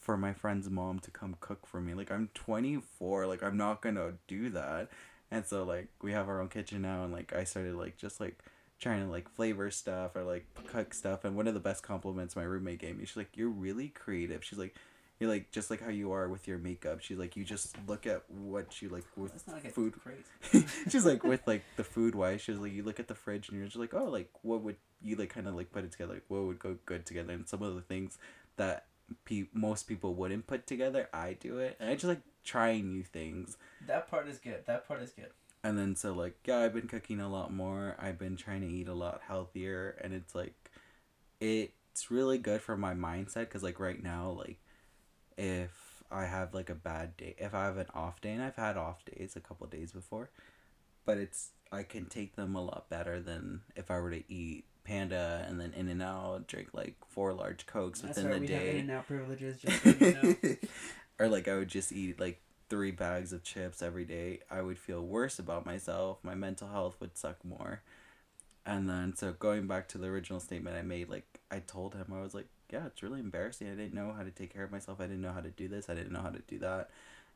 for 0.04 0.18
my 0.18 0.34
friend's 0.34 0.70
mom 0.70 1.00
to 1.00 1.12
come 1.12 1.38
cook 1.40 1.66
for 1.66 1.80
me. 1.80 1.94
Like 1.94 2.12
I'm 2.12 2.30
24, 2.34 3.26
like 3.26 3.42
I'm 3.42 3.56
not 3.56 3.82
gonna 3.82 4.14
do 4.28 4.50
that. 4.50 4.90
And 5.32 5.46
so 5.46 5.64
like 5.64 5.88
we 6.02 6.12
have 6.12 6.28
our 6.28 6.42
own 6.42 6.50
kitchen 6.50 6.82
now, 6.82 7.04
and 7.04 7.14
like 7.14 7.34
I 7.34 7.46
started 7.46 7.76
like 7.76 7.98
just 7.98 8.20
like 8.20 8.38
trying 8.80 9.02
to 9.04 9.10
like 9.10 9.30
flavor 9.30 9.72
stuff 9.72 10.16
or 10.16 10.24
like 10.24 10.46
cook 10.68 10.94
stuff. 10.94 11.24
And 11.24 11.38
one 11.38 11.48
of 11.48 11.54
the 11.54 11.62
best 11.62 11.84
compliments 11.84 12.36
my 12.36 12.44
roommate 12.44 12.80
gave 12.80 12.98
me, 12.98 13.06
she's 13.06 13.18
like, 13.18 13.36
"You're 13.36 13.50
really 13.50 13.90
creative." 13.90 14.44
She's 14.44 14.60
like. 14.60 14.76
You're 15.20 15.30
like 15.30 15.52
just 15.52 15.70
like 15.70 15.80
how 15.80 15.92
you 15.92 16.12
are 16.12 16.28
with 16.28 16.50
your 16.50 16.58
makeup. 16.58 17.00
She's 17.00 17.18
like 17.20 17.38
you 17.38 17.46
just 17.46 17.78
look 17.88 18.06
at 18.08 18.30
what 18.30 18.82
you 18.82 18.90
like 18.90 19.06
with 19.16 19.32
get 19.62 19.72
food 19.72 19.94
crazy. 19.94 20.68
she's 20.90 21.06
like 21.06 21.24
with 21.24 21.40
like 21.48 21.64
the 21.78 21.84
food 21.84 22.14
wise 22.16 22.42
she's 22.42 22.58
like 22.58 22.74
you 22.74 22.84
look 22.84 23.00
at 23.00 23.08
the 23.08 23.16
fridge 23.16 23.48
and 23.48 23.58
you're 23.58 23.68
just 23.68 23.78
like 23.78 23.94
oh 23.94 24.06
like 24.06 24.30
what 24.42 24.64
would 24.64 24.76
you 25.02 25.16
like 25.16 25.30
kind 25.30 25.48
of 25.48 25.54
like 25.54 25.72
put 25.72 25.86
it 25.86 25.92
together 25.92 26.16
like 26.16 26.26
what 26.28 26.44
would 26.44 26.60
go 26.60 26.76
good 26.88 27.06
together 27.06 27.32
and 27.32 27.48
some 27.48 27.62
of 27.62 27.76
the 27.76 27.82
things 27.82 28.18
that 28.58 28.88
pe- 29.26 29.48
most 29.54 29.84
people 29.88 30.14
wouldn't 30.16 30.48
put 30.48 30.66
together 30.68 31.10
i 31.14 31.34
do 31.34 31.58
it 31.60 31.76
and 31.80 31.90
i 31.90 31.94
just 31.94 32.06
like 32.06 32.22
trying 32.44 32.92
new 32.92 33.04
things 33.04 33.58
That 33.88 34.10
part 34.10 34.28
is 34.28 34.38
good. 34.38 34.66
That 34.66 34.86
part 34.88 35.02
is 35.02 35.12
good. 35.12 35.30
and 35.64 35.78
then 35.78 35.96
so 35.96 36.14
like 36.14 36.36
yeah 36.46 36.58
i've 36.60 36.74
been 36.74 36.88
cooking 36.88 37.20
a 37.22 37.30
lot 37.30 37.54
more 37.54 37.96
i've 38.00 38.20
been 38.20 38.36
trying 38.36 38.62
to 38.62 38.68
eat 38.68 38.88
a 38.88 38.94
lot 38.94 39.22
healthier 39.28 39.98
and 40.02 40.14
it's 40.14 40.36
like 40.36 40.54
it's 41.40 42.10
really 42.12 42.38
good 42.38 42.62
for 42.62 42.76
my 42.78 42.94
mindset 42.94 43.42
because 43.42 43.64
like 43.64 43.80
right 43.80 44.02
now 44.04 44.30
like 44.32 44.60
if 45.38 46.04
i 46.12 46.26
have 46.26 46.54
like 46.54 46.70
a 46.70 46.76
bad 46.76 47.16
day 47.18 47.36
if 47.38 47.54
i 47.54 47.64
have 47.66 47.78
an 47.78 47.88
off 47.94 48.22
day 48.22 48.32
and 48.32 48.42
i've 48.44 48.56
had 48.56 48.78
off 48.78 49.04
days 49.06 49.36
a 49.36 49.40
couple 49.40 49.66
days 49.68 49.92
before 49.92 50.30
but 51.06 51.18
it's 51.18 51.50
i 51.72 51.82
can 51.84 52.06
take 52.06 52.36
them 52.36 52.56
a 52.56 52.62
lot 52.64 52.90
better 52.90 53.20
than 53.22 53.62
if 53.76 53.90
i 53.90 54.00
were 54.00 54.12
to 54.12 54.24
eat 54.32 54.66
panda 54.84 55.46
and 55.48 55.60
then 55.60 55.74
In-N-Out 55.76 56.48
drink 56.48 56.70
like 56.74 56.96
four 57.08 57.34
large 57.34 57.66
cokes 57.66 58.02
That's 58.02 58.18
within 58.18 58.32
right. 58.32 58.42
the 58.42 58.48
We 58.48 58.54
have 58.54 58.64
in 58.64 58.72
day 58.74 58.80
and 58.80 58.92
out 58.92 59.08
privileges. 59.08 59.62
Just 59.62 59.84
so 59.84 59.90
you 60.00 60.14
know. 60.14 60.56
or 61.20 61.28
like 61.28 61.48
I 61.48 61.56
would 61.56 61.70
just 61.70 61.92
eat 61.92 62.20
like 62.20 62.42
three 62.70 62.92
bags 62.92 63.34
of 63.34 63.44
chips 63.44 63.82
every 63.82 64.06
day, 64.06 64.40
I 64.50 64.62
would 64.62 64.80
feel 64.80 65.02
worse 65.02 65.40
about 65.40 65.66
myself. 65.66 66.18
My 66.24 66.36
mental 66.36 66.68
health 66.68 66.96
would 67.00 67.18
suck 67.18 67.44
more. 67.46 67.82
And 68.66 68.90
then 68.90 69.16
so 69.16 69.34
going 69.34 69.68
back 69.68 69.88
to 69.90 69.98
the 69.98 70.08
original 70.08 70.40
statement 70.40 70.76
I 70.78 70.82
made, 70.82 71.10
like 71.10 71.40
I 71.52 71.60
told 71.60 71.94
him 71.96 72.08
I 72.14 72.22
was 72.22 72.34
like, 72.34 72.48
yeah, 72.72 72.86
it's 72.88 73.04
really 73.04 73.20
embarrassing. 73.20 73.68
I 73.68 73.76
didn't 73.76 73.94
know 73.94 74.14
how 74.18 74.24
to 74.24 74.32
take 74.32 74.54
care 74.54 74.64
of 74.64 74.72
myself. 74.72 75.00
I 75.00 75.04
didn't 75.04 75.22
know 75.22 75.34
how 75.34 75.42
to 75.42 75.50
do 75.52 75.68
this. 75.68 75.90
I 75.90 75.94
didn't 75.94 76.12
know 76.14 76.22
how 76.22 76.30
to 76.30 76.42
do 76.48 76.60
that. 76.60 76.90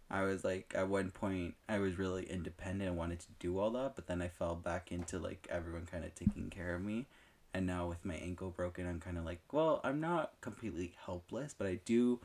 I 0.10 0.24
was 0.24 0.44
like 0.44 0.74
at 0.76 0.88
one 0.88 1.12
point 1.12 1.56
I 1.68 1.80
was 1.80 1.98
really 1.98 2.24
independent 2.24 2.90
and 2.90 2.98
wanted 2.98 3.20
to 3.20 3.28
do 3.40 3.60
all 3.60 3.72
that, 3.72 3.96
but 3.96 4.08
then 4.08 4.22
I 4.22 4.30
fell 4.30 4.56
back 4.56 4.92
into 4.92 5.20
like 5.20 5.48
everyone 5.52 5.86
kind 5.86 6.06
of 6.06 6.16
taking 6.16 6.50
care 6.50 6.76
of 6.76 6.82
me. 6.82 7.06
And 7.54 7.66
now 7.66 7.88
with 7.88 8.06
my 8.06 8.16
ankle 8.16 8.52
broken, 8.52 8.88
I'm 8.88 9.00
kind 9.00 9.18
of 9.18 9.26
like, 9.26 9.40
well, 9.52 9.82
I'm 9.84 10.00
not 10.00 10.34
completely 10.42 10.94
helpless, 11.06 11.56
but 11.58 11.68
I 11.68 11.80
do 11.86 12.20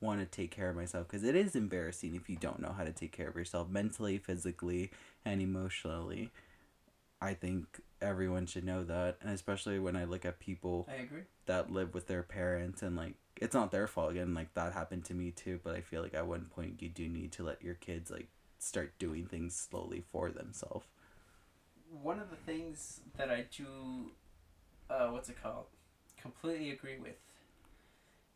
want 0.00 0.20
to 0.20 0.26
take 0.26 0.50
care 0.50 0.68
of 0.70 0.76
myself 0.76 1.08
because 1.08 1.24
it 1.24 1.34
is 1.34 1.56
embarrassing 1.56 2.14
if 2.14 2.28
you 2.28 2.36
don't 2.36 2.60
know 2.60 2.74
how 2.76 2.84
to 2.84 2.92
take 2.92 3.12
care 3.12 3.28
of 3.28 3.36
yourself 3.36 3.68
mentally, 3.68 4.18
physically, 4.18 4.90
and 5.24 5.40
emotionally. 5.40 6.30
I 7.20 7.32
think 7.34 7.80
everyone 8.02 8.44
should 8.46 8.64
know 8.64 8.84
that, 8.84 9.16
and 9.22 9.30
especially 9.30 9.78
when 9.78 9.96
I 9.96 10.04
look 10.04 10.26
at 10.26 10.38
people 10.38 10.86
I 10.90 11.02
agree. 11.02 11.22
that 11.46 11.70
live 11.70 11.94
with 11.94 12.06
their 12.06 12.22
parents 12.22 12.82
and 12.82 12.96
like 12.96 13.14
it's 13.40 13.54
not 13.54 13.70
their 13.70 13.86
fault 13.86 14.10
again, 14.12 14.34
like 14.34 14.52
that 14.54 14.72
happened 14.72 15.04
to 15.06 15.14
me 15.14 15.30
too, 15.30 15.58
but 15.64 15.74
I 15.74 15.80
feel 15.80 16.02
like 16.02 16.14
at 16.14 16.26
one 16.26 16.46
point 16.54 16.82
you 16.82 16.88
do 16.88 17.08
need 17.08 17.32
to 17.32 17.42
let 17.42 17.62
your 17.62 17.74
kids 17.74 18.10
like 18.10 18.28
start 18.58 18.92
doing 18.98 19.26
things 19.26 19.56
slowly 19.56 20.04
for 20.12 20.30
themselves. 20.30 20.86
One 22.02 22.20
of 22.20 22.30
the 22.30 22.36
things 22.36 23.00
that 23.16 23.30
I 23.30 23.46
do, 23.56 24.10
uh, 24.94 25.10
what's 25.10 25.28
it 25.28 25.42
called? 25.42 25.66
Completely 26.20 26.70
agree 26.70 26.98
with, 26.98 27.16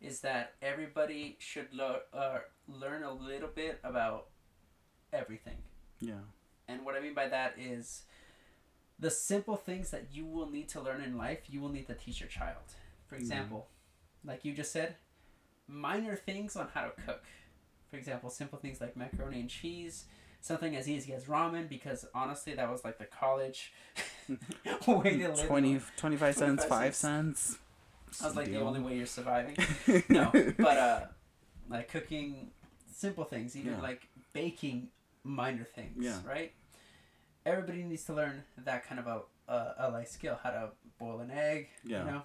is 0.00 0.20
that 0.20 0.54
everybody 0.60 1.36
should 1.38 1.68
lo- 1.72 2.00
uh, 2.12 2.38
learn 2.66 3.02
a 3.02 3.12
little 3.12 3.48
bit 3.48 3.80
about 3.82 4.26
everything. 5.12 5.56
Yeah. 6.00 6.14
And 6.66 6.84
what 6.84 6.94
I 6.96 7.00
mean 7.00 7.14
by 7.14 7.28
that 7.28 7.54
is 7.58 8.02
the 8.98 9.10
simple 9.10 9.56
things 9.56 9.90
that 9.90 10.06
you 10.12 10.26
will 10.26 10.50
need 10.50 10.68
to 10.70 10.80
learn 10.80 11.00
in 11.02 11.16
life, 11.16 11.40
you 11.48 11.60
will 11.60 11.70
need 11.70 11.86
to 11.86 11.94
teach 11.94 12.20
your 12.20 12.28
child. 12.28 12.62
For 13.06 13.16
Mhm. 13.16 13.20
example, 13.20 13.68
like 14.24 14.44
you 14.44 14.52
just 14.52 14.72
said, 14.72 14.96
minor 15.66 16.16
things 16.16 16.56
on 16.56 16.68
how 16.74 16.88
to 16.88 17.02
cook. 17.02 17.24
For 17.90 17.96
example, 17.96 18.28
simple 18.28 18.58
things 18.58 18.80
like 18.80 18.96
macaroni 18.96 19.40
and 19.40 19.48
cheese, 19.48 20.04
something 20.40 20.74
as 20.76 20.88
easy 20.88 21.12
as 21.12 21.24
ramen, 21.24 21.68
because 21.68 22.06
honestly, 22.14 22.54
that 22.54 22.70
was 22.70 22.84
like 22.84 22.98
the 22.98 23.04
college 23.06 23.72
way 24.86 25.18
to 25.18 25.28
live. 25.28 25.46
20, 25.46 25.80
25 25.96 26.34
cents, 26.36 26.64
5 26.64 26.94
cents. 26.94 27.58
I 28.22 28.26
was 28.26 28.36
like 28.36 28.46
the 28.46 28.60
only 28.60 28.80
way 28.80 28.96
you're 28.96 29.06
surviving. 29.06 29.56
no, 30.08 30.30
but 30.58 30.78
uh, 30.78 31.00
like 31.68 31.88
cooking 31.90 32.50
simple 32.94 33.24
things, 33.24 33.56
even 33.56 33.72
Yeah. 33.74 33.80
like 33.80 34.08
baking 34.32 34.88
minor 35.24 35.64
things, 35.64 35.96
Yeah. 36.04 36.16
right? 36.26 36.52
Everybody 37.44 37.82
needs 37.84 38.04
to 38.04 38.14
learn 38.14 38.42
that 38.64 38.86
kind 38.86 38.98
of 39.00 39.06
a, 39.06 39.52
a, 39.52 39.74
a 39.78 39.90
life 39.90 40.08
skill, 40.08 40.38
how 40.42 40.50
to 40.50 40.70
boil 40.98 41.20
an 41.20 41.30
egg, 41.30 41.68
Yeah. 41.84 42.04
you 42.04 42.10
know, 42.10 42.22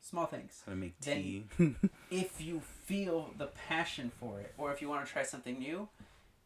Small 0.00 0.26
things. 0.26 0.62
How 0.66 0.72
to 0.72 0.76
make 0.76 1.00
Then- 1.00 1.22
tea. 1.56 1.74
If 2.10 2.38
you 2.38 2.60
feel 2.84 3.30
the 3.38 3.46
passion 3.68 4.12
for 4.20 4.38
it, 4.38 4.52
or 4.58 4.70
if 4.70 4.82
you 4.82 4.88
want 4.90 5.06
to 5.06 5.10
try 5.10 5.22
something 5.22 5.58
new, 5.58 5.88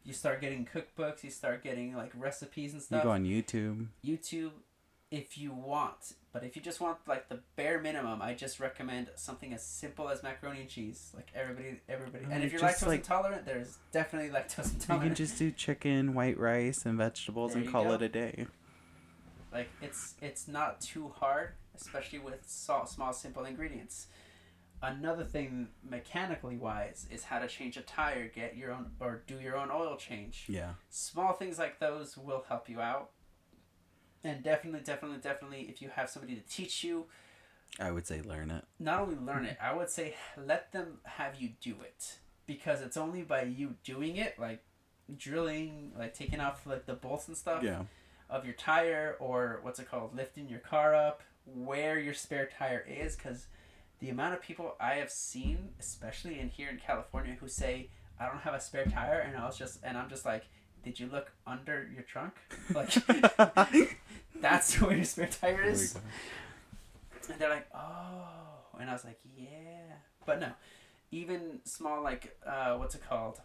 you 0.09 0.13
start 0.15 0.41
getting 0.41 0.65
cookbooks. 0.67 1.23
You 1.23 1.29
start 1.29 1.63
getting 1.63 1.95
like 1.95 2.11
recipes 2.17 2.73
and 2.73 2.81
stuff. 2.81 2.97
you 2.97 3.03
go 3.03 3.11
on 3.11 3.23
YouTube. 3.23 3.85
YouTube 4.03 4.51
if 5.11 5.37
you 5.37 5.51
want. 5.53 6.13
But 6.33 6.43
if 6.43 6.55
you 6.55 6.61
just 6.61 6.81
want 6.81 6.97
like 7.07 7.29
the 7.29 7.39
bare 7.55 7.79
minimum, 7.79 8.19
I 8.21 8.33
just 8.33 8.59
recommend 8.59 9.09
something 9.15 9.53
as 9.53 9.63
simple 9.63 10.09
as 10.09 10.21
macaroni 10.23 10.61
and 10.61 10.69
cheese. 10.69 11.11
Like 11.15 11.27
everybody, 11.35 11.79
everybody. 11.87 12.25
I 12.25 12.33
and 12.33 12.43
if 12.43 12.51
you're 12.51 12.61
lactose 12.61 12.87
like- 12.87 12.99
intolerant, 13.01 13.45
there's 13.45 13.77
definitely 13.91 14.29
lactose 14.31 14.73
intolerant. 14.73 15.03
You 15.03 15.09
can 15.09 15.15
just 15.15 15.37
do 15.37 15.51
chicken, 15.51 16.13
white 16.15 16.39
rice, 16.39 16.85
and 16.85 16.97
vegetables, 16.97 17.53
There 17.53 17.61
and 17.61 17.71
call 17.71 17.85
go. 17.85 17.93
it 17.93 18.01
a 18.01 18.09
day. 18.09 18.47
Like 19.53 19.69
it's 19.81 20.15
it's 20.21 20.47
not 20.47 20.81
too 20.81 21.09
hard, 21.09 21.49
especially 21.79 22.19
with 22.19 22.39
salt, 22.47 22.89
small, 22.89 23.13
simple 23.13 23.45
ingredients. 23.45 24.07
Another 24.81 25.25
thing, 25.25 25.67
mechanically 25.87 26.55
wise, 26.57 27.05
is 27.11 27.25
how 27.25 27.39
to 27.39 27.47
change 27.47 27.75
a 27.75 27.81
tire, 27.81 28.27
get 28.33 28.55
your 28.55 28.71
own 28.71 28.91
or 28.99 29.23
do 29.27 29.39
your 29.39 29.57
own 29.57 29.69
oil 29.71 29.97
change. 29.97 30.45
Yeah. 30.47 30.73
Small 30.89 31.33
things 31.33 31.59
like 31.59 31.79
those 31.79 32.17
will 32.17 32.45
help 32.47 32.69
you 32.69 32.79
out. 32.79 33.09
And 34.23 34.41
definitely, 34.43 34.81
definitely, 34.81 35.19
definitely, 35.19 35.61
if 35.69 35.81
you 35.81 35.89
have 35.95 36.09
somebody 36.09 36.35
to 36.35 36.41
teach 36.47 36.83
you, 36.83 37.05
I 37.79 37.91
would 37.91 38.07
say 38.07 38.21
learn 38.21 38.51
it. 38.51 38.63
not 38.79 39.01
only 39.01 39.15
learn 39.15 39.45
it, 39.45 39.57
I 39.61 39.73
would 39.73 39.89
say 39.89 40.15
let 40.37 40.71
them 40.71 40.99
have 41.03 41.35
you 41.39 41.49
do 41.61 41.75
it 41.83 42.17
because 42.45 42.81
it's 42.81 42.97
only 42.97 43.21
by 43.21 43.43
you 43.43 43.75
doing 43.83 44.15
it, 44.17 44.39
like 44.39 44.63
drilling, 45.17 45.91
like 45.97 46.13
taking 46.13 46.39
off 46.39 46.65
like 46.65 46.85
the 46.85 46.93
bolts 46.93 47.27
and 47.27 47.37
stuff 47.37 47.63
Yeah. 47.63 47.83
of 48.29 48.45
your 48.45 48.53
tire, 48.55 49.15
or 49.19 49.59
what's 49.61 49.79
it 49.79 49.89
called, 49.89 50.15
lifting 50.15 50.47
your 50.49 50.59
car 50.59 50.95
up, 50.95 51.21
where 51.45 51.99
your 51.99 52.13
spare 52.13 52.49
tire 52.57 52.85
is, 52.87 53.15
because 53.15 53.47
the 53.99 54.09
amount 54.09 54.33
of 54.33 54.41
people 54.41 54.75
I 54.79 54.95
have 54.95 55.11
seen, 55.11 55.69
especially 55.79 56.39
in 56.39 56.49
here 56.49 56.69
in 56.69 56.77
California, 56.77 57.35
who 57.39 57.47
say 57.47 57.89
I 58.19 58.25
don't 58.27 58.39
have 58.41 58.53
a 58.53 58.59
spare 58.61 58.85
tire, 58.85 59.19
and 59.19 59.37
I 59.37 59.45
was 59.45 59.57
just, 59.57 59.79
and 59.83 59.97
I'm 59.97 60.09
just 60.09 60.25
like, 60.25 60.43
did 60.83 60.99
you 60.99 61.07
look 61.07 61.31
under 61.45 61.87
your 61.93 62.03
trunk? 62.03 62.33
Like 62.73 62.93
that's 64.41 64.79
where 64.81 64.95
your 64.95 65.03
spare 65.05 65.27
tire 65.27 65.63
is. 65.63 65.97
And 67.29 67.39
they're 67.39 67.49
like, 67.49 67.67
oh. 67.75 68.27
And 68.79 68.89
I 68.89 68.93
was 68.93 69.03
like, 69.05 69.19
yeah. 69.37 69.95
But 70.25 70.39
no, 70.39 70.51
even 71.11 71.59
small, 71.65 72.01
like, 72.01 72.37
uh, 72.45 72.75
what's 72.77 72.95
it 72.95 73.01
called? 73.07 73.39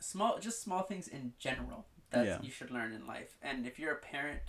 Small, 0.00 0.38
just 0.38 0.62
small 0.62 0.82
things 0.82 1.08
in 1.08 1.32
general 1.38 1.86
that 2.10 2.26
Yeah. 2.26 2.38
you 2.42 2.50
should 2.50 2.70
learn 2.70 2.92
in 2.92 3.06
life. 3.06 3.36
And 3.42 3.66
if 3.66 3.78
you're 3.78 3.92
a 3.92 3.96
parent, 3.98 4.42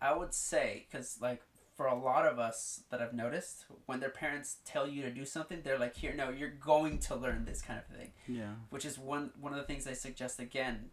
I 0.00 0.14
would 0.14 0.34
say, 0.34 0.86
because, 0.90 1.18
like, 1.20 1.42
for 1.76 1.86
a 1.86 1.94
lot 1.94 2.26
of 2.26 2.38
us 2.38 2.82
that 2.90 3.02
I've 3.02 3.14
noticed, 3.14 3.66
when 3.86 4.00
their 4.00 4.10
parents 4.10 4.58
tell 4.64 4.86
you 4.88 5.02
to 5.02 5.10
do 5.10 5.24
something, 5.24 5.60
they're 5.62 5.78
like, 5.78 5.96
here, 5.96 6.14
no, 6.14 6.30
you're 6.30 6.50
going 6.50 6.98
to 7.00 7.16
learn 7.16 7.44
this 7.44 7.60
kind 7.62 7.78
of 7.80 7.96
thing 7.96 8.12
yeah. 8.28 8.52
which 8.70 8.84
is 8.84 8.98
one 8.98 9.30
one 9.40 9.52
of 9.52 9.58
the 9.58 9.64
things 9.64 9.86
I 9.86 9.92
suggest 9.92 10.40
again. 10.40 10.90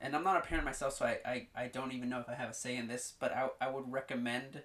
And 0.00 0.14
I'm 0.14 0.24
not 0.24 0.36
a 0.36 0.40
parent 0.40 0.64
myself, 0.64 0.94
so 0.94 1.06
I, 1.06 1.18
I, 1.24 1.46
I 1.56 1.66
don't 1.68 1.92
even 1.92 2.08
know 2.08 2.20
if 2.20 2.28
I 2.28 2.34
have 2.34 2.50
a 2.50 2.54
say 2.54 2.76
in 2.76 2.88
this, 2.88 3.14
but 3.18 3.32
I, 3.32 3.48
I 3.60 3.70
would 3.70 3.90
recommend 3.90 4.62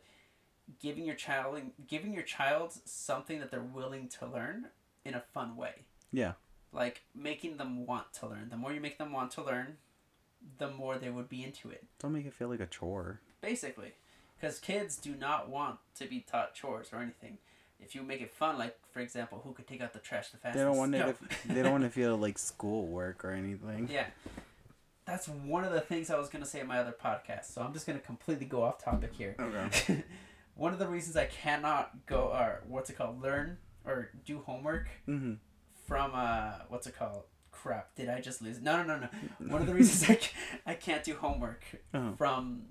giving 0.80 1.06
your 1.06 1.16
child 1.16 1.60
giving 1.88 2.14
your 2.14 2.24
child 2.24 2.74
something 2.86 3.40
that 3.40 3.50
they're 3.50 3.62
willing 3.62 4.08
to 4.20 4.28
learn 4.28 4.68
in 5.06 5.14
a 5.14 5.24
fun 5.34 5.56
way. 5.56 5.86
Yeah. 6.12 6.34
Like 6.72 7.04
making 7.16 7.58
them 7.58 7.86
want 7.86 8.14
to 8.16 8.28
learn. 8.28 8.50
The 8.50 8.58
more 8.58 8.74
you 8.74 8.82
make 8.82 8.98
them 8.98 9.12
want 9.12 9.32
to 9.32 9.44
learn, 9.44 9.78
the 10.58 10.70
more 10.70 10.98
they 10.98 11.10
would 11.10 11.30
be 11.30 11.44
into 11.44 11.70
it. 11.70 11.86
Don't 12.00 12.14
make 12.14 12.26
it 12.26 12.34
feel 12.34 12.50
like 12.50 12.60
a 12.60 12.68
chore. 12.68 13.22
Basically. 13.42 13.94
Because 14.40 14.60
kids 14.60 14.96
do 14.98 15.16
not 15.16 15.50
want 15.50 15.80
to 15.96 16.06
be 16.06 16.22
taught 16.22 16.54
chores 16.54 16.90
or 16.94 17.00
anything. 17.00 17.38
If 17.82 17.96
you 17.96 18.04
make 18.04 18.22
it 18.22 18.32
fun, 18.32 18.58
like 18.58 18.78
for 18.92 19.00
example, 19.00 19.42
who 19.44 19.54
could 19.54 19.68
take 19.68 19.82
out 19.82 19.94
the 19.94 20.00
trash 20.00 20.30
the 20.30 20.38
fastest? 20.38 20.58
They 20.58 20.64
don't 20.64 20.78
want 20.78 20.96
it. 20.96 21.00
Go. 21.00 21.14
They 21.54 21.62
don't 21.62 21.72
want 21.72 21.84
to 21.86 21.90
feel 22.02 22.18
like 22.18 22.38
schoolwork 22.38 23.24
or 23.26 23.32
anything. 23.32 23.90
Yeah. 23.92 24.06
That's 25.06 25.28
one 25.28 25.64
of 25.64 25.72
the 25.74 25.82
things 25.82 26.10
I 26.12 26.18
was 26.20 26.30
going 26.30 26.44
to 26.44 26.50
say 26.50 26.60
in 26.60 26.68
my 26.68 26.78
other 26.80 26.94
podcast. 27.04 27.46
So 27.54 27.62
I'm 27.62 27.74
just 27.74 27.88
going 27.88 27.98
to 28.00 28.06
completely 28.06 28.46
go 28.46 28.64
off 28.64 28.84
topic 28.84 29.12
here. 29.14 29.36
Okay. 29.40 30.04
one 30.56 30.72
of 30.72 30.78
the 30.80 30.88
reasons 30.88 31.16
I 31.18 31.26
cannot 31.26 32.06
go, 32.06 32.26
or 32.34 32.62
what's 32.68 32.90
it 32.92 32.98
called, 32.98 33.22
learn 33.22 33.58
or 33.86 34.10
do 34.26 34.40
homework 34.46 34.88
Mm-hmm. 35.08 35.34
from, 35.88 36.12
uh, 36.14 36.52
what's 36.68 36.86
it 36.86 36.96
called? 36.98 37.24
Crap, 37.52 37.96
did 37.96 38.08
I 38.08 38.22
just 38.22 38.42
lose? 38.42 38.62
No, 38.62 38.78
no, 38.84 38.98
no, 39.00 39.08
no. 39.40 39.52
One 39.52 39.62
of 39.62 39.68
the 39.68 39.74
reasons 39.74 40.10
I, 40.66 40.72
I 40.72 40.74
can't 40.76 41.04
do 41.04 41.16
homework 41.16 41.64
Oh. 41.94 42.14
from, 42.18 42.62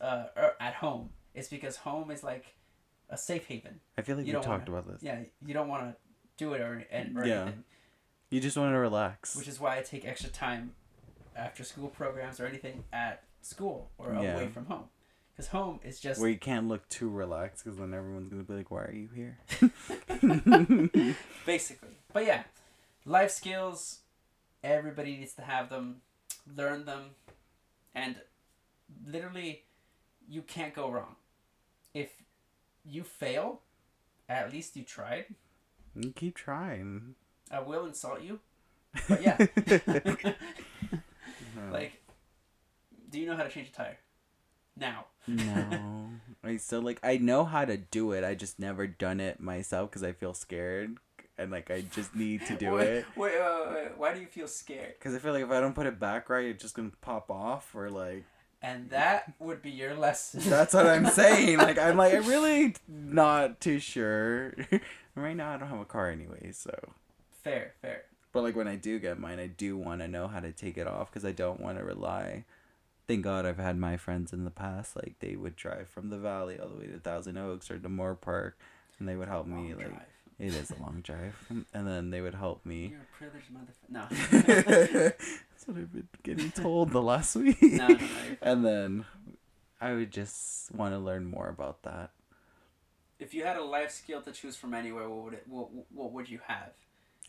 uh, 0.00 0.26
at 0.60 0.74
home 0.74 1.10
is 1.34 1.48
because 1.48 1.76
home 1.76 2.10
is 2.10 2.22
like 2.22 2.54
a 3.10 3.16
safe 3.18 3.46
haven. 3.46 3.80
I 3.98 4.02
feel 4.02 4.16
like 4.16 4.26
You 4.26 4.34
we 4.38 4.44
talked 4.44 4.68
wanna- 4.68 4.80
about 4.80 4.92
this. 4.92 5.02
Yeah, 5.02 5.20
you 5.44 5.54
don't 5.54 5.68
want 5.68 5.84
to 5.84 5.96
do 6.36 6.54
it 6.54 6.60
or, 6.60 6.84
and, 6.90 7.16
or 7.18 7.24
Yeah. 7.26 7.42
anything. 7.42 7.64
You 8.30 8.40
just 8.40 8.56
want 8.56 8.72
to 8.74 8.78
relax. 8.78 9.36
which 9.36 9.46
is 9.48 9.60
why 9.60 9.78
I 9.78 9.82
take 9.82 10.04
extra 10.04 10.30
time 10.30 10.74
after 11.36 11.62
school 11.64 11.88
programs 11.88 12.40
or 12.40 12.46
anything 12.46 12.84
at 12.92 13.22
school 13.42 13.90
or 13.98 14.12
Yeah. 14.14 14.34
away 14.36 14.48
from 14.48 14.66
home. 14.66 14.84
Because 15.36 15.48
home 15.48 15.80
is 15.82 15.98
just 16.00 16.20
Where 16.20 16.30
you 16.30 16.38
can't 16.38 16.68
look 16.68 16.88
too 16.88 17.08
relaxed 17.10 17.64
because 17.64 17.78
then 17.78 17.92
everyone's 17.92 18.28
gonna 18.28 18.44
be 18.44 18.54
like, 18.54 18.70
"Why 18.70 18.82
are 18.84 18.92
you 18.92 19.08
here?" 19.14 19.38
basically. 21.46 21.96
But 22.12 22.24
yeah, 22.26 22.44
life 23.04 23.30
skills, 23.32 24.00
everybody 24.62 25.16
needs 25.16 25.34
to 25.34 25.42
have 25.42 25.68
them, 25.70 26.02
learn 26.56 26.84
them, 26.84 27.10
and 27.94 28.16
literally, 29.06 29.64
you 30.28 30.42
can't 30.42 30.74
go 30.74 30.90
wrong. 30.90 31.16
If 31.92 32.10
you 32.84 33.02
fail, 33.02 33.60
at 34.28 34.52
least 34.52 34.76
you 34.76 34.82
tried. 34.82 35.26
You 35.94 36.10
keep 36.10 36.34
trying. 36.34 37.14
I 37.50 37.60
will 37.60 37.86
insult 37.86 38.22
you, 38.22 38.40
but 39.08 39.22
yeah. 39.22 39.36
like, 41.70 42.02
do 43.10 43.20
you 43.20 43.26
know 43.26 43.36
how 43.36 43.44
to 43.44 43.50
change 43.50 43.68
a 43.68 43.72
tire? 43.72 43.98
Now. 44.76 45.06
no, 45.28 46.10
I 46.44 46.56
still 46.56 46.82
like 46.82 46.98
I 47.02 47.18
know 47.18 47.44
how 47.44 47.64
to 47.64 47.76
do 47.76 48.12
it. 48.12 48.24
I 48.24 48.34
just 48.34 48.58
never 48.58 48.86
done 48.86 49.20
it 49.20 49.38
myself 49.40 49.90
because 49.90 50.02
I 50.02 50.12
feel 50.12 50.34
scared 50.34 50.96
and 51.38 51.50
like 51.50 51.70
I 51.70 51.82
just 51.82 52.14
need 52.14 52.46
to 52.46 52.56
do 52.56 52.72
wait, 52.72 52.88
it. 52.88 53.06
Wait, 53.16 53.32
wait, 53.34 53.40
wait, 53.40 53.74
wait. 53.74 53.98
Why 53.98 54.14
do 54.14 54.20
you 54.20 54.26
feel 54.26 54.48
scared? 54.48 54.94
Because 54.98 55.14
I 55.14 55.18
feel 55.18 55.32
like 55.32 55.44
if 55.44 55.50
I 55.50 55.60
don't 55.60 55.74
put 55.74 55.86
it 55.86 55.98
back 55.98 56.30
right, 56.30 56.46
it's 56.46 56.62
just 56.62 56.74
gonna 56.74 56.92
pop 57.00 57.30
off 57.30 57.74
or 57.74 57.90
like. 57.90 58.24
And 58.64 58.88
that 58.88 59.34
would 59.38 59.60
be 59.60 59.70
your 59.70 59.94
lesson. 59.94 60.40
That's 60.48 60.72
what 60.72 60.86
I'm 60.86 61.04
saying. 61.10 61.58
Like 61.58 61.78
I'm 61.78 61.98
like 61.98 62.14
I'm 62.14 62.26
really 62.26 62.74
not 62.88 63.60
too 63.60 63.78
sure. 63.78 64.54
right 65.14 65.36
now 65.36 65.52
I 65.52 65.58
don't 65.58 65.68
have 65.68 65.80
a 65.80 65.84
car 65.84 66.08
anyway, 66.08 66.50
so. 66.52 66.72
fair, 67.42 67.74
fair. 67.82 68.04
But 68.32 68.42
like 68.42 68.56
when 68.56 68.66
I 68.66 68.76
do 68.76 68.98
get 68.98 69.20
mine, 69.20 69.38
I 69.38 69.48
do 69.48 69.76
want 69.76 70.00
to 70.00 70.08
know 70.08 70.28
how 70.28 70.40
to 70.40 70.50
take 70.50 70.78
it 70.78 70.86
off 70.86 71.10
because 71.10 71.26
I 71.26 71.32
don't 71.32 71.60
want 71.60 71.76
to 71.76 71.84
rely. 71.84 72.44
Thank 73.06 73.22
God 73.22 73.44
I've 73.44 73.58
had 73.58 73.76
my 73.76 73.98
friends 73.98 74.32
in 74.32 74.44
the 74.44 74.50
past. 74.50 74.96
Like 74.96 75.16
they 75.20 75.36
would 75.36 75.56
drive 75.56 75.90
from 75.90 76.08
the 76.08 76.18
valley 76.18 76.58
all 76.58 76.68
the 76.68 76.80
way 76.80 76.86
to 76.86 76.98
Thousand 76.98 77.36
Oaks 77.36 77.70
or 77.70 77.78
to 77.78 77.88
Moorpark, 77.90 78.52
and 78.98 79.06
they 79.06 79.14
would 79.14 79.28
help 79.28 79.46
me. 79.46 79.74
Long 79.74 79.78
Like 79.78 80.08
it 80.38 80.54
is 80.54 80.70
a 80.70 80.82
long 80.82 81.02
drive, 81.02 81.36
and 81.50 81.86
then 81.86 82.08
they 82.08 82.22
would 82.22 82.34
help 82.34 82.64
me. 82.64 82.92
You're 82.92 83.00
a 83.00 83.16
privileged 83.18 83.52
motherfucker. 83.52 85.10
No. 85.10 85.10
That's 85.64 85.76
what 85.76 85.82
I've 85.82 85.92
been 85.92 86.08
getting 86.22 86.50
told 86.50 86.90
the 86.90 87.00
last 87.00 87.36
week. 87.36 87.62
no, 87.62 87.88
no, 87.88 87.94
no. 87.94 88.06
And 88.42 88.64
then 88.64 89.04
I 89.80 89.94
would 89.94 90.10
just 90.10 90.74
want 90.74 90.92
to 90.94 90.98
learn 90.98 91.24
more 91.24 91.48
about 91.48 91.82
that. 91.84 92.10
If 93.18 93.32
you 93.32 93.44
had 93.44 93.56
a 93.56 93.64
life 93.64 93.90
skill 93.90 94.20
to 94.22 94.32
choose 94.32 94.56
from 94.56 94.74
anywhere, 94.74 95.08
what 95.08 95.24
would 95.24 95.34
it? 95.34 95.44
What, 95.48 95.68
what 95.92 96.12
would 96.12 96.28
you 96.28 96.40
have? 96.46 96.72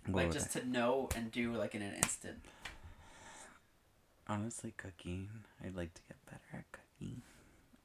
What 0.05 0.25
like 0.25 0.33
just 0.33 0.51
to 0.53 0.67
know 0.67 1.09
and 1.15 1.31
do 1.31 1.53
like 1.53 1.75
in 1.75 1.81
an 1.81 1.93
instant. 1.95 2.37
Honestly, 4.27 4.73
cooking. 4.75 5.29
I'd 5.63 5.75
like 5.75 5.93
to 5.93 6.01
get 6.07 6.17
better 6.25 6.59
at 6.59 6.65
cooking. 6.71 7.21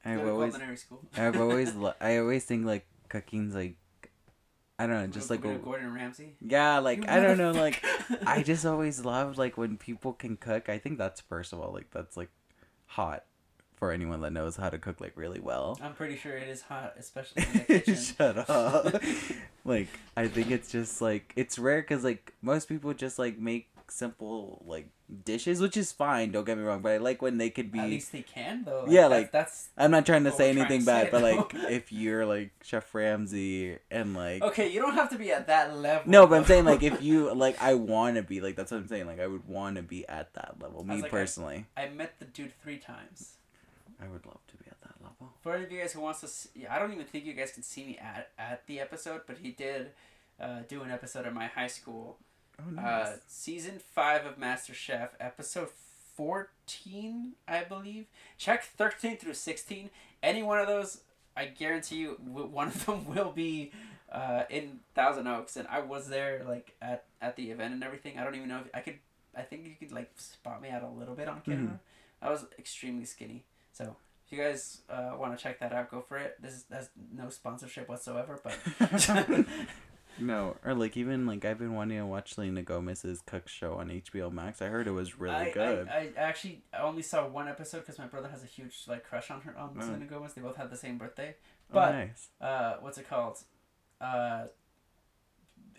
I've 0.03 0.27
always. 0.27 0.57
I've 1.17 1.39
always, 1.39 1.73
I 2.01 2.17
always 2.17 2.43
think 2.43 2.65
like 2.65 2.85
cooking's 3.07 3.55
like, 3.55 3.75
I 4.81 4.87
don't 4.87 4.99
know, 5.01 5.07
just 5.07 5.29
like, 5.29 5.45
a, 5.45 5.55
Gordon 5.57 5.93
Ramsay. 5.93 6.35
yeah, 6.41 6.79
like 6.79 7.07
I 7.07 7.19
don't 7.19 7.37
know, 7.37 7.51
like 7.51 7.83
I 8.25 8.41
just 8.41 8.65
always 8.65 9.05
love 9.05 9.37
like 9.37 9.57
when 9.57 9.77
people 9.77 10.13
can 10.13 10.37
cook. 10.37 10.69
I 10.69 10.79
think 10.79 10.97
that's 10.97 11.21
first 11.21 11.53
of 11.53 11.59
all, 11.59 11.71
like 11.71 11.91
that's 11.91 12.17
like 12.17 12.29
hot 12.87 13.23
for 13.75 13.91
anyone 13.91 14.21
that 14.21 14.31
knows 14.31 14.55
how 14.55 14.69
to 14.69 14.79
cook 14.79 14.99
like 14.99 15.13
really 15.15 15.39
well. 15.39 15.77
I'm 15.83 15.93
pretty 15.93 16.15
sure 16.15 16.35
it 16.35 16.47
is 16.47 16.61
hot, 16.63 16.93
especially 16.97 17.43
in 17.43 17.53
the 17.53 17.59
kitchen. 17.65 17.95
Shut 17.95 18.49
up. 18.49 19.03
like 19.65 19.87
I 20.17 20.27
think 20.27 20.49
it's 20.49 20.71
just 20.71 20.99
like 20.99 21.31
it's 21.35 21.59
rare 21.59 21.81
because 21.81 22.03
like 22.03 22.33
most 22.41 22.67
people 22.67 22.93
just 22.93 23.19
like 23.19 23.37
make 23.37 23.69
simple 23.91 24.63
like 24.65 24.87
dishes, 25.25 25.59
which 25.61 25.75
is 25.77 25.91
fine. 25.91 26.31
Don't 26.31 26.45
get 26.45 26.57
me 26.57 26.63
wrong, 26.63 26.81
but 26.81 26.93
I 26.93 26.97
like 26.97 27.21
when 27.21 27.37
they 27.37 27.49
could 27.49 27.71
be. 27.71 27.79
At 27.79 27.89
least 27.89 28.11
they 28.11 28.21
can 28.21 28.63
though. 28.63 28.85
Yeah, 28.87 29.07
that's- 29.09 29.21
like- 29.21 29.31
that's 29.31 29.69
I'm 29.77 29.91
not 29.91 30.05
trying 30.05 30.23
to 30.23 30.31
say 30.31 30.49
anything 30.49 30.81
to 30.81 30.85
bad, 30.85 31.05
say, 31.07 31.11
but 31.11 31.21
like 31.21 31.53
if 31.71 31.91
you're 31.91 32.25
like 32.25 32.51
Chef 32.63 32.93
Ramsay 32.95 33.77
and 33.91 34.15
like 34.15 34.41
okay. 34.41 34.69
You 34.69 34.81
don't 34.81 34.93
have 34.95 35.09
to 35.11 35.17
be 35.17 35.31
at 35.31 35.47
that 35.47 35.75
level. 35.77 36.09
no, 36.09 36.25
but 36.27 36.35
I'm 36.37 36.45
saying 36.45 36.65
like 36.65 36.83
if 36.83 37.01
you 37.07 37.33
like 37.33 37.61
I 37.61 37.73
want 37.75 38.15
to 38.15 38.23
be 38.23 38.41
like 38.41 38.55
that's 38.55 38.71
what 38.71 38.77
I'm 38.77 38.87
saying 38.87 39.05
like 39.07 39.19
I 39.19 39.27
would 39.27 39.47
want 39.47 39.75
to 39.75 39.83
be 39.83 40.07
at 40.07 40.33
that 40.33 40.55
level. 40.61 40.83
Me 40.83 40.95
like, 40.95 41.05
I- 41.05 41.09
personally, 41.09 41.65
I 41.77 41.89
met 41.89 42.19
the 42.19 42.25
dude 42.25 42.53
three 42.61 42.77
times. 42.77 43.37
I 44.03 44.07
would 44.07 44.25
love 44.25 44.39
to 44.47 44.57
be 44.57 44.65
at 44.67 44.81
that 44.81 44.95
level. 45.03 45.31
for 45.41 45.53
any 45.55 45.65
of 45.65 45.71
you 45.71 45.79
guys 45.79 45.93
who 45.93 46.01
wants 46.01 46.21
to, 46.21 46.27
see, 46.27 46.65
I 46.67 46.79
don't 46.79 46.91
even 46.91 47.05
think 47.05 47.23
you 47.23 47.33
guys 47.33 47.51
can 47.51 47.61
see 47.61 47.85
me 47.85 47.99
at 48.01 48.29
at 48.39 48.65
the 48.65 48.79
episode, 48.79 49.21
but 49.27 49.37
he 49.37 49.51
did 49.51 49.91
uh, 50.39 50.61
do 50.67 50.81
an 50.81 50.89
episode 50.89 51.27
of 51.27 51.33
my 51.35 51.45
high 51.45 51.67
school, 51.67 52.17
Oh, 52.77 52.81
uh, 52.81 53.13
season 53.27 53.79
five 53.93 54.25
of 54.25 54.37
MasterChef, 54.39 55.09
episode 55.19 55.69
fourteen, 56.15 57.33
I 57.47 57.63
believe. 57.63 58.05
Check 58.37 58.63
thirteen 58.63 59.17
through 59.17 59.33
sixteen. 59.33 59.89
Any 60.21 60.43
one 60.43 60.59
of 60.59 60.67
those, 60.67 61.01
I 61.35 61.45
guarantee 61.45 61.97
you, 61.97 62.11
one 62.23 62.67
of 62.67 62.85
them 62.85 63.05
will 63.05 63.31
be 63.31 63.71
uh, 64.11 64.43
in 64.49 64.79
Thousand 64.93 65.27
Oaks, 65.27 65.55
and 65.57 65.67
I 65.67 65.79
was 65.79 66.09
there 66.09 66.43
like 66.47 66.75
at 66.81 67.05
at 67.21 67.35
the 67.35 67.51
event 67.51 67.73
and 67.73 67.83
everything. 67.83 68.17
I 68.17 68.23
don't 68.23 68.35
even 68.35 68.49
know 68.49 68.59
if 68.65 68.69
I 68.73 68.81
could. 68.81 68.99
I 69.35 69.43
think 69.43 69.65
you 69.65 69.75
could 69.79 69.93
like 69.95 70.11
spot 70.17 70.61
me 70.61 70.69
out 70.69 70.83
a 70.83 70.89
little 70.89 71.15
bit 71.15 71.27
on 71.27 71.41
camera. 71.41 71.79
I 72.21 72.29
was 72.29 72.45
extremely 72.59 73.05
skinny, 73.05 73.45
so 73.71 73.95
if 74.25 74.31
you 74.31 74.43
guys 74.43 74.81
uh, 74.89 75.11
want 75.17 75.35
to 75.37 75.41
check 75.41 75.59
that 75.59 75.73
out, 75.73 75.89
go 75.89 76.01
for 76.01 76.17
it. 76.17 76.37
This 76.41 76.53
is 76.53 76.63
that's 76.69 76.89
no 77.13 77.29
sponsorship 77.29 77.87
whatsoever, 77.89 78.39
but 78.43 78.57
no, 80.19 80.57
or 80.65 80.73
like 80.73 80.97
even 80.97 81.25
like 81.25 81.43
I've 81.45 81.57
been 81.59 81.73
wanting 81.73 81.97
to 81.97 82.05
watch 82.05 82.33
Selena 82.35 82.61
Gomez's 82.61 83.21
Cook 83.25 83.47
Show 83.47 83.73
on 83.75 83.89
HBO 83.89 84.31
Max. 84.31 84.61
I 84.61 84.67
heard 84.67 84.87
it 84.87 84.91
was 84.91 85.19
really 85.19 85.33
I, 85.35 85.51
good. 85.51 85.87
I, 85.87 86.09
I 86.17 86.19
actually 86.21 86.63
I 86.73 86.81
only 86.83 87.01
saw 87.01 87.27
one 87.27 87.47
episode 87.47 87.79
because 87.79 87.97
my 87.99 88.05
brother 88.07 88.27
has 88.29 88.43
a 88.43 88.47
huge 88.47 88.83
like 88.87 89.03
crush 89.03 89.31
on 89.31 89.41
her 89.41 89.57
on 89.57 89.75
Oh. 89.77 89.81
Selena 89.81 90.05
Gomez. 90.05 90.33
They 90.33 90.41
both 90.41 90.57
have 90.57 90.69
the 90.69 90.77
same 90.77 90.97
birthday. 90.97 91.35
oh, 91.71 91.73
but- 91.73 91.91
nice. 91.91 92.27
Uh, 92.39 92.75
what's 92.81 92.97
it 92.97 93.09
called? 93.09 93.37
Uh, 93.99 94.45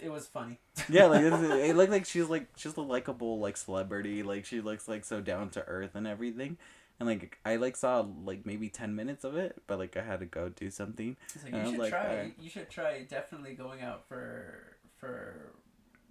it 0.00 0.10
was 0.10 0.26
funny. 0.26 0.58
Yeah, 0.88 1.06
like 1.06 1.22
it, 1.22 1.32
it 1.70 1.76
looked 1.76 1.92
like 1.92 2.06
she's 2.06 2.28
like 2.28 2.48
she's 2.56 2.76
a 2.76 2.80
likable 2.80 3.38
like 3.38 3.56
celebrity. 3.56 4.22
Like 4.22 4.44
she 4.44 4.60
looks 4.60 4.88
like 4.88 5.04
so 5.04 5.20
down 5.20 5.50
to 5.50 5.62
earth 5.66 5.94
and 5.94 6.06
everything. 6.06 6.56
And 7.02 7.08
like 7.08 7.38
I 7.44 7.56
like 7.56 7.76
saw 7.76 8.06
like 8.24 8.46
maybe 8.46 8.68
ten 8.68 8.94
minutes 8.94 9.24
of 9.24 9.36
it, 9.36 9.60
but 9.66 9.76
like 9.80 9.96
I 9.96 10.02
had 10.02 10.20
to 10.20 10.26
go 10.26 10.48
do 10.50 10.70
something. 10.70 11.16
Like 11.42 11.52
you 11.52 11.70
should 11.70 11.78
like, 11.80 11.90
try. 11.90 12.00
uh, 12.00 12.26
You 12.40 12.48
should 12.48 12.70
try 12.70 13.02
definitely 13.02 13.54
going 13.54 13.82
out 13.82 14.06
for 14.06 14.76
for 14.98 15.52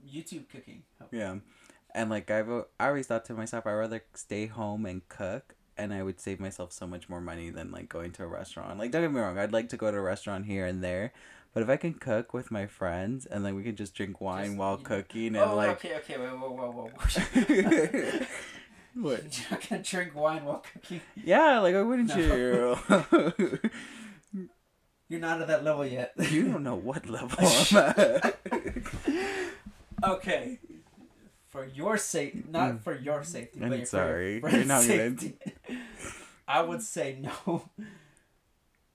YouTube 0.05 0.49
cooking. 0.49 0.83
Yeah, 1.13 1.37
and 1.95 2.09
like 2.09 2.29
I've 2.29 2.49
I 2.77 2.87
always 2.89 3.07
thought 3.07 3.23
to 3.25 3.33
myself, 3.33 3.65
I'd 3.65 3.71
rather 3.71 4.03
stay 4.15 4.47
home 4.47 4.85
and 4.85 5.07
cook, 5.07 5.55
and 5.77 5.93
I 5.93 6.03
would 6.03 6.19
save 6.19 6.41
myself 6.41 6.73
so 6.73 6.85
much 6.85 7.07
more 7.07 7.21
money 7.21 7.51
than 7.51 7.71
like 7.71 7.87
going 7.87 8.11
to 8.11 8.23
a 8.23 8.27
restaurant. 8.27 8.77
Like 8.77 8.91
don't 8.91 9.01
get 9.01 9.13
me 9.13 9.21
wrong, 9.21 9.37
I'd 9.37 9.53
like 9.53 9.69
to 9.69 9.77
go 9.77 9.91
to 9.91 9.97
a 9.97 10.01
restaurant 10.01 10.45
here 10.45 10.65
and 10.65 10.83
there, 10.83 11.13
but 11.53 11.63
if 11.63 11.69
I 11.69 11.77
can 11.77 11.93
cook 11.93 12.33
with 12.33 12.51
my 12.51 12.67
friends 12.67 13.25
and 13.25 13.45
then 13.45 13.55
we 13.55 13.63
can 13.63 13.77
just 13.77 13.93
drink 13.93 14.19
wine 14.19 14.47
Just, 14.47 14.57
while 14.57 14.71
you 14.73 14.83
know- 14.83 14.83
cooking 14.89 15.27
and 15.27 15.37
oh, 15.37 15.55
like 15.55 15.69
okay, 15.77 15.95
okay, 15.99 16.17
wait, 16.17 16.37
whoa, 16.37 16.49
whoa, 16.51 16.69
whoa, 16.69 16.89
whoa. 16.89 18.25
what? 18.95 19.23
You're 19.39 19.51
not 19.51 19.69
gonna 19.69 19.83
drink 19.83 20.15
wine 20.15 20.45
while 20.45 20.63
cooking. 20.73 21.01
Yeah, 21.15 21.59
like 21.59 21.73
why 21.75 21.81
wouldn't 21.81 22.09
No. 22.09 22.77
you? 22.85 23.59
You're 25.09 25.19
not 25.19 25.41
at 25.41 25.47
that 25.47 25.63
level 25.65 25.85
yet. 25.85 26.13
you 26.17 26.47
don't 26.51 26.63
know 26.63 26.75
what 26.75 27.09
level 27.09 27.37
I'm 27.41 27.77
at. 27.77 28.39
Okay. 30.03 30.59
For 31.49 31.65
your 31.65 31.97
sake, 31.97 32.47
not 32.49 32.71
Mm. 32.75 32.81
for 32.81 32.97
your 32.97 33.23
safety, 33.23 33.59
I'm 33.61 33.69
but 33.69 33.77
your- 33.79 33.85
sorry. 33.85 34.39
for 34.39 34.49
You're 34.49 34.59
your 34.59 34.67
not 34.67 34.83
friend's 34.85 35.23
gonna- 35.23 35.81
I 36.47 36.61
would 36.61 36.81
say 36.81 37.19
no. 37.21 37.69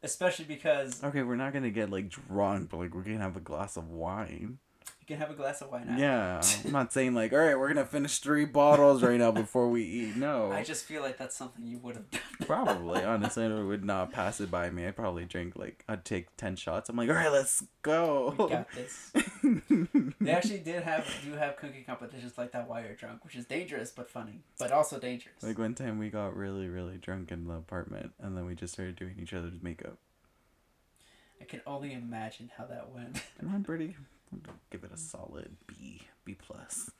Especially 0.03 0.47
because 0.47 1.03
okay, 1.05 1.23
we're 1.23 1.37
not 1.37 1.53
gonna 1.53 1.71
get 1.71 1.91
like 1.91 2.09
drunk, 2.09 2.71
but 2.71 2.79
like 2.79 2.95
we're 2.95 3.03
gonna 3.03 3.19
have 3.19 3.37
a 3.37 3.41
glass 3.41 3.77
of 3.77 3.91
wine. 3.91 4.59
You 5.07 5.15
can 5.15 5.21
have 5.21 5.31
a 5.31 5.35
glass 5.39 5.61
of 5.63 5.71
wine. 5.71 5.87
after. 5.89 6.01
Yeah, 6.03 6.43
I'm 6.65 6.73
not 6.73 6.93
saying 6.93 7.15
like, 7.15 7.33
all 7.33 7.39
right, 7.39 7.57
we're 7.57 7.69
gonna 7.69 7.85
finish 7.87 8.19
three 8.19 8.45
bottles 8.45 9.03
right 9.03 9.19
now 9.19 9.31
before 9.31 9.69
we 9.69 9.85
eat. 9.85 10.17
No, 10.17 10.51
I 10.51 10.65
just 10.65 10.85
feel 10.85 11.01
like 11.03 11.17
that's 11.17 11.37
something 11.37 11.65
you 11.67 11.79
would 11.79 11.95
have 11.97 12.11
done. 12.11 12.21
probably 12.47 13.05
honestly, 13.05 13.45
it 13.45 13.51
would 13.65 13.85
not 13.85 14.13
pass 14.13 14.41
it 14.41 14.51
by 14.51 14.69
me. 14.71 14.87
I'd 14.87 14.97
probably 14.97 15.25
drink 15.25 15.55
like 15.57 15.85
I'd 15.89 16.05
take 16.05 16.37
ten 16.37 16.57
shots. 16.57 16.89
I'm 16.89 16.97
like, 16.97 17.09
all 17.09 17.15
right, 17.15 17.31
let's 17.31 17.61
We 17.63 17.69
go. 17.83 18.33
got 18.51 18.67
this. 18.75 19.13
They 20.21 20.31
actually 20.33 20.59
did 20.59 20.83
have 20.83 21.07
do 21.25 21.33
have 21.35 21.57
cooking 21.57 21.85
competitions 21.85 22.37
like 22.37 22.51
that 22.53 22.69
while 22.69 22.83
you're 22.83 22.95
drunk, 22.95 23.23
which 23.25 23.37
is 23.37 23.45
dangerous 23.47 23.93
but 23.93 24.11
funny, 24.11 24.41
but 24.59 24.73
also 24.73 24.99
dangerous. 24.99 25.41
like 25.43 25.59
one 25.59 25.75
time 25.75 25.99
we 25.99 26.09
got 26.11 26.35
really 26.37 26.67
really 26.69 26.97
drunk 26.97 27.31
in 27.31 27.47
the 27.47 27.55
apartment, 27.55 28.11
and 28.21 28.37
then 28.37 28.45
we 28.45 28.57
just 28.57 28.73
started 28.75 28.97
doing 28.97 29.15
each 29.23 29.33
other's 29.35 29.63
makeup. 29.63 29.99
I 31.41 31.45
can 31.45 31.61
only 31.67 31.93
imagine 31.93 32.51
how 32.57 32.65
that 32.65 32.91
went. 32.93 33.23
I'm 33.41 33.63
pretty. 33.63 33.95
Give 34.71 34.85
it 34.85 34.93
a 34.93 34.97
solid 34.99 35.57
B, 35.67 36.03
B 36.25 36.35
plus. 36.35 36.91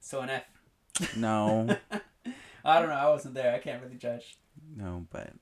So 0.00 0.20
an 0.20 0.30
F. 0.30 1.16
No, 1.16 1.76
I 2.64 2.78
don't 2.80 2.88
know. 2.88 2.94
I 2.94 3.08
wasn't 3.08 3.34
there. 3.34 3.54
I 3.54 3.58
can't 3.58 3.82
really 3.82 3.96
judge. 3.96 4.36
no, 4.76 5.06
but 5.10 5.32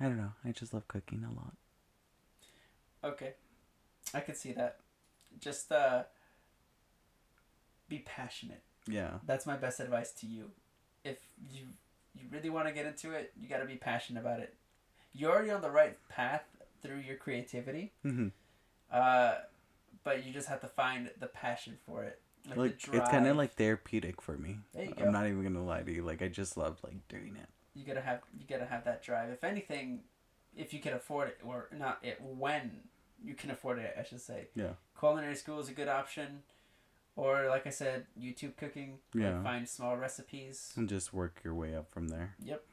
I 0.00 0.04
don't 0.04 0.18
know. 0.18 0.32
I 0.44 0.50
just 0.52 0.74
love 0.74 0.86
cooking 0.88 1.24
a 1.24 1.32
lot. 1.34 1.54
Okay, 3.04 3.34
I 4.12 4.20
can 4.20 4.34
see 4.34 4.52
that. 4.52 4.78
Just 5.40 5.70
uh, 5.70 6.02
be 7.88 7.98
passionate. 8.00 8.62
Yeah. 8.88 9.18
That's 9.26 9.46
my 9.46 9.56
best 9.56 9.80
advice 9.80 10.12
to 10.12 10.26
you. 10.26 10.50
If 11.04 11.18
you 11.52 11.62
you 12.14 12.24
really 12.30 12.50
want 12.50 12.66
to 12.66 12.74
get 12.74 12.86
into 12.86 13.12
it, 13.12 13.32
you 13.40 13.48
got 13.48 13.58
to 13.58 13.64
be 13.66 13.76
passionate 13.76 14.20
about 14.20 14.40
it. 14.40 14.54
You're 15.12 15.30
already 15.30 15.50
on 15.50 15.62
the 15.62 15.70
right 15.70 15.96
path 16.08 16.42
through 16.82 16.98
your 16.98 17.16
creativity, 17.16 17.92
hmm 18.02 18.28
uh, 18.92 19.34
but 20.04 20.24
you 20.24 20.32
just 20.32 20.48
have 20.48 20.60
to 20.60 20.68
find 20.68 21.10
the 21.20 21.26
passion 21.26 21.76
for 21.86 22.04
it. 22.04 22.20
Like, 22.46 22.54
the 22.54 22.60
like 22.60 23.02
it's 23.02 23.10
kind 23.10 23.26
of 23.26 23.36
like 23.36 23.54
therapeutic 23.54 24.22
for 24.22 24.36
me. 24.38 24.58
There 24.72 24.84
you 24.84 24.94
I'm 25.00 25.12
not 25.12 25.26
even 25.26 25.42
gonna 25.42 25.64
lie 25.64 25.82
to 25.82 25.92
you. 25.92 26.02
Like 26.02 26.22
I 26.22 26.28
just 26.28 26.56
love 26.56 26.78
like 26.82 27.06
doing 27.08 27.36
it. 27.36 27.48
you 27.74 27.84
gotta 27.84 28.00
have 28.00 28.20
you 28.38 28.46
gotta 28.48 28.64
have 28.64 28.84
that 28.84 29.02
drive. 29.02 29.30
If 29.30 29.44
anything, 29.44 30.00
if 30.56 30.72
you 30.72 30.80
can 30.80 30.94
afford 30.94 31.28
it, 31.28 31.38
or 31.44 31.68
not 31.76 31.98
it 32.02 32.20
when 32.20 32.80
you 33.22 33.34
can 33.34 33.50
afford 33.50 33.78
it, 33.78 33.94
I 33.98 34.02
should 34.04 34.20
say. 34.20 34.48
Yeah. 34.54 34.72
Culinary 34.98 35.34
school 35.34 35.60
is 35.60 35.68
a 35.68 35.72
good 35.72 35.88
option, 35.88 36.42
or 37.16 37.48
like 37.48 37.66
I 37.66 37.70
said, 37.70 38.06
YouTube 38.18 38.56
cooking. 38.56 38.98
Yeah. 39.14 39.42
find 39.42 39.68
small 39.68 39.96
recipes. 39.96 40.72
And 40.76 40.88
just 40.88 41.12
work 41.12 41.40
your 41.44 41.54
way 41.54 41.74
up 41.74 41.90
from 41.90 42.08
there. 42.08 42.34
Yep. 42.44 42.64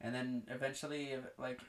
And 0.00 0.14
then 0.14 0.42
eventually, 0.48 1.16
like, 1.38 1.60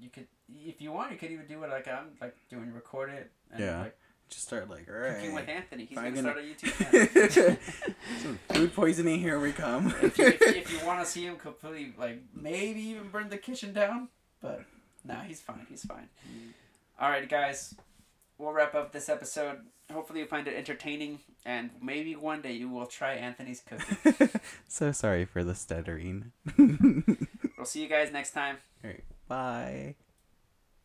you 0.00 0.08
could, 0.10 0.26
if 0.54 0.80
you 0.80 0.92
want, 0.92 1.12
you 1.12 1.18
could 1.18 1.30
even 1.30 1.46
do 1.46 1.62
it 1.64 1.70
like 1.70 1.86
I'm 1.88 2.08
like 2.20 2.36
doing 2.48 2.72
record 2.72 3.10
it. 3.10 3.30
And, 3.52 3.60
Yeah. 3.62 3.80
Like 3.82 3.98
Just 4.28 4.44
start 4.46 4.68
like, 4.70 4.88
all 4.88 5.12
cooking 5.14 5.34
with. 5.34 5.48
Anthony. 5.48 5.84
He's 5.84 5.96
gonna 5.96 6.08
I'm 6.08 6.16
start 6.16 6.38
a 6.38 6.40
YouTube 6.40 7.30
channel. 7.34 8.36
Food 8.52 8.74
poisoning. 8.74 9.20
Here 9.20 9.38
we 9.40 9.52
come. 9.52 9.94
if, 10.02 10.18
you, 10.18 10.26
if, 10.26 10.42
if 10.42 10.72
you 10.72 10.86
want 10.86 11.00
to 11.00 11.06
see 11.06 11.24
him 11.26 11.36
completely, 11.36 11.92
like 11.98 12.22
maybe 12.34 12.80
even 12.80 13.08
burn 13.08 13.28
the 13.28 13.38
kitchen 13.38 13.72
down, 13.72 14.08
but 14.40 14.62
nah, 15.04 15.20
he's 15.22 15.40
fine. 15.40 15.66
He's 15.68 15.84
fine. 15.84 16.08
Mm. 16.28 16.52
All 17.00 17.08
right, 17.10 17.28
guys, 17.28 17.74
we'll 18.38 18.52
wrap 18.52 18.74
up 18.74 18.92
this 18.92 19.08
episode. 19.08 19.58
Hopefully, 19.92 20.20
you 20.20 20.26
find 20.26 20.46
it 20.46 20.54
entertaining, 20.54 21.18
and 21.44 21.70
maybe 21.82 22.14
one 22.14 22.42
day 22.42 22.52
you 22.52 22.68
will 22.68 22.86
try 22.86 23.14
Anthony's 23.14 23.62
cooking. 23.66 24.28
so 24.68 24.92
sorry 24.92 25.24
for 25.24 25.42
the 25.42 25.54
stuttering. 25.54 26.30
we'll 26.56 27.64
see 27.64 27.82
you 27.82 27.88
guys 27.88 28.12
next 28.12 28.30
time. 28.32 28.58
all 28.84 28.90
right. 28.90 29.02
Bye. 29.30 29.96